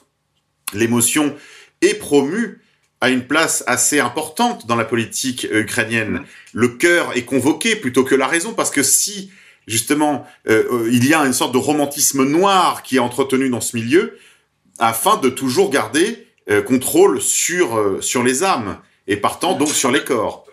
l'émotion 0.74 1.36
est 1.82 1.96
promue 1.96 2.60
à 3.02 3.10
une 3.10 3.28
place 3.28 3.64
assez 3.68 4.00
importante 4.00 4.66
dans 4.66 4.76
la 4.76 4.86
politique 4.86 5.48
euh, 5.52 5.62
ukrainienne. 5.62 6.24
Le 6.54 6.70
cœur 6.70 7.16
est 7.16 7.26
convoqué 7.26 7.76
plutôt 7.76 8.04
que 8.04 8.16
la 8.16 8.28
raison, 8.28 8.54
parce 8.54 8.72
que 8.72 8.84
si 8.84 9.32
justement 9.68 10.26
euh, 10.48 10.64
euh, 10.72 10.90
il 10.92 11.08
y 11.08 11.14
a 11.14 11.20
une 11.20 11.34
sorte 11.34 11.54
de 11.54 11.58
romantisme 11.58 12.26
noir 12.26 12.82
qui 12.84 12.96
est 12.96 13.00
entretenu 13.00 13.50
dans 13.50 13.62
ce 13.62 13.76
milieu, 13.76 14.18
afin 14.80 15.18
de 15.18 15.30
toujours 15.30 15.70
garder 15.72 16.24
contrôle 16.66 17.22
sur 17.22 17.98
sur 18.00 18.24
les 18.24 18.42
âmes 18.44 18.78
et 19.06 19.18
partant 19.18 19.58
donc 19.58 19.68
sur 19.70 19.92
les 19.92 20.02
corps. 20.02 20.46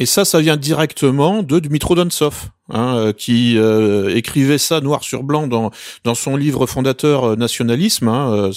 Et 0.00 0.06
ça, 0.06 0.24
ça 0.24 0.40
vient 0.40 0.56
directement 0.56 1.44
de 1.44 1.60
Dmitro 1.60 1.94
Donsov, 1.94 2.50
hein, 2.70 2.96
euh, 2.96 3.12
qui 3.12 3.56
euh, 3.56 4.14
écrivait 4.16 4.58
ça 4.58 4.80
noir 4.80 5.04
sur 5.04 5.22
blanc 5.22 5.46
dans 5.46 5.70
dans 6.02 6.16
son 6.16 6.36
livre 6.36 6.66
fondateur 6.66 7.24
euh, 7.24 7.36
Nationalisme, 7.36 8.08
hein, 8.08 8.50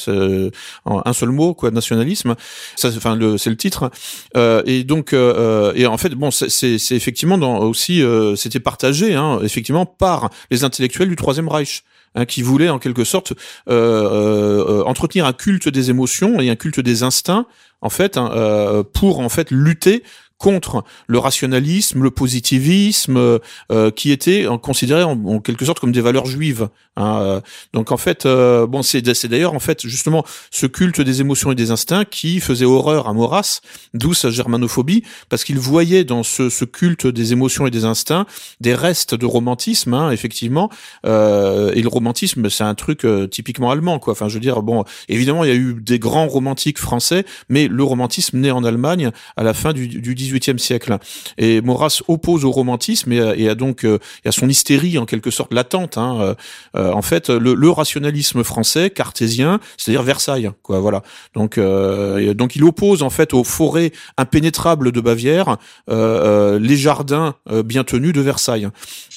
un 0.88 1.14
seul 1.14 1.30
mot 1.30 1.54
quoi, 1.54 1.70
nationalisme. 1.70 2.36
Ça, 2.76 2.90
enfin, 2.90 3.16
le, 3.16 3.38
c'est 3.38 3.52
le 3.52 3.58
titre. 3.58 3.92
et 4.36 4.84
donc, 4.84 5.14
et 5.14 5.86
en 5.86 5.98
fait, 5.98 6.10
bon, 6.10 6.32
c'est, 6.32 6.50
c'est 6.50 6.96
effectivement 6.96 7.38
dans, 7.38 7.60
aussi, 7.60 8.04
c'était 8.36 8.60
partagé, 8.60 9.14
hein, 9.14 9.40
effectivement, 9.44 9.86
par 9.86 10.30
les 10.50 10.64
intellectuels 10.64 11.10
du 11.10 11.16
Troisième 11.16 11.48
Reich. 11.48 11.84
Hein, 12.16 12.26
qui 12.26 12.42
voulaient 12.42 12.70
en 12.70 12.80
quelque 12.80 13.04
sorte 13.04 13.34
entretenir 13.68 15.26
un 15.26 15.34
culte 15.34 15.68
des 15.68 15.90
émotions 15.90 16.40
et 16.40 16.50
un 16.50 16.56
culte 16.56 16.80
des 16.80 17.04
instincts 17.04 17.46
en 17.82 17.90
fait 17.90 18.18
hein, 18.18 18.84
pour 18.94 19.20
en 19.20 19.30
fait 19.30 19.52
lutter 19.52 20.04
contre 20.38 20.84
le 21.08 21.20
rationalisme, 21.20 22.04
le 22.04 22.12
positivisme, 22.12 23.40
euh, 23.72 23.92
qui 23.92 24.12
étaient 24.12 24.46
considérés 24.62 25.04
en, 25.04 25.40
quelque 25.40 25.66
sorte 25.66 25.80
comme 25.80 25.92
des 25.92 26.02
valeurs 26.02 26.26
juives. 26.26 26.70
Hein. 26.96 27.42
Donc 27.74 27.92
en 27.92 27.98
fait, 27.98 28.26
bon, 28.26 28.82
c'est 28.82 29.02
d'ailleurs 29.28 29.54
en 29.54 29.60
fait 29.60 29.88
justement 29.88 30.24
ce 30.52 30.66
culte 30.66 31.02
des 31.02 31.22
émotions 31.22 31.52
et 31.52 31.56
des 31.56 31.72
instincts 31.72 32.06
qui 32.06 32.40
faisait 32.40 32.66
horreur 32.66 33.08
à 33.08 33.14
Maurras, 33.14 33.62
d'où 33.94 34.14
sa 34.14 34.32
germanophobie, 34.32 35.04
parce 35.30 35.44
qu'il 35.44 35.60
voyait 35.60 36.04
dans 36.04 36.24
ce, 36.24 36.50
ce, 36.50 36.66
culte 36.66 37.08
des 37.08 37.34
émotions 37.34 37.68
et 37.68 37.72
des 37.72 37.86
instincts 37.86 38.26
des 38.62 38.74
restes 38.74 39.16
de 39.16 39.26
romantisme, 39.26 39.94
hein, 39.94 40.12
effectivement. 40.12 40.70
et 41.04 41.08
le 41.08 41.88
romantisme, 41.88 42.50
c'est 42.50 42.64
un 42.64 42.76
truc 42.76 43.06
typiquement 43.32 43.72
allemand, 43.72 44.00
quoi. 44.00 44.14
Enfin, 44.14 44.28
je 44.28 44.36
veux 44.36 44.40
dire, 44.40 44.62
bon, 44.62 44.84
évidemment, 45.10 45.44
il 45.44 45.48
y 45.48 45.54
a 45.54 45.56
eu 45.56 45.76
des 45.80 46.00
grands 46.00 46.28
romantiques 46.28 46.80
français, 46.80 47.26
mais 47.50 47.68
le 47.68 47.84
romantisme 47.84 48.40
naît 48.40 48.52
en 48.52 48.64
Allemagne 48.64 49.12
à 49.36 49.44
la 49.44 49.54
fin 49.54 49.74
du, 49.74 49.88
du 49.88 50.16
XVIIIe 50.28 50.60
siècle. 50.60 50.98
Et 51.38 51.62
Maurras 51.62 52.02
oppose 52.08 52.46
au 52.46 52.52
romantisme 52.52 53.12
et, 53.12 53.50
a 53.50 53.56
donc 53.56 53.86
euh, 53.86 54.00
à 54.26 54.32
son 54.32 54.50
hystérie 54.50 54.98
en 54.98 55.06
quelque 55.06 55.32
sorte 55.32 55.54
latente. 55.54 55.98
Hein, 55.98 56.20
euh, 56.22 56.36
euh, 56.76 56.92
en 56.92 57.02
fait, 57.02 57.30
le, 57.30 57.54
le, 57.54 57.70
rationalisme 57.70 58.44
français 58.44 58.90
cartésien, 58.90 59.60
c'est-à-dire 59.78 60.04
Versailles, 60.04 60.52
quoi. 60.64 60.80
Voilà. 60.80 61.04
Donc, 61.34 61.60
donc 61.60 62.56
il 62.56 62.64
oppose 62.64 63.04
en 63.04 63.10
fait 63.10 63.34
aux 63.34 63.44
forêts 63.44 63.92
impénétrables 64.18 64.92
de 64.92 65.02
Bavière 65.02 65.58
les 65.88 66.78
jardins 66.78 67.36
bien 67.66 67.84
tenus 67.84 68.14
de 68.14 68.22
Versailles. 68.22 68.70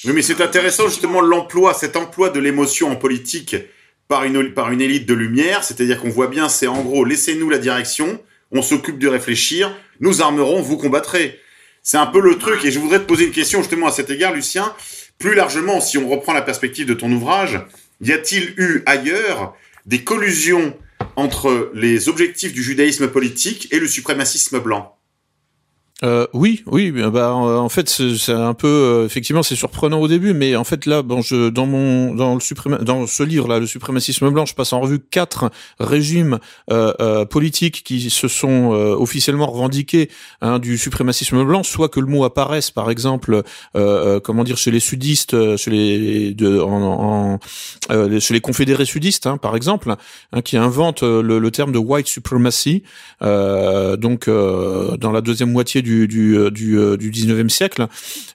Oui, 0.05 0.11
mais 0.13 0.21
c'est 0.21 0.41
intéressant 0.41 0.87
justement 0.87 1.21
l'emploi, 1.21 1.73
cet 1.73 1.95
emploi 1.95 2.29
de 2.29 2.39
l'émotion 2.39 2.91
en 2.91 2.95
politique 2.95 3.55
par 4.11 4.25
une, 4.25 4.53
par 4.53 4.71
une 4.71 4.81
élite 4.81 5.05
de 5.05 5.13
lumière, 5.13 5.63
c'est-à-dire 5.63 5.99
qu'on 6.01 6.09
voit 6.09 6.27
bien, 6.27 6.49
c'est 6.49 6.67
en 6.67 6.81
gros, 6.81 7.05
laissez-nous 7.05 7.49
la 7.49 7.57
direction, 7.57 8.19
on 8.51 8.61
s'occupe 8.61 8.99
de 8.99 9.07
réfléchir, 9.07 9.75
nous 9.99 10.21
armerons, 10.21 10.61
vous 10.61 10.77
combattrez. 10.77 11.39
C'est 11.83 11.97
un 11.97 12.05
peu 12.05 12.19
le 12.19 12.37
truc, 12.37 12.63
et 12.65 12.71
je 12.71 12.79
voudrais 12.79 12.99
te 12.99 13.05
poser 13.05 13.25
une 13.25 13.31
question 13.31 13.59
justement 13.59 13.87
à 13.87 13.91
cet 13.91 14.09
égard, 14.09 14.33
Lucien. 14.33 14.73
Plus 15.17 15.35
largement, 15.35 15.79
si 15.81 15.97
on 15.97 16.09
reprend 16.09 16.33
la 16.33 16.41
perspective 16.41 16.85
de 16.85 16.93
ton 16.93 17.11
ouvrage, 17.11 17.59
y 18.01 18.11
a-t-il 18.11 18.53
eu 18.57 18.83
ailleurs 18.85 19.55
des 19.85 20.03
collusions 20.03 20.77
entre 21.15 21.71
les 21.73 22.09
objectifs 22.09 22.53
du 22.53 22.63
judaïsme 22.63 23.07
politique 23.07 23.67
et 23.71 23.79
le 23.79 23.87
suprémacisme 23.87 24.59
blanc? 24.59 24.97
Euh, 26.03 26.25
oui, 26.33 26.63
oui, 26.65 26.91
bah 26.91 27.35
en 27.35 27.69
fait 27.69 27.87
c'est 27.87 28.31
un 28.31 28.55
peu 28.55 28.67
euh, 28.67 29.05
effectivement 29.05 29.43
c'est 29.43 29.55
surprenant 29.55 29.99
au 29.99 30.07
début, 30.07 30.33
mais 30.33 30.55
en 30.55 30.63
fait 30.63 30.87
là, 30.87 31.03
bon, 31.03 31.21
je 31.21 31.49
dans 31.49 31.67
mon 31.67 32.15
dans 32.15 32.35
le 32.35 32.83
dans 32.83 33.05
ce 33.05 33.21
livre 33.21 33.47
là, 33.47 33.59
le 33.59 33.67
suprémacisme 33.67 34.27
blanc, 34.31 34.47
je 34.47 34.55
passe 34.55 34.73
en 34.73 34.79
revue 34.79 34.99
quatre 34.99 35.51
régimes 35.79 36.39
euh, 36.71 36.93
euh 36.99 37.25
politiques 37.25 37.83
qui 37.83 38.09
se 38.09 38.27
sont 38.27 38.71
officiellement 38.71 39.45
revendiqués 39.45 40.09
hein, 40.41 40.57
du 40.57 40.79
suprémacisme 40.79 41.43
blanc, 41.43 41.61
soit 41.61 41.89
que 41.89 41.99
le 41.99 42.07
mot 42.07 42.23
apparaisse, 42.23 42.71
par 42.71 42.89
exemple, 42.89 43.43
comment 44.23 44.43
dire 44.43 44.57
chez 44.57 44.71
les 44.71 44.79
sudistes, 44.79 45.55
chez 45.57 45.69
les 45.69 46.35
en, 46.61 47.37
en 47.91 48.19
chez 48.19 48.33
les 48.33 48.41
confédérés 48.41 48.85
sudistes, 48.85 49.27
hein, 49.27 49.37
par 49.37 49.55
exemple, 49.55 49.95
hein, 50.33 50.41
qui 50.41 50.57
inventent 50.57 51.03
le, 51.03 51.37
le, 51.37 51.51
terme 51.51 51.71
de 51.71 51.77
white 51.77 52.07
supremacy, 52.07 52.83
donc 53.21 54.27
dans 54.27 55.11
la 55.11 55.21
deuxième 55.21 55.51
moitié 55.51 55.81
du 55.81 55.90
du 55.91 56.07
du 56.07 56.37
euh, 56.37 56.49
du, 56.49 56.77
euh, 56.77 56.97
du 56.97 57.11
19e 57.11 57.49
siècle. 57.49 57.87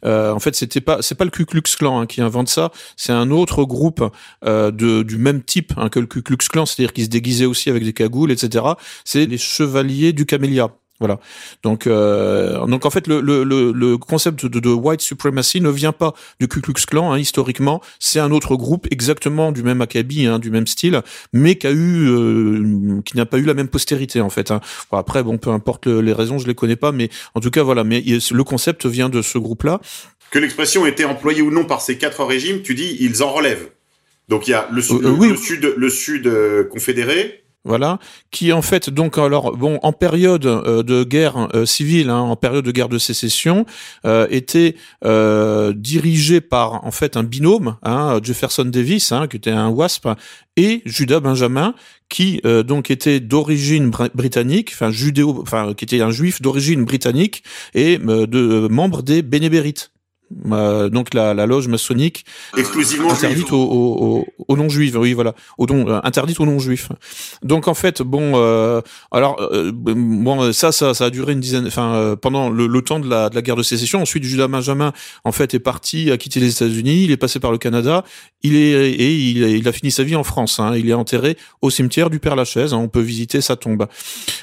Euh, 0.04 0.32
en 0.32 0.40
fait, 0.40 0.54
c'était 0.54 0.80
pas 0.80 0.98
c'est 1.00 1.14
pas 1.14 1.24
le 1.24 1.30
Ku 1.30 1.44
Klux 1.46 1.62
Klan 1.62 2.00
hein, 2.00 2.07
qui 2.07 2.20
invente 2.20 2.48
ça, 2.48 2.70
c'est 2.96 3.12
un 3.12 3.30
autre 3.30 3.64
groupe 3.64 4.04
du 4.42 5.18
même 5.18 5.42
type 5.42 5.72
hein, 5.76 5.88
que 5.88 6.00
le 6.00 6.07
Ku 6.07 6.22
Klux 6.22 6.36
Klan, 6.36 6.66
c'est-à-dire 6.66 6.92
qui 6.92 7.04
se 7.04 7.09
déguisait 7.09 7.46
aussi 7.46 7.70
avec 7.70 7.84
des 7.84 7.92
cagoules, 7.92 8.30
etc. 8.30 8.64
C'est 9.04 9.26
les 9.26 9.38
chevaliers 9.38 10.12
du 10.12 10.26
camélia. 10.26 10.70
Voilà. 10.99 11.20
Donc, 11.62 11.86
euh, 11.86 12.64
donc 12.66 12.86
en 12.86 12.90
fait, 12.90 13.07
le, 13.07 13.20
le, 13.20 13.44
le 13.44 13.99
concept 13.99 14.47
de, 14.47 14.61
de, 14.61 14.68
white 14.70 15.03
supremacy 15.03 15.61
ne 15.61 15.68
vient 15.68 15.92
pas 15.92 16.14
du 16.40 16.49
Ku 16.49 16.62
Klux 16.62 16.72
Klan 16.86 17.12
hein, 17.12 17.18
historiquement. 17.18 17.82
C'est 17.99 18.18
un 18.18 18.30
autre 18.30 18.57
groupe 18.57 18.86
exactement 18.90 19.53
du 19.53 19.62
même 19.62 19.82
acabit, 19.82 20.26
hein, 20.26 20.38
du 20.38 20.51
même 20.51 20.66
style, 20.66 21.03
mais 21.34 21.57
qui 21.57 21.66
a 21.66 21.70
eu, 21.70 22.09
euh, 22.09 23.03
qui 23.05 23.16
n'a 23.16 23.26
pas 23.26 23.36
eu 23.36 23.42
la 23.42 23.53
même 23.53 23.68
postérité 23.68 24.22
en 24.22 24.30
fait. 24.30 24.51
Hein. 24.51 24.61
Bon, 24.90 24.97
après, 24.97 25.22
bon, 25.22 25.36
peu 25.36 25.51
importe 25.51 25.86
les 25.86 26.12
raisons, 26.14 26.38
je 26.38 26.47
les 26.47 26.55
connais 26.55 26.76
pas, 26.76 26.92
mais 26.92 27.11
en 27.34 27.40
tout 27.40 27.51
cas, 27.51 27.62
voilà. 27.62 27.84
Mais 27.84 28.03
le 28.03 28.44
concept 28.44 28.86
vient 28.86 29.11
de 29.11 29.20
ce 29.20 29.36
groupe-là. 29.36 29.80
Que 30.30 30.38
l'expression 30.38 30.86
ait 30.86 30.90
été 30.90 31.05
employée 31.05 31.42
ou 31.42 31.51
non 31.51 31.64
par 31.64 31.82
ces 31.82 31.99
quatre 31.99 32.24
régimes, 32.24 32.62
tu 32.62 32.74
dis, 32.74 32.97
ils 33.01 33.22
en 33.22 33.32
relèvent. 33.32 33.68
Donc 34.28 34.49
il 34.49 34.53
y 34.53 34.55
a 34.55 34.66
le, 34.72 34.80
euh, 34.80 35.11
oui. 35.11 35.28
le 35.28 35.36
sud, 35.36 35.74
le 35.76 35.88
sud 35.90 36.32
confédéré, 36.70 37.44
voilà, 37.66 37.98
qui 38.30 38.52
en 38.52 38.62
fait 38.62 38.90
donc 38.90 39.18
alors 39.18 39.56
bon 39.56 39.78
en 39.82 39.92
période 39.92 40.46
euh, 40.46 40.82
de 40.82 41.04
guerre 41.04 41.48
euh, 41.54 41.66
civile, 41.66 42.10
hein, 42.10 42.20
en 42.20 42.36
période 42.36 42.64
de 42.64 42.70
guerre 42.70 42.88
de 42.88 42.98
sécession, 42.98 43.66
euh, 44.04 44.26
était 44.30 44.76
dirigé 45.74 46.40
par 46.40 46.84
en 46.84 46.90
fait 46.90 47.16
un 47.16 47.22
binôme, 47.22 47.76
hein, 47.82 48.20
Jefferson 48.22 48.64
Davis, 48.64 49.12
hein, 49.12 49.26
qui 49.26 49.36
était 49.36 49.50
un 49.50 49.68
WASP, 49.68 50.08
et 50.56 50.82
Judas 50.84 51.20
Benjamin, 51.20 51.74
qui 52.08 52.40
donc 52.66 52.90
était 52.90 53.20
d'origine 53.20 53.90
britannique, 54.14 54.70
enfin 54.72 54.90
judéo, 54.90 55.38
enfin 55.42 55.74
qui 55.74 55.84
était 55.84 56.00
un 56.00 56.10
juif 56.10 56.40
d'origine 56.40 56.84
britannique 56.84 57.42
et 57.74 57.98
de 57.98 58.68
membre 58.68 59.02
des 59.02 59.22
Bénébérites. 59.22 59.90
Euh, 60.51 60.89
donc 60.89 61.14
la, 61.14 61.35
la, 61.35 61.47
loge 61.47 61.68
maçonnique 61.68 62.24
exclusivement 62.57 63.12
interdite 63.12 63.53
aux, 63.53 64.27
aux, 64.49 64.57
non 64.57 64.68
juifs 64.68 64.97
oui 64.97 65.12
voilà. 65.12 65.35
Aux 65.57 65.66
euh, 65.70 66.01
interdite 66.03 66.41
aux 66.41 66.47
non 66.47 66.59
juifs 66.59 66.89
donc 67.45 67.68
en 67.68 67.74
fait 67.74 68.03
bon 68.03 68.33
euh, 68.35 68.81
alors 69.12 69.41
euh, 69.41 69.70
bon 69.72 70.53
ça, 70.53 70.72
ça 70.72 70.95
ça 70.95 71.05
a 71.05 71.11
duré 71.11 71.35
une 71.35 71.39
dizaine 71.39 71.68
enfin 71.68 72.16
pendant 72.20 72.51
le, 72.51 72.66
le, 72.66 72.83
temps 72.83 72.99
de 72.99 73.09
la, 73.09 73.31
de 73.31 73.37
la 73.37 73.43
guerre 73.43 73.55
de 73.55 73.62
sécession. 73.62 74.03
Ensuite 74.03 74.24
Judas 74.24 74.49
Benjamin 74.49 74.93
en 75.22 75.31
fait 75.31 75.55
est 75.55 75.61
parti 75.61 76.11
a 76.11 76.16
quitté 76.16 76.41
les 76.41 76.51
États-Unis 76.51 77.05
il 77.05 77.12
est 77.12 77.16
passé 77.16 77.39
par 77.39 77.53
le 77.53 77.59
Canada 77.59 78.03
il 78.43 78.57
est 78.57 78.91
et 78.91 79.14
il, 79.14 79.39
il 79.39 79.68
a 79.68 79.72
fini 79.72 79.93
sa 79.93 80.03
vie 80.03 80.16
en 80.16 80.24
France 80.24 80.59
hein, 80.59 80.74
il 80.77 80.91
est 80.91 80.95
enterré 80.95 81.37
au 81.62 81.70
cimetière 81.70 82.11
du 82.11 82.18
Père 82.18 82.35
Lachaise 82.35 82.74
hein, 82.74 82.79
on 82.79 82.89
peut 82.89 83.01
visiter 83.01 83.41
sa 83.41 83.55
tombe. 83.55 83.87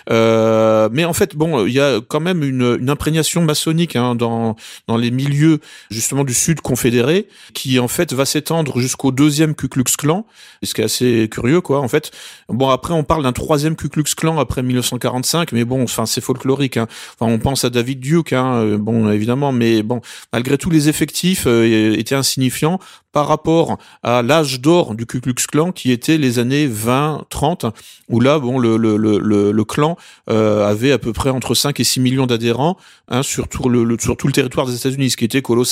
Mais 0.10 1.04
en 1.04 1.14
fait 1.14 1.36
bon 1.36 1.66
il 1.66 1.74
y 1.74 1.82
a 1.82 2.00
quand 2.08 2.22
même 2.22 2.42
une, 2.42 2.78
une 2.80 2.90
imprégnation 2.90 3.42
maçonnique 3.42 3.98
hein, 3.98 4.16
dans 4.16 4.56
dans 4.88 4.96
les 4.96 5.12
milieux 5.12 5.60
justement 5.90 6.24
du 6.24 6.34
Sud 6.34 6.62
confédéré, 6.62 7.28
qui 7.54 7.80
en 7.80 7.88
fait 7.88 8.14
va 8.14 8.26
s'étendre 8.26 8.80
jusqu'au 8.80 9.12
deuxième 9.12 9.56
Ku 9.56 9.68
Klux 9.68 9.84
Klan, 9.98 10.26
ce 10.64 10.74
qui 10.74 10.82
est 10.82 10.86
assez 10.86 11.28
curieux 11.30 11.62
quoi 11.62 11.80
en 11.80 11.88
fait. 11.88 12.12
Bon 12.50 12.70
après 12.70 12.94
on 12.94 13.04
parle 13.04 13.24
d'un 13.24 13.34
troisième 13.34 13.76
Ku 13.76 13.90
Klux 13.90 14.04
Klan 14.16 14.40
après 14.40 14.64
1945, 14.64 15.52
mais 15.52 15.66
bon 15.66 15.84
enfin 15.84 16.06
c'est 16.06 16.22
folklorique. 16.22 16.78
Hein. 16.78 16.88
Enfin 17.20 17.32
on 17.32 17.40
pense 17.40 17.66
à 17.66 17.70
David 17.70 18.00
Duke, 18.00 18.34
hein, 18.34 18.56
euh, 18.56 18.78
bon 18.78 19.10
évidemment, 19.12 19.52
mais 19.52 19.84
bon 19.84 20.02
malgré 20.32 20.58
tout 20.58 20.70
les 20.70 20.90
effectifs 20.90 21.46
euh, 21.48 21.96
étaient 21.98 22.16
insignifiants 22.16 22.80
par 23.14 23.28
rapport 23.28 23.78
à 24.02 24.22
l'âge 24.24 24.60
d'or 24.60 24.96
du 24.96 25.06
Ku 25.06 25.22
Klux 25.22 25.36
Klan 25.50 25.72
qui 25.72 25.92
était 25.92 26.18
les 26.18 26.40
années 26.40 26.68
20, 26.68 27.26
30, 27.30 27.66
où 28.10 28.20
là, 28.20 28.40
bon, 28.40 28.60
le, 28.60 28.76
le, 28.76 28.98
le, 28.98 29.52
le 29.52 29.64
clan 29.64 29.98
euh, 30.30 30.68
avait 30.68 30.92
à 30.92 30.98
peu 30.98 31.14
près 31.14 31.30
entre 31.30 31.54
5 31.54 31.80
et 31.80 31.84
6 31.84 32.00
millions 32.00 32.26
d'adhérents 32.26 32.78
hein, 33.08 33.24
sur, 33.24 33.48
tout 33.48 33.70
le, 33.70 33.98
sur 34.00 34.18
tout 34.18 34.28
le 34.28 34.34
territoire 34.34 34.66
des 34.66 34.76
États-Unis, 34.76 35.12
ce 35.12 35.18
qui 35.18 35.26
était 35.26 35.42
colossal 35.42 35.63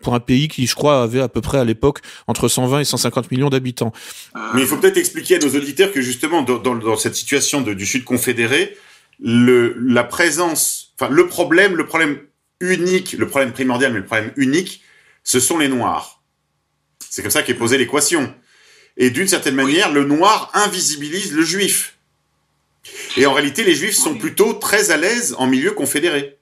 pour 0.00 0.14
un 0.14 0.20
pays 0.20 0.48
qui, 0.48 0.66
je 0.66 0.74
crois, 0.74 1.02
avait 1.02 1.20
à 1.20 1.28
peu 1.28 1.40
près 1.40 1.58
à 1.58 1.64
l'époque 1.64 2.00
entre 2.26 2.48
120 2.48 2.80
et 2.80 2.84
150 2.84 3.30
millions 3.30 3.50
d'habitants. 3.50 3.92
Mais 4.54 4.62
il 4.62 4.66
faut 4.66 4.76
peut-être 4.76 4.96
expliquer 4.96 5.36
à 5.36 5.38
nos 5.38 5.54
auditeurs 5.54 5.92
que 5.92 6.00
justement, 6.00 6.42
dans, 6.42 6.58
dans, 6.58 6.74
dans 6.74 6.96
cette 6.96 7.14
situation 7.14 7.60
de, 7.60 7.74
du 7.74 7.86
Sud 7.86 8.04
confédéré, 8.04 8.76
le, 9.20 9.74
la 9.78 10.04
présence, 10.04 10.94
enfin 10.98 11.10
le 11.10 11.26
problème, 11.26 11.76
le 11.76 11.86
problème 11.86 12.18
unique, 12.60 13.12
le 13.12 13.26
problème 13.26 13.52
primordial, 13.52 13.92
mais 13.92 13.98
le 13.98 14.04
problème 14.04 14.32
unique, 14.36 14.82
ce 15.24 15.40
sont 15.40 15.58
les 15.58 15.68
Noirs 15.68 16.18
c'est 17.10 17.22
comme 17.22 17.30
ça 17.30 17.42
qu'est 17.42 17.54
posée 17.54 17.78
l'équation. 17.78 18.32
Et 18.96 19.10
d'une 19.10 19.28
certaine 19.28 19.54
manière, 19.54 19.92
le 19.92 20.04
noir 20.04 20.50
invisibilise 20.54 21.32
le 21.32 21.42
juif. 21.42 21.96
Et 23.16 23.26
en 23.26 23.32
réalité, 23.32 23.64
les 23.64 23.74
juifs 23.74 23.96
sont 23.96 24.16
plutôt 24.16 24.54
très 24.54 24.90
à 24.90 24.96
l'aise 24.96 25.34
en 25.38 25.46
milieu 25.46 25.72
confédéré. 25.72 26.37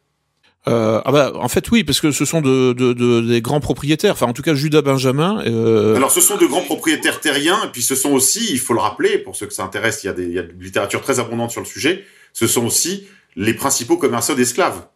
Euh, 0.68 1.00
ah 1.04 1.12
bah, 1.12 1.32
en 1.36 1.48
fait 1.48 1.70
oui, 1.70 1.84
parce 1.84 2.00
que 2.00 2.10
ce 2.10 2.24
sont 2.24 2.40
de, 2.40 2.72
de, 2.72 2.92
de, 2.92 3.20
des 3.20 3.40
grands 3.40 3.60
propriétaires. 3.60 4.12
Enfin, 4.14 4.26
en 4.26 4.32
tout 4.32 4.42
cas, 4.42 4.54
Judas 4.54 4.82
Benjamin. 4.82 5.42
Euh... 5.46 5.94
Alors, 5.94 6.10
ce 6.10 6.20
sont 6.20 6.36
de 6.36 6.46
grands 6.46 6.62
propriétaires 6.62 7.20
terriens, 7.20 7.62
et 7.64 7.68
puis 7.68 7.82
ce 7.82 7.94
sont 7.94 8.10
aussi, 8.10 8.48
il 8.50 8.58
faut 8.58 8.74
le 8.74 8.80
rappeler, 8.80 9.18
pour 9.18 9.36
ceux 9.36 9.46
que 9.46 9.54
ça 9.54 9.62
intéresse, 9.62 10.02
il 10.02 10.08
y 10.08 10.10
a, 10.10 10.12
des, 10.12 10.24
il 10.24 10.32
y 10.32 10.38
a 10.38 10.42
de 10.42 10.52
littérature 10.60 11.00
très 11.02 11.20
abondante 11.20 11.52
sur 11.52 11.60
le 11.60 11.66
sujet. 11.66 12.04
Ce 12.32 12.46
sont 12.46 12.66
aussi 12.66 13.06
les 13.36 13.54
principaux 13.54 13.96
commerçants 13.96 14.34
d'esclaves. 14.34 14.86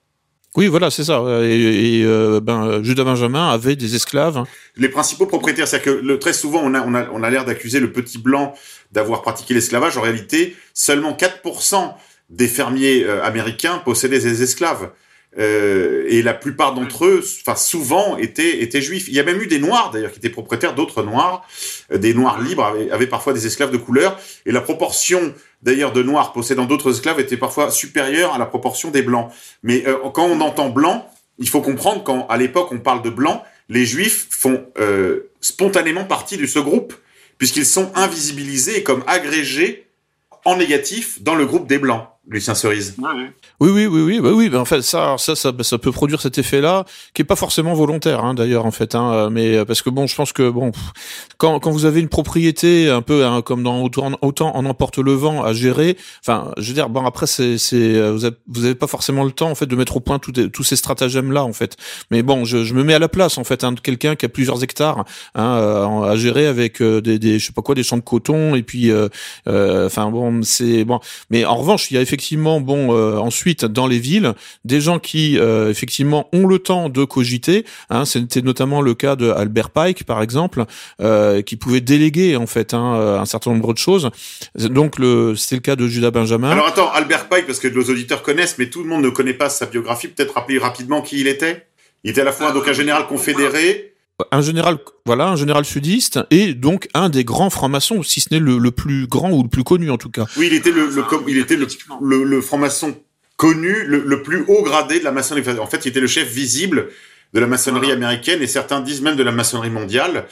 Oui, 0.56 0.66
voilà, 0.66 0.90
c'est 0.90 1.04
ça. 1.04 1.22
Et, 1.42 2.00
et 2.00 2.04
euh, 2.04 2.40
ben, 2.40 2.82
Judas 2.82 3.04
Benjamin 3.04 3.50
avait 3.50 3.76
des 3.76 3.94
esclaves. 3.94 4.42
Les 4.76 4.88
principaux 4.88 5.26
propriétaires, 5.26 5.68
c'est 5.68 5.80
que 5.80 5.90
le, 5.90 6.18
très 6.18 6.32
souvent, 6.32 6.60
on 6.64 6.74
a, 6.74 6.82
on 6.82 6.94
a, 6.94 7.08
on 7.12 7.22
a 7.22 7.30
l'air 7.30 7.44
d'accuser 7.44 7.78
le 7.78 7.92
petit 7.92 8.18
blanc 8.18 8.54
d'avoir 8.90 9.22
pratiqué 9.22 9.54
l'esclavage. 9.54 9.96
En 9.96 10.00
réalité, 10.00 10.56
seulement 10.74 11.12
4% 11.12 11.94
des 12.30 12.48
fermiers 12.48 13.04
euh, 13.04 13.22
américains 13.22 13.78
possédaient 13.78 14.18
des 14.18 14.42
esclaves. 14.42 14.90
Euh, 15.38 16.04
et 16.08 16.22
la 16.22 16.34
plupart 16.34 16.74
d'entre 16.74 17.06
eux, 17.06 17.24
enfin 17.40 17.54
souvent, 17.54 18.16
étaient, 18.16 18.62
étaient 18.62 18.80
juifs. 18.80 19.06
Il 19.08 19.14
y 19.14 19.20
a 19.20 19.22
même 19.22 19.40
eu 19.40 19.46
des 19.46 19.60
noirs 19.60 19.90
d'ailleurs 19.92 20.10
qui 20.10 20.18
étaient 20.18 20.28
propriétaires 20.28 20.74
d'autres 20.74 21.02
noirs, 21.02 21.46
euh, 21.92 21.98
des 21.98 22.14
noirs 22.14 22.40
libres 22.40 22.64
avaient, 22.64 22.90
avaient, 22.90 23.06
parfois 23.06 23.32
des 23.32 23.46
esclaves 23.46 23.70
de 23.70 23.76
couleur, 23.76 24.18
et 24.44 24.52
la 24.52 24.60
proportion 24.60 25.32
d'ailleurs 25.62 25.92
de 25.92 26.02
noirs 26.02 26.32
possédant 26.32 26.64
d'autres 26.64 26.94
esclaves 26.94 27.20
était 27.20 27.36
parfois 27.36 27.70
supérieure 27.70 28.34
à 28.34 28.38
la 28.38 28.46
proportion 28.46 28.90
des 28.90 29.02
blancs. 29.02 29.30
Mais 29.62 29.86
euh, 29.86 29.96
quand 30.12 30.24
on 30.24 30.40
entend 30.40 30.68
blanc, 30.70 31.08
il 31.38 31.48
faut 31.48 31.60
comprendre 31.60 32.04
qu'à 32.04 32.36
l'époque 32.36 32.68
on 32.72 32.78
parle 32.78 33.02
de 33.02 33.10
blanc, 33.10 33.44
les 33.68 33.86
juifs 33.86 34.26
font 34.30 34.66
euh, 34.78 35.30
spontanément 35.40 36.04
partie 36.04 36.36
de 36.36 36.46
ce 36.46 36.58
groupe 36.58 36.94
puisqu'ils 37.38 37.66
sont 37.66 37.90
invisibilisés 37.94 38.82
comme 38.82 39.02
agrégés 39.06 39.86
en 40.44 40.56
négatif 40.56 41.22
dans 41.22 41.34
le 41.34 41.46
groupe 41.46 41.66
des 41.66 41.78
blancs. 41.78 42.06
Lucien 42.30 42.54
Cerise. 42.54 42.94
Oui, 43.58 43.70
oui, 43.70 43.86
oui, 43.86 44.02
oui, 44.02 44.20
bah 44.20 44.30
oui. 44.32 44.48
Bah 44.48 44.60
en 44.60 44.64
fait, 44.64 44.82
ça, 44.82 45.16
ça, 45.18 45.34
ça, 45.34 45.52
ça 45.60 45.78
peut 45.78 45.90
produire 45.90 46.20
cet 46.20 46.38
effet-là, 46.38 46.84
qui 47.12 47.22
est 47.22 47.24
pas 47.24 47.36
forcément 47.36 47.74
volontaire, 47.74 48.24
hein, 48.24 48.34
d'ailleurs, 48.34 48.66
en 48.66 48.70
fait. 48.70 48.94
Hein, 48.94 49.28
mais 49.30 49.56
euh, 49.56 49.64
parce 49.64 49.82
que 49.82 49.90
bon, 49.90 50.06
je 50.06 50.14
pense 50.14 50.32
que 50.32 50.48
bon, 50.48 50.70
quand, 51.38 51.58
quand 51.58 51.72
vous 51.72 51.86
avez 51.86 52.00
une 52.00 52.08
propriété 52.08 52.88
un 52.88 53.02
peu 53.02 53.26
hein, 53.26 53.42
comme 53.42 53.64
dans 53.64 53.82
autant, 53.82 54.12
autant 54.22 54.56
en 54.56 54.64
emporte 54.64 54.98
le 54.98 55.12
vent 55.12 55.42
à 55.42 55.52
gérer. 55.52 55.96
Enfin, 56.20 56.52
je 56.56 56.68
veux 56.68 56.74
dire, 56.74 56.88
bon 56.88 57.04
après, 57.04 57.26
c'est, 57.26 57.58
c'est, 57.58 57.76
euh, 57.76 58.12
vous 58.12 58.24
avez, 58.24 58.36
vous 58.46 58.64
avez 58.64 58.76
pas 58.76 58.86
forcément 58.86 59.24
le 59.24 59.32
temps 59.32 59.50
en 59.50 59.56
fait 59.56 59.66
de 59.66 59.74
mettre 59.74 59.96
au 59.96 60.00
point 60.00 60.20
tous, 60.20 60.32
tous 60.32 60.62
ces 60.62 60.76
stratagèmes-là, 60.76 61.42
en 61.42 61.52
fait. 61.52 61.76
Mais 62.12 62.22
bon, 62.22 62.44
je, 62.44 62.62
je 62.62 62.74
me 62.74 62.84
mets 62.84 62.94
à 62.94 63.00
la 63.00 63.08
place, 63.08 63.38
en 63.38 63.44
fait, 63.44 63.64
hein, 63.64 63.72
de 63.72 63.80
quelqu'un 63.80 64.14
qui 64.14 64.24
a 64.24 64.28
plusieurs 64.28 64.62
hectares 64.62 65.04
hein, 65.34 65.56
euh, 65.56 66.02
à 66.02 66.14
gérer 66.14 66.46
avec 66.46 66.80
des, 66.80 67.18
des, 67.18 67.40
je 67.40 67.46
sais 67.46 67.52
pas 67.52 67.62
quoi, 67.62 67.74
des 67.74 67.82
champs 67.82 67.96
de 67.96 68.02
coton 68.02 68.54
et 68.54 68.62
puis, 68.62 68.92
enfin 68.92 69.02
euh, 69.48 70.10
bon, 70.10 70.42
c'est 70.44 70.84
bon. 70.84 71.00
Mais 71.30 71.44
en 71.44 71.56
revanche, 71.56 71.90
il 71.90 71.94
y 71.94 71.98
a 71.98 72.00
effectivement 72.00 72.19
bon, 72.60 72.94
euh, 72.94 73.18
ensuite 73.18 73.64
dans 73.64 73.86
les 73.86 73.98
villes, 73.98 74.34
des 74.64 74.80
gens 74.80 74.98
qui 74.98 75.38
euh, 75.38 75.70
effectivement 75.70 76.28
ont 76.32 76.46
le 76.46 76.58
temps 76.58 76.88
de 76.88 77.04
cogiter. 77.04 77.64
Hein, 77.88 78.04
C'était 78.04 78.42
notamment 78.42 78.80
le 78.80 78.94
cas 78.94 79.16
de 79.16 79.30
Albert 79.30 79.70
Pike, 79.70 80.04
par 80.04 80.22
exemple, 80.22 80.64
euh, 81.00 81.42
qui 81.42 81.56
pouvait 81.56 81.80
déléguer 81.80 82.36
en 82.36 82.46
fait 82.46 82.74
hein, 82.74 83.18
un 83.20 83.24
certain 83.26 83.52
nombre 83.52 83.72
de 83.72 83.78
choses. 83.78 84.10
Donc 84.56 84.98
le, 84.98 85.34
c'était 85.36 85.56
le 85.56 85.62
cas 85.62 85.76
de 85.76 85.86
Judas 85.86 86.10
Benjamin. 86.10 86.50
Alors 86.50 86.68
attends, 86.68 86.90
Albert 86.92 87.28
Pike, 87.28 87.46
parce 87.46 87.58
que 87.58 87.68
nos 87.68 87.84
auditeurs 87.84 88.22
connaissent, 88.22 88.56
mais 88.58 88.68
tout 88.70 88.82
le 88.82 88.88
monde 88.88 89.02
ne 89.02 89.10
connaît 89.10 89.34
pas 89.34 89.48
sa 89.48 89.66
biographie. 89.66 90.08
Peut-être 90.08 90.34
rappeler 90.34 90.58
rapidement 90.58 91.02
qui 91.02 91.20
il 91.20 91.26
était. 91.26 91.66
Il 92.04 92.10
était 92.10 92.22
à 92.22 92.24
la 92.24 92.32
fois 92.32 92.52
donc 92.52 92.66
un 92.66 92.72
général 92.72 93.06
confédéré, 93.06 93.89
un 94.30 94.40
général, 94.40 94.78
voilà, 95.06 95.28
un 95.28 95.36
général 95.36 95.64
sudiste 95.64 96.18
et 96.30 96.54
donc 96.54 96.88
un 96.94 97.08
des 97.08 97.24
grands 97.24 97.50
francs-maçons, 97.50 98.02
si 98.02 98.20
ce 98.20 98.32
n'est 98.32 98.40
le, 98.40 98.58
le, 98.58 98.70
plus 98.70 99.06
grand 99.06 99.30
ou 99.30 99.42
le 99.42 99.48
plus 99.48 99.64
connu 99.64 99.90
en 99.90 99.98
tout 99.98 100.10
cas. 100.10 100.26
Oui, 100.36 100.48
il 100.50 100.54
était 100.54 100.70
le, 100.70 100.86
le 100.88 101.04
il 101.28 101.38
était 101.38 101.56
le, 101.56 101.66
le, 102.00 102.24
le 102.24 102.40
franc-maçon 102.40 102.96
connu, 103.40 103.84
le, 103.86 104.22
plus 104.22 104.44
haut 104.48 104.62
gradé 104.62 104.98
de 104.98 105.04
la 105.04 105.12
maçonnerie. 105.12 105.58
En 105.58 105.66
fait, 105.66 105.86
il 105.86 105.88
était 105.88 106.00
le 106.00 106.06
chef 106.06 106.28
visible 106.28 106.90
de 107.32 107.40
la 107.40 107.46
maçonnerie 107.46 107.90
américaine 107.90 108.42
et 108.42 108.46
certains 108.46 108.82
disent 108.82 109.00
même 109.00 109.16
de 109.16 109.22
la 109.22 109.32
maçonnerie 109.32 109.70
mondiale. 109.70 110.26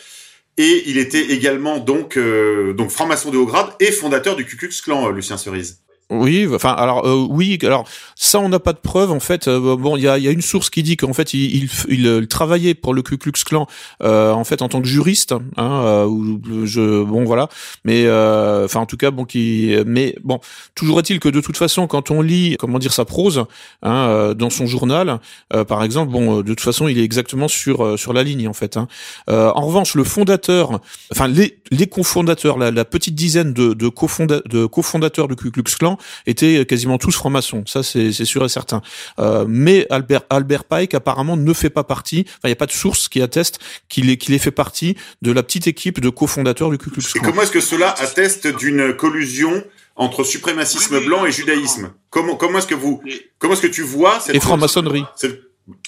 Et 0.58 0.82
il 0.90 0.98
était 0.98 1.30
également 1.30 1.78
donc 1.78 2.18
euh, 2.18 2.74
donc 2.74 2.90
franc-maçon 2.90 3.30
de 3.30 3.38
haut 3.38 3.46
grade 3.46 3.68
et 3.80 3.92
fondateur 3.92 4.36
du 4.36 4.44
Ku 4.44 4.56
Klux 4.56 4.82
Klan, 4.84 5.08
euh, 5.08 5.12
Lucien 5.12 5.38
Cerise. 5.38 5.80
Oui, 6.10 6.48
enfin 6.54 6.72
alors 6.72 7.06
euh, 7.06 7.26
oui, 7.28 7.58
alors 7.62 7.84
ça 8.14 8.40
on 8.40 8.48
n'a 8.48 8.58
pas 8.58 8.72
de 8.72 8.78
preuve 8.78 9.12
en 9.12 9.20
fait. 9.20 9.46
Euh, 9.46 9.76
bon, 9.76 9.94
il 9.94 10.04
y 10.04 10.08
a, 10.08 10.16
y 10.16 10.26
a, 10.26 10.30
une 10.30 10.40
source 10.40 10.70
qui 10.70 10.82
dit 10.82 10.96
qu'en 10.96 11.12
fait 11.12 11.34
il, 11.34 11.64
il, 11.64 11.70
il, 11.90 12.06
euh, 12.06 12.26
travaillait 12.26 12.72
pour 12.72 12.94
le 12.94 13.02
Ku 13.02 13.18
Klux 13.18 13.32
Klan 13.44 13.66
euh, 14.02 14.32
en 14.32 14.44
fait 14.44 14.62
en 14.62 14.70
tant 14.70 14.80
que 14.80 14.88
juriste. 14.88 15.34
Hein, 15.58 16.06
ou 16.06 16.40
je 16.64 17.02
bon 17.02 17.24
voilà, 17.24 17.48
mais 17.84 18.04
enfin 18.06 18.80
en 18.80 18.86
tout 18.86 18.96
cas 18.96 19.10
bon 19.10 19.26
qui, 19.26 19.76
mais 19.86 20.14
bon 20.24 20.40
toujours 20.74 20.98
est-il 21.00 21.20
que 21.20 21.28
de 21.28 21.42
toute 21.42 21.58
façon 21.58 21.86
quand 21.86 22.10
on 22.10 22.22
lit 22.22 22.56
comment 22.58 22.78
dire 22.78 22.94
sa 22.94 23.04
prose 23.04 23.44
hein, 23.82 24.32
dans 24.34 24.50
son 24.50 24.66
journal, 24.66 25.20
par 25.68 25.84
exemple, 25.84 26.10
bon 26.10 26.38
de 26.38 26.42
toute 26.42 26.60
façon 26.60 26.88
il 26.88 26.98
est 26.98 27.04
exactement 27.04 27.48
sur 27.48 27.98
sur 27.98 28.14
la 28.14 28.22
ligne 28.22 28.48
en 28.48 28.54
fait. 28.54 28.78
Hein. 28.78 28.88
en 29.28 29.66
revanche 29.66 29.94
le 29.94 30.04
fondateur, 30.04 30.80
enfin 31.12 31.28
les 31.28 31.58
les 31.70 31.86
cofondateurs, 31.86 32.56
la, 32.56 32.70
la 32.70 32.84
petite 32.86 33.14
dizaine 33.14 33.52
de 33.52 33.74
de, 33.74 33.88
cofonda 33.88 34.40
de 34.46 34.64
cofondateurs 34.64 35.28
du 35.28 35.36
Ku 35.36 35.50
Klux 35.50 35.64
Klan 35.78 35.97
étaient 36.26 36.64
quasiment 36.66 36.98
tous 36.98 37.12
francs-maçons, 37.12 37.64
ça 37.66 37.82
c'est 37.82 38.12
sûr 38.24 38.44
et 38.44 38.48
certain. 38.48 38.82
Euh, 39.18 39.44
mais 39.48 39.86
Albert, 39.90 40.22
Albert 40.30 40.64
Pike 40.64 40.94
apparemment 40.94 41.36
ne 41.36 41.52
fait 41.52 41.70
pas 41.70 41.84
partie, 41.84 42.24
enfin 42.28 42.40
il 42.44 42.48
n'y 42.48 42.52
a 42.52 42.56
pas 42.56 42.66
de 42.66 42.72
source 42.72 43.08
qui 43.08 43.22
atteste 43.22 43.58
qu'il 43.88 44.16
qu'il 44.18 44.34
ait 44.34 44.38
fait 44.38 44.50
partie 44.50 44.96
de 45.22 45.32
la 45.32 45.42
petite 45.42 45.66
équipe 45.66 46.00
de 46.00 46.08
cofondateurs 46.08 46.70
du 46.70 46.78
Ku 46.78 46.90
Klux 46.90 47.02
Klan. 47.02 47.22
Et 47.22 47.24
comment 47.24 47.42
est-ce 47.42 47.52
que 47.52 47.60
cela 47.60 47.94
atteste 47.98 48.46
d'une 48.46 48.94
collusion 48.94 49.64
entre 49.96 50.24
suprémacisme 50.24 51.04
blanc 51.04 51.26
et 51.26 51.32
judaïsme? 51.32 51.92
Comment 52.10 52.36
comment 52.36 52.58
est-ce 52.58 52.66
que 52.66 52.74
vous 52.74 53.02
comment 53.38 53.54
est-ce 53.54 53.62
que 53.62 53.66
tu 53.66 53.82
vois 53.82 54.20
cette 54.20 54.34
et 54.34 54.40
franc-maçonnerie 54.40 55.04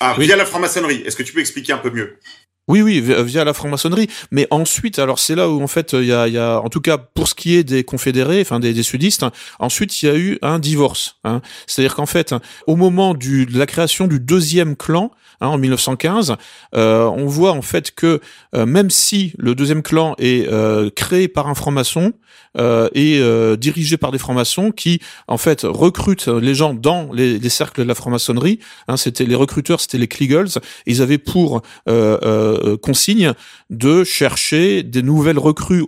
ah, 0.01 0.15
via 0.19 0.37
la 0.37 0.45
franc-maçonnerie. 0.45 1.03
Est-ce 1.07 1.17
que 1.17 1.23
tu 1.23 1.33
peux 1.33 1.41
expliquer 1.41 1.73
un 1.73 1.79
peu 1.79 1.91
mieux? 1.91 2.19
Oui, 2.69 2.83
oui, 2.83 3.01
via 3.01 3.45
la 3.45 3.53
franc-maçonnerie. 3.53 4.09
Mais 4.31 4.47
ensuite, 4.51 4.99
alors 4.99 5.19
c'est 5.19 5.35
là 5.35 5.49
où 5.49 5.63
en 5.63 5.67
fait 5.67 5.93
il 5.93 6.05
y 6.05 6.13
a, 6.13 6.29
y 6.29 6.39
a, 6.39 6.61
en 6.61 6.69
tout 6.69 6.81
cas 6.81 6.99
pour 6.99 7.27
ce 7.29 7.35
qui 7.35 7.57
est 7.57 7.65
des 7.65 7.83
confédérés, 7.85 8.41
enfin 8.41 8.61
des, 8.61 8.73
des 8.73 8.83
sudistes, 8.83 9.25
ensuite 9.59 10.03
il 10.03 10.07
y 10.07 10.09
a 10.09 10.17
eu 10.17 10.39
un 10.43 10.59
divorce. 10.59 11.17
Hein. 11.25 11.43
C'est-à-dire 11.67 11.95
qu'en 11.95 12.07
fait, 12.07 12.35
au 12.67 12.77
moment 12.77 13.15
du, 13.15 13.47
de 13.47 13.59
la 13.59 13.67
création 13.67 14.07
du 14.07 14.21
deuxième 14.21 14.77
clan, 14.77 15.11
hein, 15.41 15.49
en 15.49 15.59
1915, 15.59 16.37
euh, 16.75 17.05
on 17.05 17.27
voit 17.27 17.53
en 17.53 17.63
fait 17.63 17.91
que 17.91 18.21
euh, 18.55 18.67
même 18.67 18.91
si 18.91 19.33
le 19.39 19.55
deuxième 19.55 19.83
clan 19.83 20.15
est 20.19 20.49
euh, 20.49 20.91
créé 20.91 21.29
par 21.29 21.49
un 21.49 21.55
franc-maçon 21.55 22.13
et 22.95 23.21
dirigé 23.59 23.97
par 23.97 24.11
des 24.11 24.19
francs-maçons 24.19 24.73
qui 24.73 25.01
en 25.29 25.37
fait 25.37 25.63
recrutent 25.63 26.27
les 26.27 26.57
gens 26.57 26.75
dans 26.75 27.13
les, 27.13 27.39
les 27.39 27.49
cercles 27.49 27.83
de 27.83 27.87
la 27.87 27.95
franc-maçonnerie, 27.95 28.59
hein, 28.89 28.97
c'était 28.97 29.25
les 29.25 29.37
recruteurs, 29.37 29.81
c'était 29.81 29.99
les 29.99 30.09
Kliegels, 30.09 30.59
ils 30.85 31.01
avaient 31.01 31.19
pour 31.19 31.63
consigne 32.83 33.35
de 33.71 34.03
chercher 34.03 34.83
des 34.83 35.03
nouvelles 35.03 35.39
recrues 35.39 35.85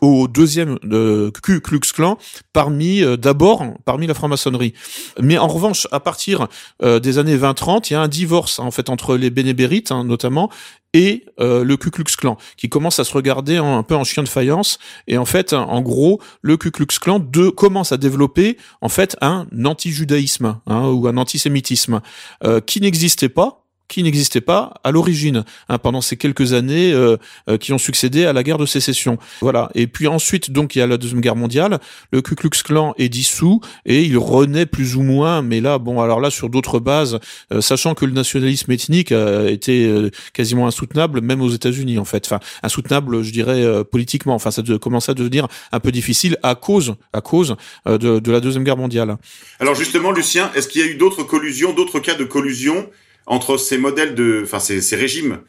au, 0.00 0.28
deuxième 0.28 0.78
de 0.82 1.30
Ku 1.42 1.60
Klux 1.60 1.80
Klan 1.80 2.16
parmi 2.54 3.02
d'abord 3.18 3.64
parmi 3.84 4.06
la 4.06 4.14
franc-maçonnerie. 4.14 4.72
Mais 5.20 5.36
en 5.36 5.48
revanche, 5.48 5.86
à 5.92 6.00
partir 6.00 6.48
des 6.82 7.18
années 7.18 7.36
20-30, 7.36 7.88
il 7.90 7.92
y 7.92 7.96
a 7.96 8.00
un 8.00 8.08
divorce 8.08 8.60
en 8.60 8.70
fait 8.70 8.87
entre 8.88 9.16
les 9.16 9.30
bénébérites 9.30 9.92
hein, 9.92 10.04
notamment 10.04 10.50
et 10.94 11.24
euh, 11.38 11.64
le 11.64 11.76
Ku 11.76 11.90
Klux 11.90 12.16
Klan, 12.16 12.38
qui 12.56 12.68
commence 12.68 12.98
à 12.98 13.04
se 13.04 13.12
regarder 13.12 13.56
un 13.56 13.82
peu 13.82 13.94
en 13.94 14.04
chien 14.04 14.22
de 14.22 14.28
faïence. 14.28 14.78
Et 15.06 15.18
en 15.18 15.26
fait, 15.26 15.52
en 15.52 15.80
gros, 15.82 16.20
le 16.40 16.56
Ku 16.56 16.70
Klux 16.70 16.86
Klan 17.00 17.24
commence 17.56 17.92
à 17.92 17.98
développer 17.98 18.56
en 18.80 18.88
fait 18.88 19.16
un 19.20 19.46
anti-judaïsme 19.64 20.58
hein, 20.66 20.88
ou 20.88 21.06
un 21.06 21.16
antisémitisme 21.16 22.00
euh, 22.44 22.60
qui 22.60 22.80
n'existait 22.80 23.28
pas 23.28 23.67
qui 23.88 24.02
n'existait 24.02 24.42
pas 24.42 24.74
à 24.84 24.90
l'origine 24.90 25.44
hein, 25.68 25.78
pendant 25.78 26.00
ces 26.00 26.16
quelques 26.16 26.52
années 26.52 26.92
euh, 26.92 27.16
euh, 27.48 27.56
qui 27.56 27.72
ont 27.72 27.78
succédé 27.78 28.26
à 28.26 28.32
la 28.32 28.42
guerre 28.42 28.58
de 28.58 28.66
sécession. 28.66 29.18
Voilà. 29.40 29.70
Et 29.74 29.86
puis 29.86 30.06
ensuite, 30.06 30.50
donc 30.50 30.76
il 30.76 30.80
y 30.80 30.82
a 30.82 30.86
la 30.86 30.98
deuxième 30.98 31.20
guerre 31.20 31.36
mondiale. 31.36 31.80
Le 32.12 32.20
Ku 32.20 32.34
Klux 32.34 32.50
Klan 32.62 32.94
est 32.98 33.08
dissous 33.08 33.60
et 33.86 34.02
il 34.02 34.18
renaît 34.18 34.66
plus 34.66 34.94
ou 34.96 35.02
moins, 35.02 35.42
mais 35.42 35.60
là, 35.60 35.78
bon, 35.78 36.00
alors 36.00 36.20
là 36.20 36.30
sur 36.30 36.50
d'autres 36.50 36.78
bases, 36.78 37.18
euh, 37.52 37.60
sachant 37.62 37.94
que 37.94 38.04
le 38.04 38.12
nationalisme 38.12 38.70
ethnique 38.70 39.10
a 39.12 39.48
été 39.48 39.90
quasiment 40.32 40.66
insoutenable, 40.66 41.20
même 41.20 41.40
aux 41.40 41.48
États-Unis 41.48 41.98
en 41.98 42.04
fait. 42.04 42.26
Enfin, 42.26 42.40
insoutenable, 42.62 43.22
je 43.22 43.32
dirais 43.32 43.84
politiquement. 43.84 44.34
Enfin, 44.34 44.50
ça 44.50 44.62
commence 44.80 45.08
à 45.08 45.14
devenir 45.14 45.48
un 45.72 45.80
peu 45.80 45.90
difficile 45.90 46.36
à 46.42 46.54
cause, 46.54 46.94
à 47.12 47.20
cause 47.20 47.56
de, 47.86 48.18
de 48.18 48.32
la 48.32 48.40
deuxième 48.40 48.64
guerre 48.64 48.76
mondiale. 48.76 49.16
Alors 49.60 49.74
justement, 49.74 50.12
Lucien, 50.12 50.50
est-ce 50.54 50.68
qu'il 50.68 50.80
y 50.82 50.84
a 50.84 50.86
eu 50.86 50.96
d'autres 50.96 51.22
collusions, 51.22 51.72
d'autres 51.72 52.00
cas 52.00 52.14
de 52.14 52.24
collusion 52.24 52.88
entre 53.28 53.56
ces 53.56 53.78
modèles 53.78 54.14
de, 54.14 54.42
enfin 54.44 54.58
ces, 54.58 54.96
régimes 54.96 55.40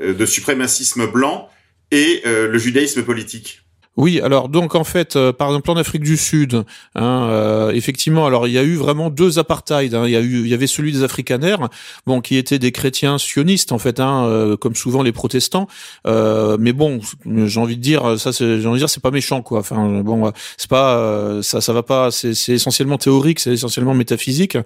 euh, 0.00 0.14
de 0.14 0.26
suprémacisme 0.26 1.06
blanc 1.06 1.48
et 1.90 2.22
euh, 2.26 2.46
le 2.46 2.58
judaïsme 2.58 3.02
politique 3.02 3.62
oui, 3.98 4.20
alors 4.22 4.48
donc 4.48 4.74
en 4.74 4.84
fait, 4.84 5.16
euh, 5.16 5.34
par 5.34 5.48
exemple 5.48 5.70
en 5.70 5.76
Afrique 5.76 6.02
du 6.02 6.16
Sud, 6.16 6.64
hein, 6.94 7.28
euh, 7.28 7.72
effectivement, 7.72 8.24
alors 8.24 8.46
il 8.48 8.54
y 8.54 8.58
a 8.58 8.62
eu 8.62 8.74
vraiment 8.76 9.10
deux 9.10 9.38
apartheids. 9.38 9.94
Hein. 9.94 10.04
il 10.06 10.12
y 10.12 10.16
a 10.16 10.20
eu, 10.20 10.40
il 10.40 10.48
y 10.48 10.54
avait 10.54 10.66
celui 10.66 10.92
des 10.92 11.02
Afrikaners, 11.02 11.58
bon, 12.06 12.22
qui 12.22 12.38
étaient 12.38 12.58
des 12.58 12.72
chrétiens 12.72 13.18
sionistes 13.18 13.70
en 13.70 13.78
fait, 13.78 14.00
hein, 14.00 14.24
euh, 14.24 14.56
comme 14.56 14.74
souvent 14.76 15.02
les 15.02 15.12
protestants. 15.12 15.66
mais 16.06 16.72
bon, 16.72 17.00
j'ai 17.26 17.60
envie 17.60 17.76
de 17.76 17.82
dire, 17.82 18.18
ça, 18.18 18.30
j'ai 18.30 18.66
envie 18.66 18.76
de 18.76 18.78
dire, 18.78 18.88
c'est 18.88 19.02
pas 19.02 19.10
méchant 19.10 19.42
quoi. 19.42 19.58
Enfin 19.58 20.00
bon, 20.02 20.32
c'est 20.56 20.70
pas, 20.70 21.42
ça, 21.42 21.60
ça 21.60 21.72
va 21.74 21.82
pas. 21.82 22.10
C'est, 22.10 22.32
c'est 22.32 22.54
essentiellement 22.54 22.96
théorique, 22.96 23.40
c'est 23.40 23.52
essentiellement 23.52 23.94
métaphysique. 23.94 24.56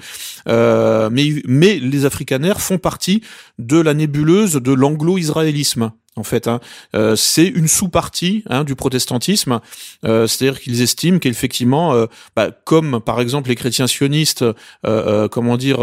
mais 0.47 1.43
mais 1.47 1.81
les 1.81 2.05
Afrikaners 2.05 2.59
font 2.59 2.79
partie 2.79 3.23
de 3.59 3.81
la 3.81 3.93
nébuleuse 3.93 4.55
de 4.55 4.73
l'anglo-israélisme. 4.73 5.91
En 6.17 6.23
fait. 6.23 6.49
Hein. 6.49 6.61
Euh, 6.95 7.15
c'est 7.15 7.47
une 7.47 7.69
sous-partie 7.69 8.43
hein, 8.49 8.65
du 8.65 8.75
protestantisme, 8.75 9.61
euh, 10.05 10.27
c'est-à-dire 10.27 10.61
qu'ils 10.61 10.81
estiment 10.83 11.19
qu'effectivement, 11.19 11.93
euh, 11.93 12.07
bah, 12.35 12.51
comme 12.65 13.01
par 13.01 13.21
exemple 13.21 13.51
les 13.51 13.55
chrétiens 13.55 13.87
sionistes, 13.87 14.45
comment 15.31 15.57
dire, 15.57 15.79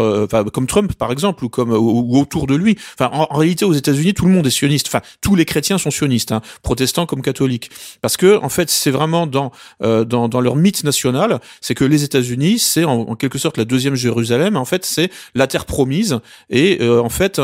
comme 0.52 0.66
Trump 0.66 0.92
par 0.94 1.12
exemple, 1.12 1.44
ou 1.44 1.48
comme 1.48 1.70
ou, 1.72 2.18
autour 2.18 2.46
de 2.46 2.54
lui. 2.54 2.76
Enfin, 2.98 3.10
en, 3.12 3.36
réalité, 3.36 3.64
aux 3.64 3.72
États-Unis, 3.72 4.14
tout 4.14 4.26
le 4.26 4.32
monde 4.32 4.46
est 4.46 4.50
sioniste. 4.50 4.88
Enfin, 4.88 5.00
tous 5.20 5.36
les 5.36 5.44
chrétiens 5.44 5.78
sont 5.78 5.90
sionistes, 5.90 6.32
hein, 6.32 6.42
protestants 6.62 7.06
comme 7.06 7.22
catholiques, 7.22 7.70
parce 8.02 8.16
que 8.16 8.38
en 8.38 8.48
fait, 8.48 8.70
c'est 8.70 8.90
vraiment 8.90 9.26
dans, 9.26 9.52
dans 9.80 10.28
dans 10.28 10.40
leur 10.40 10.56
mythe 10.56 10.84
national, 10.84 11.40
c'est 11.60 11.74
que 11.74 11.84
les 11.84 12.02
États-Unis, 12.02 12.58
c'est 12.58 12.84
en, 12.84 13.00
en, 13.00 13.14
quelque 13.14 13.38
sorte 13.38 13.56
la 13.56 13.64
deuxième 13.64 13.94
Jérusalem. 13.94 14.56
En 14.56 14.64
fait, 14.64 14.84
c'est 14.84 15.10
la 15.34 15.46
terre 15.46 15.66
promise, 15.66 16.18
et 16.50 16.80
en 16.88 17.08
fait, 17.08 17.40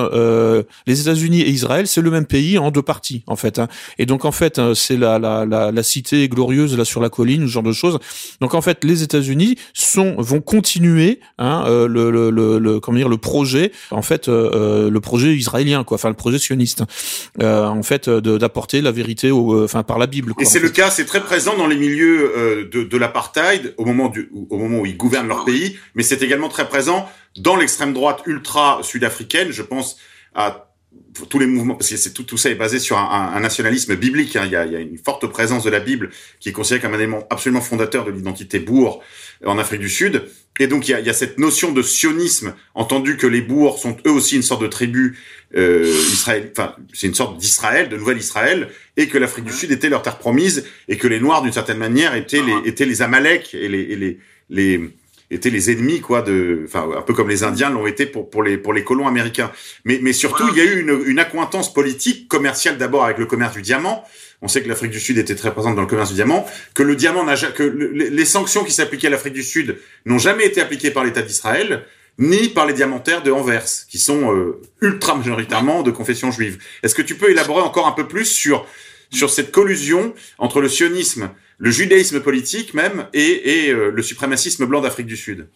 les 0.86 1.01
États-Unis 1.01 1.43
et 1.43 1.51
Israël, 1.51 1.86
c'est 1.86 2.03
le 2.03 2.11
même 2.11 2.26
pays 2.26 2.59
en 2.59 2.70
deux 2.70 2.80
partie 2.83 3.22
en 3.26 3.37
fait. 3.37 3.59
Hein. 3.59 3.68
Et 3.99 4.07
donc 4.07 4.24
en 4.24 4.33
fait, 4.33 4.59
hein, 4.59 4.72
c'est 4.74 4.97
la, 4.97 5.18
la, 5.18 5.45
la, 5.45 5.72
la, 5.72 5.83
cité 5.83 6.28
glorieuse 6.28 6.76
là 6.76 6.85
sur 6.85 7.01
la 7.01 7.09
colline, 7.09 7.43
ce 7.43 7.53
genre 7.53 7.62
de 7.62 7.72
choses. 7.72 7.99
Donc 8.41 8.55
en 8.55 8.61
fait, 8.61 8.85
les 8.85 9.03
États-Unis 9.03 9.57
sont 9.74 10.16
vont 10.20 10.41
continuer 10.41 11.20
hein, 11.39 11.64
euh, 11.66 11.89
le, 11.89 12.11
le, 12.11 12.59
le, 12.59 12.81
comment 12.81 12.99
dire 12.99 13.09
le 13.09 13.18
projet 13.18 13.72
en 13.91 14.03
fait 14.03 14.28
euh, 14.28 14.51
euh, 14.55 14.91
le 14.91 15.01
projet 15.01 15.35
israélien 15.35 15.85
quoi, 15.85 15.97
enfin 15.97 16.09
le 16.09 16.14
projet 16.14 16.39
sioniste 16.39 16.83
en 17.41 17.83
fait 17.83 18.09
d'apporter 18.09 18.81
la 18.81 18.91
vérité 18.91 19.31
au, 19.31 19.64
enfin 19.64 19.83
par 19.83 19.99
la 19.99 20.07
Bible. 20.07 20.35
Quoi, 20.35 20.43
Et 20.43 20.47
c'est 20.47 20.61
le 20.61 20.70
cas, 20.70 20.91
c'est 20.91 21.05
très 21.05 21.20
présent 21.20 21.57
dans 21.57 21.66
les 21.66 21.76
milieux 21.76 22.68
de, 22.70 22.83
de 22.83 22.97
l'apartheid 22.97 23.74
au 23.76 23.85
moment 23.85 24.09
du 24.09 24.31
au 24.51 24.59
moment 24.59 24.81
où 24.81 24.87
ils 24.87 24.97
gouvernent 24.97 25.28
leur 25.28 25.45
pays, 25.45 25.76
mais 25.95 26.03
c'est 26.03 26.22
également 26.22 26.49
très 26.49 26.68
présent 26.68 27.09
dans 27.37 27.57
l'extrême 27.57 27.93
droite 27.93 28.22
ultra 28.26 28.81
sud-africaine. 28.83 29.51
Je 29.51 29.62
pense 29.62 29.97
à 30.35 30.69
tous 31.28 31.38
les 31.38 31.47
mouvements, 31.47 31.74
parce 31.74 31.91
que 31.91 31.97
c'est 31.97 32.12
tout, 32.12 32.22
tout 32.22 32.36
ça 32.36 32.51
est 32.51 32.55
basé 32.55 32.78
sur 32.78 32.99
un, 32.99 33.32
un 33.34 33.41
nationalisme 33.41 33.97
biblique. 33.97 34.36
Hein. 34.36 34.45
Il, 34.47 34.53
y 34.53 34.57
a, 34.57 34.64
il, 34.64 34.72
y 34.72 34.76
a, 34.76 34.80
une 34.80 34.99
forte 34.99 35.26
présence 35.26 35.64
de 35.64 35.70
la 35.70 35.80
Bible 35.80 36.11
qui 36.38 36.49
est 36.49 36.53
considérée 36.53 36.80
comme 36.80 36.95
un 36.95 36.99
élément 36.99 37.26
absolument 37.30 37.61
fondateur 37.61 38.05
de 38.05 38.11
l'identité 38.11 38.59
bourg 38.59 39.03
en 39.45 39.59
Afrique 39.59 39.80
du 39.80 39.88
Sud. 39.88 40.24
Et 40.59 40.66
donc 40.66 40.88
il 40.88 40.93
y 40.93 40.95
a, 40.95 41.01
il 41.01 41.07
y 41.07 41.11
a, 41.11 41.14
cette 41.14 41.38
notion 41.38 41.72
de 41.72 41.82
sionisme, 41.82 42.55
entendu 42.74 43.16
que 43.16 43.26
les 43.26 43.41
bourgs 43.41 43.78
sont 43.78 43.97
eux 44.07 44.11
aussi 44.11 44.36
une 44.36 44.43
sorte 44.43 44.62
de 44.62 44.66
tribu 44.66 45.18
euh, 45.57 45.84
Israël, 46.12 46.51
enfin 46.53 46.76
c'est 46.93 47.07
une 47.07 47.14
sorte 47.14 47.38
d'Israël, 47.38 47.88
de 47.88 47.97
nouvelle 47.97 48.18
Israël, 48.18 48.68
et 48.97 49.09
que 49.09 49.16
l'Afrique 49.16 49.47
du 49.47 49.53
Sud 49.53 49.70
était 49.70 49.88
leur 49.88 50.03
terre 50.03 50.18
promise, 50.18 50.66
et 50.88 50.97
que 50.97 51.09
les 51.09 51.18
Noirs 51.18 51.43
d'une 51.43 51.53
certaine 51.53 51.78
manière 51.78 52.14
étaient 52.14 52.43
les 52.43 52.68
étaient 52.68 52.84
les 52.84 53.01
Amaleks 53.01 53.55
et 53.55 53.68
les, 53.68 53.80
et 53.80 53.97
les, 53.97 54.18
les 54.51 54.91
étaient 55.31 55.51
les 55.51 55.70
ennemis 55.70 56.01
quoi 56.01 56.22
de 56.22 56.62
enfin 56.66 56.89
un 56.97 57.03
peu 57.03 57.14
comme 57.14 57.28
les 57.28 57.45
Indiens 57.45 57.70
l'ont 57.70 57.87
été 57.87 58.07
pour 58.07 58.31
pour 58.31 58.43
les 58.43 58.59
pour 58.59 58.72
les 58.72 58.85
colons 58.85 59.07
américains. 59.07 59.53
Mais 59.85 59.99
mais 60.03 60.12
surtout 60.12 60.45
il 60.51 60.57
y 60.57 60.61
a 60.61 60.64
eu 60.64 60.81
une 60.81 61.03
une 61.07 61.18
accointance 61.18 61.72
politique 61.72 62.28
commerciale 62.28 62.78
d'abord 62.78 63.05
avec 63.05 63.18
le 63.18 63.26
commerce 63.26 63.55
du 63.55 63.62
diamant. 63.62 64.05
On 64.43 64.49
sait 64.49 64.62
que 64.62 64.68
l'Afrique 64.68 64.91
du 64.91 65.01
Sud 65.01 65.18
était 65.18 65.35
très 65.35 65.53
présente 65.53 65.76
dans 65.76 65.83
le 65.83 65.87
commerce 65.87 66.11
du 66.11 66.14
diamant 66.14 66.47
que 66.74 66.83
le 66.83 66.97
diamant 66.97 67.24
n'a 67.24 67.37
que 67.37 67.62
les 67.62 68.24
sanctions 68.24 68.64
qui 68.64 68.72
s'appliquaient 68.72 69.09
à 69.09 69.11
l'Afrique 69.11 69.35
du 69.35 69.43
Sud 69.43 69.78
n'ont 70.07 70.18
jamais 70.18 70.47
été 70.47 70.61
appliquées 70.61 70.91
par 70.91 71.05
l'État 71.05 71.22
d'Israël 71.22 71.85
ni 72.18 72.49
par 72.49 72.66
les 72.66 72.72
diamantaires 72.72 73.22
de 73.22 73.31
Anvers 73.31 73.64
qui 73.89 73.99
sont 73.99 74.35
euh, 74.35 74.61
ultra 74.83 75.14
majoritairement 75.14 75.83
de 75.83 75.91
confession 75.91 76.31
juive. 76.31 76.59
Est-ce 76.83 76.95
que 76.95 77.03
tu 77.03 77.14
peux 77.14 77.31
élaborer 77.31 77.62
encore 77.62 77.87
un 77.87 77.93
peu 77.93 78.09
plus 78.09 78.26
sur 78.26 78.66
sur 79.12 79.31
cette 79.31 79.51
collusion 79.51 80.14
entre 80.39 80.61
le 80.61 80.68
sionisme 80.68 81.31
le 81.61 81.70
judaïsme 81.70 82.20
politique 82.20 82.74
même 82.74 83.06
et, 83.12 83.66
et 83.66 83.70
euh, 83.70 83.90
le 83.90 84.02
suprémacisme 84.02 84.66
blanc 84.66 84.80
d'Afrique 84.80 85.06
du 85.06 85.16
Sud. 85.16 85.46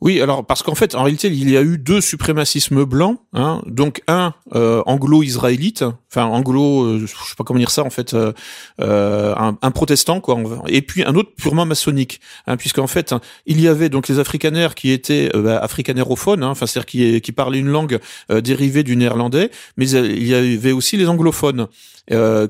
Oui, 0.00 0.20
alors 0.20 0.46
parce 0.46 0.62
qu'en 0.62 0.76
fait, 0.76 0.94
en 0.94 1.02
réalité, 1.02 1.26
il 1.26 1.50
y 1.50 1.56
a 1.56 1.62
eu 1.62 1.76
deux 1.76 2.00
suprémacismes 2.00 2.84
blancs, 2.84 3.18
hein, 3.32 3.62
donc 3.66 4.00
un 4.06 4.32
euh, 4.54 4.80
anglo-israélite, 4.86 5.84
enfin 6.08 6.26
anglo, 6.26 6.84
euh, 6.84 7.00
je 7.00 7.06
sais 7.06 7.34
pas 7.36 7.42
comment 7.42 7.58
dire 7.58 7.72
ça 7.72 7.82
en 7.82 7.90
fait, 7.90 8.14
euh, 8.14 8.32
euh 8.80 9.34
un, 9.36 9.58
un, 9.60 9.70
protestant 9.72 10.20
quoi, 10.20 10.40
et 10.68 10.82
puis 10.82 11.02
un 11.02 11.16
autre 11.16 11.30
purement 11.36 11.66
maçonnique, 11.66 12.20
hein, 12.46 12.56
puisqu'en 12.56 12.86
fait, 12.86 13.12
il 13.46 13.60
y 13.60 13.66
avait 13.66 13.88
donc 13.88 14.06
les 14.06 14.20
africanaires 14.20 14.76
qui 14.76 14.92
étaient 14.92 15.30
euh, 15.34 15.42
bah, 15.42 15.60
hein, 15.64 16.42
enfin 16.42 16.66
c'est-à-dire 16.66 16.86
qui, 16.86 17.20
qui 17.20 17.32
parlaient 17.32 17.58
une 17.58 17.68
langue 17.68 17.98
dérivée 18.30 18.84
du 18.84 18.94
néerlandais, 18.94 19.50
mais 19.76 19.90
il 19.90 20.26
y 20.26 20.34
avait 20.34 20.72
aussi 20.72 20.96
les 20.96 21.08
anglophones. 21.08 21.66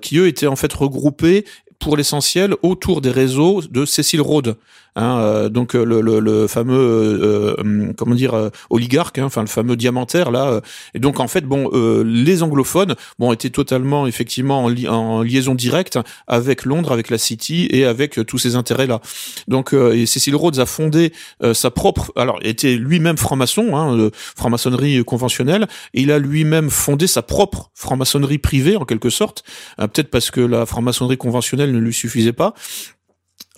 qui 0.02 0.18
eux 0.18 0.26
étaient 0.26 0.46
en 0.46 0.56
fait 0.56 0.72
regroupés 0.72 1.44
pour 1.78 1.96
l'essentiel 1.96 2.54
autour 2.62 3.00
des 3.00 3.10
réseaux 3.10 3.62
de 3.62 3.84
Cécile 3.84 4.20
Rhodes. 4.20 4.56
Hein, 4.98 5.20
euh, 5.20 5.48
donc 5.48 5.76
euh, 5.76 5.84
le, 5.84 6.00
le, 6.00 6.18
le 6.18 6.48
fameux 6.48 6.74
euh, 6.76 7.54
hum, 7.60 7.94
comment 7.96 8.16
dire 8.16 8.50
oligarque, 8.68 9.18
hein, 9.18 9.26
enfin 9.26 9.42
le 9.42 9.46
fameux 9.46 9.76
diamantaire 9.76 10.32
là. 10.32 10.60
et 10.92 10.98
donc 10.98 11.20
en 11.20 11.28
fait 11.28 11.42
bon, 11.42 11.70
les 12.04 12.42
anglophones 12.42 12.96
bon 13.20 13.32
étaient 13.32 13.50
totalement 13.50 14.08
effectivement 14.08 14.64
en, 14.64 15.22
liaison 15.22 15.54
directe 15.54 16.00
avec 16.26 16.64
Londres, 16.64 16.90
avec 16.90 17.10
la 17.10 17.18
City 17.18 17.68
et 17.70 17.84
avec 17.84 18.26
tous 18.26 18.38
ces 18.38 18.56
intérêts 18.56 18.88
là. 18.88 19.00
Donc 19.46 19.72
et 19.72 20.06
Cécile 20.06 20.34
Rhodes 20.34 20.58
a 20.58 20.66
fondé 20.66 21.12
sa 21.52 21.70
propre, 21.70 22.12
alors 22.16 22.40
était 22.42 22.74
lui-même 22.74 23.16
franc-maçon, 23.16 23.76
hein, 23.76 24.10
franc-maçonnerie 24.36 25.04
conventionnelle, 25.04 25.68
et 25.94 26.02
il 26.02 26.10
a 26.10 26.18
lui-même 26.18 26.70
fondé 26.70 27.06
sa 27.06 27.22
propre 27.22 27.70
franc-maçonnerie 27.74 28.38
privée 28.38 28.76
en 28.76 28.84
quelque 28.84 29.10
sorte, 29.10 29.44
peut-être 29.76 30.10
parce 30.10 30.32
que 30.32 30.40
la 30.40 30.66
franc-maçonnerie 30.66 31.18
conventionnelle 31.18 31.72
ne 31.72 31.78
lui 31.78 31.94
suffisait 31.94 32.32
pas 32.32 32.54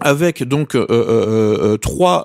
avec 0.01 0.43
donc 0.43 0.75
euh, 0.75 0.87
euh, 0.91 1.75
euh, 1.75 1.77
trois 1.77 2.25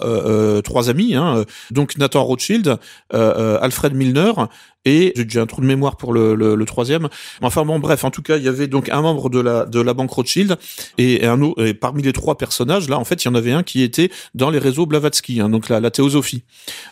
trois 0.64 0.90
amis, 0.90 1.16
hein, 1.16 1.46
donc 1.72 1.98
Nathan 1.98 2.24
Rothschild, 2.24 2.78
Alfred 3.12 3.94
Milner 3.94 4.34
et 4.86 5.14
j'ai 5.16 5.40
un 5.40 5.48
trou 5.48 5.62
de 5.62 5.66
mémoire 5.66 5.98
pour 5.98 6.14
le, 6.14 6.36
le, 6.36 6.56
le, 6.56 6.66
troisième. 6.66 7.10
Enfin 7.42 7.66
bon, 7.66 7.80
bref, 7.80 8.04
en 8.04 8.12
tout 8.12 8.22
cas, 8.22 8.38
il 8.38 8.44
y 8.44 8.48
avait 8.48 8.68
donc 8.68 8.90
un 8.90 9.02
membre 9.02 9.30
de 9.30 9.40
la 9.40 9.66
de 9.66 9.82
la 9.82 9.94
banque 9.94 10.12
Rothschild 10.12 10.58
et 10.98 11.26
un 11.26 11.42
autre. 11.42 11.66
Et 11.66 11.74
parmi 11.74 12.04
les 12.04 12.14
trois 12.14 12.38
personnages, 12.38 12.88
là, 12.88 13.00
en 13.00 13.04
fait, 13.04 13.24
il 13.24 13.28
y 13.28 13.32
en 13.32 13.36
avait 13.36 13.52
un 13.52 13.64
qui 13.64 13.82
était 13.82 14.12
dans 14.36 14.52
les 14.52 14.60
réseaux 14.60 14.86
Blavatsky, 14.86 15.42
hein, 15.42 15.50
donc 15.50 15.70
la, 15.70 15.80
la 15.80 15.92
théosophie. 15.92 16.44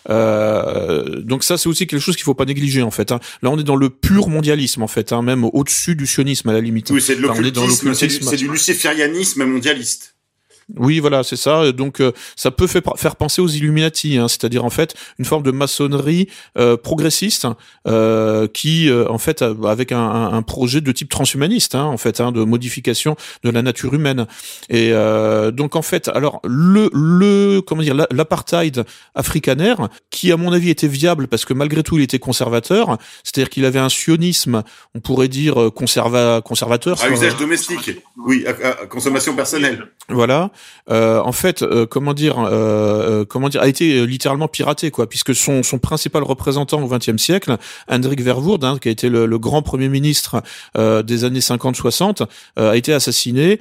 Euh, 0.09 1.21
donc 1.21 1.43
ça, 1.43 1.57
c'est 1.57 1.69
aussi 1.69 1.85
quelque 1.85 2.01
chose 2.01 2.15
qu'il 2.15 2.23
faut 2.25 2.33
pas 2.33 2.45
négliger, 2.45 2.81
en 2.81 2.91
fait. 2.91 3.11
Hein. 3.11 3.19
Là, 3.43 3.51
on 3.51 3.59
est 3.59 3.63
dans 3.63 3.75
le 3.75 3.89
pur 3.89 4.27
mondialisme, 4.27 4.81
en 4.81 4.87
fait, 4.87 5.13
hein, 5.13 5.21
même 5.21 5.43
au-dessus 5.43 5.95
du 5.95 6.07
sionisme 6.07 6.49
à 6.49 6.53
la 6.53 6.61
limite. 6.61 6.89
Oui, 6.89 7.01
c'est 7.01 7.15
de 7.15 7.21
l'occultisme, 7.21 7.93
c'est 7.93 8.07
du, 8.07 8.37
du 8.37 8.49
luciférianisme 8.49 9.45
mondialiste. 9.45 10.12
Oui, 10.75 10.99
voilà, 10.99 11.23
c'est 11.23 11.35
ça. 11.35 11.71
Donc, 11.71 11.99
euh, 11.99 12.11
ça 12.35 12.51
peut 12.51 12.67
faire 12.67 13.15
penser 13.15 13.41
aux 13.41 13.47
Illuminati, 13.47 14.17
hein, 14.17 14.27
c'est-à-dire 14.27 14.63
en 14.65 14.69
fait 14.69 14.95
une 15.19 15.25
forme 15.25 15.43
de 15.43 15.51
maçonnerie 15.51 16.29
euh, 16.57 16.77
progressiste 16.77 17.47
euh, 17.87 18.47
qui, 18.47 18.89
en 18.91 19.17
fait, 19.17 19.41
avec 19.41 19.91
un, 19.91 20.09
un, 20.33 20.41
projet 20.41 20.81
de 20.81 20.91
type 20.91 21.09
transhumaniste, 21.09 21.75
hein, 21.75 21.83
en 21.83 21.97
fait, 21.97 22.21
hein, 22.21 22.31
de 22.31 22.43
modification 22.43 23.15
de 23.43 23.49
la 23.49 23.61
nature 23.61 23.93
humaine. 23.93 24.25
Et 24.69 24.91
donc, 25.53 25.75
en 25.75 25.81
fait, 25.81 26.07
alors 26.09 26.39
le, 26.43 26.89
le 26.93 27.61
comment 27.61 27.81
dire, 27.81 27.95
l'apartheid 28.11 28.83
africanaire, 29.15 29.89
qui 30.09 30.31
à 30.31 30.37
mon 30.37 30.51
avis 30.53 30.69
était 30.69 30.87
viable 30.87 31.27
parce 31.27 31.45
que 31.45 31.53
malgré 31.53 31.83
tout 31.83 31.97
il 31.97 32.03
était 32.03 32.19
conservateur, 32.19 32.97
c'est-à-dire 33.23 33.49
qu'il 33.49 33.65
avait 33.65 33.79
un 33.79 33.89
sionisme, 33.89 34.63
on 34.95 34.99
pourrait 34.99 35.27
dire 35.27 35.71
conserva 35.75 36.41
conservateur. 36.41 37.01
À 37.03 37.09
usage 37.09 37.37
domestique, 37.37 37.91
oui, 38.17 38.45
à 38.45 38.85
consommation 38.85 39.35
personnelle. 39.35 39.87
Voilà. 40.09 40.51
Euh, 40.89 41.21
en 41.21 41.31
fait, 41.31 41.61
euh, 41.61 41.85
comment 41.85 42.13
dire, 42.13 42.35
euh, 42.39 43.25
comment 43.25 43.49
dire, 43.49 43.61
a 43.61 43.67
été 43.67 44.05
littéralement 44.05 44.47
piraté, 44.47 44.91
quoi, 44.91 45.07
puisque 45.07 45.33
son, 45.33 45.63
son 45.63 45.79
principal 45.79 46.23
représentant 46.23 46.81
au 46.81 46.87
XXe 46.87 47.17
siècle, 47.17 47.57
Hendrik 47.89 48.21
Verwoerd, 48.21 48.63
hein, 48.63 48.77
qui 48.81 48.89
a 48.89 48.91
été 48.91 49.09
le, 49.09 49.37
grand 49.37 49.61
premier 49.61 49.89
ministre 49.89 50.41
des 50.75 51.23
années 51.23 51.39
50-60, 51.39 52.27
a 52.55 52.77
été 52.77 52.93
assassiné 52.93 53.59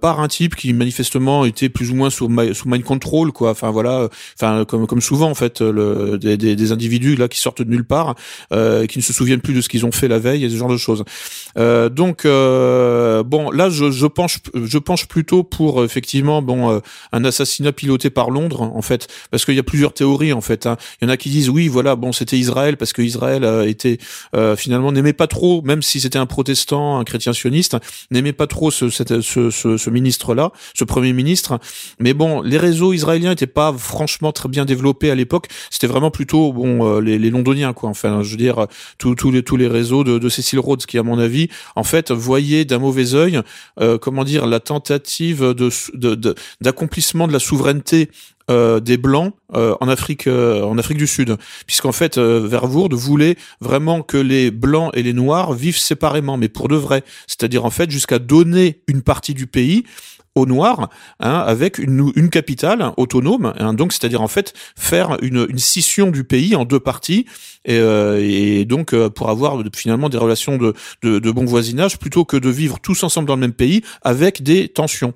par 0.00 0.20
un 0.20 0.28
type 0.28 0.54
qui 0.54 0.72
manifestement 0.72 1.44
était 1.44 1.68
plus 1.68 1.90
ou 1.90 1.94
moins 1.94 2.10
sous, 2.10 2.30
sous 2.52 2.68
mind 2.68 2.84
control, 2.84 3.32
quoi. 3.32 3.50
Enfin 3.50 3.70
voilà, 3.70 4.08
enfin 4.38 4.64
comme 4.64 4.86
comme 4.86 5.00
souvent 5.00 5.30
en 5.30 5.34
fait, 5.34 5.62
des, 5.62 6.36
des 6.36 6.72
individus 6.72 7.16
là 7.16 7.28
qui 7.28 7.40
sortent 7.40 7.62
de 7.62 7.70
nulle 7.70 7.84
part, 7.84 8.14
qui 8.50 8.98
ne 8.98 9.02
se 9.02 9.12
souviennent 9.12 9.40
plus 9.40 9.54
de 9.54 9.60
ce 9.60 9.68
qu'ils 9.68 9.86
ont 9.86 9.92
fait 9.92 10.08
la 10.08 10.18
veille 10.18 10.44
et 10.44 10.50
ce 10.50 10.56
genre 10.56 10.68
de 10.68 10.76
choses. 10.76 11.04
donc 11.56 12.24
bon, 12.24 13.50
là 13.50 13.70
je, 13.70 13.90
je 13.90 14.06
penche 14.06 14.38
je 14.54 14.78
penche 14.78 15.08
plutôt 15.08 15.42
pour 15.42 15.84
effectivement 15.84 16.33
bon 16.42 16.70
euh, 16.70 16.80
un 17.12 17.24
assassinat 17.24 17.72
piloté 17.72 18.10
par 18.10 18.30
Londres 18.30 18.62
en 18.62 18.82
fait 18.82 19.08
parce 19.30 19.44
qu'il 19.44 19.54
y 19.54 19.58
a 19.58 19.62
plusieurs 19.62 19.92
théories 19.92 20.32
en 20.32 20.40
fait. 20.40 20.66
Hein. 20.66 20.76
Il 21.00 21.06
y 21.06 21.08
en 21.08 21.10
a 21.10 21.16
qui 21.16 21.30
disent 21.30 21.50
oui 21.50 21.68
voilà 21.68 21.96
bon 21.96 22.12
c'était 22.12 22.38
Israël 22.38 22.76
parce 22.76 22.92
que 22.92 23.02
Israël 23.02 23.44
euh, 23.44 23.68
était 23.68 23.98
euh, 24.34 24.56
finalement 24.56 24.92
n'aimait 24.92 25.12
pas 25.12 25.26
trop 25.26 25.62
même 25.62 25.82
si 25.82 26.00
c'était 26.00 26.18
un 26.18 26.26
protestant 26.26 26.98
un 26.98 27.04
chrétien 27.04 27.32
sioniste 27.32 27.76
n'aimait 28.10 28.32
pas 28.32 28.46
trop 28.46 28.70
ce, 28.70 29.90
ministre 29.90 30.34
là 30.34 30.52
ce 30.74 30.84
premier 30.84 31.12
ministre 31.12 31.58
mais 31.98 32.14
bon 32.14 32.40
les 32.40 32.58
réseaux 32.58 32.92
israéliens 32.92 33.32
étaient 33.32 33.46
pas 33.46 33.72
franchement 33.76 34.32
très 34.32 34.48
bien 34.48 34.64
développés 34.64 35.10
à 35.10 35.14
l'époque 35.14 35.48
c'était 35.70 35.86
vraiment 35.86 36.10
plutôt 36.10 36.52
bon 36.52 36.98
les, 37.00 37.18
londoniens 37.30 37.72
quoi 37.72 37.90
enfin 37.90 38.22
je 38.22 38.30
veux 38.30 38.36
dire 38.36 38.66
tous 38.98 39.30
les 39.30 39.42
tous 39.42 39.56
les 39.56 39.68
réseaux 39.68 40.04
de, 40.04 40.18
de 40.18 40.28
Cecil 40.28 40.58
Rhodes 40.58 40.84
qui 40.86 40.98
à 40.98 41.02
mon 41.02 41.18
avis 41.18 41.48
en 41.76 41.84
fait 41.84 42.10
voyaient 42.10 42.64
d'un 42.64 42.78
mauvais 42.78 43.14
œil 43.14 43.40
comment 44.00 44.24
dire 44.24 44.46
la 44.46 44.60
tentative 44.60 45.54
de 45.54 45.70
d'accomplissement 46.60 47.26
de, 47.26 47.32
la 47.32 47.38
souveraineté 47.38 48.10
euh, 48.50 48.80
des 48.80 48.98
blancs 48.98 49.32
euh, 49.54 49.74
en 49.80 49.88
Afrique 49.88 50.26
en 50.28 50.76
Afrique 50.78 50.98
du 50.98 51.06
Sud. 51.06 51.36
Puisqu'en 51.66 51.92
fait 51.92 52.18
Verwoerd 52.18 52.92
voulait 52.94 53.36
vraiment 53.60 54.02
que 54.02 54.16
les 54.16 54.50
blancs 54.50 54.90
et 54.94 55.02
les 55.02 55.12
noirs 55.12 55.52
vivent 55.52 55.78
séparément 55.78 56.36
mais 56.36 56.48
pour 56.48 56.68
de 56.68 56.76
vrai. 56.76 57.04
C'est-à-dire 57.26 57.64
en 57.64 57.70
fait 57.70 57.90
jusqu'à 57.90 58.18
donner 58.18 58.80
une 58.86 59.02
partie 59.02 59.34
du 59.34 59.46
pays 59.46 59.84
aux 60.34 60.46
Noirs, 60.46 60.90
hein, 61.20 61.44
avec 61.46 61.78
une, 61.78 62.28
capitale 62.28 62.92
autonome, 62.96 63.52
hein, 63.58 63.72
donc 63.72 63.92
c'est-à-dire 63.92 64.20
en 64.20 64.28
fait 64.28 64.52
faire 64.76 65.16
une, 65.22 65.46
une, 65.48 65.58
scission 65.58 66.10
du 66.10 66.24
pays 66.24 66.56
en 66.56 66.64
deux 66.64 66.80
parties, 66.80 67.26
et, 67.64 67.78
euh, 67.78 68.64
donc 68.64 68.92
euh, 68.92 69.08
pour 69.08 69.30
avoir 69.30 69.62
finalement 69.74 70.08
des 70.08 70.18
relations 70.18 70.58
de, 70.58 71.30
bon 71.30 71.44
voisinage, 71.44 71.98
plutôt 71.98 72.24
que 72.24 72.36
de 72.36 72.48
vivre 72.48 72.80
tous 72.80 73.04
ensemble 73.04 73.28
dans 73.28 73.36
le 73.36 73.40
même 73.40 73.52
pays 73.52 73.82
avec 74.02 74.42
des 74.42 74.68
tensions. 74.68 75.14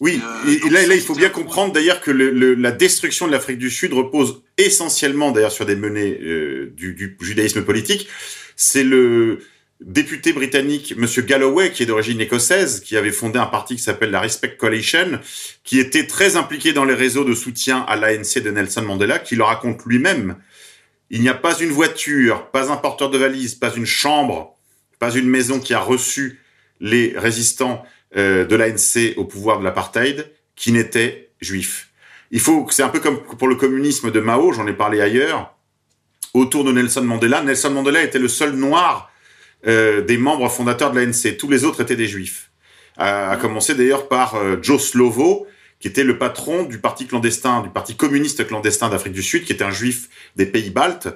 Oui, 0.00 0.20
et, 0.48 0.70
là, 0.70 0.86
là, 0.86 0.94
il 0.94 1.00
faut 1.00 1.14
bien 1.14 1.28
comprendre 1.28 1.72
d'ailleurs 1.72 2.00
que 2.00 2.10
le, 2.10 2.30
le, 2.30 2.54
la 2.54 2.72
destruction 2.72 3.26
de 3.26 3.32
l'Afrique 3.32 3.58
du 3.58 3.70
Sud 3.70 3.92
repose 3.92 4.42
essentiellement 4.58 5.32
d'ailleurs 5.32 5.52
sur 5.52 5.66
des 5.66 5.76
menées 5.76 6.18
euh, 6.22 6.72
du, 6.76 6.94
du 6.94 7.16
judaïsme 7.20 7.62
politique. 7.62 8.08
C'est 8.56 8.84
le 8.84 9.40
député 9.80 10.32
britannique, 10.32 10.94
Monsieur 10.96 11.22
Galloway, 11.22 11.72
qui 11.72 11.82
est 11.82 11.86
d'origine 11.86 12.20
écossaise, 12.20 12.80
qui 12.80 12.96
avait 12.96 13.10
fondé 13.10 13.38
un 13.38 13.46
parti 13.46 13.76
qui 13.76 13.82
s'appelle 13.82 14.10
la 14.10 14.20
Respect 14.20 14.56
Coalition, 14.56 15.20
qui 15.64 15.80
était 15.80 16.06
très 16.06 16.36
impliqué 16.36 16.72
dans 16.72 16.84
les 16.84 16.94
réseaux 16.94 17.24
de 17.24 17.34
soutien 17.34 17.84
à 17.88 17.96
l'ANC 17.96 18.38
de 18.42 18.50
Nelson 18.50 18.82
Mandela, 18.82 19.18
qui 19.18 19.36
le 19.36 19.42
raconte 19.42 19.84
lui-même. 19.86 20.36
Il 21.10 21.20
n'y 21.20 21.28
a 21.28 21.34
pas 21.34 21.58
une 21.58 21.70
voiture, 21.70 22.50
pas 22.50 22.70
un 22.70 22.76
porteur 22.76 23.10
de 23.10 23.18
valise, 23.18 23.54
pas 23.54 23.72
une 23.74 23.86
chambre, 23.86 24.56
pas 24.98 25.12
une 25.14 25.28
maison 25.28 25.60
qui 25.60 25.74
a 25.74 25.80
reçu 25.80 26.40
les 26.80 27.14
résistants 27.16 27.84
euh, 28.16 28.44
de 28.44 28.56
l'ANC 28.56 29.16
au 29.16 29.24
pouvoir 29.24 29.58
de 29.58 29.64
l'apartheid 29.64 30.30
qui 30.54 30.72
n'était 30.72 31.30
juif. 31.40 31.88
Il 32.30 32.40
faut, 32.40 32.66
c'est 32.70 32.82
un 32.82 32.88
peu 32.88 33.00
comme 33.00 33.22
pour 33.22 33.48
le 33.48 33.56
communisme 33.56 34.10
de 34.10 34.20
Mao, 34.20 34.52
j'en 34.52 34.66
ai 34.66 34.72
parlé 34.72 35.00
ailleurs, 35.00 35.54
autour 36.34 36.64
de 36.64 36.72
Nelson 36.72 37.02
Mandela. 37.02 37.42
Nelson 37.42 37.70
Mandela 37.70 38.02
était 38.02 38.18
le 38.18 38.28
seul 38.28 38.52
noir 38.52 39.10
euh, 39.66 40.02
des 40.02 40.18
membres 40.18 40.48
fondateurs 40.48 40.92
de 40.92 41.00
l'ANC. 41.00 41.36
Tous 41.36 41.48
les 41.48 41.64
autres 41.64 41.82
étaient 41.82 41.96
des 41.96 42.06
juifs. 42.06 42.50
À, 42.96 43.36
commencer 43.40 43.74
d'ailleurs 43.74 44.08
par 44.08 44.34
euh, 44.34 44.56
Joe 44.60 44.82
Slovo, 44.82 45.46
qui 45.80 45.88
était 45.88 46.04
le 46.04 46.18
patron 46.18 46.64
du 46.64 46.78
parti 46.78 47.06
clandestin, 47.06 47.62
du 47.62 47.70
parti 47.70 47.96
communiste 47.96 48.46
clandestin 48.46 48.88
d'Afrique 48.88 49.12
du 49.12 49.22
Sud, 49.22 49.44
qui 49.44 49.52
était 49.52 49.64
un 49.64 49.70
juif 49.70 50.08
des 50.36 50.46
pays 50.46 50.70
baltes. 50.70 51.08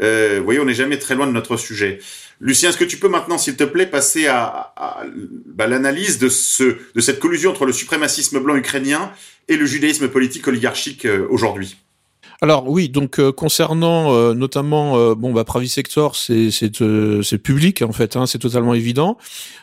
Euh, 0.00 0.36
vous 0.38 0.44
voyez, 0.44 0.60
on 0.60 0.64
n'est 0.64 0.74
jamais 0.74 0.98
très 0.98 1.14
loin 1.14 1.26
de 1.26 1.32
notre 1.32 1.56
sujet. 1.56 1.98
Lucien, 2.40 2.70
est-ce 2.70 2.78
que 2.78 2.84
tu 2.84 2.98
peux 2.98 3.08
maintenant, 3.08 3.38
s'il 3.38 3.56
te 3.56 3.64
plaît, 3.64 3.86
passer 3.86 4.26
à, 4.26 4.72
à, 4.76 5.02
bah, 5.46 5.66
l'analyse 5.66 6.18
de, 6.18 6.28
ce, 6.28 6.76
de 6.94 7.00
cette 7.00 7.18
collusion 7.18 7.50
entre 7.50 7.66
le 7.66 7.72
suprémacisme 7.72 8.38
blanc 8.38 8.54
ukrainien 8.56 9.12
et 9.48 9.56
le 9.56 9.66
judaïsme 9.66 10.08
politique 10.08 10.46
oligarchique 10.46 11.04
euh, 11.04 11.26
aujourd'hui? 11.30 11.78
Alors 12.40 12.68
oui, 12.68 12.88
donc 12.88 13.18
euh, 13.18 13.32
concernant 13.32 14.14
euh, 14.14 14.32
notamment 14.32 14.96
euh, 14.96 15.16
bon 15.16 15.32
bah 15.32 15.42
Pravi 15.42 15.68
Sector, 15.68 16.14
c'est 16.14 16.52
c'est 16.52 16.70
c'est 17.24 17.38
public 17.38 17.82
en 17.82 17.90
fait, 17.90 18.14
hein, 18.14 18.26
c'est 18.26 18.38
totalement 18.38 18.74
évident. 18.74 19.18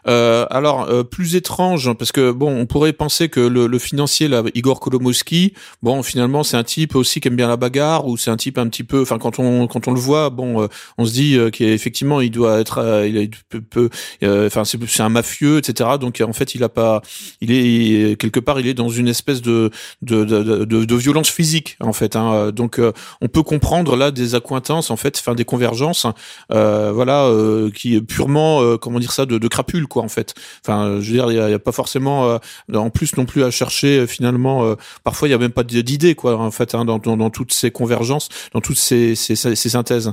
alors 0.06 0.88
plus 1.10 1.36
étrange 1.36 1.94
parce 1.94 2.12
que 2.12 2.32
bon, 2.32 2.54
on 2.54 2.66
pourrait 2.66 2.92
penser 2.92 3.30
que 3.30 3.40
le, 3.40 3.68
le 3.68 3.80
financier 3.80 4.28
là, 4.28 4.44
Igor 4.56 4.82
Kolomowski, 4.82 5.54
bon 5.84 6.04
finalement 6.04 6.44
c'est 6.44 6.58
un 6.58 6.66
type 6.66 6.96
aussi 6.96 7.22
qui 7.22 7.30
aime 7.30 7.38
bien 7.38 7.48
la 7.48 7.56
bagarre 7.56 8.08
ou 8.08 8.18
c'est 8.18 8.30
un 8.30 8.36
type 8.36 8.58
un 8.58 8.68
petit 8.68 8.84
peu, 8.84 9.02
enfin 9.02 9.20
quand 9.20 9.40
on 9.40 9.68
quand 9.68 9.88
on 9.88 9.94
le 9.94 10.00
voit, 10.00 10.30
bon 10.30 10.68
on 10.98 11.06
se 11.06 11.14
dit 11.14 11.38
qu'effectivement 11.54 12.20
il 12.20 12.32
doit 12.32 12.60
être, 12.60 13.06
il 13.08 13.30
peu, 13.72 13.90
enfin 14.22 14.64
c'est 14.66 15.02
un 15.02 15.10
mafieux 15.10 15.60
etc. 15.60 15.92
Donc 16.00 16.22
en 16.22 16.34
fait 16.34 16.56
il 16.56 16.64
a 16.64 16.70
pas, 16.70 17.02
il 17.40 17.52
est 17.52 18.20
quelque 18.20 18.42
part 18.42 18.60
il 18.60 18.68
est 18.68 18.74
dans 18.74 18.90
une 18.90 19.08
espèce 19.08 19.42
de 19.42 19.72
de 20.02 20.26
de, 20.26 20.66
de, 20.66 20.96
violence 20.96 21.30
physique 21.30 21.78
en 21.80 21.94
fait. 21.94 22.18
Hein, 22.18 22.52
donc 22.66 22.80
euh, 22.80 22.94
on 23.22 23.28
peut 23.28 23.44
comprendre 23.44 23.96
là 23.96 24.10
des 24.10 24.34
accointances 24.34 24.90
en 24.90 24.98
fait, 24.98 25.20
enfin 25.20 25.36
des 25.36 25.46
convergences, 25.46 26.08
euh, 26.52 26.92
voilà, 26.92 27.26
euh, 27.26 27.70
qui 27.70 27.94
est 27.94 28.02
purement 28.02 28.76
comment 28.78 29.00
dire 29.00 29.12
ça 29.12 29.28
de, 29.28 29.38
de 29.38 29.48
crapule 29.48 29.86
quoi 29.86 30.02
en 30.02 30.08
fait. 30.08 30.34
Enfin, 30.66 31.00
je 31.00 31.12
veux 31.12 31.14
dire, 31.14 31.32
il 31.32 31.36
y 31.36 31.54
a, 31.54 31.60
pas 31.60 31.72
forcément 31.72 32.40
en 32.74 32.90
plus 32.90 33.18
non 33.18 33.26
plus 33.26 33.44
à 33.44 33.52
chercher 33.52 34.08
finalement. 34.08 34.76
parfois, 35.04 35.28
il 35.28 35.32
y 35.32 35.34
a 35.36 35.38
même 35.38 35.52
pas 35.52 35.64
d'idée 35.64 36.16
quoi 36.16 36.38
en 36.38 36.50
fait 36.50 36.74
hein, 36.74 36.86
dans, 36.86 37.30
toutes 37.30 37.54
ces 37.54 37.70
convergences, 37.70 38.30
dans 38.54 38.62
toutes 38.62 38.80
ces, 38.80 39.14
ces, 39.14 39.36
ces, 39.36 39.70
synthèses. 39.70 40.12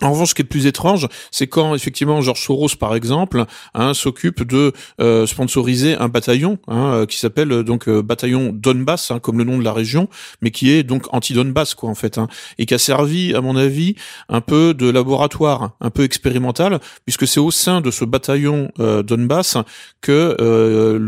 En 0.00 0.12
revanche, 0.12 0.30
ce 0.30 0.34
qui 0.34 0.42
est 0.42 0.44
plus 0.44 0.66
étrange, 0.66 1.08
c'est 1.32 1.48
quand 1.48 1.74
effectivement 1.74 2.20
Georges 2.20 2.42
Soros 2.44 2.76
par 2.78 2.94
exemple 2.94 3.44
hein, 3.74 3.92
s'occupe 3.92 4.44
de 4.44 4.72
sponsoriser 5.26 5.96
un 5.96 6.08
bataillon 6.08 6.58
hein, 6.68 7.06
qui 7.08 7.18
s'appelle 7.18 7.64
donc 7.64 7.90
bataillon 7.90 8.52
Donbass, 8.52 9.10
hein, 9.10 9.18
comme 9.18 9.38
le 9.38 9.44
nom 9.44 9.58
de 9.58 9.64
la 9.64 9.72
région, 9.72 10.08
mais 10.42 10.52
qui 10.52 10.70
est 10.70 10.84
donc 10.84 11.06
anti-Donbass 11.12 11.74
quoi 11.74 11.87
en 11.88 11.94
fait, 11.94 12.18
hein, 12.18 12.28
et 12.58 12.66
qui 12.66 12.74
a 12.74 12.78
servi, 12.78 13.34
à 13.34 13.40
mon 13.40 13.56
avis, 13.56 13.96
un 14.28 14.40
peu 14.40 14.74
de 14.74 14.88
laboratoire, 14.88 15.72
un 15.80 15.90
peu 15.90 16.04
expérimental, 16.04 16.80
puisque 17.04 17.26
c'est 17.26 17.40
au 17.40 17.50
sein 17.50 17.80
de 17.80 17.90
ce 17.90 18.04
bataillon 18.04 18.70
euh, 18.78 19.02
Donbass 19.02 19.56
que 20.00 20.36
euh, 20.40 20.98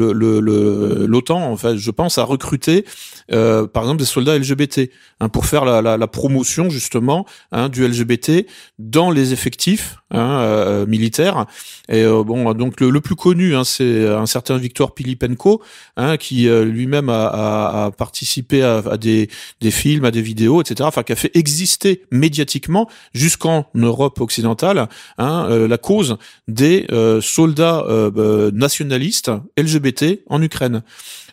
l'OTAN, 1.07 1.57
je 1.57 1.91
pense, 1.91 2.19
a 2.19 2.25
recruté, 2.25 2.85
euh, 3.33 3.67
par 3.67 3.85
exemple, 3.85 4.01
des 4.01 4.07
soldats 4.07 4.37
LGBT 4.37 4.91
hein, 5.21 5.29
pour 5.29 5.47
faire 5.47 5.65
la, 5.65 6.07
promotion 6.09 6.71
justement 6.71 7.25
hein, 7.53 7.69
du 7.69 7.87
LGBT 7.87 8.47
dans 8.79 9.11
les 9.11 9.33
effectifs 9.33 10.00
hein, 10.11 10.41
euh, 10.41 10.87
militaires. 10.87 11.47
Et 11.89 12.03
euh, 12.03 12.23
bon, 12.23 12.53
donc 12.55 12.81
le, 12.81 13.01
plus 13.01 13.17
connu, 13.17 13.55
hein, 13.55 13.65
c'est 13.65 14.09
un 14.09 14.27
certain 14.27 14.59
Victor 14.59 14.95
Pilipenko, 14.95 15.63
hein, 15.97 16.17
qui 16.17 16.49
lui-même 16.49 17.09
a, 17.09 17.27
a, 17.27 17.85
a, 17.85 17.91
participé 17.91 18.63
à, 18.63 18.79
à, 18.79 18.97
des, 18.97 19.29
des 19.61 19.71
films, 19.71 20.05
à 20.05 20.11
des 20.11 20.23
vidéos, 20.23 20.61
etc 20.61 20.81
Enfin, 20.83 21.03
qui 21.03 21.13
a 21.13 21.17
fait 21.17 21.31
exister 21.35 22.03
médiatiquement 22.11 22.89
jusqu'en 23.15 23.67
Europe 23.75 24.21
occidentale 24.21 24.89
hein, 25.19 25.47
euh, 25.51 25.69
la 25.69 25.79
cause 25.79 26.17
des 26.49 26.87
euh, 26.91 27.21
soldats 27.21 27.85
euh, 27.89 28.51
nationalistes 28.53 29.31
LGBT 29.57 30.21
en 30.29 30.43
Ukraine. 30.43 30.83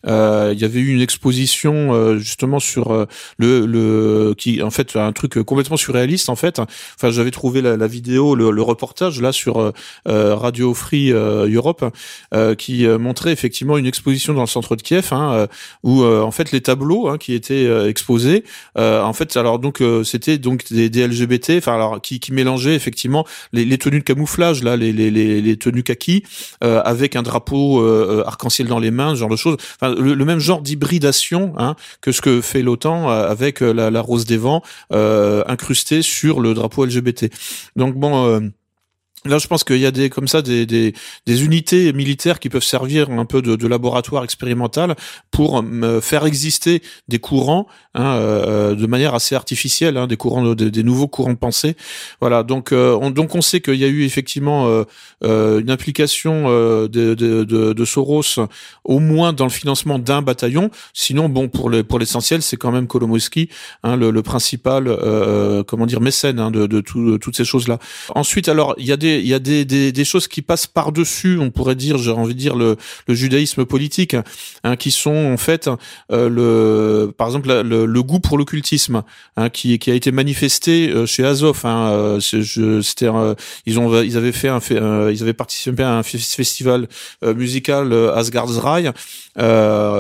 Euh, 0.06 0.52
il 0.54 0.60
y 0.60 0.66
avait 0.66 0.80
eu 0.80 0.94
une 0.94 1.02
exposition 1.02 1.94
euh, 1.94 2.18
justement 2.18 2.60
sur 2.60 2.92
euh, 2.92 3.06
le, 3.38 3.66
le 3.66 4.34
qui 4.38 4.62
en 4.62 4.72
fait 4.72 4.96
un 4.96 5.12
truc 5.12 5.42
complètement 5.44 5.78
surréaliste 5.78 6.30
en 6.30 6.36
fait. 6.36 6.60
Enfin, 6.60 7.12
j'avais 7.12 7.32
trouvé 7.32 7.62
la, 7.62 7.78
la 7.78 7.88
vidéo, 7.88 8.36
le, 8.36 8.52
le, 8.52 8.62
reportage 8.62 9.22
là 9.22 9.32
sur 9.32 9.72
Radio 10.06 10.74
Free 10.74 11.12
Europe 11.12 11.86
qui 12.58 12.86
montrait 12.86 13.32
effectivement 13.32 13.78
une 13.78 13.86
exposition 13.86 14.34
dans 14.34 14.42
le 14.42 14.48
centre 14.48 14.76
de 14.76 14.82
Kiev 14.82 15.10
hein, 15.12 15.48
où 15.84 16.04
en 16.04 16.32
fait 16.32 16.52
les 16.52 16.60
tableaux 16.60 17.08
hein, 17.08 17.18
qui 17.18 17.34
étaient 17.34 17.88
exposés, 17.88 18.44
en 18.76 19.14
fait 19.14 19.38
alors 19.38 19.60
donc 19.60 19.82
c'était 20.04 20.38
donc 20.38 20.66
des, 20.72 20.90
des, 20.90 21.08
LGBT, 21.08 21.54
enfin 21.58 21.76
alors 21.76 22.02
qui, 22.02 22.20
qui 22.20 22.34
mélangeaient 22.34 22.76
effectivement 22.76 23.26
les, 23.54 23.64
les, 23.64 23.78
tenues 23.78 24.00
de 24.00 24.04
camouflage 24.04 24.64
là, 24.64 24.76
les, 24.76 24.92
les, 24.92 25.10
les 25.12 25.58
tenues 25.58 25.84
kaki 25.84 26.24
avec 26.62 27.16
un 27.16 27.24
drapeau 27.24 27.82
arc-en-ciel 28.26 28.68
dans 28.68 28.80
les 28.80 28.92
mains, 28.92 29.12
ce 29.12 29.20
genre 29.20 29.30
de 29.30 29.38
choses. 29.38 29.58
Le, 29.98 30.26
même 30.26 30.40
genre 30.40 30.62
d'hybridation 30.62 31.54
hein, 31.58 31.76
que 32.02 32.12
ce 32.12 32.22
que 32.22 32.42
fait 32.42 32.62
l'OTAN 32.62 33.10
euh, 33.10 33.28
avec 33.30 33.62
euh, 33.62 33.72
la, 33.72 34.02
rose 34.02 34.26
des 34.26 34.38
vents 34.38 34.62
euh, 34.94 35.44
incrustée 35.48 36.02
sur 36.02 36.40
le 36.40 36.54
drapeau 36.54 36.86
LGBT. 36.86 37.32
Donc 37.76 37.96
bon. 37.96 38.52
Là, 39.26 39.40
je 39.40 39.48
pense 39.48 39.64
qu'il 39.64 39.78
y 39.78 39.86
a 39.86 39.92
des 39.92 40.10
comme 40.10 40.28
ça 40.28 40.42
des, 40.42 40.66
des, 40.66 40.94
des, 41.26 41.44
unités 41.44 41.92
militaires 41.92 42.40
qui 42.40 42.50
peuvent 42.50 42.64
servir 42.64 43.10
un 43.10 43.26
peu 43.26 43.42
de, 43.42 43.56
de 43.56 43.68
laboratoire 43.68 44.24
expérimental 44.24 44.96
pour 45.32 45.62
euh, 45.62 46.02
faire 46.02 46.26
exister 46.26 46.82
des 47.08 47.20
courants 47.20 47.68
hein, 47.98 48.16
euh, 48.16 48.76
de 48.76 48.88
manière 48.88 49.16
assez 49.16 49.36
artificielle, 49.36 49.98
hein, 49.98 50.08
des 50.08 50.18
courants, 50.18 50.54
des 50.54 50.84
nouveaux 50.84 51.08
courants 51.08 51.34
de 51.34 51.38
pensée. 51.38 51.76
Voilà. 52.22 52.44
Donc, 52.44 52.72
euh, 52.72 52.98
on, 53.02 53.10
donc 53.10 53.36
on 53.36 53.42
sait 53.42 53.60
qu'il 53.60 53.76
y 53.76 53.84
a 53.84 53.88
eu 53.88 54.04
effectivement 54.04 54.68
euh, 54.68 54.84
euh 55.24 55.60
une 55.60 55.72
implication 55.72 56.50
de, 56.50 56.88
de, 56.88 57.44
de, 57.44 57.86
Soros 57.86 58.40
au 58.84 59.00
moins 59.00 59.34
dans 59.34 59.46
le 59.46 59.50
financement 59.50 59.98
d'un 59.98 60.22
bataillon. 60.22 60.70
Sinon, 60.94 61.30
bon, 61.30 61.50
pour 61.50 61.70
le, 61.70 61.84
pour 61.84 62.00
l'essentiel, 62.00 62.42
c'est 62.42 62.58
quand 62.58 62.72
même 62.72 62.86
Kolomowski, 62.86 63.50
hein, 63.84 63.96
le, 63.96 64.12
le, 64.12 64.22
principal, 64.22 64.96
comment 65.68 65.86
dire, 65.86 66.02
mécène 66.02 66.40
hein, 66.40 66.52
de, 66.52 66.68
de, 66.68 66.82
tout, 66.82 67.18
toutes 67.18 67.36
ces 67.36 67.46
choses 67.46 67.68
là. 67.68 67.80
Ensuite, 68.14 68.50
alors, 68.50 68.76
il 68.78 68.86
y 68.86 68.92
a 68.92 68.98
des 68.98 69.17
il 69.20 69.28
y 69.28 69.34
a 69.34 69.40
des, 69.40 69.66
des, 69.66 70.06
choses 70.06 70.28
qui 70.28 70.42
passent 70.42 70.68
par-dessus, 70.68 71.38
on 71.40 71.52
pourrait 71.52 71.76
dire, 71.76 71.98
j'ai 71.98 72.12
envie 72.12 72.34
de 72.34 72.40
dire, 72.40 72.56
le, 72.56 72.78
le 73.08 73.14
judaïsme 73.14 73.66
politique, 73.66 74.16
hein, 74.64 74.76
qui 74.76 74.92
sont 74.92 75.16
en 75.16 75.38
fait, 75.38 75.70
euh, 76.12 76.30
le, 76.30 77.12
par 77.12 77.28
exemple, 77.28 77.50
le, 77.50 78.04
goût 78.04 78.20
pour 78.20 78.38
l'occultisme, 78.38 79.04
hein, 79.36 79.50
qui, 79.50 79.80
qui 79.80 79.92
a 79.92 79.94
été 79.94 80.12
manifesté 80.12 80.90
euh, 80.90 81.06
chez 81.06 81.26
Azov. 81.26 81.62
Hein, 81.64 81.90
euh, 81.92 82.20
c'était, 82.20 83.08
ils 83.66 83.80
ont, 83.80 84.02
ils 84.02 84.18
avaient 84.18 84.32
fait 84.32 84.50
ils 84.70 85.22
avaient 85.22 85.34
participé 85.34 85.84
à 85.84 85.98
un 85.98 86.04
festival 86.04 86.88
musical 87.24 87.94
Asgard's 87.94 88.58
Rai. 88.58 88.92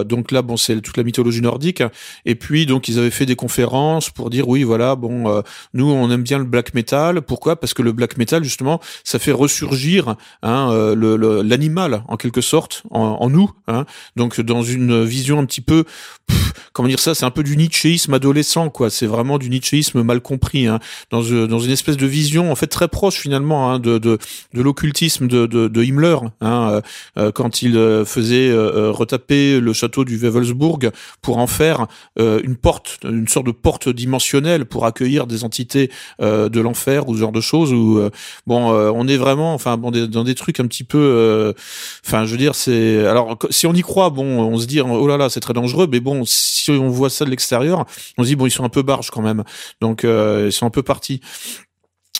donc 0.05 0.31
là, 0.31 0.41
bon, 0.41 0.57
c'est 0.57 0.79
toute 0.81 0.97
la 0.97 1.03
mythologie 1.03 1.41
nordique. 1.41 1.83
Et 2.25 2.35
puis, 2.35 2.65
donc, 2.65 2.87
ils 2.87 2.99
avaient 2.99 3.11
fait 3.11 3.25
des 3.25 3.35
conférences 3.35 4.09
pour 4.09 4.29
dire, 4.29 4.47
oui, 4.47 4.63
voilà, 4.63 4.95
bon, 4.95 5.43
nous, 5.73 5.89
on 5.89 6.09
aime 6.11 6.23
bien 6.23 6.37
le 6.37 6.45
black 6.45 6.73
metal. 6.73 7.21
Pourquoi? 7.21 7.59
Parce 7.59 7.73
que 7.73 7.81
le 7.81 7.91
black 7.91 8.17
metal, 8.17 8.43
justement, 8.43 8.79
ça 9.03 9.19
fait 9.19 9.31
ressurgir 9.31 10.15
hein, 10.43 10.69
euh, 10.71 11.43
l'animal 11.43 12.03
en 12.07 12.17
quelque 12.17 12.41
sorte 12.41 12.83
en, 12.91 13.29
nous. 13.29 13.51
Hein. 13.67 13.85
Donc 14.15 14.39
dans 14.41 14.63
une 14.63 15.03
vision 15.03 15.39
un 15.39 15.45
petit 15.45 15.61
peu 15.61 15.85
comment 16.73 16.89
dire 16.89 16.99
ça, 16.99 17.15
c'est 17.15 17.25
un 17.25 17.31
peu 17.31 17.43
du 17.43 17.57
Nietzschéisme 17.57 18.13
adolescent, 18.13 18.69
quoi. 18.69 18.89
C'est 18.89 19.07
vraiment 19.07 19.37
du 19.37 19.49
Nietzschéisme 19.49 20.03
mal 20.03 20.21
compris, 20.21 20.67
hein, 20.67 20.79
dans, 21.09 21.21
dans 21.21 21.59
une 21.59 21.71
espèce 21.71 21.97
de 21.97 22.05
vision 22.05 22.51
en 22.51 22.55
fait 22.55 22.67
très 22.67 22.87
proche 22.87 23.15
finalement 23.15 23.71
hein, 23.71 23.79
de, 23.79 23.97
de, 23.97 24.17
de 24.53 24.61
l'occultisme 24.61 25.27
de, 25.27 25.45
de, 25.45 25.67
de, 25.67 25.83
Himmler, 25.83 26.17
hein, 26.41 26.81
euh, 27.17 27.31
quand 27.31 27.61
il 27.61 27.77
euh, 27.77 28.05
faisait 28.05 28.49
euh, 28.49 28.91
retaper 28.91 29.59
le 29.59 29.73
château 29.73 30.05
du 30.05 30.17
Wewelsburg 30.17 30.91
pour 31.21 31.37
en 31.37 31.47
faire 31.47 31.87
une 32.17 32.55
porte, 32.55 32.99
une 33.03 33.27
sorte 33.27 33.45
de 33.45 33.51
porte 33.51 33.89
dimensionnelle 33.89 34.65
pour 34.65 34.85
accueillir 34.85 35.27
des 35.27 35.43
entités 35.43 35.89
de 36.19 36.59
l'enfer 36.59 37.07
ou 37.07 37.15
ce 37.15 37.19
genre 37.19 37.31
de 37.31 37.41
choses. 37.41 37.73
Où 37.73 38.01
bon, 38.45 38.86
on 38.93 39.07
est 39.07 39.17
vraiment, 39.17 39.53
enfin, 39.53 39.77
bon, 39.77 39.91
dans 39.91 40.23
des 40.23 40.35
trucs 40.35 40.59
un 40.59 40.67
petit 40.67 40.83
peu, 40.83 41.53
enfin, 42.05 42.25
je 42.25 42.31
veux 42.31 42.37
dire, 42.37 42.55
c'est 42.55 43.05
alors 43.05 43.37
si 43.49 43.67
on 43.67 43.73
y 43.73 43.81
croit, 43.81 44.09
bon, 44.09 44.25
on 44.25 44.57
se 44.57 44.65
dit 44.65 44.81
oh 44.81 45.07
là 45.07 45.17
là, 45.17 45.29
c'est 45.29 45.39
très 45.39 45.53
dangereux, 45.53 45.87
mais 45.89 45.99
bon, 45.99 46.23
si 46.25 46.71
on 46.71 46.89
voit 46.89 47.09
ça 47.09 47.25
de 47.25 47.29
l'extérieur, 47.29 47.85
on 48.17 48.23
se 48.23 48.27
dit 48.27 48.35
bon, 48.35 48.45
ils 48.45 48.51
sont 48.51 48.63
un 48.63 48.69
peu 48.69 48.81
barges 48.81 49.11
quand 49.11 49.21
même, 49.21 49.43
donc 49.81 50.03
euh, 50.03 50.45
ils 50.47 50.51
sont 50.51 50.65
un 50.65 50.71
peu 50.71 50.83
partis. 50.83 51.21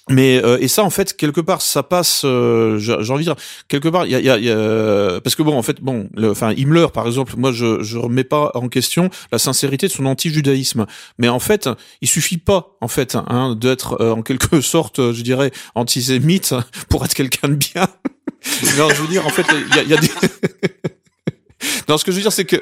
Mais 0.10 0.41
euh, 0.44 0.57
et 0.61 0.68
ça 0.69 0.84
en 0.84 0.90
fait 0.90 1.18
quelque 1.18 1.41
part 1.41 1.61
ça 1.61 1.84
passe 1.84 2.22
euh, 2.24 2.80
j'ai 2.80 2.94
envie 2.94 3.26
de 3.26 3.34
dire 3.34 3.36
quelque 3.68 3.90
part 3.90 4.06
il 4.06 4.11
y 4.11 4.15
a, 4.15 4.22
y, 4.22 4.30
a, 4.30 4.38
y 4.38 4.49
a, 4.49 5.19
parce 5.22 5.36
que 5.36 5.44
bon 5.44 5.57
en 5.57 5.61
fait 5.61 5.82
bon 5.82 6.10
enfin 6.24 6.53
Himmler 6.53 6.88
par 6.94 7.07
exemple 7.07 7.34
moi 7.36 7.52
je 7.52 7.84
je 7.84 7.98
remets 7.98 8.24
pas 8.24 8.52
en 8.53 8.69
question 8.69 9.10
la 9.34 9.38
sincérité 9.38 9.88
de 9.88 9.91
son 9.91 10.06
anti-judaïsme. 10.06 10.86
Mais 11.18 11.28
en 11.28 11.40
fait 11.40 11.69
il 12.02 12.07
suffit 12.07 12.38
pas 12.38 12.78
en 12.80 12.88
fait 12.88 13.15
hein, 13.15 13.56
d'être 13.60 14.02
en 14.02 14.22
quelque 14.22 14.61
sorte 14.61 15.11
je 15.11 15.22
dirais 15.24 15.52
antisémite 15.76 16.53
pour 16.90 17.03
être 17.03 17.14
quelqu'un 17.14 17.49
de 17.49 17.56
bien. 17.56 17.88
Non 18.78 18.88
je 18.90 19.02
veux 19.02 19.07
dire 19.07 19.26
en 19.26 19.30
fait 19.30 19.45
il 19.52 19.76
y 19.76 19.80
a, 19.80 19.84
y 19.84 19.94
a 19.94 19.98
des 19.98 20.10
non 21.90 21.98
ce 21.98 22.06
que 22.06 22.11
je 22.11 22.18
veux 22.18 22.22
dire 22.22 22.32
c'est 22.32 22.45
que 22.45 22.57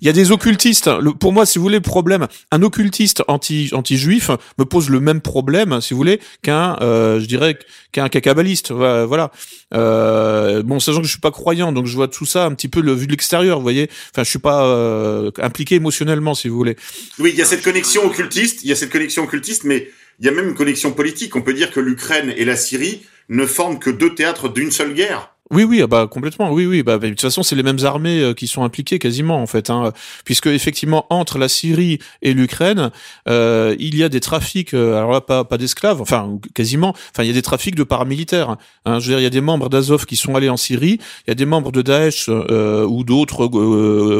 il 0.00 0.06
y 0.06 0.10
a 0.10 0.12
des 0.12 0.32
occultistes. 0.32 0.90
Pour 1.20 1.32
moi, 1.32 1.46
si 1.46 1.58
vous 1.58 1.64
voulez, 1.64 1.76
le 1.76 1.82
problème, 1.82 2.26
un 2.50 2.62
occultiste 2.62 3.22
anti 3.28 3.70
anti 3.72 3.96
juif 3.96 4.30
me 4.58 4.64
pose 4.64 4.90
le 4.90 5.00
même 5.00 5.20
problème, 5.20 5.80
si 5.80 5.94
vous 5.94 5.98
voulez, 5.98 6.20
qu'un, 6.42 6.76
euh, 6.80 7.20
je 7.20 7.26
dirais, 7.26 7.58
qu'un 7.92 8.08
cacabaliste. 8.08 8.72
Voilà. 8.72 9.30
Euh, 9.74 10.62
bon, 10.62 10.80
sachant 10.80 11.00
que 11.00 11.06
je 11.06 11.10
suis 11.10 11.20
pas 11.20 11.30
croyant, 11.30 11.72
donc 11.72 11.86
je 11.86 11.94
vois 11.94 12.08
tout 12.08 12.26
ça 12.26 12.46
un 12.46 12.54
petit 12.54 12.68
peu 12.68 12.80
vu 12.92 13.06
de 13.06 13.10
l'extérieur. 13.10 13.58
Vous 13.58 13.62
voyez. 13.62 13.88
Enfin, 14.12 14.24
je 14.24 14.30
suis 14.30 14.38
pas 14.38 14.64
euh, 14.66 15.30
impliqué 15.38 15.76
émotionnellement, 15.76 16.34
si 16.34 16.48
vous 16.48 16.56
voulez. 16.56 16.76
Oui, 17.18 17.30
il 17.32 17.38
y 17.38 17.42
a 17.42 17.46
cette 17.46 17.62
connexion 17.62 18.04
occultiste. 18.04 18.62
Il 18.62 18.68
y 18.68 18.72
a 18.72 18.76
cette 18.76 18.90
connexion 18.90 19.24
occultiste, 19.24 19.64
mais 19.64 19.88
il 20.20 20.26
y 20.26 20.28
a 20.28 20.32
même 20.32 20.48
une 20.48 20.54
connexion 20.54 20.92
politique. 20.92 21.36
On 21.36 21.42
peut 21.42 21.54
dire 21.54 21.70
que 21.70 21.80
l'Ukraine 21.80 22.32
et 22.36 22.44
la 22.44 22.56
Syrie 22.56 23.02
ne 23.28 23.46
forment 23.46 23.78
que 23.78 23.90
deux 23.90 24.14
théâtres 24.14 24.48
d'une 24.48 24.70
seule 24.70 24.94
guerre. 24.94 25.35
Oui, 25.50 25.62
oui, 25.62 25.80
ah 25.80 25.86
bah 25.86 26.08
complètement. 26.08 26.50
Oui, 26.50 26.66
oui. 26.66 26.82
Bah, 26.82 26.98
de 26.98 27.08
toute 27.08 27.20
façon, 27.20 27.44
c'est 27.44 27.54
les 27.54 27.62
mêmes 27.62 27.84
armées 27.84 28.20
euh, 28.20 28.34
qui 28.34 28.48
sont 28.48 28.64
impliquées 28.64 28.98
quasiment 28.98 29.40
en 29.40 29.46
fait, 29.46 29.70
hein, 29.70 29.92
puisque 30.24 30.48
effectivement 30.48 31.06
entre 31.08 31.38
la 31.38 31.48
Syrie 31.48 32.00
et 32.20 32.34
l'Ukraine, 32.34 32.90
euh, 33.28 33.76
il 33.78 33.96
y 33.96 34.02
a 34.02 34.08
des 34.08 34.18
trafics. 34.18 34.74
Euh, 34.74 34.96
alors 34.96 35.12
là, 35.12 35.20
pas 35.20 35.44
pas 35.44 35.56
d'esclaves, 35.56 36.00
enfin 36.00 36.38
quasiment. 36.54 36.94
Enfin, 37.12 37.22
il 37.22 37.28
y 37.28 37.30
a 37.30 37.32
des 37.32 37.42
trafics 37.42 37.76
de 37.76 37.84
paramilitaires. 37.84 38.56
Hein, 38.86 38.98
je 38.98 39.06
veux 39.06 39.12
dire, 39.12 39.20
il 39.20 39.22
y 39.22 39.26
a 39.26 39.30
des 39.30 39.40
membres 39.40 39.68
d'Azov 39.68 40.04
qui 40.04 40.16
sont 40.16 40.34
allés 40.34 40.48
en 40.48 40.56
Syrie. 40.56 40.98
Il 41.26 41.28
y 41.28 41.30
a 41.30 41.34
des 41.34 41.46
membres 41.46 41.70
de 41.70 41.82
Daesh 41.82 42.28
ou 42.28 43.04
d'autres 43.04 43.46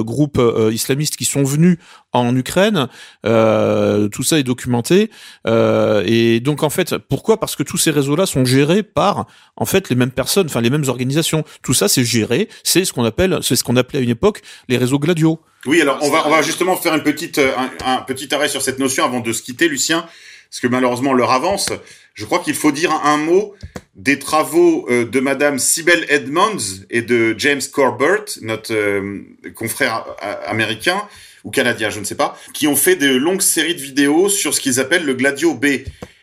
groupes 0.03 0.41
islamistes 0.71 1.17
qui 1.17 1.25
sont 1.25 1.43
venus 1.43 1.79
en 2.19 2.37
Ukraine. 2.37 2.89
tout 3.23 4.23
ça 4.23 4.39
est 4.39 4.45
documenté. 4.45 5.11
et 5.47 6.41
donc 6.41 6.63
en 6.63 6.71
fait, 6.71 6.97
pourquoi? 6.97 7.39
Parce 7.39 7.57
que 7.57 7.63
tous 7.63 7.79
ces 7.79 7.91
réseaux-là 7.91 8.27
sont 8.27 8.45
gérés 8.45 8.83
par 8.83 9.27
en 9.57 9.65
fait 9.65 9.89
les 9.89 9.97
mêmes 9.97 10.11
personnes, 10.11 10.47
enfin 10.47 10.61
les 10.61 10.71
mêmes 10.71 10.89
organisations 10.89 11.45
tout 11.63 11.75
ça, 11.75 11.89
c'est 11.89 12.05
géré. 12.05 12.49
C'est 12.63 12.85
ce 12.85 12.93
qu'on 12.93 13.05
appelle, 13.05 13.39
c'est 13.43 13.57
ce 13.57 13.65
qu'on 13.65 13.77
appelait 13.77 13.99
à 13.99 14.03
une 14.03 14.11
époque 14.11 14.43
les 14.69 14.77
réseaux 14.77 14.99
gladiaux. 14.99 15.41
Oui, 15.67 15.81
alors 15.81 15.99
on 16.03 16.11
va, 16.11 16.43
justement 16.43 16.77
faire 16.77 16.95
une 16.95 17.03
petite, 17.03 17.39
euh, 17.39 17.53
un, 17.85 18.03
petit 18.03 18.33
arrêt 18.35 18.49
sur 18.49 18.63
cette 18.63 18.79
notion 18.79 19.05
avant 19.05 19.21
de 19.21 19.33
se 19.33 19.43
quitter, 19.43 19.69
Lucien, 19.69 20.07
parce 20.51 20.61
que 20.61 20.69
malheureusement 20.69 21.13
l'heure 21.13 21.33
avance. 21.33 21.73
Je 22.15 22.25
crois 22.25 22.39
qu'il 22.39 22.55
faut 22.55 22.73
dire 22.73 22.93
un 23.05 23.19
mot 23.19 23.55
des 23.95 24.19
travaux 24.19 24.87
euh, 24.89 25.05
de 25.05 25.21
Madame 25.21 25.59
Sibel 25.59 26.07
Edmonds 26.09 26.85
et 26.89 27.03
de 27.03 27.35
James 27.37 27.61
Corbett, 27.71 28.39
notre 28.41 28.73
euh, 28.73 29.23
confrère 29.55 30.07
américain 30.47 31.03
ou 31.47 31.51
canadien, 31.51 31.89
je 31.91 32.01
ne 32.01 32.05
sais 32.05 32.17
pas, 32.17 32.37
qui 32.53 32.67
ont 32.67 32.77
fait 32.77 32.97
de 32.97 33.07
longues 33.07 33.41
séries 33.41 33.77
de 33.77 33.81
vidéos 33.81 34.29
sur 34.29 34.53
ce 34.53 34.61
qu'ils 34.61 34.81
appellent 34.81 35.07
le 35.07 35.15
Gladio 35.15 35.55
B. 35.55 35.67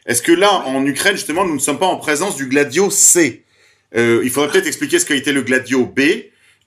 Est-ce 0.06 0.22
que 0.22 0.34
là, 0.34 0.52
en 0.66 0.86
Ukraine, 0.86 1.16
justement, 1.16 1.46
nous 1.46 1.56
ne 1.56 1.60
sommes 1.60 1.80
pas 1.80 1.88
en 1.88 1.96
présence 1.96 2.36
du 2.36 2.48
Gladio 2.48 2.90
C? 2.90 3.46
Euh, 3.96 4.22
il 4.24 4.30
faudrait 4.30 4.52
peut-être 4.52 4.68
expliquer 4.68 5.00
ce 5.00 5.06
qu'a 5.06 5.16
été 5.16 5.32
le 5.32 5.42
Gladio 5.42 5.86
B. 5.86 6.02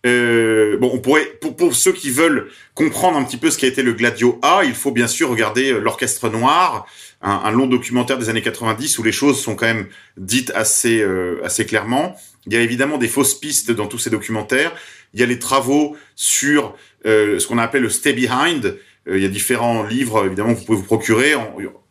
Euh, 0.07 0.78
bon, 0.78 0.91
on 0.95 0.99
pourrait, 0.99 1.27
pour, 1.57 1.74
ceux 1.74 1.93
qui 1.93 2.11
veulent 2.11 2.49
comprendre 2.74 3.19
un 3.19 3.24
petit 3.24 3.37
peu 3.37 3.51
ce 3.51 3.59
qu'a 3.59 3.66
été 3.66 3.83
le 3.83 3.93
Gladio 3.93 4.39
A, 4.41 4.62
il 4.65 4.74
faut 4.74 4.91
bien 4.91 5.07
sûr 5.07 5.28
regarder 5.28 5.73
euh, 5.73 5.78
l'Orchestre 5.78 6.31
Noir, 6.31 6.87
un, 7.20 7.51
long 7.51 7.66
documentaire 7.66 8.16
des 8.16 8.31
années 8.31 8.43
90 8.43 8.99
où 8.99 9.03
les 9.03 9.12
choses 9.12 9.39
sont 9.39 9.55
quand 9.55 9.66
même 9.66 9.87
dites 10.16 10.53
assez, 10.55 11.05
assez 11.43 11.66
clairement. 11.66 12.16
Il 12.47 12.53
y 12.53 12.57
a 12.57 12.61
évidemment 12.61 12.99
des 12.99 13.09
fausses 13.09 13.35
pistes 13.35 13.73
dans 13.73 13.87
tous 13.87 13.99
ces 13.99 14.11
documentaires. 14.11 14.73
Il 15.12 15.19
y 15.19 15.23
a 15.24 15.27
les 15.27 15.39
travaux 15.39 15.97
sur 16.15 16.77
euh, 17.07 17.39
ce 17.39 17.47
qu'on 17.47 17.59
appelle 17.59 17.83
le 17.83 17.91
Stay 17.91 18.12
Behind. 18.12 18.77
il 19.09 19.19
y 19.19 19.24
a 19.24 19.28
différents 19.28 19.85
livres, 19.85 20.27
évidemment, 20.27 20.55
que 20.55 20.59
vous 20.59 20.65
pouvez 20.65 20.78
vous 20.78 20.85
procurer. 20.85 21.35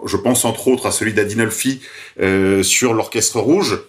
je 0.05 0.17
pense 0.17 0.45
entre 0.45 0.67
autres 0.67 0.85
à 0.85 0.91
celui 0.91 1.13
d'Adinolfi 1.13 1.81
sur 2.61 2.93
l'Orchestre 2.93 3.39
Rouge 3.39 3.79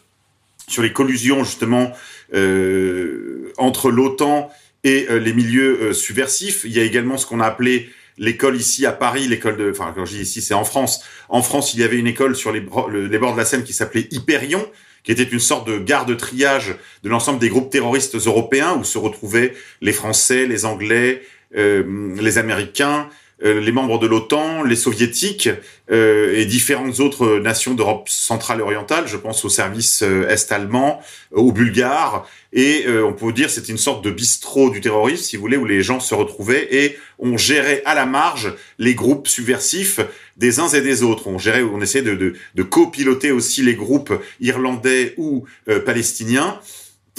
sur 0.68 0.82
les 0.82 0.92
collusions 0.92 1.44
justement 1.44 1.92
euh, 2.34 3.52
entre 3.56 3.90
l'OTAN 3.90 4.50
et 4.84 5.06
euh, 5.10 5.18
les 5.18 5.32
milieux 5.32 5.80
euh, 5.80 5.92
subversifs. 5.92 6.64
Il 6.64 6.72
y 6.72 6.80
a 6.80 6.82
également 6.82 7.16
ce 7.18 7.26
qu'on 7.26 7.40
a 7.40 7.46
appelé 7.46 7.88
l'école 8.18 8.56
ici 8.56 8.86
à 8.86 8.92
Paris, 8.92 9.28
l'école 9.28 9.56
de, 9.56 9.70
enfin 9.70 9.92
quand 9.94 10.04
je 10.04 10.14
dis 10.14 10.22
ici 10.22 10.42
c'est 10.42 10.54
en 10.54 10.64
France. 10.64 11.04
En 11.28 11.42
France, 11.42 11.74
il 11.74 11.80
y 11.80 11.84
avait 11.84 11.98
une 11.98 12.06
école 12.06 12.34
sur 12.34 12.52
les, 12.52 12.60
les 12.60 13.18
bords 13.18 13.32
de 13.32 13.38
la 13.38 13.44
Seine 13.44 13.62
qui 13.62 13.72
s'appelait 13.72 14.08
Hyperion, 14.10 14.66
qui 15.06 15.12
était 15.12 15.22
une 15.22 15.40
sorte 15.40 15.68
de 15.68 15.78
gare 15.78 16.04
de 16.04 16.14
triage 16.14 16.74
de 17.04 17.08
l'ensemble 17.08 17.38
des 17.38 17.48
groupes 17.48 17.70
terroristes 17.70 18.16
européens 18.16 18.74
où 18.74 18.82
se 18.82 18.98
retrouvaient 18.98 19.54
les 19.80 19.92
Français, 19.92 20.46
les 20.46 20.66
Anglais, 20.66 21.22
euh, 21.56 22.12
les 22.20 22.38
Américains, 22.38 23.08
les 23.42 23.72
membres 23.72 23.98
de 23.98 24.06
l'OTAN, 24.06 24.62
les 24.62 24.76
soviétiques 24.76 25.50
euh, 25.90 26.34
et 26.34 26.46
différentes 26.46 27.00
autres 27.00 27.38
nations 27.38 27.74
d'Europe 27.74 28.08
centrale 28.08 28.60
et 28.60 28.62
orientale. 28.62 29.06
Je 29.06 29.18
pense 29.18 29.44
au 29.44 29.50
service 29.50 30.02
euh, 30.02 30.26
est-allemand, 30.28 31.02
aux 31.32 31.52
Bulgares. 31.52 32.26
Et 32.52 32.86
on 32.88 33.12
peut 33.12 33.32
dire 33.32 33.50
c'était 33.50 33.72
une 33.72 33.76
sorte 33.76 34.02
de 34.02 34.10
bistrot 34.10 34.70
du 34.70 34.80
terrorisme, 34.80 35.22
si 35.22 35.36
vous 35.36 35.42
voulez, 35.42 35.58
où 35.58 35.66
les 35.66 35.82
gens 35.82 36.00
se 36.00 36.14
retrouvaient 36.14 36.66
et 36.70 36.96
on 37.18 37.36
gérait 37.36 37.82
à 37.84 37.94
la 37.94 38.06
marge 38.06 38.54
les 38.78 38.94
groupes 38.94 39.28
subversifs 39.28 40.00
des 40.38 40.58
uns 40.58 40.68
et 40.68 40.80
des 40.80 41.02
autres. 41.02 41.26
On 41.26 41.36
gérait, 41.36 41.62
on 41.62 41.82
essayait 41.82 42.04
de, 42.04 42.14
de, 42.14 42.32
de 42.54 42.62
copiloter 42.62 43.30
aussi 43.30 43.60
les 43.60 43.74
groupes 43.74 44.14
irlandais 44.40 45.12
ou 45.18 45.44
palestiniens. 45.84 46.58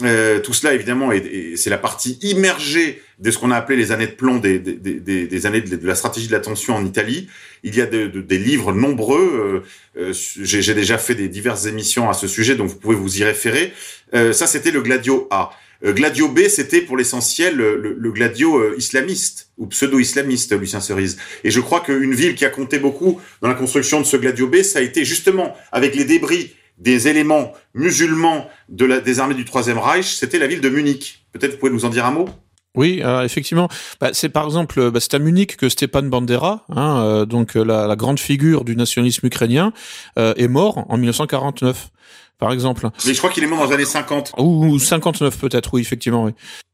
Euh, 0.03 0.39
tout 0.39 0.53
cela, 0.53 0.73
évidemment, 0.73 1.11
c'est 1.55 1.69
la 1.69 1.77
partie 1.77 2.19
immergée 2.21 3.01
de 3.19 3.31
ce 3.31 3.37
qu'on 3.39 3.49
a 3.49 3.55
appelé 3.55 3.77
les 3.77 3.91
années 3.91 4.05
de 4.05 4.11
plomb 4.11 4.37
des, 4.37 4.59
des, 4.59 4.73
des, 4.75 5.25
des 5.25 5.45
années 5.47 5.61
de, 5.61 5.87
la 5.87 5.95
stratégie 5.95 6.27
de 6.27 6.31
l'attention 6.31 6.75
en 6.75 6.85
Italie. 6.85 7.27
Il 7.63 7.75
y 7.75 7.81
a 7.81 7.87
de, 7.87 8.07
des 8.07 8.37
livres 8.37 8.73
nombreux. 8.73 9.63
Euh, 9.97 10.09
euh 10.09 10.13
J'ai 10.13 10.73
déjà 10.75 10.97
fait 10.97 11.15
des 11.15 11.27
diverses 11.27 11.65
émissions 11.65 12.09
à 12.09 12.13
ce 12.13 12.27
sujet, 12.27 12.55
donc 12.55 12.69
vous 12.69 12.75
pouvez 12.75 12.95
vous 12.95 13.19
y 13.19 13.23
référer. 13.23 13.73
Euh, 14.13 14.33
ça, 14.33 14.45
c'était 14.45 14.71
le 14.71 14.81
Gladio 14.81 15.27
A. 15.31 15.49
Euh, 15.83 15.93
Gladio 15.93 16.27
B, 16.27 16.47
c'était 16.47 16.81
pour 16.81 16.95
l'essentiel 16.95 17.55
le, 17.55 17.95
le, 17.97 18.11
Gladio 18.11 18.75
islamiste 18.75 19.49
ou 19.57 19.65
pseudo-islamiste, 19.65 20.57
Lucien 20.59 20.79
Cerise. 20.79 21.17
Et 21.43 21.49
je 21.49 21.59
crois 21.59 21.81
qu'une 21.81 22.13
ville 22.13 22.35
qui 22.35 22.45
a 22.45 22.49
compté 22.49 22.77
beaucoup 22.77 23.19
dans 23.41 23.47
la 23.47 23.55
construction 23.55 23.99
de 23.99 24.05
ce 24.05 24.17
Gladio 24.17 24.47
B, 24.47 24.61
ça 24.61 24.79
a 24.79 24.81
été 24.83 25.05
justement 25.05 25.55
avec 25.71 25.95
les 25.95 26.05
débris 26.05 26.53
des 26.77 27.07
éléments 27.07 27.53
musulmans 27.73 28.47
de 28.69 28.85
la, 28.85 28.99
des 28.99 29.19
armées 29.19 29.33
du 29.33 29.45
Troisième 29.45 29.79
Reich, 29.79 30.15
c'était 30.15 30.39
la 30.39 30.47
ville 30.47 30.61
de 30.61 30.69
Munich. 30.69 31.25
Peut-être 31.31 31.53
vous 31.53 31.57
pouvez 31.57 31.71
nous 31.71 31.85
en 31.85 31.89
dire 31.89 32.05
un 32.05 32.11
mot? 32.11 32.29
Oui, 32.77 33.01
euh, 33.03 33.23
effectivement. 33.23 33.67
Bah, 33.99 34.09
c'est 34.13 34.29
par 34.29 34.45
exemple, 34.45 34.91
bah, 34.91 34.99
c'est 35.01 35.15
à 35.15 35.19
Munich 35.19 35.57
que 35.57 35.67
Stepan 35.67 36.03
Bandera, 36.03 36.63
hein, 36.69 37.01
euh, 37.01 37.25
donc 37.25 37.57
euh, 37.57 37.63
la, 37.63 37.87
la, 37.87 37.95
grande 37.95 38.19
figure 38.19 38.63
du 38.63 38.75
nationalisme 38.75 39.25
ukrainien, 39.25 39.73
est 40.15 40.47
mort 40.47 40.85
en 40.87 40.97
1949, 40.97 41.89
par 42.37 42.53
exemple. 42.53 42.89
Mais 43.05 43.13
je 43.13 43.17
crois 43.17 43.31
qu'il 43.31 43.43
est 43.43 43.47
mort 43.47 43.59
dans 43.59 43.65
les 43.65 43.73
années 43.73 43.85
50. 43.85 44.33
Ou 44.37 44.77
59 44.77 45.37
peut-être, 45.39 45.73
oui, 45.73 45.81
effectivement, 45.81 46.23
oui. 46.23 46.31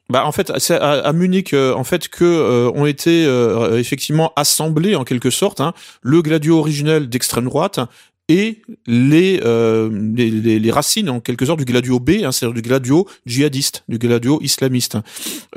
Bah 0.10 0.26
en 0.26 0.34
fait, 0.34 0.52
c'est 0.58 0.76
à, 0.76 1.14
Munich 1.14 1.54
en 1.54 1.86
fait 1.86 2.10
que 2.10 2.70
ont 2.76 2.86
été 2.86 3.24
effectivement 3.72 4.34
assemblés 4.36 4.96
en 4.96 5.06
quelque 5.06 5.30
sorte 5.30 5.62
hein, 5.62 5.74
le 6.02 6.22
gladio 6.22 6.60
originel 6.60 7.08
d'extrême 7.08 7.46
droite 7.46 7.80
et 8.30 8.62
les, 8.88 9.41
euh, 9.44 9.90
les, 10.16 10.32
les, 10.32 10.58
les, 10.58 10.72
racines 10.72 11.10
en 11.10 11.20
quelque 11.20 11.45
sorte 11.45 11.60
du 11.60 11.66
gladio 11.66 12.00
B, 12.00 12.12
hein, 12.24 12.32
c'est-à-dire 12.32 12.54
du 12.54 12.62
gladio 12.62 13.06
djihadiste, 13.26 13.84
du 13.90 13.98
gladio 13.98 14.40
islamiste, 14.41 14.98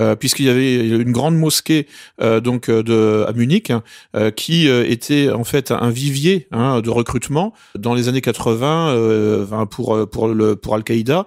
euh, 0.01 0.17
puisqu'il 0.17 0.47
y 0.47 0.49
avait 0.49 0.89
une 0.89 1.13
grande 1.13 1.37
mosquée 1.37 1.87
euh, 2.21 2.41
donc 2.41 2.69
euh, 2.69 2.83
de 2.83 3.25
à 3.29 3.33
Munich 3.33 3.73
euh, 4.17 4.33
qui 4.33 4.69
euh, 4.69 4.85
était 4.89 5.31
en 5.31 5.45
fait 5.45 5.71
un 5.71 5.91
vivier 5.91 6.49
hein, 6.51 6.81
de 6.81 6.91
recrutement 6.91 7.53
dans 7.79 7.95
les 7.95 8.09
années 8.09 8.21
80 8.21 9.47
pour 9.71 10.09
pour 10.11 10.29
le 10.29 10.57
pour 10.57 10.75
Al-Qaïda. 10.75 11.27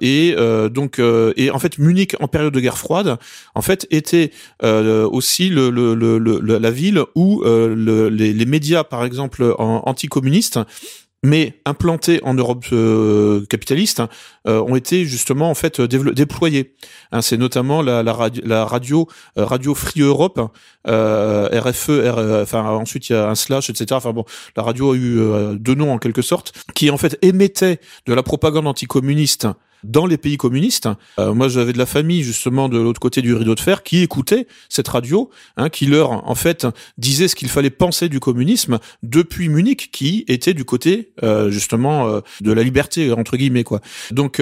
Et 0.00 0.34
donc 0.72 1.00
et 1.36 1.50
en 1.50 1.58
fait 1.58 1.78
Munich 1.78 2.16
en 2.20 2.26
période 2.28 2.52
de 2.52 2.60
guerre 2.60 2.78
froide 2.78 3.18
en 3.54 3.62
fait 3.62 3.86
était 3.90 4.32
aussi 4.62 5.48
le, 5.48 5.70
le, 5.70 5.94
le, 5.94 6.58
la 6.58 6.70
ville 6.70 7.02
où 7.14 7.44
les, 7.44 8.32
les 8.32 8.46
médias 8.46 8.84
par 8.84 9.04
exemple 9.04 9.54
anticommunistes 9.58 10.39
mais 11.22 11.60
implantés 11.66 12.20
en 12.22 12.34
Europe 12.34 12.64
euh, 12.72 13.44
capitaliste, 13.46 14.02
euh, 14.48 14.60
ont 14.62 14.74
été 14.74 15.04
justement 15.04 15.50
en 15.50 15.54
fait 15.54 15.80
déployés. 15.80 16.74
Hein, 17.12 17.20
c'est 17.20 17.36
notamment 17.36 17.82
la, 17.82 18.02
radio, 18.64 19.06
euh, 19.36 19.44
radio 19.44 19.74
Free 19.74 20.00
Europe, 20.00 20.40
RFE, 20.86 22.42
enfin 22.42 22.64
ensuite 22.64 23.10
il 23.10 23.12
y 23.12 23.16
a 23.16 23.28
un 23.28 23.34
slash, 23.34 23.68
etc. 23.68 24.00
La 24.56 24.62
radio 24.62 24.92
a 24.92 24.96
eu 24.96 25.18
deux 25.58 25.74
noms 25.74 25.92
en 25.92 25.98
quelque 25.98 26.22
sorte, 26.22 26.52
qui 26.74 26.90
en 26.90 26.96
fait 26.96 27.18
émettait 27.22 27.80
de 28.06 28.14
la 28.14 28.22
propagande 28.22 28.66
anticommuniste 28.66 29.46
dans 29.84 30.06
les 30.06 30.18
pays 30.18 30.36
communistes. 30.36 30.88
Euh, 31.18 31.34
moi, 31.34 31.48
j'avais 31.48 31.72
de 31.72 31.78
la 31.78 31.86
famille 31.86 32.22
justement 32.22 32.68
de 32.68 32.78
l'autre 32.78 33.00
côté 33.00 33.22
du 33.22 33.34
rideau 33.34 33.54
de 33.54 33.60
fer 33.60 33.82
qui 33.82 34.02
écoutait 34.02 34.46
cette 34.68 34.88
radio, 34.88 35.30
hein, 35.56 35.68
qui 35.68 35.86
leur 35.86 36.10
en 36.28 36.34
fait 36.34 36.66
disait 36.98 37.28
ce 37.28 37.36
qu'il 37.36 37.48
fallait 37.48 37.70
penser 37.70 38.08
du 38.08 38.20
communisme 38.20 38.78
depuis 39.02 39.48
Munich, 39.48 39.90
qui 39.92 40.24
était 40.28 40.54
du 40.54 40.64
côté 40.64 41.12
euh, 41.22 41.50
justement 41.50 42.08
euh, 42.08 42.20
de 42.40 42.52
la 42.52 42.62
liberté 42.62 43.12
entre 43.12 43.36
guillemets 43.36 43.64
quoi. 43.64 43.80
Donc 44.10 44.40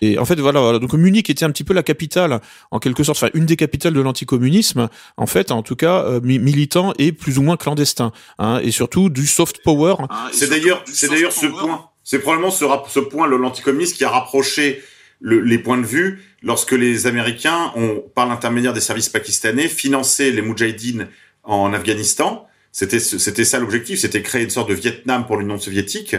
et 0.00 0.18
en 0.18 0.24
fait 0.24 0.40
voilà, 0.40 0.60
voilà, 0.60 0.78
donc 0.78 0.92
Munich 0.92 1.30
était 1.30 1.44
un 1.44 1.50
petit 1.50 1.64
peu 1.64 1.74
la 1.74 1.82
capitale 1.82 2.40
en 2.70 2.78
quelque 2.78 3.02
sorte, 3.02 3.18
enfin 3.18 3.30
une 3.34 3.46
des 3.46 3.56
capitales 3.56 3.92
de 3.92 4.00
l'anticommunisme 4.00 4.88
en 5.16 5.26
fait, 5.26 5.50
en 5.50 5.62
tout 5.62 5.76
cas 5.76 6.20
militant 6.22 6.92
et 6.98 7.12
plus 7.12 7.38
ou 7.38 7.42
moins 7.42 7.56
clandestin, 7.56 8.12
hein, 8.38 8.60
et 8.62 8.70
surtout 8.70 9.10
du 9.10 9.26
soft 9.26 9.62
power. 9.62 9.94
Ah, 10.08 10.28
c'est 10.32 10.48
d'ailleurs 10.48 10.82
c'est 10.86 11.08
d'ailleurs 11.08 11.32
ce 11.32 11.46
point 11.46 11.89
c'est 12.10 12.18
probablement 12.18 12.50
ce, 12.50 12.64
ce 12.88 12.98
point, 12.98 13.28
le 13.28 13.36
l'anticommunisme, 13.36 13.94
qui 13.94 14.02
a 14.02 14.10
rapproché 14.10 14.82
les 15.20 15.58
points 15.58 15.78
de 15.78 15.86
vue 15.86 16.20
lorsque 16.42 16.72
les 16.72 17.06
Américains 17.06 17.72
ont, 17.76 18.02
par 18.16 18.26
l'intermédiaire 18.26 18.72
des 18.72 18.80
services 18.80 19.08
pakistanais, 19.08 19.68
financé 19.68 20.32
les 20.32 20.42
Moudjahidines 20.42 21.06
en 21.44 21.72
Afghanistan. 21.72 22.48
C'était 22.72 22.98
ça 23.44 23.60
l'objectif, 23.60 24.00
c'était 24.00 24.22
créer 24.22 24.42
une 24.42 24.50
sorte 24.50 24.70
de 24.70 24.74
Vietnam 24.74 25.24
pour 25.24 25.36
l'Union 25.36 25.56
soviétique. 25.60 26.16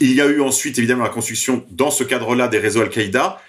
Il 0.00 0.14
y 0.14 0.22
a 0.22 0.26
eu 0.26 0.40
ensuite 0.40 0.78
évidemment 0.78 1.04
la 1.04 1.10
construction 1.10 1.66
dans 1.70 1.90
ce 1.90 2.02
cadre-là 2.02 2.48
des 2.48 2.58
réseaux 2.58 2.80
Al-Qaïda. 2.80 3.42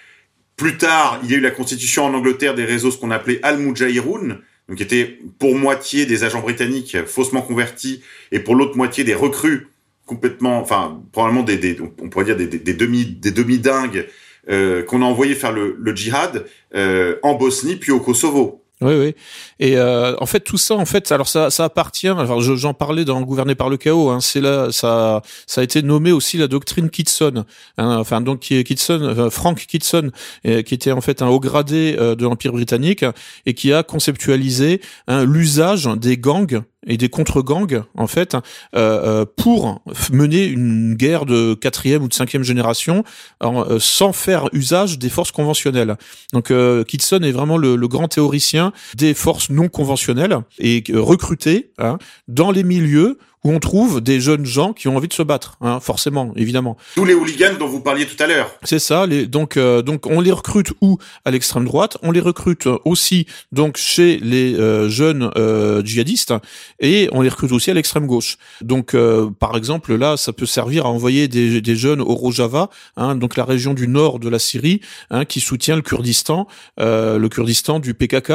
Plus 0.57 0.75
tard, 0.75 1.21
il 1.23 1.31
y 1.31 1.35
a 1.35 1.37
eu 1.37 1.41
la 1.41 1.51
constitution 1.51 2.03
en 2.03 2.13
Angleterre 2.13 2.53
des 2.53 2.65
réseaux 2.65 2.91
ce 2.91 2.97
qu'on 2.97 3.11
appelait 3.11 3.39
Al-Mujahirun, 3.43 4.39
donc 4.67 4.77
qui 4.77 4.83
étaient 4.83 5.19
pour 5.39 5.55
moitié 5.55 6.05
des 6.05 6.25
agents 6.25 6.41
britanniques 6.41 6.97
faussement 7.05 7.41
convertis 7.41 8.01
et 8.33 8.41
pour 8.41 8.55
l'autre 8.55 8.75
moitié 8.75 9.05
des 9.05 9.15
recrues 9.15 9.67
complètement, 10.07 10.59
enfin 10.59 11.03
probablement 11.11 11.43
des, 11.43 11.57
des, 11.57 11.77
on 12.01 12.09
pourrait 12.09 12.25
dire 12.25 12.37
des, 12.37 12.47
des, 12.47 12.73
demi 12.73 13.05
des 13.05 13.31
demi 13.31 13.59
dingues 13.59 14.07
euh, 14.49 14.81
qu'on 14.83 15.03
a 15.03 15.05
envoyé 15.05 15.35
faire 15.35 15.51
le, 15.51 15.75
le 15.77 15.95
djihad 15.95 16.45
euh, 16.73 17.17
en 17.21 17.35
Bosnie 17.35 17.75
puis 17.75 17.91
au 17.91 17.99
Kosovo. 17.99 18.63
Oui, 18.79 18.93
oui. 18.93 19.15
Et 19.59 19.75
euh, 19.75 20.15
en 20.19 20.27
fait, 20.27 20.41
tout 20.41 20.59
ça, 20.59 20.75
en 20.75 20.85
fait, 20.85 21.11
alors 21.11 21.27
ça, 21.27 21.49
ça 21.49 21.63
appartient. 21.63 22.07
Alors, 22.07 22.41
j'en 22.41 22.75
parlais 22.75 23.05
dans 23.05 23.19
Gouverner 23.21 23.55
par 23.55 23.69
le 23.69 23.77
chaos. 23.77 24.09
Hein, 24.09 24.19
c'est 24.21 24.39
là, 24.39 24.71
ça, 24.71 25.23
ça 25.47 25.61
a 25.61 25.63
été 25.63 25.81
nommé 25.81 26.11
aussi 26.11 26.37
la 26.37 26.47
doctrine 26.47 26.91
Kitson. 26.91 27.43
Hein, 27.79 27.97
enfin, 27.97 28.21
donc 28.21 28.41
Kitson, 28.41 29.29
Frank 29.31 29.57
Kitson, 29.65 30.11
euh, 30.45 30.61
qui 30.61 30.75
était 30.75 30.91
en 30.91 31.01
fait 31.01 31.23
un 31.23 31.27
haut 31.27 31.39
gradé 31.39 31.95
euh, 31.97 32.13
de 32.13 32.23
l'Empire 32.23 32.51
britannique 32.51 33.03
et 33.47 33.55
qui 33.55 33.73
a 33.73 33.81
conceptualisé 33.81 34.79
hein, 35.07 35.25
l'usage 35.25 35.89
des 35.97 36.17
gangs 36.17 36.61
et 36.85 36.97
des 36.97 37.09
contre-gangs 37.09 37.83
en 37.95 38.07
fait 38.07 38.35
euh, 38.35 38.39
euh, 38.75 39.25
pour 39.25 39.81
mener 40.11 40.45
une 40.45 40.95
guerre 40.95 41.25
de 41.25 41.53
quatrième 41.55 42.03
ou 42.03 42.07
de 42.07 42.13
cinquième 42.13 42.43
génération 42.43 43.03
euh, 43.43 43.79
sans 43.79 44.13
faire 44.13 44.49
usage 44.53 44.99
des 44.99 45.09
forces 45.09 45.31
conventionnelles. 45.31 45.97
Donc 46.33 46.51
Kitson 46.87 47.21
est 47.23 47.31
vraiment 47.31 47.57
le, 47.57 47.75
le, 47.75 47.87
grand 47.87 48.07
théoricien 48.07 48.73
des 48.95 49.13
forces 49.13 49.49
non 49.49 49.69
conventionnelles 49.69 50.37
et 50.59 50.83
recruté 50.93 51.71
hein, 51.77 51.97
dans 52.27 52.51
les 52.51 52.63
milieux 52.63 53.17
où 53.43 53.51
on 53.51 53.59
trouve 53.59 54.01
des 54.01 54.19
jeunes 54.19 54.45
gens 54.45 54.73
qui 54.73 54.87
ont 54.87 54.97
envie 54.97 55.07
de 55.07 55.13
se 55.13 55.23
battre, 55.23 55.57
hein, 55.61 55.79
forcément, 55.79 56.33
évidemment. 56.35 56.75
Tous 56.95 57.05
les 57.05 57.13
hooligans 57.13 57.55
dont 57.57 57.67
vous 57.67 57.81
parliez 57.81 58.05
tout 58.05 58.21
à 58.21 58.27
l'heure. 58.27 58.51
C'est 58.63 58.79
ça. 58.79 59.05
Les, 59.05 59.27
donc, 59.27 59.57
euh, 59.57 59.81
donc, 59.81 60.07
on 60.07 60.21
les 60.21 60.31
recrute 60.31 60.73
où? 60.81 60.97
À 61.23 61.31
l'extrême 61.31 61.65
droite, 61.65 61.97
on 62.01 62.11
les 62.11 62.19
recrute 62.19 62.67
aussi 62.85 63.27
donc 63.51 63.77
chez 63.77 64.17
les 64.17 64.55
euh, 64.55 64.89
jeunes 64.89 65.31
euh, 65.37 65.83
djihadistes 65.83 66.33
et 66.79 67.09
on 67.11 67.21
les 67.21 67.29
recrute 67.29 67.51
aussi 67.51 67.71
à 67.71 67.73
l'extrême 67.73 68.07
gauche. 68.07 68.37
Donc, 68.61 68.93
euh, 68.93 69.29
par 69.39 69.55
exemple, 69.55 69.95
là, 69.95 70.17
ça 70.17 70.33
peut 70.33 70.45
servir 70.45 70.85
à 70.85 70.89
envoyer 70.89 71.27
des, 71.27 71.61
des 71.61 71.75
jeunes 71.75 72.01
au 72.01 72.15
Rojava, 72.15 72.69
hein, 72.95 73.15
donc 73.15 73.37
la 73.37 73.45
région 73.45 73.73
du 73.73 73.87
nord 73.87 74.19
de 74.19 74.29
la 74.29 74.39
Syrie, 74.39 74.81
hein, 75.09 75.25
qui 75.25 75.39
soutient 75.39 75.75
le 75.75 75.81
Kurdistan, 75.81 76.47
euh, 76.79 77.17
le 77.17 77.29
Kurdistan 77.29 77.79
du 77.79 77.93
PKK, 77.93 78.33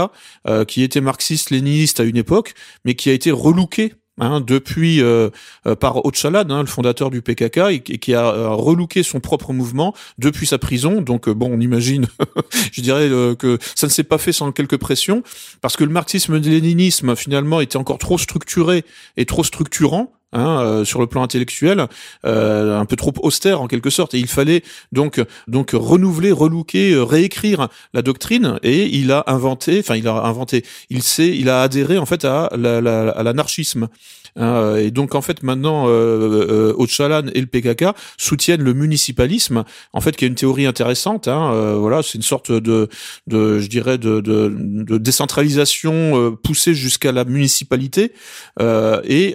qui 0.68 0.82
était 0.82 1.00
marxiste-léniniste 1.00 2.00
à 2.00 2.04
une 2.04 2.16
époque, 2.16 2.54
mais 2.84 2.94
qui 2.94 3.10
a 3.10 3.12
été 3.12 3.30
relooké 3.30 3.94
Hein, 4.20 4.42
depuis 4.42 5.00
euh, 5.00 5.30
euh, 5.66 5.74
par 5.74 6.04
Ocalan, 6.04 6.44
hein, 6.50 6.60
le 6.60 6.66
fondateur 6.66 7.08
du 7.08 7.22
PKK, 7.22 7.58
et, 7.70 7.80
qui 7.80 8.12
a 8.12 8.26
euh, 8.26 8.48
relooké 8.50 9.02
son 9.02 9.20
propre 9.20 9.54
mouvement 9.54 9.94
depuis 10.18 10.46
sa 10.46 10.58
prison. 10.58 11.00
Donc 11.00 11.30
bon, 11.30 11.50
on 11.50 11.60
imagine, 11.60 12.06
je 12.72 12.82
dirais 12.82 13.08
que 13.38 13.58
ça 13.74 13.86
ne 13.86 13.90
s'est 13.90 14.04
pas 14.04 14.18
fait 14.18 14.32
sans 14.32 14.52
quelques 14.52 14.76
pressions, 14.76 15.22
parce 15.62 15.78
que 15.78 15.84
le 15.84 15.90
marxisme-léninisme 15.90 17.16
finalement 17.16 17.62
était 17.62 17.78
encore 17.78 17.96
trop 17.96 18.18
structuré 18.18 18.84
et 19.16 19.24
trop 19.24 19.44
structurant 19.44 20.12
Hein, 20.34 20.60
euh, 20.62 20.84
sur 20.86 20.98
le 20.98 21.06
plan 21.06 21.22
intellectuel, 21.22 21.88
euh, 22.24 22.80
un 22.80 22.86
peu 22.86 22.96
trop 22.96 23.12
austère 23.22 23.60
en 23.60 23.66
quelque 23.66 23.90
sorte. 23.90 24.14
Et 24.14 24.18
il 24.18 24.28
fallait 24.28 24.62
donc 24.90 25.22
donc 25.46 25.72
renouveler, 25.74 26.32
relooker, 26.32 26.92
euh, 26.92 27.04
réécrire 27.04 27.68
la 27.92 28.00
doctrine. 28.00 28.58
Et 28.62 28.86
il 28.96 29.12
a 29.12 29.24
inventé, 29.26 29.80
enfin 29.80 29.94
il 29.94 30.08
a 30.08 30.24
inventé, 30.24 30.64
il 30.88 31.02
s'est, 31.02 31.28
il 31.28 31.50
a 31.50 31.60
adhéré 31.60 31.98
en 31.98 32.06
fait 32.06 32.24
à 32.24 32.48
l'anarchisme. 32.56 33.88
Hein, 34.36 34.76
et 34.76 34.90
donc 34.90 35.14
en 35.14 35.22
fait 35.22 35.42
maintenant 35.42 35.84
euh, 35.88 36.72
Ocalan 36.76 37.26
et 37.34 37.40
le 37.40 37.46
PKK 37.46 37.94
soutiennent 38.16 38.62
le 38.62 38.74
municipalisme, 38.74 39.64
en 39.92 40.00
fait 40.00 40.16
qui 40.16 40.24
est 40.24 40.28
une 40.28 40.34
théorie 40.34 40.66
intéressante. 40.66 41.28
Hein, 41.28 41.74
voilà, 41.76 42.02
c'est 42.02 42.16
une 42.16 42.22
sorte 42.22 42.50
de, 42.50 42.88
de 43.26 43.58
je 43.58 43.66
dirais 43.68 43.98
de, 43.98 44.20
de, 44.20 44.54
de 44.56 44.98
décentralisation 44.98 46.36
poussée 46.42 46.74
jusqu'à 46.74 47.12
la 47.12 47.24
municipalité 47.24 48.12
et, 48.60 49.34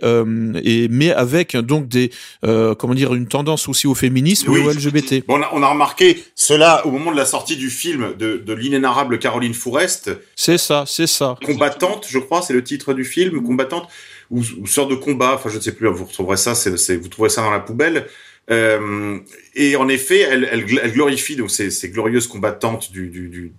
et 0.64 0.88
mais 0.90 1.12
avec 1.12 1.56
donc 1.56 1.88
des 1.88 2.12
euh, 2.46 2.76
comment 2.76 2.94
dire 2.94 3.14
une 3.14 3.28
tendance 3.28 3.68
aussi 3.68 3.88
au 3.88 3.96
féminisme 3.96 4.52
et 4.54 4.60
au 4.60 4.72
LGBT. 4.72 5.26
Bon, 5.28 5.36
on, 5.36 5.42
a, 5.42 5.50
on 5.54 5.64
a 5.64 5.68
remarqué 5.68 6.24
cela 6.36 6.86
au 6.86 6.92
moment 6.92 7.12
de 7.12 7.18
la 7.18 7.26
sortie 7.26 7.58
du 7.58 7.70
film 7.70 8.14
de, 8.18 8.38
de 8.38 8.54
l'inénarrable 8.54 9.20
Caroline 9.20 9.54
Fourest. 9.54 10.12
C'est 10.36 10.58
ça, 10.58 10.86
c'est 10.88 11.08
ça. 11.08 11.36
Combattante, 11.46 12.06
je 12.10 12.20
crois, 12.20 12.42
c'est 12.42 12.54
le 12.54 12.64
titre 12.64 12.94
du 12.94 13.04
film, 13.04 13.42
combattante 13.44 13.88
ou, 14.32 14.42
ou 14.60 14.68
sorte 14.68 14.90
de 14.90 14.96
combat. 14.96 15.34
Enfin, 15.36 15.50
je 15.50 15.58
ne 15.58 15.62
sais 15.62 15.74
plus. 15.74 15.88
Vous 15.88 16.06
retrouverez 16.06 16.38
ça, 16.38 16.56
c'est, 16.56 16.96
vous 16.98 17.08
trouverez 17.08 17.30
ça 17.30 17.42
dans 17.42 17.52
la 17.52 17.60
poubelle. 17.60 18.08
Euh, 18.50 19.20
et 19.56 19.76
en 19.76 19.90
effet, 19.90 20.20
elle, 20.20 20.48
elle, 20.52 20.66
elle 20.82 20.92
glorifie 20.94 21.36
donc 21.36 21.52
ces, 21.52 21.70
ces 21.70 21.90
glorieuses 21.90 22.28
combattantes 22.28 22.92
du, 22.92 23.10
du, 23.10 23.28
du, 23.28 23.52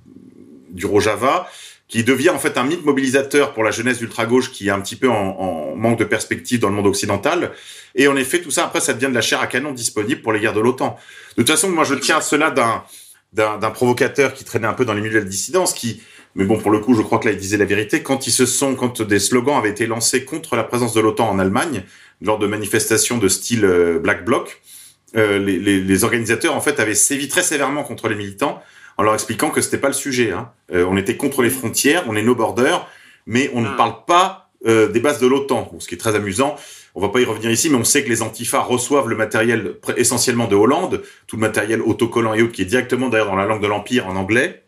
du 0.71 0.87
Rojava 0.87 1.49
qui 1.89 2.05
devient 2.05 2.31
en 2.31 2.39
fait 2.39 2.59
un 2.59 2.65
mythe 2.65 2.85
mobilisateur 2.85 3.55
pour 3.55 3.65
la 3.65 3.71
jeunesse 3.71 3.99
d'ultra-gauche 3.99 4.51
qui 4.51 4.69
est 4.69 4.71
un 4.71 4.81
petit 4.81 4.97
peu 4.97 5.09
en, 5.09 5.15
en, 5.15 5.77
manque 5.77 5.99
de 5.99 6.05
perspective 6.05 6.61
dans 6.61 6.69
le 6.69 6.75
monde 6.75 6.87
occidental. 6.87 7.53
Et 7.95 8.09
en 8.09 8.17
effet, 8.17 8.41
tout 8.41 8.51
ça, 8.51 8.67
après, 8.67 8.81
ça 8.81 8.93
devient 8.93 9.09
de 9.09 9.15
la 9.15 9.23
chair 9.23 9.41
à 9.41 9.47
canon 9.47 9.73
disponible 9.73 10.21
pour 10.21 10.33
les 10.33 10.41
guerres 10.41 10.53
de 10.53 10.61
l'OTAN. 10.61 10.99
De 11.37 11.43
toute 11.43 11.51
façon, 11.51 11.71
moi, 11.71 11.85
je 11.85 11.95
tiens 11.95 12.19
à 12.19 12.21
cela 12.21 12.51
d'un 12.51 12.85
d'un 13.33 13.71
provocateur 13.71 14.33
qui 14.33 14.45
traînait 14.45 14.67
un 14.67 14.73
peu 14.73 14.87
dans 14.87 14.95
les 14.95 15.03
milieux 15.03 15.21
de 15.21 15.25
la 15.25 15.31
dissidence, 15.31 15.75
qui, 15.75 16.01
mais 16.39 16.45
bon, 16.45 16.57
pour 16.57 16.71
le 16.71 16.79
coup, 16.79 16.95
je 16.95 17.03
crois 17.03 17.19
que 17.19 17.27
là, 17.27 17.33
il 17.33 17.39
disait 17.39 17.57
la 17.57 17.67
vérité, 17.67 18.03
quand 18.03 18.27
ils 18.27 18.33
se 18.33 18.47
sont, 18.47 18.77
quand 18.77 19.03
des 19.03 19.19
slogans 19.19 19.59
avaient 19.59 19.71
été 19.71 19.87
lancés 19.87 20.25
contre 20.25 20.57
la 20.57 20.65
présence 20.65 20.95
de 20.95 21.01
l'OTAN 21.01 21.29
en 21.29 21.39
Allemagne, 21.39 21.83
lors 22.23 22.39
de 22.39 22.47
manifestations 22.47 23.19
de 23.19 23.29
style 23.29 23.65
euh, 23.65 23.99
Black 23.99 24.25
Bloc, 24.25 24.63
euh, 25.17 25.39
les, 25.39 25.59
les, 25.59 25.81
les 25.81 26.05
organisateurs, 26.05 26.55
en 26.55 26.61
fait, 26.61 26.79
avaient 26.81 26.95
sévi 26.95 27.29
très 27.29 27.43
sévèrement 27.43 27.83
contre 27.83 28.09
les 28.09 28.15
militants, 28.15 28.63
en 28.99 29.03
leur 29.03 29.15
expliquant 29.15 29.51
que 29.51 29.61
c'était 29.61 29.79
pas 29.79 29.89
le 29.89 29.95
sujet. 29.95 30.31
Hein. 30.31 30.51
Euh, 30.73 30.87
on 30.89 30.97
était 30.97 31.17
contre 31.17 31.43
les 31.43 31.51
frontières, 31.51 32.05
on 32.07 32.15
est 32.15 32.23
no 32.23 32.37
border, 32.37 32.77
mais 33.27 33.51
on 33.53 33.61
ne 33.61 33.69
ah. 33.69 33.75
parle 33.77 34.05
pas 34.07 34.51
euh, 34.67 34.89
des 34.89 35.01
bases 35.01 35.21
de 35.21 35.27
l'OTAN. 35.27 35.71
ce 35.81 35.89
qui 35.89 35.97
est 35.97 35.99
très 35.99 36.15
amusant. 36.15 36.57
On 36.95 37.01
va 37.01 37.09
pas 37.09 37.21
y 37.21 37.25
revenir 37.25 37.51
ici, 37.51 37.71
mais 37.71 37.77
on 37.77 37.85
sait 37.85 38.03
que 38.03 38.09
les 38.09 38.23
antifas 38.23 38.61
reçoivent 38.61 39.09
le 39.09 39.17
matériel 39.17 39.75
essentiellement 39.97 40.47
de 40.47 40.57
Hollande, 40.57 41.03
tout 41.27 41.37
le 41.37 41.41
matériel 41.41 41.81
autocollant 41.81 42.35
et 42.35 42.43
autres 42.43 42.53
qui 42.53 42.63
est 42.63 42.67
directement 42.67 43.09
d'ailleurs 43.09 43.27
dans 43.27 43.37
la 43.37 43.47
langue 43.47 43.63
de 43.63 43.69
l'Empire 43.69 44.09
en 44.09 44.17
anglais, 44.17 44.65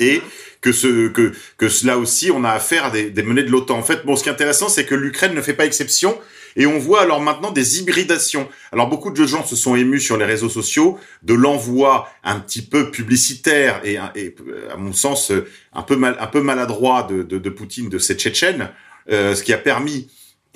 et 0.00 0.22
que 0.60 0.72
ce 0.72 1.08
que 1.08 1.32
que 1.56 1.68
cela 1.68 1.98
aussi, 1.98 2.30
on 2.30 2.44
a 2.44 2.50
affaire 2.50 2.86
à 2.86 2.90
des, 2.90 3.22
menées 3.22 3.42
de 3.42 3.50
l'OTAN. 3.50 3.78
En 3.78 3.82
fait, 3.82 4.04
bon, 4.04 4.16
ce 4.16 4.22
qui 4.22 4.28
est 4.28 4.32
intéressant, 4.32 4.68
c'est 4.68 4.86
que 4.86 4.94
l'Ukraine 4.94 5.34
ne 5.34 5.42
fait 5.42 5.54
pas 5.54 5.66
exception. 5.66 6.18
Et 6.54 6.66
on 6.66 6.78
voit 6.78 7.00
alors 7.00 7.22
maintenant 7.22 7.50
des 7.50 7.78
hybridations. 7.80 8.46
Alors 8.72 8.86
beaucoup 8.86 9.10
de 9.10 9.26
gens 9.26 9.42
se 9.42 9.56
sont 9.56 9.74
émus 9.74 10.00
sur 10.00 10.18
les 10.18 10.26
réseaux 10.26 10.50
sociaux 10.50 10.98
de 11.22 11.32
l'envoi 11.32 12.10
un 12.24 12.38
petit 12.40 12.60
peu 12.60 12.90
publicitaire 12.90 13.80
et, 13.84 13.96
à 13.96 14.76
mon 14.76 14.92
sens 14.92 15.32
un 15.72 15.82
peu 15.82 15.96
mal, 15.96 16.14
un 16.20 16.26
peu 16.26 16.42
maladroit 16.42 17.08
de 17.08 17.48
Poutine 17.48 17.88
de 17.88 17.98
ces 17.98 18.16
Tchétchènes, 18.16 18.68
euh, 19.10 19.34
ce 19.34 19.42
qui 19.42 19.52
a 19.52 19.58
permis 19.58 20.08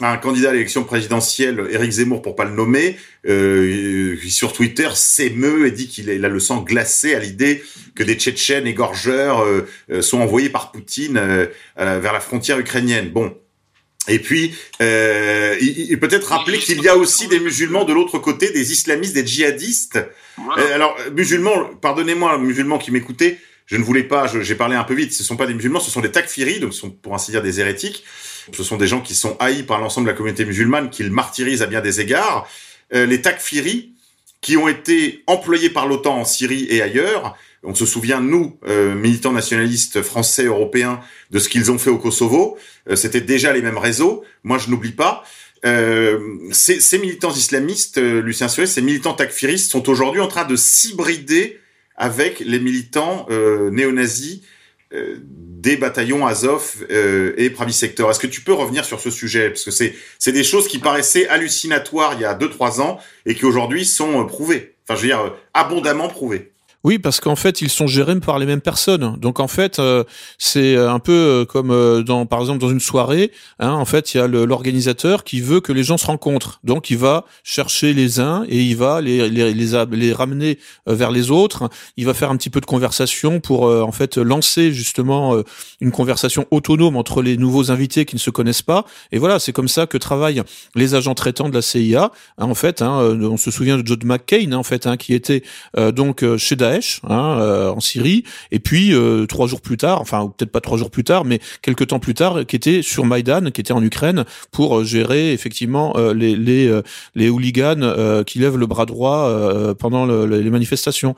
un 0.02 0.18
candidat 0.18 0.51
à 0.51 0.52
l'élection 0.52 0.85
présidentielle, 0.85 1.68
Éric 1.70 1.90
Zemmour 1.90 2.20
pour 2.20 2.36
pas 2.36 2.44
le 2.44 2.51
nommer, 2.51 2.98
euh, 3.27 4.16
sur 4.28 4.52
Twitter 4.52 4.89
s'émeut 4.94 5.66
et 5.66 5.70
dit 5.70 5.89
qu'il 5.89 6.10
a 6.24 6.28
le 6.28 6.40
sang 6.40 6.60
glacé 6.62 7.14
à 7.14 7.18
l'idée 7.18 7.62
que 7.94 8.02
des 8.02 8.14
Tchétchènes 8.14 8.66
égorgeurs 8.66 9.43
euh, 9.43 9.66
euh 9.90 10.02
sont 10.02 10.20
envoyés 10.20 10.51
par 10.51 10.70
Poutine 10.70 11.16
euh, 11.16 11.47
vers 11.77 12.12
la 12.12 12.20
frontière 12.20 12.59
ukrainienne. 12.59 13.09
Bon. 13.09 13.35
Et 14.09 14.20
puis, 14.20 14.55
euh, 14.82 15.56
peut-être 16.01 16.28
rappeler 16.28 16.59
qu'il 16.59 16.81
y 16.81 16.89
a 16.89 16.97
aussi 16.97 17.27
des 17.27 17.40
musulmans 17.40 17.85
de 17.85 17.93
l'autre 17.93 18.18
côté, 18.18 18.51
des 18.52 18.70
islamistes, 18.73 19.14
des 19.14 19.27
djihadistes. 19.27 19.98
Alors, 20.73 20.97
musulmans, 21.12 21.70
pardonnez-moi, 21.81 22.39
musulmans 22.39 22.78
qui 22.78 22.93
m'écoutaient, 22.93 23.39
je 23.66 23.76
ne 23.76 23.82
voulais 23.82 24.05
pas, 24.05 24.26
j'ai 24.26 24.55
parlé 24.55 24.76
un 24.76 24.84
peu 24.84 24.94
vite, 24.94 25.12
ce 25.12 25.24
sont 25.24 25.36
pas 25.36 25.47
des 25.47 25.55
musulmans, 25.55 25.80
ce 25.80 25.90
sont 25.90 26.01
des 26.01 26.12
takfiris, 26.12 26.60
donc 26.60 26.72
ce 26.72 26.80
sont 26.80 26.90
pour 26.90 27.14
ainsi 27.14 27.30
dire 27.32 27.43
des 27.43 27.60
hérétiques. 27.60 28.05
Ce 28.52 28.62
sont 28.62 28.76
des 28.76 28.86
gens 28.86 29.01
qui 29.01 29.16
sont 29.16 29.36
haïs 29.40 29.64
par 29.64 29.80
l'ensemble 29.80 30.06
de 30.06 30.12
la 30.12 30.16
communauté 30.16 30.44
musulmane, 30.44 30.88
qu'ils 30.88 31.10
martyrisent 31.10 31.62
à 31.62 31.66
bien 31.66 31.80
des 31.80 32.01
égards. 32.01 32.48
Euh, 32.94 33.05
les 33.05 33.20
takfiris, 33.20 33.90
qui 34.40 34.56
ont 34.56 34.68
été 34.68 35.24
employés 35.26 35.70
par 35.70 35.88
l'OTAN 35.88 36.18
en 36.18 36.24
Syrie 36.24 36.66
et 36.70 36.80
ailleurs. 36.80 37.36
On 37.64 37.74
se 37.74 37.84
souvient, 37.84 38.20
nous, 38.20 38.56
euh, 38.68 38.94
militants 38.94 39.32
nationalistes 39.32 40.02
français, 40.02 40.44
européens, 40.44 41.01
de 41.32 41.40
ce 41.40 41.48
qu'ils 41.48 41.72
ont 41.72 41.78
fait 41.78 41.90
au 41.90 41.98
Kosovo. 41.98 42.56
Euh, 42.88 42.94
C'était 42.94 43.20
déjà 43.20 43.52
les 43.52 43.62
mêmes 43.62 43.78
réseaux. 43.78 44.22
Moi, 44.44 44.59
je 44.59 44.70
n'oublie 44.70 44.93
pas. 44.93 45.24
Euh, 45.64 46.20
ces, 46.52 46.78
ces, 46.78 46.98
militants 46.98 47.32
islamistes, 47.32 47.98
euh, 47.98 48.22
Lucien 48.22 48.47
Suez, 48.47 48.66
ces 48.66 48.82
militants 48.82 49.14
takfiristes 49.14 49.72
sont 49.72 49.88
aujourd'hui 49.88 50.20
en 50.20 50.28
train 50.28 50.44
de 50.44 50.55
s'hybrider 50.55 51.59
avec 51.97 52.40
les 52.40 52.60
militants 52.60 53.27
euh, 53.31 53.70
néo-nazis 53.70 54.43
euh, 54.93 55.16
des 55.23 55.77
bataillons 55.77 56.27
Azov 56.27 56.86
euh, 56.90 57.35
et 57.36 57.51
Pravi 57.51 57.73
Sector. 57.73 58.10
Est-ce 58.10 58.20
que 58.20 58.27
tu 58.27 58.43
peux 58.43 58.52
revenir 58.52 58.85
sur 58.85 59.01
ce 59.01 59.10
sujet? 59.10 59.51
Parce 59.51 59.64
que 59.64 59.70
c'est 59.70 59.94
c'est 60.18 60.32
des 60.32 60.44
choses 60.44 60.68
qui 60.68 60.78
paraissaient 60.78 61.27
hallucinatoires 61.28 62.14
il 62.14 62.20
y 62.20 62.24
a 62.24 62.35
deux 62.35 62.51
trois 62.51 62.81
ans 62.81 62.98
et 63.24 63.35
qui 63.35 63.44
aujourd'hui 63.44 63.85
sont 63.85 64.24
prouvées. 64.27 64.77
Enfin, 64.85 64.97
je 64.97 65.02
veux 65.02 65.09
dire 65.09 65.35
abondamment 65.55 66.09
prouvées. 66.09 66.52
Oui, 66.86 67.00
parce 67.00 67.18
qu'en 67.18 67.34
fait, 67.34 67.62
ils 67.62 67.68
sont 67.68 67.88
gérés 67.88 68.14
par 68.20 68.38
les 68.38 68.46
mêmes 68.46 68.60
personnes. 68.60 69.16
Donc 69.20 69.40
en 69.40 69.48
fait, 69.48 69.80
euh, 69.80 70.04
c'est 70.38 70.76
un 70.76 71.00
peu 71.00 71.10
euh, 71.10 71.44
comme 71.44 71.72
euh, 71.72 72.04
dans, 72.04 72.26
par 72.26 72.38
exemple, 72.38 72.60
dans 72.60 72.68
une 72.68 72.78
soirée. 72.78 73.32
Hein, 73.58 73.72
en 73.72 73.84
fait, 73.84 74.14
il 74.14 74.18
y 74.18 74.20
a 74.20 74.28
l'organisateur 74.28 75.24
qui 75.24 75.40
veut 75.40 75.58
que 75.60 75.72
les 75.72 75.82
gens 75.82 75.98
se 75.98 76.06
rencontrent. 76.06 76.60
Donc 76.62 76.88
il 76.88 76.98
va 76.98 77.24
chercher 77.42 77.92
les 77.92 78.20
uns 78.20 78.44
et 78.48 78.62
il 78.62 78.76
va 78.76 79.00
les 79.00 79.28
les, 79.28 80.12
ramener 80.12 80.60
vers 80.86 81.10
les 81.10 81.32
autres. 81.32 81.68
Il 81.96 82.06
va 82.06 82.14
faire 82.14 82.30
un 82.30 82.36
petit 82.36 82.50
peu 82.50 82.60
de 82.60 82.66
conversation 82.66 83.40
pour 83.40 83.62
en 83.64 83.90
fait 83.90 84.16
lancer 84.16 84.70
justement 84.70 85.42
une 85.80 85.90
conversation 85.90 86.46
autonome 86.52 86.96
entre 86.96 87.20
les 87.20 87.36
nouveaux 87.36 87.72
invités 87.72 88.04
qui 88.04 88.14
ne 88.14 88.20
se 88.20 88.30
connaissent 88.30 88.62
pas. 88.62 88.84
Et 89.10 89.18
voilà, 89.18 89.40
c'est 89.40 89.52
comme 89.52 89.66
ça 89.66 89.88
que 89.88 89.98
travaillent 89.98 90.42
les 90.76 90.94
agents 90.94 91.14
traitants 91.14 91.48
de 91.48 91.54
la 91.54 91.62
CIA. 91.62 92.12
Hein, 92.38 92.46
en 92.48 92.54
fait, 92.54 92.80
hein, 92.80 93.00
on 93.20 93.36
se 93.36 93.50
souvient 93.50 93.76
de 93.76 93.84
John 93.84 93.98
McCain, 94.04 94.52
en 94.52 94.62
fait, 94.62 94.86
qui 94.98 95.14
était 95.14 95.42
donc 95.92 96.24
chez 96.36 96.54
Daesh 96.54 96.76
hein, 97.09 97.39
euh, 97.39 97.70
en 97.70 97.81
Syrie, 97.81 98.24
et 98.51 98.59
puis 98.59 98.93
euh, 98.93 99.27
trois 99.27 99.47
jours 99.47 99.61
plus 99.61 99.77
tard, 99.77 100.01
enfin 100.01 100.32
peut-être 100.36 100.51
pas 100.51 100.61
trois 100.61 100.78
jours 100.78 100.90
plus 100.90 101.05
tard, 101.05 101.24
mais 101.24 101.40
quelques 101.62 101.89
temps 101.89 101.98
plus 101.98 102.15
tard, 102.15 102.47
qui 102.47 102.57
était 102.57 102.82
sur 102.82 103.05
Maïdan, 103.05 103.51
qui 103.51 103.61
était 103.61 103.73
en 103.73 103.82
Ukraine 103.82 104.24
pour 104.51 104.78
euh, 104.78 104.85
gérer 104.85 105.32
effectivement 105.32 105.94
les 105.97 107.28
hooligans 107.28 108.24
qui 108.27 108.39
lèvent 108.39 108.57
le 108.57 108.66
bras 108.66 108.86
droit 108.86 109.74
pendant 109.78 110.07
le, 110.07 110.27
les 110.27 110.51
manifestations. 110.51 111.15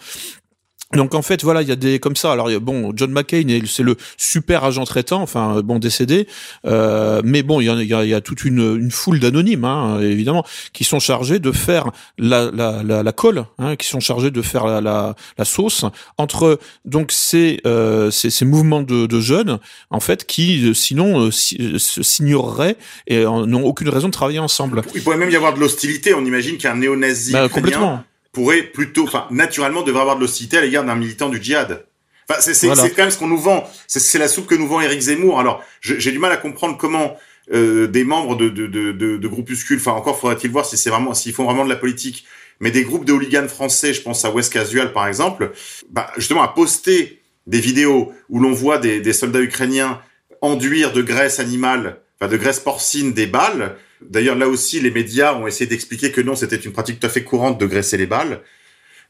Donc 0.94 1.14
en 1.14 1.20
fait 1.20 1.44
voilà 1.44 1.60
il 1.60 1.68
y 1.68 1.72
a 1.72 1.76
des 1.76 1.98
comme 1.98 2.16
ça. 2.16 2.32
Alors 2.32 2.48
bon 2.60 2.92
John 2.96 3.10
McCain 3.10 3.60
c'est 3.66 3.82
le 3.82 3.96
super 4.16 4.64
agent 4.64 4.84
traitant 4.84 5.20
enfin 5.20 5.60
bon 5.62 5.78
décédé. 5.78 6.26
Euh, 6.64 7.20
mais 7.24 7.42
bon 7.42 7.60
il 7.60 7.66
y 7.66 7.68
a, 7.68 7.74
il 7.74 8.06
y 8.06 8.08
y 8.08 8.14
a 8.14 8.20
toute 8.22 8.44
une, 8.44 8.76
une 8.76 8.90
foule 8.90 9.20
d'anonymes 9.20 9.64
hein, 9.64 10.00
évidemment 10.00 10.44
qui 10.72 10.84
sont 10.84 10.98
chargés 10.98 11.40
de 11.40 11.52
faire 11.52 11.90
la, 12.16 12.50
la, 12.50 12.82
la, 12.82 13.02
la 13.02 13.12
colle 13.12 13.44
hein, 13.58 13.76
qui 13.76 13.86
sont 13.86 14.00
chargés 14.00 14.30
de 14.30 14.40
faire 14.40 14.66
la, 14.66 14.80
la, 14.80 15.14
la 15.36 15.44
sauce 15.44 15.84
entre 16.16 16.58
donc 16.86 17.12
ces, 17.12 17.60
euh, 17.66 18.10
ces, 18.10 18.30
ces 18.30 18.46
mouvements 18.46 18.82
de, 18.82 19.06
de, 19.06 19.20
jeunes 19.20 19.58
en 19.90 20.00
fait 20.00 20.24
qui 20.24 20.74
sinon 20.74 21.26
euh, 21.26 21.30
s'ignoreraient 21.30 22.76
et 23.06 23.24
n'ont 23.24 23.64
aucune 23.64 23.90
raison 23.90 24.06
de 24.06 24.12
travailler 24.12 24.38
ensemble. 24.38 24.82
Il 24.94 25.02
pourrait 25.02 25.18
même 25.18 25.30
y 25.30 25.36
avoir 25.36 25.52
de 25.54 25.60
l'hostilité. 25.60 26.14
On 26.14 26.24
imagine 26.24 26.56
qu'un 26.56 26.76
néo-nazi 26.76 27.32
bah, 27.32 27.48
complètement 27.48 28.02
pourrait 28.32 28.62
plutôt, 28.62 29.04
enfin, 29.04 29.26
naturellement 29.30 29.82
devrait 29.82 30.02
avoir 30.02 30.16
de 30.16 30.20
l'hostilité 30.20 30.58
à 30.58 30.60
l'égard 30.60 30.84
d'un 30.84 30.94
militant 30.94 31.28
du 31.28 31.42
djihad. 31.42 31.86
Enfin, 32.28 32.40
c'est 32.40 32.66
voilà. 32.66 32.88
quand 32.90 33.02
même 33.02 33.10
ce 33.10 33.18
qu'on 33.18 33.26
nous 33.26 33.38
vend. 33.38 33.68
C'est 33.86 34.18
la 34.18 34.28
soupe 34.28 34.46
que 34.46 34.54
nous 34.54 34.68
vend 34.68 34.80
Éric 34.80 35.00
Zemmour. 35.00 35.40
Alors, 35.40 35.64
j'ai 35.80 36.12
du 36.12 36.18
mal 36.18 36.30
à 36.30 36.36
comprendre 36.36 36.76
comment 36.76 37.16
euh, 37.52 37.86
des 37.86 38.04
membres 38.04 38.36
de, 38.36 38.50
de, 38.50 38.66
de, 38.66 38.92
de, 38.92 39.16
de 39.16 39.28
groupuscules, 39.28 39.78
enfin, 39.78 39.92
encore 39.92 40.20
faudrait-il 40.20 40.50
voir 40.50 40.66
si 40.66 40.76
c'est 40.76 40.90
vraiment, 40.90 41.14
s'ils 41.14 41.32
font 41.32 41.44
vraiment 41.44 41.64
de 41.64 41.70
la 41.70 41.76
politique, 41.76 42.26
mais 42.60 42.70
des 42.70 42.82
groupes 42.82 43.06
de 43.06 43.12
hooligans 43.14 43.48
français, 43.48 43.94
je 43.94 44.02
pense 44.02 44.24
à 44.26 44.30
West 44.30 44.52
Casual 44.52 44.92
par 44.92 45.06
exemple, 45.06 45.52
bah, 45.88 46.10
justement 46.16 46.42
à 46.42 46.48
poster 46.48 47.22
des 47.46 47.60
vidéos 47.60 48.12
où 48.28 48.40
l'on 48.40 48.52
voit 48.52 48.76
des, 48.76 49.00
des 49.00 49.14
soldats 49.14 49.40
ukrainiens 49.40 50.02
enduire 50.42 50.92
de 50.92 51.00
graisse 51.00 51.40
animale, 51.40 52.02
enfin 52.20 52.30
de 52.30 52.36
graisse 52.36 52.60
porcine 52.60 53.14
des 53.14 53.26
balles, 53.26 53.76
D'ailleurs, 54.00 54.36
là 54.36 54.48
aussi, 54.48 54.80
les 54.80 54.90
médias 54.90 55.34
ont 55.34 55.46
essayé 55.46 55.66
d'expliquer 55.66 56.12
que 56.12 56.20
non, 56.20 56.36
c'était 56.36 56.56
une 56.56 56.72
pratique 56.72 57.00
tout 57.00 57.06
à 57.06 57.10
fait 57.10 57.24
courante 57.24 57.58
de 57.58 57.66
graisser 57.66 57.96
les 57.96 58.06
balles. 58.06 58.42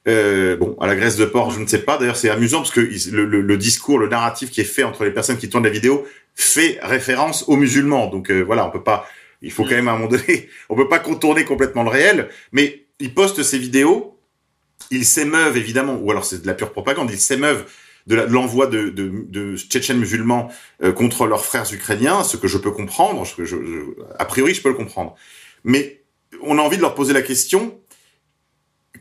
Euh, 0.07 0.57
bon, 0.57 0.77
à 0.81 0.87
la 0.87 0.97
graisse 0.97 1.17
de 1.17 1.25
porc, 1.25 1.51
je 1.51 1.61
ne 1.61 1.67
sais 1.67 1.81
pas. 1.81 1.99
D'ailleurs, 1.99 2.17
c'est 2.17 2.31
amusant 2.31 2.59
parce 2.59 2.71
que 2.71 2.81
le, 2.81 3.25
le, 3.27 3.41
le, 3.43 3.57
discours, 3.59 3.99
le 3.99 4.09
narratif 4.09 4.51
qui 4.51 4.61
est 4.61 4.65
fait 4.65 4.85
entre 4.85 5.05
les 5.05 5.11
personnes 5.11 5.37
qui 5.37 5.49
tournent 5.49 5.65
la 5.65 5.71
vidéo 5.71 6.07
fait 6.35 6.79
référence 6.83 7.45
aux 7.49 7.57
musulmans. 7.57 8.07
Donc 8.07 8.31
euh, 8.31 8.41
voilà, 8.41 8.67
on 8.67 8.71
peut 8.71 8.83
pas. 8.83 9.09
Il 9.43 9.53
faut 9.53 9.65
quand 9.65 9.71
même 9.71 9.89
à 9.89 9.93
un 9.93 9.99
moment 9.99 10.09
donné, 10.09 10.49
on 10.69 10.77
peut 10.77 10.89
pas 10.89 10.99
contourner 10.99 11.45
complètement 11.45 11.83
le 11.83 11.91
réel. 11.91 12.29
Mais 12.53 12.87
ils 13.01 13.13
postent 13.13 13.43
ces 13.43 13.59
vidéos, 13.59 14.19
ils 14.91 15.05
s'émeuvent 15.05 15.57
évidemment, 15.57 15.99
ou 16.01 16.11
alors 16.11 16.25
c'est 16.25 16.43
de 16.43 16.47
la 16.47 16.55
pure 16.55 16.73
propagande. 16.73 17.11
Ils 17.11 17.19
s'émeuvent 17.19 17.67
de 18.09 18.17
l'envoi 18.17 18.67
de, 18.67 18.89
de, 18.89 19.25
de, 19.29 19.57
Tchétchènes 19.57 19.99
musulmans 19.99 20.51
euh, 20.83 20.93
contre 20.93 21.27
leurs 21.27 21.45
frères 21.45 21.73
ukrainiens, 21.73 22.25
ce 22.25 22.37
que 22.37 22.49
je 22.49 22.59
peux 22.59 22.71
comprendre, 22.71 23.25
ce 23.27 23.35
que 23.35 23.45
je, 23.45 23.57
je, 23.57 24.03
a 24.19 24.25
priori 24.25 24.55
je 24.55 24.63
peux 24.63 24.71
le 24.71 24.75
comprendre. 24.75 25.15
Mais 25.63 26.03
on 26.43 26.59
a 26.59 26.63
envie 26.63 26.79
de 26.79 26.83
leur 26.83 26.95
poser 26.95 27.13
la 27.13 27.23
question, 27.23 27.79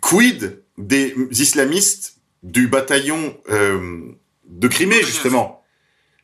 quid 0.02 0.62
des 0.78 1.16
islamistes 1.32 2.18
du 2.44 2.68
bataillon 2.68 3.36
euh, 3.50 4.02
de 4.46 4.68
Crimée, 4.68 5.02
justement? 5.04 5.64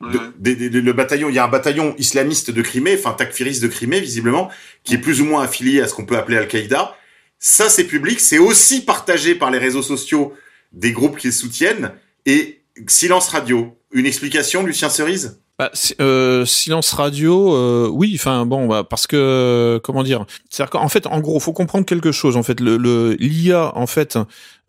de, 0.00 0.18
de, 0.38 0.68
de, 0.68 0.80
le 0.80 0.92
bataillon, 0.92 1.30
il 1.30 1.34
y 1.34 1.38
a 1.38 1.44
un 1.44 1.48
bataillon 1.48 1.94
islamiste 1.96 2.50
de 2.50 2.60
Crimée, 2.60 2.96
enfin 2.98 3.14
takfiriste 3.14 3.62
de 3.62 3.68
Crimée 3.68 4.00
visiblement, 4.00 4.50
qui 4.82 4.94
est 4.94 4.98
plus 4.98 5.22
ou 5.22 5.24
moins 5.24 5.42
affilié 5.42 5.80
à 5.80 5.88
ce 5.88 5.94
qu'on 5.94 6.04
peut 6.04 6.18
appeler 6.18 6.36
Al-Qaïda. 6.36 6.94
Ça, 7.38 7.70
c'est 7.70 7.84
public, 7.84 8.20
c'est 8.20 8.38
aussi 8.38 8.84
partagé 8.84 9.34
par 9.34 9.50
les 9.50 9.58
réseaux 9.58 9.82
sociaux 9.82 10.34
des 10.72 10.92
groupes 10.92 11.16
qu'ils 11.16 11.32
soutiennent, 11.32 11.92
et 12.26 12.63
Silence 12.86 13.28
radio. 13.28 13.76
Une 13.92 14.06
explication, 14.06 14.64
Lucien 14.64 14.88
Cerise? 14.88 15.40
Bah, 15.56 15.70
euh, 16.00 16.44
silence 16.44 16.92
radio, 16.94 17.54
euh, 17.54 17.88
oui, 17.88 18.12
enfin 18.16 18.44
bon, 18.44 18.66
bah, 18.66 18.82
parce 18.82 19.06
que 19.06 19.80
comment 19.84 20.02
dire, 20.02 20.26
c'est-à-dire 20.50 20.70
qu'en 20.70 20.88
fait, 20.88 21.06
en 21.06 21.20
gros, 21.20 21.38
faut 21.38 21.52
comprendre 21.52 21.86
quelque 21.86 22.10
chose. 22.10 22.36
En 22.36 22.42
fait, 22.42 22.58
le, 22.58 22.76
le 22.76 23.12
l'IA, 23.20 23.70
en 23.76 23.86
fait, 23.86 24.18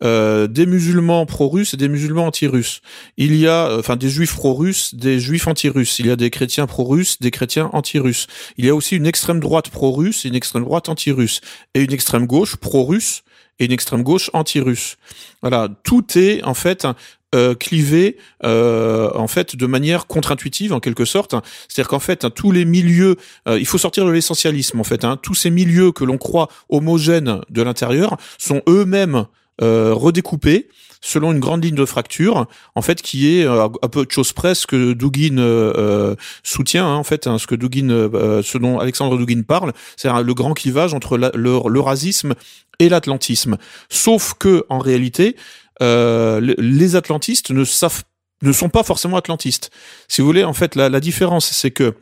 euh, 0.04 0.46
des 0.46 0.64
musulmans 0.64 1.26
pro-russes 1.26 1.74
et 1.74 1.76
des 1.76 1.88
musulmans 1.88 2.26
anti-russes. 2.26 2.82
Il 3.16 3.34
y 3.34 3.48
a, 3.48 3.66
euh, 3.66 3.80
enfin, 3.80 3.96
des 3.96 4.08
juifs 4.08 4.34
pro-russes, 4.36 4.94
des 4.94 5.18
juifs 5.18 5.48
anti-russes. 5.48 5.98
Il 5.98 6.06
y 6.06 6.10
a 6.12 6.16
des 6.16 6.30
chrétiens 6.30 6.68
pro-russes, 6.68 7.18
des 7.20 7.32
chrétiens 7.32 7.68
anti-russes. 7.72 8.28
Il 8.56 8.64
y 8.64 8.68
a 8.68 8.74
aussi 8.76 8.94
une 8.94 9.06
extrême 9.06 9.40
droite 9.40 9.70
pro-russe 9.70 10.24
et 10.24 10.28
une 10.28 10.36
extrême 10.36 10.62
droite 10.62 10.88
anti-russe 10.88 11.40
et 11.74 11.82
une 11.82 11.92
extrême 11.92 12.26
gauche 12.26 12.54
pro-russe 12.54 13.24
et 13.58 13.64
une 13.64 13.72
extrême 13.72 14.02
gauche 14.02 14.30
anti-russe. 14.34 14.98
Voilà, 15.40 15.68
tout 15.82 16.04
est 16.16 16.44
en 16.44 16.54
fait 16.54 16.86
euh, 17.34 17.54
clivé 17.54 18.16
euh, 18.44 19.10
en 19.14 19.26
fait 19.26 19.56
de 19.56 19.66
manière 19.66 20.06
contre-intuitive 20.06 20.72
en 20.72 20.80
quelque 20.80 21.04
sorte. 21.04 21.34
C'est-à-dire 21.68 21.88
qu'en 21.88 21.98
fait 21.98 22.24
hein, 22.24 22.30
tous 22.30 22.52
les 22.52 22.64
milieux, 22.64 23.16
euh, 23.48 23.58
il 23.58 23.66
faut 23.66 23.78
sortir 23.78 24.04
de 24.04 24.10
l'essentialisme 24.10 24.80
en 24.80 24.84
fait. 24.84 25.04
Hein, 25.04 25.18
tous 25.20 25.34
ces 25.34 25.50
milieux 25.50 25.92
que 25.92 26.04
l'on 26.04 26.18
croit 26.18 26.48
homogènes 26.68 27.40
de 27.50 27.62
l'intérieur 27.62 28.16
sont 28.38 28.62
eux-mêmes 28.68 29.26
euh, 29.60 29.92
redécoupés 29.94 30.68
selon 31.06 31.32
une 31.32 31.40
grande 31.40 31.64
ligne 31.64 31.76
de 31.76 31.84
fracture, 31.84 32.46
en 32.74 32.82
fait, 32.82 33.00
qui 33.00 33.38
est 33.38 33.44
euh, 33.44 33.68
à 33.82 33.88
peu 33.88 34.04
de 34.04 34.10
choses 34.10 34.32
près 34.32 34.54
ce 34.54 34.66
que 34.66 34.92
Dugin 34.92 35.38
euh, 35.38 36.16
soutient, 36.42 36.86
hein, 36.86 36.96
en 36.96 37.04
fait, 37.04 37.26
hein, 37.26 37.38
ce 37.38 37.46
que 37.46 37.54
Dugin, 37.54 37.90
euh, 37.90 38.42
ce 38.42 38.58
dont 38.58 38.78
Alexandre 38.78 39.16
Dugin 39.16 39.42
parle, 39.42 39.72
c'est 39.96 40.08
le 40.08 40.34
grand 40.34 40.54
clivage 40.54 40.94
entre 40.94 41.16
l'eurasisme 41.16 42.34
et 42.78 42.88
l'atlantisme. 42.88 43.56
Sauf 43.88 44.34
que, 44.34 44.64
en 44.68 44.78
réalité, 44.78 45.36
euh, 45.82 46.40
les 46.58 46.96
atlantistes 46.96 47.50
ne 47.50 47.64
savent 47.64 48.04
ne 48.42 48.52
sont 48.52 48.68
pas 48.68 48.82
forcément 48.82 49.16
atlantistes. 49.16 49.70
Si 50.08 50.20
vous 50.20 50.26
voulez, 50.26 50.44
en 50.44 50.52
fait, 50.52 50.74
la, 50.74 50.90
la 50.90 51.00
différence, 51.00 51.46
c'est 51.46 51.70
que 51.70 51.94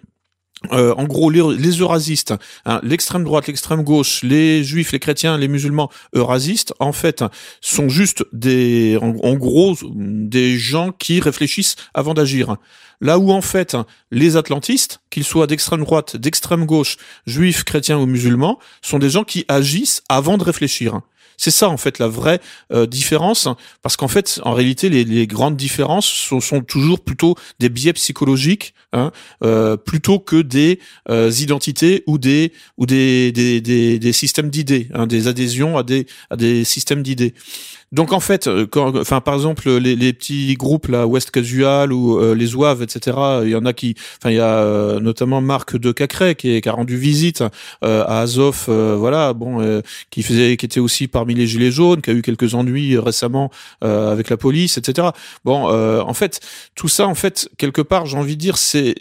euh, 0.73 0.95
en 0.97 1.05
gros, 1.05 1.31
les, 1.31 1.43
les 1.57 1.71
eurasistes, 1.79 2.35
hein, 2.65 2.81
l'extrême 2.83 3.25
droite, 3.25 3.47
l'extrême 3.47 3.83
gauche, 3.83 4.23
les 4.23 4.65
juifs, 4.65 4.93
les 4.93 4.99
chrétiens, 4.99 5.37
les 5.37 5.49
musulmans 5.49 5.91
eurasistes, 6.15 6.75
en 6.81 6.93
fait, 6.93 7.23
sont 7.61 7.89
juste 7.89 8.25
des, 8.33 8.99
en, 9.01 9.15
en 9.23 9.35
gros, 9.35 9.77
des 9.95 10.59
gens 10.59 10.91
qui 10.91 11.21
réfléchissent 11.21 11.77
avant 11.93 12.15
d'agir. 12.15 12.57
Là 13.01 13.19
où 13.19 13.31
en 13.31 13.43
fait, 13.43 13.77
les 14.11 14.37
atlantistes, 14.37 15.01
qu'ils 15.11 15.25
soient 15.25 15.47
d'extrême 15.47 15.85
droite, 15.85 16.17
d'extrême 16.17 16.65
gauche, 16.65 16.97
juifs, 17.27 17.65
chrétiens 17.65 17.99
ou 17.99 18.07
musulmans, 18.07 18.59
sont 18.83 18.99
des 18.99 19.11
gens 19.11 19.25
qui 19.25 19.45
agissent 19.49 20.03
avant 20.09 20.39
de 20.39 20.45
réfléchir. 20.45 21.01
C'est 21.37 21.51
ça 21.51 21.69
en 21.69 21.77
fait 21.77 21.99
la 21.99 22.09
vraie 22.09 22.41
euh, 22.73 22.87
différence, 22.87 23.49
parce 23.83 23.97
qu'en 23.97 24.09
fait, 24.09 24.41
en 24.45 24.53
réalité, 24.53 24.89
les, 24.89 25.27
grandes 25.27 25.57
différences 25.57 26.07
sont, 26.07 26.41
sont, 26.41 26.61
toujours 26.61 27.01
plutôt 27.01 27.35
des 27.59 27.69
biais 27.69 27.93
psychologiques, 27.93 28.75
hein, 28.93 29.11
euh, 29.43 29.77
plutôt 29.77 30.19
que 30.19 30.43
des 30.43 30.81
euh, 31.11 31.31
identités 31.31 32.05
ou 32.07 32.19
des 32.19 32.53
ou 32.77 32.87
des 32.87 33.33
des, 33.33 33.61
des, 33.61 33.99
des 33.99 34.13
systèmes 34.13 34.51
d'idées, 34.51 34.89
hein, 34.95 35.07
des 35.07 35.29
adhésions 35.29 35.77
à 35.77 35.83
des 35.83 36.07
à 36.31 36.37
des 36.37 36.65
systèmes 36.65 37.03
d'idées. 37.03 37.35
Donc 37.95 38.13
en 38.13 38.19
fait, 38.19 38.49
euh, 38.49 38.67
quand, 38.67 38.97
enfin 38.97 39.21
par 39.21 39.35
exemple 39.35 39.71
les, 39.71 39.95
les, 39.95 40.13
petits 40.13 40.55
groupes 40.55 40.89
là, 40.89 41.07
West 41.07 41.31
Casual 41.31 41.93
ou 41.93 42.19
euh, 42.19 42.35
les 42.35 42.47
Zouaves, 42.47 42.83
etc. 42.83 43.17
Il 43.45 43.51
y 43.51 43.55
en 43.55 43.65
a 43.67 43.73
qui, 43.73 43.95
enfin 44.19 44.31
il 44.31 44.37
y 44.37 44.41
a 44.41 44.59
euh, 44.59 44.99
notamment 44.99 45.41
Marc 45.41 45.77
de 45.77 45.93
Cacré 45.93 46.35
qui, 46.35 46.61
qui 46.61 46.69
a 46.69 46.73
rendu 46.73 46.97
visite 46.97 47.45
euh, 47.85 48.03
à 48.09 48.23
Azov, 48.23 48.65
voilà, 48.67 49.33
bon, 49.33 49.83
qui 50.11 50.25
faisait, 50.25 50.57
qui 50.57 50.67
était 50.67 50.81
aussi 50.81 51.07
parmi 51.07 51.35
les 51.35 51.47
gilets 51.47 51.71
jaunes, 51.71 52.03
qui 52.03 52.11
a 52.11 52.15
eu 52.15 52.23
quelques 52.23 52.55
ennuis 52.55 52.99
récemment 52.99 53.51
avec 53.81 54.29
la 54.29 54.37
police, 54.37 54.77
etc. 54.77 55.09
Bon, 55.45 55.69
en 55.69 56.15
fait, 56.15 56.41
tout 56.75 56.89
ça, 56.89 57.07
en 57.07 57.15
fait, 57.15 57.49
quelque 57.59 57.83
part, 57.83 58.07
j'ai 58.07 58.17
envie 58.17 58.37
de 58.37 58.41
dire, 58.41 58.57
c'est, 58.57 58.95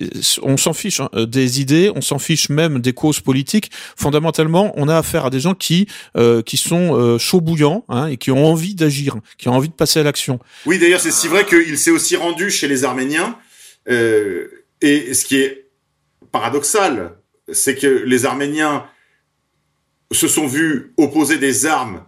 on 0.43 0.57
s'en 0.57 0.73
fiche 0.73 0.99
hein, 0.99 1.09
des 1.27 1.61
idées, 1.61 1.91
on 1.95 2.01
s'en 2.01 2.19
fiche 2.19 2.49
même 2.49 2.79
des 2.79 2.93
causes 2.93 3.21
politiques. 3.21 3.71
Fondamentalement, 3.95 4.73
on 4.75 4.87
a 4.87 4.97
affaire 4.97 5.25
à 5.25 5.29
des 5.29 5.39
gens 5.39 5.55
qui, 5.55 5.87
qui 6.45 6.57
sont 6.57 7.17
chauds 7.17 7.41
bouillants 7.41 7.85
hein, 7.89 8.07
et 8.07 8.17
qui 8.17 8.31
ont 8.31 8.45
envie 8.45 8.75
d'agir, 8.83 9.17
qui 9.37 9.49
ont 9.49 9.53
envie 9.53 9.69
de 9.69 9.73
passer 9.73 9.99
à 9.99 10.03
l'action. 10.03 10.39
Oui, 10.65 10.79
d'ailleurs, 10.79 11.01
c'est 11.01 11.11
si 11.11 11.27
vrai 11.27 11.45
qu'il 11.45 11.77
s'est 11.77 11.91
aussi 11.91 12.15
rendu 12.15 12.49
chez 12.49 12.67
les 12.67 12.83
Arméniens. 12.83 13.37
Euh, 13.89 14.47
et 14.81 15.13
ce 15.13 15.25
qui 15.25 15.37
est 15.37 15.67
paradoxal, 16.31 17.15
c'est 17.51 17.75
que 17.75 18.03
les 18.05 18.25
Arméniens 18.25 18.85
se 20.11 20.27
sont 20.27 20.47
vus 20.47 20.93
opposer 20.97 21.37
des 21.37 21.65
armes 21.65 22.05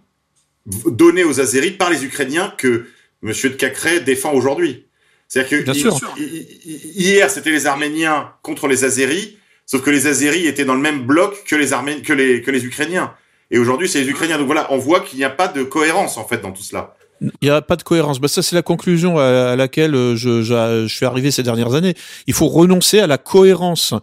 données 0.66 1.24
aux 1.24 1.40
Azéris 1.40 1.72
par 1.72 1.90
les 1.90 2.04
Ukrainiens 2.04 2.52
que 2.56 2.86
Monsieur 3.22 3.50
de 3.50 3.54
Cacré 3.54 4.00
défend 4.00 4.32
aujourd'hui. 4.32 4.86
C'est-à-dire 5.28 5.64
que 5.64 6.18
il, 6.18 6.46
hier, 6.66 7.30
c'était 7.30 7.50
les 7.50 7.66
Arméniens 7.66 8.32
contre 8.42 8.68
les 8.68 8.84
Azéris, 8.84 9.38
sauf 9.64 9.82
que 9.82 9.90
les 9.90 10.06
Azéris 10.06 10.46
étaient 10.46 10.64
dans 10.64 10.74
le 10.74 10.80
même 10.80 11.02
bloc 11.02 11.44
que 11.44 11.56
les, 11.56 11.72
Armé 11.72 12.02
que 12.02 12.12
les, 12.12 12.42
que 12.42 12.50
les 12.50 12.64
Ukrainiens. 12.64 13.14
Et 13.50 13.58
aujourd'hui, 13.58 13.88
c'est 13.88 14.00
les 14.00 14.08
Ukrainiens. 14.08 14.38
Donc 14.38 14.46
voilà, 14.46 14.66
on 14.70 14.78
voit 14.78 15.00
qu'il 15.00 15.18
n'y 15.18 15.24
a 15.24 15.30
pas 15.30 15.48
de 15.48 15.62
cohérence 15.62 16.16
en 16.18 16.24
fait 16.24 16.42
dans 16.42 16.52
tout 16.52 16.62
cela. 16.62 16.94
Il 17.20 17.30
n'y 17.42 17.50
a 17.50 17.62
pas 17.62 17.76
de 17.76 17.82
cohérence. 17.82 18.20
Bah, 18.20 18.28
ça, 18.28 18.42
c'est 18.42 18.56
la 18.56 18.62
conclusion 18.62 19.18
à, 19.18 19.56
laquelle 19.56 19.94
je, 19.94 20.42
je, 20.42 20.84
je 20.86 20.94
suis 20.94 21.06
arrivé 21.06 21.30
ces 21.30 21.42
dernières 21.42 21.74
années. 21.74 21.94
Il 22.26 22.34
faut 22.34 22.48
renoncer 22.48 22.98
à 22.98 23.06
la 23.06 23.18
cohérence 23.18 23.94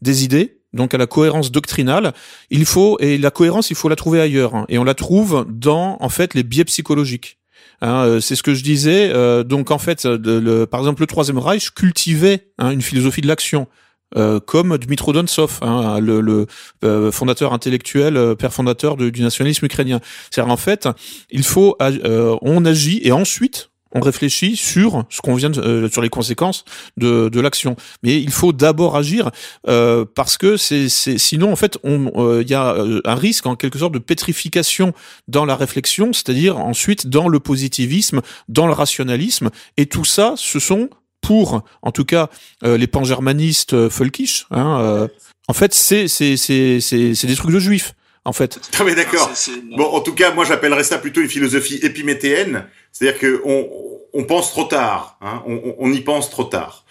des 0.00 0.24
idées, 0.24 0.58
donc 0.72 0.94
à 0.94 0.98
la 0.98 1.06
cohérence 1.06 1.50
doctrinale. 1.50 2.12
Il 2.50 2.64
faut 2.64 2.98
et 3.00 3.18
la 3.18 3.30
cohérence, 3.30 3.70
il 3.70 3.76
faut 3.76 3.88
la 3.88 3.96
trouver 3.96 4.20
ailleurs. 4.20 4.54
Hein. 4.54 4.66
Et 4.68 4.78
on 4.78 4.84
la 4.84 4.94
trouve 4.94 5.46
dans 5.48 5.96
en 6.00 6.08
fait 6.08 6.34
les 6.34 6.42
biais 6.42 6.64
psychologiques. 6.64 7.38
Hein, 7.80 8.18
c'est 8.20 8.36
ce 8.36 8.42
que 8.42 8.54
je 8.54 8.62
disais. 8.62 9.10
Euh, 9.12 9.42
donc 9.42 9.70
en 9.70 9.78
fait, 9.78 10.08
par 10.70 10.80
exemple, 10.80 11.02
le 11.02 11.06
Troisième 11.06 11.38
Reich 11.38 11.70
cultivait 11.70 12.48
hein, 12.58 12.70
une 12.70 12.82
philosophie 12.82 13.20
de 13.20 13.28
l'action. 13.28 13.66
Euh, 14.16 14.38
comme 14.38 14.78
Dmitro 14.78 15.12
Donsov, 15.12 15.58
hein, 15.62 15.98
le, 15.98 16.20
le 16.20 16.46
euh, 16.84 17.10
fondateur 17.10 17.52
intellectuel, 17.52 18.16
euh, 18.16 18.34
père 18.36 18.52
fondateur 18.52 18.96
de, 18.96 19.10
du 19.10 19.22
nationalisme 19.22 19.64
ukrainien. 19.66 20.00
C'est-à-dire 20.30 20.52
en 20.52 20.56
fait, 20.56 20.88
il 21.30 21.42
faut, 21.42 21.76
on 21.80 22.64
agit 22.64 23.00
et 23.02 23.10
ensuite 23.10 23.70
on 23.94 24.00
réfléchit 24.00 24.56
sur 24.56 25.04
ce 25.08 25.20
qu'on 25.20 25.34
vient 25.34 25.50
de, 25.50 25.88
sur 25.90 26.02
les 26.02 26.08
conséquences 26.08 26.64
de, 26.96 27.28
de 27.28 27.40
l'action. 27.40 27.76
Mais 28.02 28.20
il 28.20 28.30
faut 28.30 28.52
d'abord 28.52 28.96
agir 28.96 29.30
euh, 29.68 30.04
parce 30.14 30.36
que 30.36 30.56
c'est 30.56 30.88
sinon 30.88 31.52
en 31.52 31.56
fait 31.56 31.78
il 31.84 32.10
euh, 32.16 32.42
y 32.42 32.54
a 32.54 32.76
un 33.04 33.14
risque 33.14 33.46
en 33.46 33.54
quelque 33.54 33.78
sorte 33.78 33.94
de 33.94 33.98
pétrification 33.98 34.92
dans 35.28 35.44
la 35.44 35.56
réflexion, 35.56 36.12
c'est-à-dire 36.12 36.58
ensuite 36.58 37.06
dans 37.06 37.28
le 37.28 37.40
positivisme, 37.40 38.20
dans 38.48 38.66
le 38.66 38.72
rationalisme 38.72 39.50
et 39.76 39.86
tout 39.86 40.04
ça 40.04 40.34
ce 40.36 40.58
sont 40.58 40.90
pour, 41.26 41.62
en 41.82 41.92
tout 41.92 42.04
cas, 42.04 42.28
euh, 42.62 42.76
les 42.76 42.86
pan-germanistes 42.86 43.74
euh, 43.74 43.90
folkish, 43.90 44.46
hein, 44.50 44.78
euh, 44.80 45.08
en 45.48 45.52
fait, 45.54 45.74
c'est 45.74 46.08
c'est 46.08 46.36
c'est 46.36 46.80
c'est 46.80 47.26
des 47.26 47.36
trucs 47.36 47.52
de 47.52 47.58
juifs. 47.58 47.94
En 48.26 48.32
fait. 48.32 48.58
Ah 48.80 48.84
mais 48.84 48.94
d'accord. 48.94 49.30
Bon, 49.76 49.84
en 49.84 50.00
tout 50.00 50.14
cas, 50.14 50.32
moi 50.32 50.46
j'appellerais 50.46 50.84
ça 50.84 50.96
plutôt 50.96 51.20
une 51.20 51.28
philosophie 51.28 51.78
épiméthéenne, 51.82 52.64
c'est-à-dire 52.90 53.20
que 53.20 53.42
on, 53.44 53.68
on 54.14 54.24
pense 54.24 54.50
trop 54.50 54.64
tard, 54.64 55.18
hein, 55.20 55.42
on, 55.46 55.74
on 55.78 55.92
y 55.92 56.00
pense 56.00 56.30
trop 56.30 56.44
tard. 56.44 56.86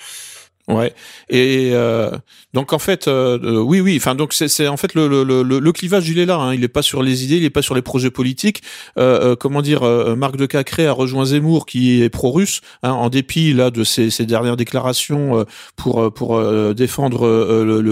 Ouais. 0.69 0.94
Et 1.30 1.72
euh, 1.73 2.11
donc 2.53 2.72
en 2.72 2.80
fait, 2.80 3.10
euh, 3.10 3.38
euh 3.44 3.61
oui, 3.61 3.81
oui. 3.81 3.98
Enfin 3.98 4.15
donc 4.15 4.31
c'est 4.34 4.68
en 4.68 4.77
fait 4.77 4.94
le, 4.95 5.10
le, 5.10 5.23
le, 5.44 5.60
le, 5.60 5.72
clivage 5.73 6.07
il 6.07 6.19
est 6.19 6.26
là. 6.26 6.38
Hein, 6.38 6.53
il 6.53 6.64
est 6.64 6.69
pas 6.69 6.81
sur 6.81 7.03
les 7.03 7.26
idées, 7.26 7.35
il 7.35 7.44
est 7.44 7.49
pas 7.49 7.61
sur 7.61 7.76
les 7.76 7.81
projets 7.81 8.11
politiques. 8.11 8.61
Euh, 8.98 9.31
euh 9.31 9.35
comment 9.35 9.61
dire 9.61 9.84
Marc 10.15 10.38
de 10.38 10.45
Cacré 10.45 10.88
a 10.88 10.94
rejoint 10.94 11.26
Zemmour 11.26 11.65
qui 11.65 12.02
est 12.02 12.10
pro-russe 12.10 12.61
hein, 12.81 12.91
en 12.91 13.10
dépit 13.10 13.52
là 13.52 13.72
de 13.72 13.84
ses, 13.84 14.10
ses 14.10 14.26
dernières 14.26 14.56
déclarations 14.56 15.45
pour 15.76 16.14
pour 16.14 16.41
défendre 16.73 17.27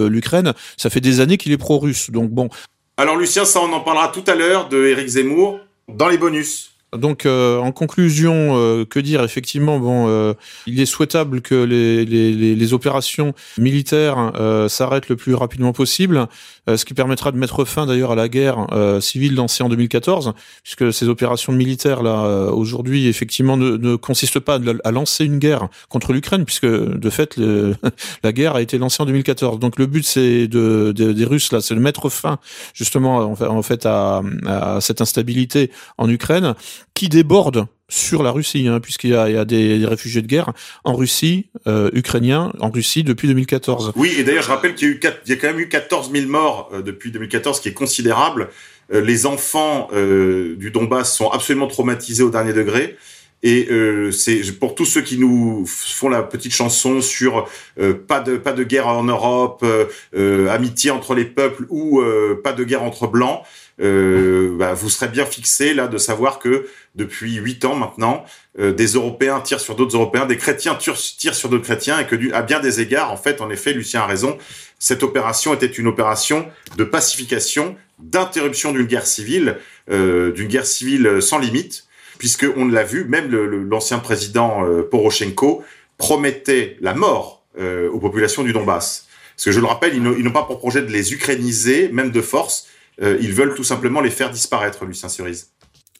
l'Ukraine. 0.07 0.53
Ça 0.77 0.89
fait 0.89 1.01
des 1.01 1.19
années 1.19 1.37
qu'il 1.37 1.51
est 1.51 1.57
pro-russe. 1.57 2.09
Donc 2.09 2.29
bon. 2.31 2.47
Alors 2.95 3.17
Lucien, 3.17 3.43
ça 3.43 3.59
on 3.59 3.73
en 3.73 3.81
parlera 3.81 4.07
tout 4.09 4.23
à 4.27 4.35
l'heure 4.35 4.69
de 4.69 4.85
Éric 4.85 5.07
Zemmour 5.07 5.59
dans 5.89 6.07
les 6.07 6.17
bonus. 6.17 6.70
Donc, 6.97 7.25
euh, 7.25 7.57
en 7.57 7.71
conclusion, 7.71 8.57
euh, 8.57 8.83
que 8.83 8.99
dire? 8.99 9.23
Effectivement, 9.23 9.79
bon, 9.79 10.09
euh, 10.09 10.33
il 10.67 10.81
est 10.81 10.85
souhaitable 10.85 11.41
que 11.41 11.55
les, 11.55 12.03
les, 12.03 12.53
les 12.53 12.73
opérations 12.73 13.33
militaires 13.57 14.33
s'arrêtent 14.67 15.07
le 15.07 15.15
plus 15.15 15.33
rapidement 15.33 15.71
possible, 15.71 16.27
ce 16.67 16.83
qui 16.83 16.93
permettra 16.93 17.31
de 17.31 17.37
mettre 17.37 17.63
fin 17.65 17.85
d'ailleurs 17.85 18.11
à 18.11 18.15
la 18.15 18.27
guerre 18.27 18.67
civile 18.99 19.35
lancée 19.35 19.63
en 19.63 19.69
2014, 19.69 20.33
puisque 20.63 20.93
ces 20.93 21.07
opérations 21.07 21.53
militaires 21.53 22.03
là 22.03 22.51
aujourd'hui, 22.51 23.07
effectivement, 23.07 23.57
ne, 23.57 23.77
ne, 23.77 23.95
consistent 23.95 24.39
pas 24.39 24.59
à 24.83 24.91
lancer 24.91 25.25
une 25.25 25.39
guerre 25.39 25.69
contre 25.89 26.13
l'Ukraine, 26.13 26.45
puisque 26.45 26.65
de 26.65 27.09
fait, 27.09 27.37
le, 27.37 27.75
la 28.23 28.31
guerre 28.33 28.55
a 28.55 28.61
été 28.61 28.77
lancée 28.77 29.01
en 29.01 29.05
2014. 29.05 29.59
Donc, 29.59 29.79
le 29.79 29.85
but, 29.85 30.05
c'est 30.05 30.47
de, 30.47 30.93
de, 30.95 31.11
des 31.13 31.25
Russes 31.25 31.51
là, 31.51 31.61
c'est 31.61 31.75
de 31.75 31.79
mettre 31.79 32.09
fin 32.09 32.39
justement 32.73 33.17
en 33.17 33.61
fait 33.61 33.85
à, 33.85 34.21
à 34.45 34.81
cette 34.81 35.01
instabilité 35.01 35.71
en 35.97 36.09
Ukraine 36.09 36.55
qui 36.93 37.09
déborde 37.09 37.65
sur 37.89 38.23
la 38.23 38.31
Russie, 38.31 38.67
hein, 38.67 38.79
puisqu'il 38.79 39.09
y 39.09 39.15
a, 39.15 39.45
des, 39.45 39.85
réfugiés 39.85 40.21
de 40.21 40.27
guerre 40.27 40.53
en 40.85 40.95
Russie, 40.95 41.49
euh, 41.67 41.89
ukrainiens, 41.93 42.53
en 42.59 42.69
Russie 42.69 43.03
depuis 43.03 43.27
2014. 43.27 43.91
Oui, 43.97 44.15
et 44.17 44.23
d'ailleurs, 44.23 44.43
je 44.43 44.49
rappelle 44.49 44.75
qu'il 44.75 44.87
y 44.87 44.91
a, 44.91 45.11
eu 45.27 45.37
quand 45.37 45.47
même 45.47 45.59
eu 45.59 45.67
14 45.67 46.11
000 46.11 46.27
morts 46.27 46.69
euh, 46.73 46.81
depuis 46.81 47.11
2014, 47.11 47.57
ce 47.57 47.61
qui 47.61 47.69
est 47.69 47.73
considérable. 47.73 48.49
Euh, 48.93 49.01
les 49.01 49.25
enfants 49.25 49.89
euh, 49.93 50.55
du 50.57 50.71
Donbass 50.71 51.15
sont 51.15 51.29
absolument 51.29 51.67
traumatisés 51.67 52.23
au 52.23 52.29
dernier 52.29 52.53
degré. 52.53 52.97
Et 53.43 53.67
euh, 53.71 54.11
c'est 54.11 54.43
pour 54.59 54.75
tous 54.75 54.85
ceux 54.85 55.01
qui 55.01 55.17
nous 55.17 55.65
font 55.65 56.09
la 56.09 56.21
petite 56.21 56.53
chanson 56.53 57.01
sur 57.01 57.47
euh, 57.79 57.93
pas 57.93 58.19
de 58.19 58.37
pas 58.37 58.53
de 58.53 58.63
guerre 58.63 58.87
en 58.87 59.03
Europe, 59.03 59.65
euh, 60.13 60.47
amitié 60.49 60.91
entre 60.91 61.15
les 61.15 61.25
peuples 61.25 61.65
ou 61.69 62.01
pas 62.43 62.53
de 62.53 62.63
guerre 62.63 62.83
entre 62.83 63.07
blancs. 63.07 63.41
Bah, 63.79 64.73
vous 64.75 64.89
serez 64.89 65.07
bien 65.07 65.25
fixé 65.25 65.73
là 65.73 65.87
de 65.87 65.97
savoir 65.97 66.37
que 66.37 66.67
depuis 66.93 67.35
huit 67.35 67.65
ans 67.65 67.73
maintenant, 67.73 68.25
des 68.59 68.87
Européens 68.93 69.39
tirent 69.39 69.59
sur 69.59 69.75
d'autres 69.75 69.95
Européens, 69.95 70.27
des 70.27 70.37
chrétiens 70.37 70.75
tirent 70.75 71.33
sur 71.33 71.49
d'autres 71.49 71.63
chrétiens, 71.63 71.99
et 71.99 72.05
que 72.05 72.31
à 72.33 72.43
bien 72.43 72.59
des 72.59 72.79
égards, 72.79 73.11
en 73.11 73.17
fait, 73.17 73.41
en 73.41 73.49
effet, 73.49 73.73
Lucien 73.73 74.01
a 74.01 74.05
raison, 74.05 74.37
cette 74.77 75.01
opération 75.01 75.55
était 75.55 75.65
une 75.65 75.87
opération 75.87 76.47
de 76.77 76.83
pacification, 76.83 77.75
d'interruption 77.97 78.71
d'une 78.71 78.85
guerre 78.85 79.07
civile, 79.07 79.57
d'une 79.89 80.47
guerre 80.47 80.67
civile 80.67 81.19
sans 81.19 81.39
limite 81.39 81.85
puisque 82.21 82.45
on 82.55 82.67
l'a 82.67 82.83
vu, 82.83 83.05
même 83.05 83.31
l'ancien 83.31 83.97
président 83.97 84.63
euh, 84.63 84.83
Poroshenko 84.83 85.63
promettait 85.97 86.77
la 86.79 86.93
mort 86.93 87.43
euh, 87.59 87.89
aux 87.89 87.97
populations 87.97 88.43
du 88.43 88.53
Donbass. 88.53 89.07
Parce 89.35 89.45
que 89.45 89.51
je 89.51 89.59
le 89.59 89.65
rappelle, 89.65 89.95
ils 89.95 90.03
n'ont 90.03 90.31
pas 90.31 90.43
pour 90.43 90.59
projet 90.59 90.83
de 90.83 90.91
les 90.91 91.13
ukrainiser, 91.13 91.89
même 91.89 92.11
de 92.11 92.21
force. 92.21 92.67
Euh, 93.01 93.17
ils 93.21 93.33
veulent 93.33 93.55
tout 93.55 93.63
simplement 93.63 94.01
les 94.01 94.11
faire 94.11 94.29
disparaître, 94.29 94.85
Lucien 94.85 95.09
Cerise. 95.09 95.49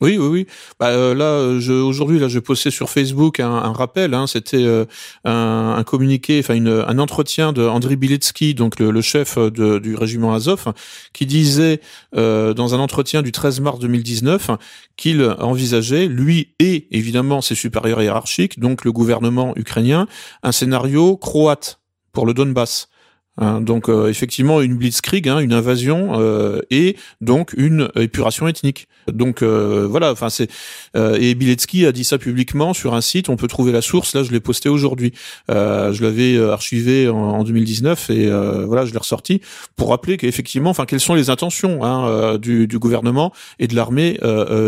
Oui, 0.02 0.18
oui, 0.18 0.28
oui. 0.28 0.48
Bah, 0.80 0.88
euh, 0.88 1.14
là, 1.14 1.60
je, 1.60 1.74
aujourd'hui, 1.74 2.18
là, 2.18 2.28
je 2.28 2.40
postais 2.40 2.72
sur 2.72 2.90
Facebook 2.90 3.40
un, 3.40 3.72
rappel. 3.72 4.16
Hein, 4.16 4.26
C'était 4.26 4.64
euh, 4.64 4.86
un, 5.26 5.76
un, 5.78 5.84
communiqué, 5.84 6.40
enfin 6.40 6.56
un 6.66 7.00
entretien 7.00 7.54
de 7.54 7.62
Andriy 7.68 7.98
Biletsky, 7.98 8.56
donc 8.56 8.80
le, 8.80 9.02
chef 9.02 9.38
du 9.38 9.96
régiment 9.96 10.34
Azov, 10.34 10.74
qui 11.14 11.28
disait 11.28 11.82
euh, 12.16 12.56
dans 12.56 12.74
un 12.74 12.80
entretien 12.80 13.22
du 13.22 13.32
13 13.32 13.60
mars 13.62 13.80
2019 13.80 14.52
qu'il 14.98 15.24
envisageait, 15.40 16.08
lui 16.08 16.54
et 16.60 16.88
évidemment 16.92 17.42
ses 17.42 17.56
supérieurs 17.56 18.02
hiérarchiques, 18.02 18.60
donc 18.60 18.84
le 18.84 18.92
gouvernement 18.92 19.54
ukrainien, 19.56 20.08
un 20.42 20.52
scénario 20.52 21.16
croate 21.16 21.80
pour 22.12 22.26
le 22.26 22.34
Donbass. 22.34 22.91
Hein, 23.38 23.62
donc 23.62 23.88
euh, 23.88 24.10
effectivement 24.10 24.60
une 24.62 24.76
blitzkrieg, 24.76 25.30
hein, 25.30 25.40
une 25.40 25.54
invasion 25.54 26.20
euh, 26.20 26.60
et 26.70 26.98
donc 27.22 27.54
une 27.56 27.90
épuration 27.96 28.46
ethnique. 28.48 28.90
Donc 29.12 29.42
euh, 29.42 29.88
voilà, 29.90 30.12
enfin 30.12 30.30
c'est 30.30 30.50
et 30.96 31.34
Biletsky 31.34 31.86
a 31.86 31.94
dit 31.94 32.04
ça 32.04 32.18
publiquement 32.18 32.74
sur 32.74 32.94
un 32.94 33.02
site. 33.02 33.30
On 33.30 33.38
peut 33.38 33.48
trouver 33.48 33.72
la 33.72 33.82
source. 33.82 34.14
Là, 34.14 34.24
je 34.24 34.32
l'ai 34.32 34.42
posté 34.42 34.68
aujourd'hui. 34.68 35.14
je 35.48 36.02
l'avais 36.04 36.38
archivé 36.38 37.08
en, 37.08 37.44
2019 37.44 38.10
et 38.10 38.30
voilà, 38.66 38.86
je 38.86 38.92
l'ai 38.92 38.98
ressorti 38.98 39.42
pour 39.76 39.90
rappeler 39.90 40.18
qu'effectivement, 40.18 40.70
enfin 40.70 40.86
quelles 40.86 41.00
sont 41.00 41.16
les 41.16 41.30
intentions 41.30 41.84
hein, 41.84 42.38
du, 42.38 42.68
du, 42.68 42.78
gouvernement 42.78 43.32
et 43.60 43.68
de 43.68 43.76
l'armée 43.76 44.20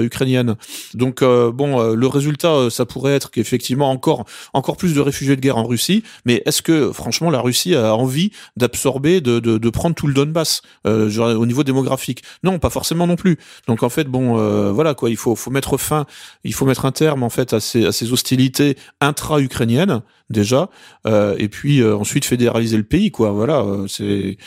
ukrainienne. 0.02 0.56
Donc 0.94 1.24
bon, 1.24 1.94
le 1.94 2.08
résultat, 2.08 2.70
ça 2.70 2.86
pourrait 2.86 3.14
être 3.14 3.30
qu'effectivement 3.30 3.92
encore 3.92 4.26
encore 4.54 4.78
plus 4.78 4.96
de 4.96 5.02
réfugiés 5.02 5.36
de 5.36 5.42
guerre 5.42 5.58
en 5.58 5.66
Russie. 5.66 6.04
Mais 6.26 6.42
est-ce 6.46 6.62
que 6.62 6.92
franchement 6.92 7.30
la 7.30 7.42
Russie 7.42 7.76
a 7.76 7.96
envie 7.96 8.32
d'absorber, 8.58 9.22
de, 9.22 9.40
de, 9.40 9.70
prendre 9.70 9.96
tout 9.96 10.08
le 10.08 10.14
Donbass 10.14 10.62
euh, 10.86 11.36
au 11.36 11.46
niveau 11.46 11.64
démographique. 11.64 12.24
Non, 12.44 12.60
pas 12.60 12.70
forcément 12.70 13.08
non 13.08 13.16
plus. 13.16 13.38
Donc 13.68 13.84
en 13.84 13.90
fait, 13.90 14.06
bon, 14.06 14.38
euh, 14.38 14.72
voilà 14.72 14.94
quoi, 14.94 15.10
il 15.10 15.18
faut, 15.18 15.36
faut 15.36 15.52
mettre 15.52 15.78
fin, 15.78 16.06
il 16.44 16.54
faut 16.54 16.66
mettre 16.66 16.86
un 16.86 16.92
terme 16.92 17.24
en 17.24 17.30
fait 17.30 17.54
à 17.54 17.60
ces, 17.60 17.86
à 17.86 17.92
ces 17.92 18.14
hostilités 18.14 18.78
intra-ukrainiennes 19.02 20.02
déjà, 20.30 20.70
euh, 21.06 21.36
et 21.38 21.48
puis 21.48 21.82
euh, 21.82 21.96
ensuite 21.96 22.26
fédéraliser 22.26 22.78
le 22.78 22.84
pays, 22.84 23.12
quoi. 23.12 23.32
Voilà, 23.32 23.60
euh, 23.60 23.88
c'est, 23.88 24.38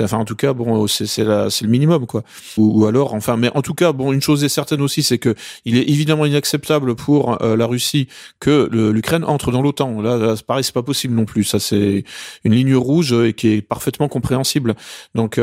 enfin 0.00 0.18
en 0.18 0.24
tout 0.24 0.36
cas, 0.36 0.52
bon, 0.52 0.86
c'est 0.86 1.06
c'est 1.06 1.24
le 1.24 1.68
minimum, 1.68 2.06
quoi. 2.06 2.22
Ou, 2.56 2.82
ou, 2.82 2.86
alors, 2.86 3.14
enfin, 3.14 3.36
mais 3.36 3.50
en 3.54 3.62
tout 3.62 3.74
cas, 3.74 3.92
bon, 3.92 4.12
une 4.12 4.22
chose 4.22 4.44
est 4.44 4.48
certaine 4.48 4.80
aussi, 4.80 5.02
c'est 5.02 5.18
que 5.18 5.34
il 5.64 5.76
est 5.76 5.88
évidemment 5.88 6.26
inacceptable 6.26 6.94
pour 6.94 7.38
la 7.40 7.66
Russie 7.66 8.08
que 8.40 8.68
l'Ukraine 8.72 9.24
entre 9.24 9.50
dans 9.50 9.62
l'OTAN. 9.62 10.00
Là, 10.00 10.16
là 10.16 10.34
pareil, 10.46 10.64
c'est 10.64 10.74
pas 10.74 10.82
possible 10.82 11.14
non 11.14 11.24
plus. 11.24 11.44
Ça, 11.44 11.58
c'est 11.58 12.04
une 12.44 12.54
ligne 12.54 12.74
rouge 12.74 13.12
et 13.12 13.32
qui 13.32 13.48
est 13.48 13.62
parfaitement 13.62 14.08
compréhensible. 14.08 14.74
Donc, 15.14 15.40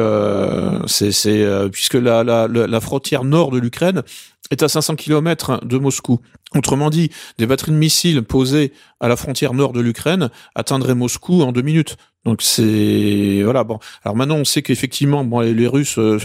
c'est 0.88 1.12
c'est 1.12 1.46
puisque 1.72 1.96
la, 1.96 2.24
la 2.24 2.48
la 2.48 2.82
frontière 2.82 3.24
nord 3.24 3.52
de 3.52 3.60
l'Ukraine 3.60 4.04
est 4.52 4.64
à 4.64 4.68
500 4.68 4.96
km 4.96 5.66
de 5.66 5.78
Moscou. 5.78 6.20
Autrement 6.54 6.90
dit, 6.90 7.12
des 7.38 7.46
batteries 7.46 7.72
de 7.72 7.78
missiles 7.78 8.24
posées 8.24 8.74
à 9.00 9.08
la 9.08 9.16
frontière 9.16 9.54
nord 9.54 9.72
de 9.72 9.80
l'Ukraine 9.80 10.30
atteindraient 10.54 10.96
Moscou 10.96 11.44
en 11.44 11.54
deux 11.54 11.62
minutes. 11.62 11.96
Donc 12.24 12.44
c'est 12.44 13.42
voilà 13.44 13.64
bon. 13.64 13.80
Alors 14.04 14.16
maintenant 14.16 14.36
on 14.36 14.46
sait 14.46 14.62
qu'effectivement 14.62 15.24
bon 15.24 15.40
les, 15.40 15.68
Russes 15.68 15.98
euh, 15.98 16.20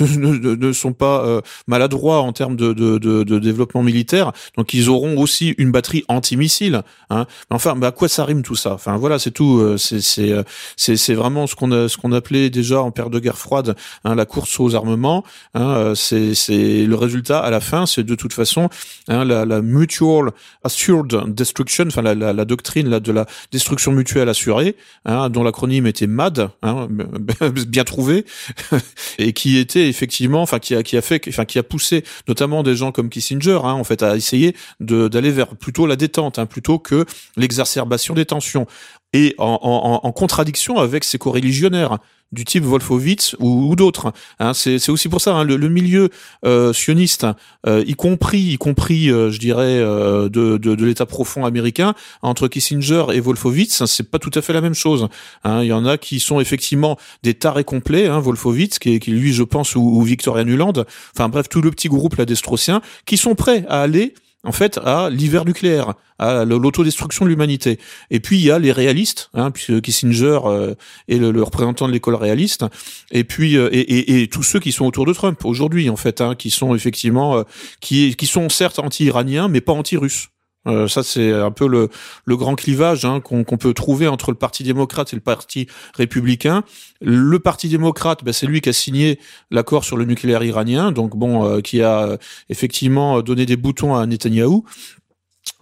ne, 0.00 0.72
sont 0.72 0.94
pas 0.94 1.22
euh, 1.26 1.42
maladroits 1.66 2.20
en 2.20 2.32
termes 2.32 2.56
de, 2.56 2.72
de, 2.72 3.38
développement 3.38 3.82
militaire. 3.82 4.32
Donc 4.56 4.72
ils 4.72 4.88
auront 4.88 5.18
aussi 5.18 5.54
une 5.58 5.70
batterie 5.70 6.02
anti-missile. 6.08 6.82
Hein. 7.10 7.26
Enfin 7.50 7.76
bah, 7.76 7.88
à 7.88 7.92
quoi 7.92 8.08
ça 8.08 8.24
rime 8.24 8.42
tout 8.42 8.54
ça? 8.54 8.72
Enfin 8.72 8.96
voilà 8.96 9.18
c'est 9.18 9.32
tout. 9.32 9.58
Euh, 9.58 9.76
c'est 9.76 10.96
c'est 10.96 11.14
vraiment 11.14 11.46
ce 11.46 11.54
qu'on 11.54 11.72
a 11.72 11.90
ce 11.90 11.98
qu'on 11.98 12.12
appelait 12.12 12.48
déjà 12.48 12.80
en 12.80 12.90
période 12.90 13.12
de 13.12 13.18
guerre 13.18 13.36
froide 13.36 13.76
hein, 14.04 14.14
la 14.14 14.24
course 14.24 14.58
aux 14.60 14.74
armements. 14.74 15.24
Hein, 15.52 15.92
c'est 15.94 16.34
c'est 16.34 16.86
le 16.86 16.96
résultat 16.96 17.40
à 17.40 17.50
la 17.50 17.60
fin 17.60 17.84
c'est 17.84 18.02
de 18.02 18.14
toute 18.14 18.32
façon 18.32 18.70
hein, 19.08 19.26
la, 19.26 19.60
mutual 19.60 20.30
assured 20.62 21.34
destruction. 21.34 21.84
Enfin 21.88 22.00
la, 22.00 22.14
la, 22.14 22.32
la 22.32 22.44
doctrine 22.46 22.88
là 22.88 22.98
de 22.98 23.12
la 23.12 23.26
destruction 23.52 23.92
mutuelle 23.92 24.30
assurée. 24.30 24.74
Hein, 25.04 25.28
dont 25.34 25.42
l'acronyme 25.42 25.86
était 25.86 26.06
MAD, 26.06 26.48
hein, 26.62 26.88
bien 27.68 27.84
trouvé, 27.84 28.24
et 29.18 29.34
qui 29.34 29.58
était 29.58 29.88
effectivement, 29.88 30.40
enfin 30.40 30.58
qui 30.58 30.74
a 30.74 31.02
fait, 31.02 31.20
enfin 31.28 31.44
qui 31.44 31.58
a 31.58 31.62
poussé 31.62 32.04
notamment 32.26 32.62
des 32.62 32.74
gens 32.74 32.92
comme 32.92 33.10
Kissinger, 33.10 33.60
hein, 33.64 33.72
en 33.72 33.84
fait, 33.84 34.02
à 34.02 34.16
essayer 34.16 34.56
d'aller 34.80 35.30
vers 35.30 35.48
plutôt 35.56 35.86
la 35.86 35.96
détente, 35.96 36.38
hein, 36.38 36.46
plutôt 36.46 36.78
que 36.78 37.04
l'exacerbation 37.36 38.14
des 38.14 38.24
tensions, 38.24 38.66
et 39.14 39.34
en, 39.38 40.12
contradiction 40.12 40.78
avec 40.78 41.04
ses 41.04 41.18
coreligionnaires 41.18 41.98
du 42.32 42.44
type 42.44 42.64
Wolfowitz 42.64 43.36
ou, 43.38 43.76
d'autres. 43.76 44.12
Hein, 44.40 44.54
c'est 44.54 44.88
aussi 44.88 45.08
pour 45.08 45.20
ça 45.20 45.34
hein, 45.34 45.44
le, 45.44 45.68
milieu 45.68 46.08
euh, 46.44 46.72
sioniste, 46.72 47.24
euh, 47.64 47.84
y 47.86 47.94
compris, 47.94 48.40
y 48.40 48.58
compris, 48.58 49.08
euh, 49.08 49.30
je 49.30 49.38
dirais, 49.38 49.78
de, 49.78 50.56
de, 50.58 50.84
l'État 50.84 51.06
profond 51.06 51.46
américain, 51.46 51.94
entre 52.22 52.48
Kissinger 52.48 53.04
et 53.12 53.20
Wolfowitz, 53.20 53.84
c'est 53.84 54.10
pas 54.10 54.18
tout 54.18 54.32
à 54.34 54.42
fait 54.42 54.52
la 54.52 54.60
même 54.60 54.74
chose. 54.74 55.08
Hein, 55.44 55.62
il 55.62 55.68
y 55.68 55.72
en 55.72 55.86
a 55.86 55.96
qui 55.96 56.18
sont 56.18 56.40
effectivement 56.40 56.98
des 57.22 57.34
tarés 57.34 57.62
complets, 57.62 58.08
hein, 58.08 58.18
Wolfowitz, 58.18 58.80
qui, 58.80 58.98
lui, 58.98 59.32
je 59.32 59.44
pense, 59.44 59.76
ou, 59.76 59.80
ou 59.80 60.02
Victoria 60.02 60.42
Nuland, 60.42 60.72
enfin 61.14 61.28
bref, 61.28 61.48
tout 61.48 61.62
le 61.62 61.70
petit 61.70 61.88
groupe 61.88 62.16
là 62.16 62.24
d'Estrociens, 62.24 62.82
qui 63.06 63.16
sont 63.16 63.36
prêts 63.36 63.64
à 63.68 63.82
aller 63.82 64.14
en 64.44 64.52
fait, 64.52 64.78
à 64.78 65.10
l'hiver 65.10 65.44
nucléaire, 65.44 65.94
à 66.18 66.44
l'autodestruction 66.44 67.24
de 67.24 67.30
l'humanité. 67.30 67.78
Et 68.10 68.20
puis 68.20 68.38
il 68.38 68.44
y 68.44 68.50
a 68.50 68.58
les 68.58 68.72
réalistes, 68.72 69.30
hein, 69.34 69.50
puisque 69.50 69.80
Kissinger 69.80 70.40
euh, 70.44 70.74
est 71.08 71.16
le, 71.16 71.42
représentant 71.42 71.88
de 71.88 71.92
l'école 71.92 72.14
réaliste, 72.14 72.64
et 73.10 73.24
puis 73.24 73.56
euh, 73.56 73.68
et, 73.72 74.28
tous 74.28 74.42
ceux 74.42 74.60
qui 74.60 74.72
sont 74.72 74.86
autour 74.86 75.06
de 75.06 75.12
Trump 75.12 75.44
aujourd'hui, 75.44 75.90
en 75.90 75.96
fait, 75.96 76.20
hein, 76.20 76.34
qui 76.34 76.50
sont 76.50 76.74
effectivement, 76.74 77.38
euh, 77.38 77.42
qui, 77.80 78.14
qui 78.16 78.26
sont 78.26 78.48
certes 78.48 78.78
anti-iraniens, 78.78 79.48
mais 79.48 79.60
pas 79.60 79.72
anti-russes. 79.72 80.28
Euh, 80.66 80.88
ça, 80.88 81.02
c'est 81.02 81.32
un 81.32 81.50
peu 81.50 81.66
le, 81.68 81.88
grand 82.36 82.54
clivage 82.54 83.04
hein, 83.04 83.20
qu'on 83.20 83.44
peut 83.44 83.74
trouver 83.74 84.08
entre 84.08 84.30
le 84.30 84.36
Parti 84.36 84.62
démocrate 84.62 85.12
et 85.12 85.16
le 85.16 85.22
Parti 85.22 85.66
républicain. 85.94 86.64
Le 87.00 87.38
Parti 87.38 87.68
démocrate, 87.68 88.24
ben, 88.24 88.32
c'est 88.32 88.46
lui 88.46 88.60
qui 88.60 88.68
a 88.68 88.72
signé 88.72 89.18
l'accord 89.50 89.84
sur 89.84 89.96
le 89.96 90.04
nucléaire 90.04 90.42
iranien, 90.42 90.92
donc 90.92 91.16
bon, 91.16 91.44
euh, 91.44 91.60
qui 91.60 91.82
a 91.82 92.06
euh, 92.06 92.16
effectivement 92.48 93.22
donné 93.22 93.46
des 93.46 93.56
boutons 93.56 93.94
à 93.94 94.06
Netanyahou. 94.06 94.64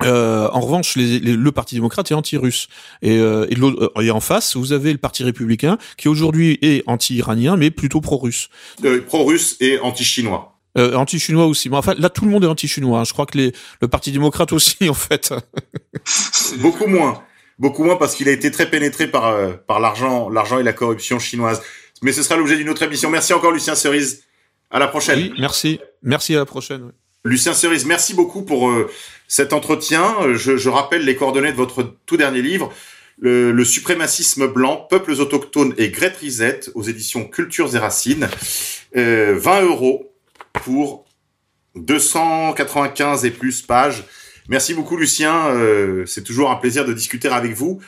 Euh, 0.04 0.48
en 0.52 0.60
revanche, 0.60 0.96
les, 0.96 1.18
le 1.18 1.52
Parti 1.52 1.74
démocrate 1.74 2.10
est 2.10 2.14
anti-russe. 2.14 2.68
Et, 3.02 3.16
et, 3.16 3.56
et, 4.00 4.10
en 4.10 4.20
face, 4.20 4.56
vous 4.56 4.72
avez 4.72 4.92
le 4.92 4.98
Parti 4.98 5.22
républicain 5.24 5.78
qui 5.96 6.08
aujourd'hui 6.08 6.58
est 6.62 6.82
anti-iranien, 6.86 7.56
mais 7.56 7.70
plutôt 7.70 8.00
pro-russe. 8.00 8.48
pro-russe 9.06 9.56
et 9.60 9.78
anti-chinois. 9.80 10.51
Euh, 10.78 10.94
anti-chinois 10.94 11.46
aussi. 11.46 11.68
Mais 11.68 11.76
enfin, 11.76 11.94
là, 11.98 12.08
tout 12.08 12.24
le 12.24 12.30
monde 12.30 12.44
est 12.44 12.48
anti-chinois. 12.48 13.00
Hein. 13.00 13.04
Je 13.04 13.12
crois 13.12 13.26
que 13.26 13.36
les, 13.36 13.52
le 13.82 13.88
Parti 13.88 14.10
démocrate 14.10 14.52
aussi, 14.52 14.76
en 14.88 14.94
fait. 14.94 15.34
Beaucoup 16.58 16.86
moins. 16.86 17.22
Beaucoup 17.58 17.84
moins 17.84 17.96
parce 17.96 18.14
qu'il 18.14 18.28
a 18.28 18.32
été 18.32 18.50
très 18.50 18.70
pénétré 18.70 19.06
par, 19.06 19.26
euh, 19.26 19.52
par 19.52 19.80
l'argent, 19.80 20.30
l'argent 20.30 20.58
et 20.58 20.62
la 20.62 20.72
corruption 20.72 21.18
chinoise. 21.18 21.62
Mais 22.00 22.12
ce 22.12 22.22
sera 22.22 22.36
l'objet 22.36 22.56
d'une 22.56 22.70
autre 22.70 22.82
émission. 22.82 23.10
Merci 23.10 23.34
encore, 23.34 23.52
Lucien 23.52 23.74
Cerise. 23.74 24.24
À 24.70 24.78
la 24.78 24.88
prochaine. 24.88 25.18
Oui, 25.18 25.32
merci. 25.38 25.78
Merci 26.02 26.34
à 26.34 26.38
la 26.38 26.46
prochaine. 26.46 26.92
Lucien 27.26 27.52
Cerise, 27.52 27.84
merci 27.84 28.14
beaucoup 28.14 28.42
pour 28.42 28.70
euh, 28.70 28.90
cet 29.28 29.52
entretien. 29.52 30.14
Je, 30.32 30.56
je, 30.56 30.68
rappelle 30.70 31.04
les 31.04 31.14
coordonnées 31.14 31.52
de 31.52 31.56
votre 31.56 31.94
tout 32.06 32.16
dernier 32.16 32.40
livre. 32.40 32.72
Le, 33.18 33.52
le 33.52 33.64
suprémacisme 33.66 34.46
blanc, 34.46 34.86
peuples 34.88 35.12
autochtones 35.12 35.74
et 35.76 35.90
Grete 35.90 36.16
Risette 36.16 36.70
aux 36.74 36.82
éditions 36.82 37.24
Cultures 37.26 37.76
et 37.76 37.78
Racines. 37.78 38.28
20 38.94 39.62
euros 39.62 40.11
pour 40.52 41.04
295 41.76 43.24
et 43.24 43.30
plus 43.30 43.62
pages. 43.62 44.04
Merci 44.48 44.74
beaucoup 44.74 44.96
Lucien, 44.96 45.48
euh, 45.48 46.04
c'est 46.06 46.24
toujours 46.24 46.50
un 46.50 46.56
plaisir 46.56 46.84
de 46.84 46.92
discuter 46.92 47.28
avec 47.28 47.52
vous. 47.52 47.80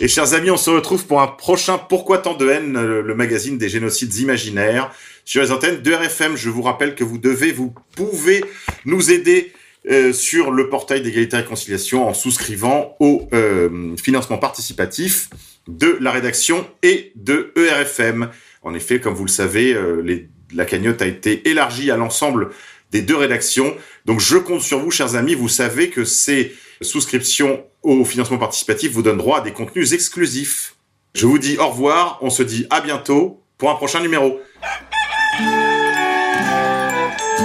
Et 0.00 0.08
chers 0.08 0.34
amis, 0.34 0.50
on 0.50 0.56
se 0.56 0.70
retrouve 0.70 1.06
pour 1.06 1.20
un 1.20 1.26
prochain 1.26 1.76
Pourquoi 1.76 2.18
tant 2.18 2.34
de 2.34 2.48
haine, 2.48 2.80
le 2.80 3.14
magazine 3.14 3.58
des 3.58 3.68
génocides 3.68 4.14
imaginaires 4.16 4.92
sur 5.24 5.42
les 5.42 5.50
antennes 5.50 5.82
de 5.82 5.92
RFM. 5.92 6.36
Je 6.36 6.50
vous 6.50 6.62
rappelle 6.62 6.94
que 6.94 7.02
vous 7.02 7.18
devez, 7.18 7.52
vous 7.52 7.74
pouvez 7.96 8.44
nous 8.84 9.10
aider 9.10 9.52
euh, 9.90 10.12
sur 10.12 10.50
le 10.52 10.68
portail 10.68 11.02
d'égalité 11.02 11.36
et 11.36 11.40
réconciliation 11.40 12.08
en 12.08 12.14
souscrivant 12.14 12.96
au 13.00 13.28
euh, 13.32 13.96
financement 13.96 14.38
participatif 14.38 15.30
de 15.66 15.98
la 16.00 16.12
rédaction 16.12 16.66
et 16.82 17.12
de 17.16 17.52
ERFM. 17.56 18.30
En 18.62 18.74
effet, 18.74 19.00
comme 19.00 19.14
vous 19.14 19.24
le 19.24 19.30
savez, 19.30 19.76
les 20.02 20.28
la 20.52 20.64
cagnotte 20.64 21.02
a 21.02 21.06
été 21.06 21.48
élargie 21.48 21.90
à 21.90 21.96
l'ensemble 21.96 22.50
des 22.90 23.02
deux 23.02 23.16
rédactions. 23.16 23.74
Donc 24.06 24.20
je 24.20 24.36
compte 24.36 24.62
sur 24.62 24.78
vous, 24.80 24.90
chers 24.90 25.14
amis. 25.14 25.34
Vous 25.34 25.48
savez 25.48 25.90
que 25.90 26.04
ces 26.04 26.54
souscriptions 26.80 27.64
au 27.82 28.04
financement 28.04 28.38
participatif 28.38 28.92
vous 28.92 29.02
donnent 29.02 29.18
droit 29.18 29.38
à 29.38 29.40
des 29.42 29.52
contenus 29.52 29.92
exclusifs. 29.92 30.74
Je 31.14 31.26
vous 31.26 31.38
dis 31.38 31.58
au 31.58 31.68
revoir. 31.68 32.18
On 32.22 32.30
se 32.30 32.42
dit 32.42 32.66
à 32.70 32.80
bientôt 32.80 33.42
pour 33.58 33.70
un 33.70 33.74
prochain 33.74 34.00
numéro. 34.00 34.40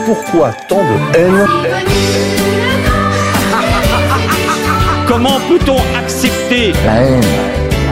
Pourquoi 0.05 0.53
tant 0.67 0.83
de 0.83 1.17
haine? 1.17 1.47
Comment 5.07 5.39
peut-on 5.41 5.77
accepter? 5.97 6.71
La 6.85 7.03
haine 7.03 7.21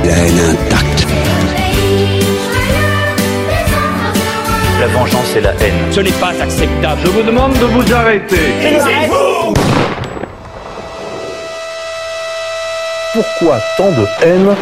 La 0.04 0.18
haine 0.18 0.71
La 4.82 4.88
vengeance 4.88 5.28
c'est 5.32 5.42
la 5.42 5.52
haine. 5.52 5.76
Ce 5.92 6.00
n'est 6.00 6.10
pas 6.14 6.34
acceptable. 6.42 7.02
Je 7.06 7.10
vous 7.12 7.22
demande 7.22 7.54
de 7.54 7.66
vous 7.66 7.94
arrêter. 7.94 8.36
Pourquoi 13.14 13.60
tant 13.78 13.92
de 13.92 14.08
haine? 14.26 14.56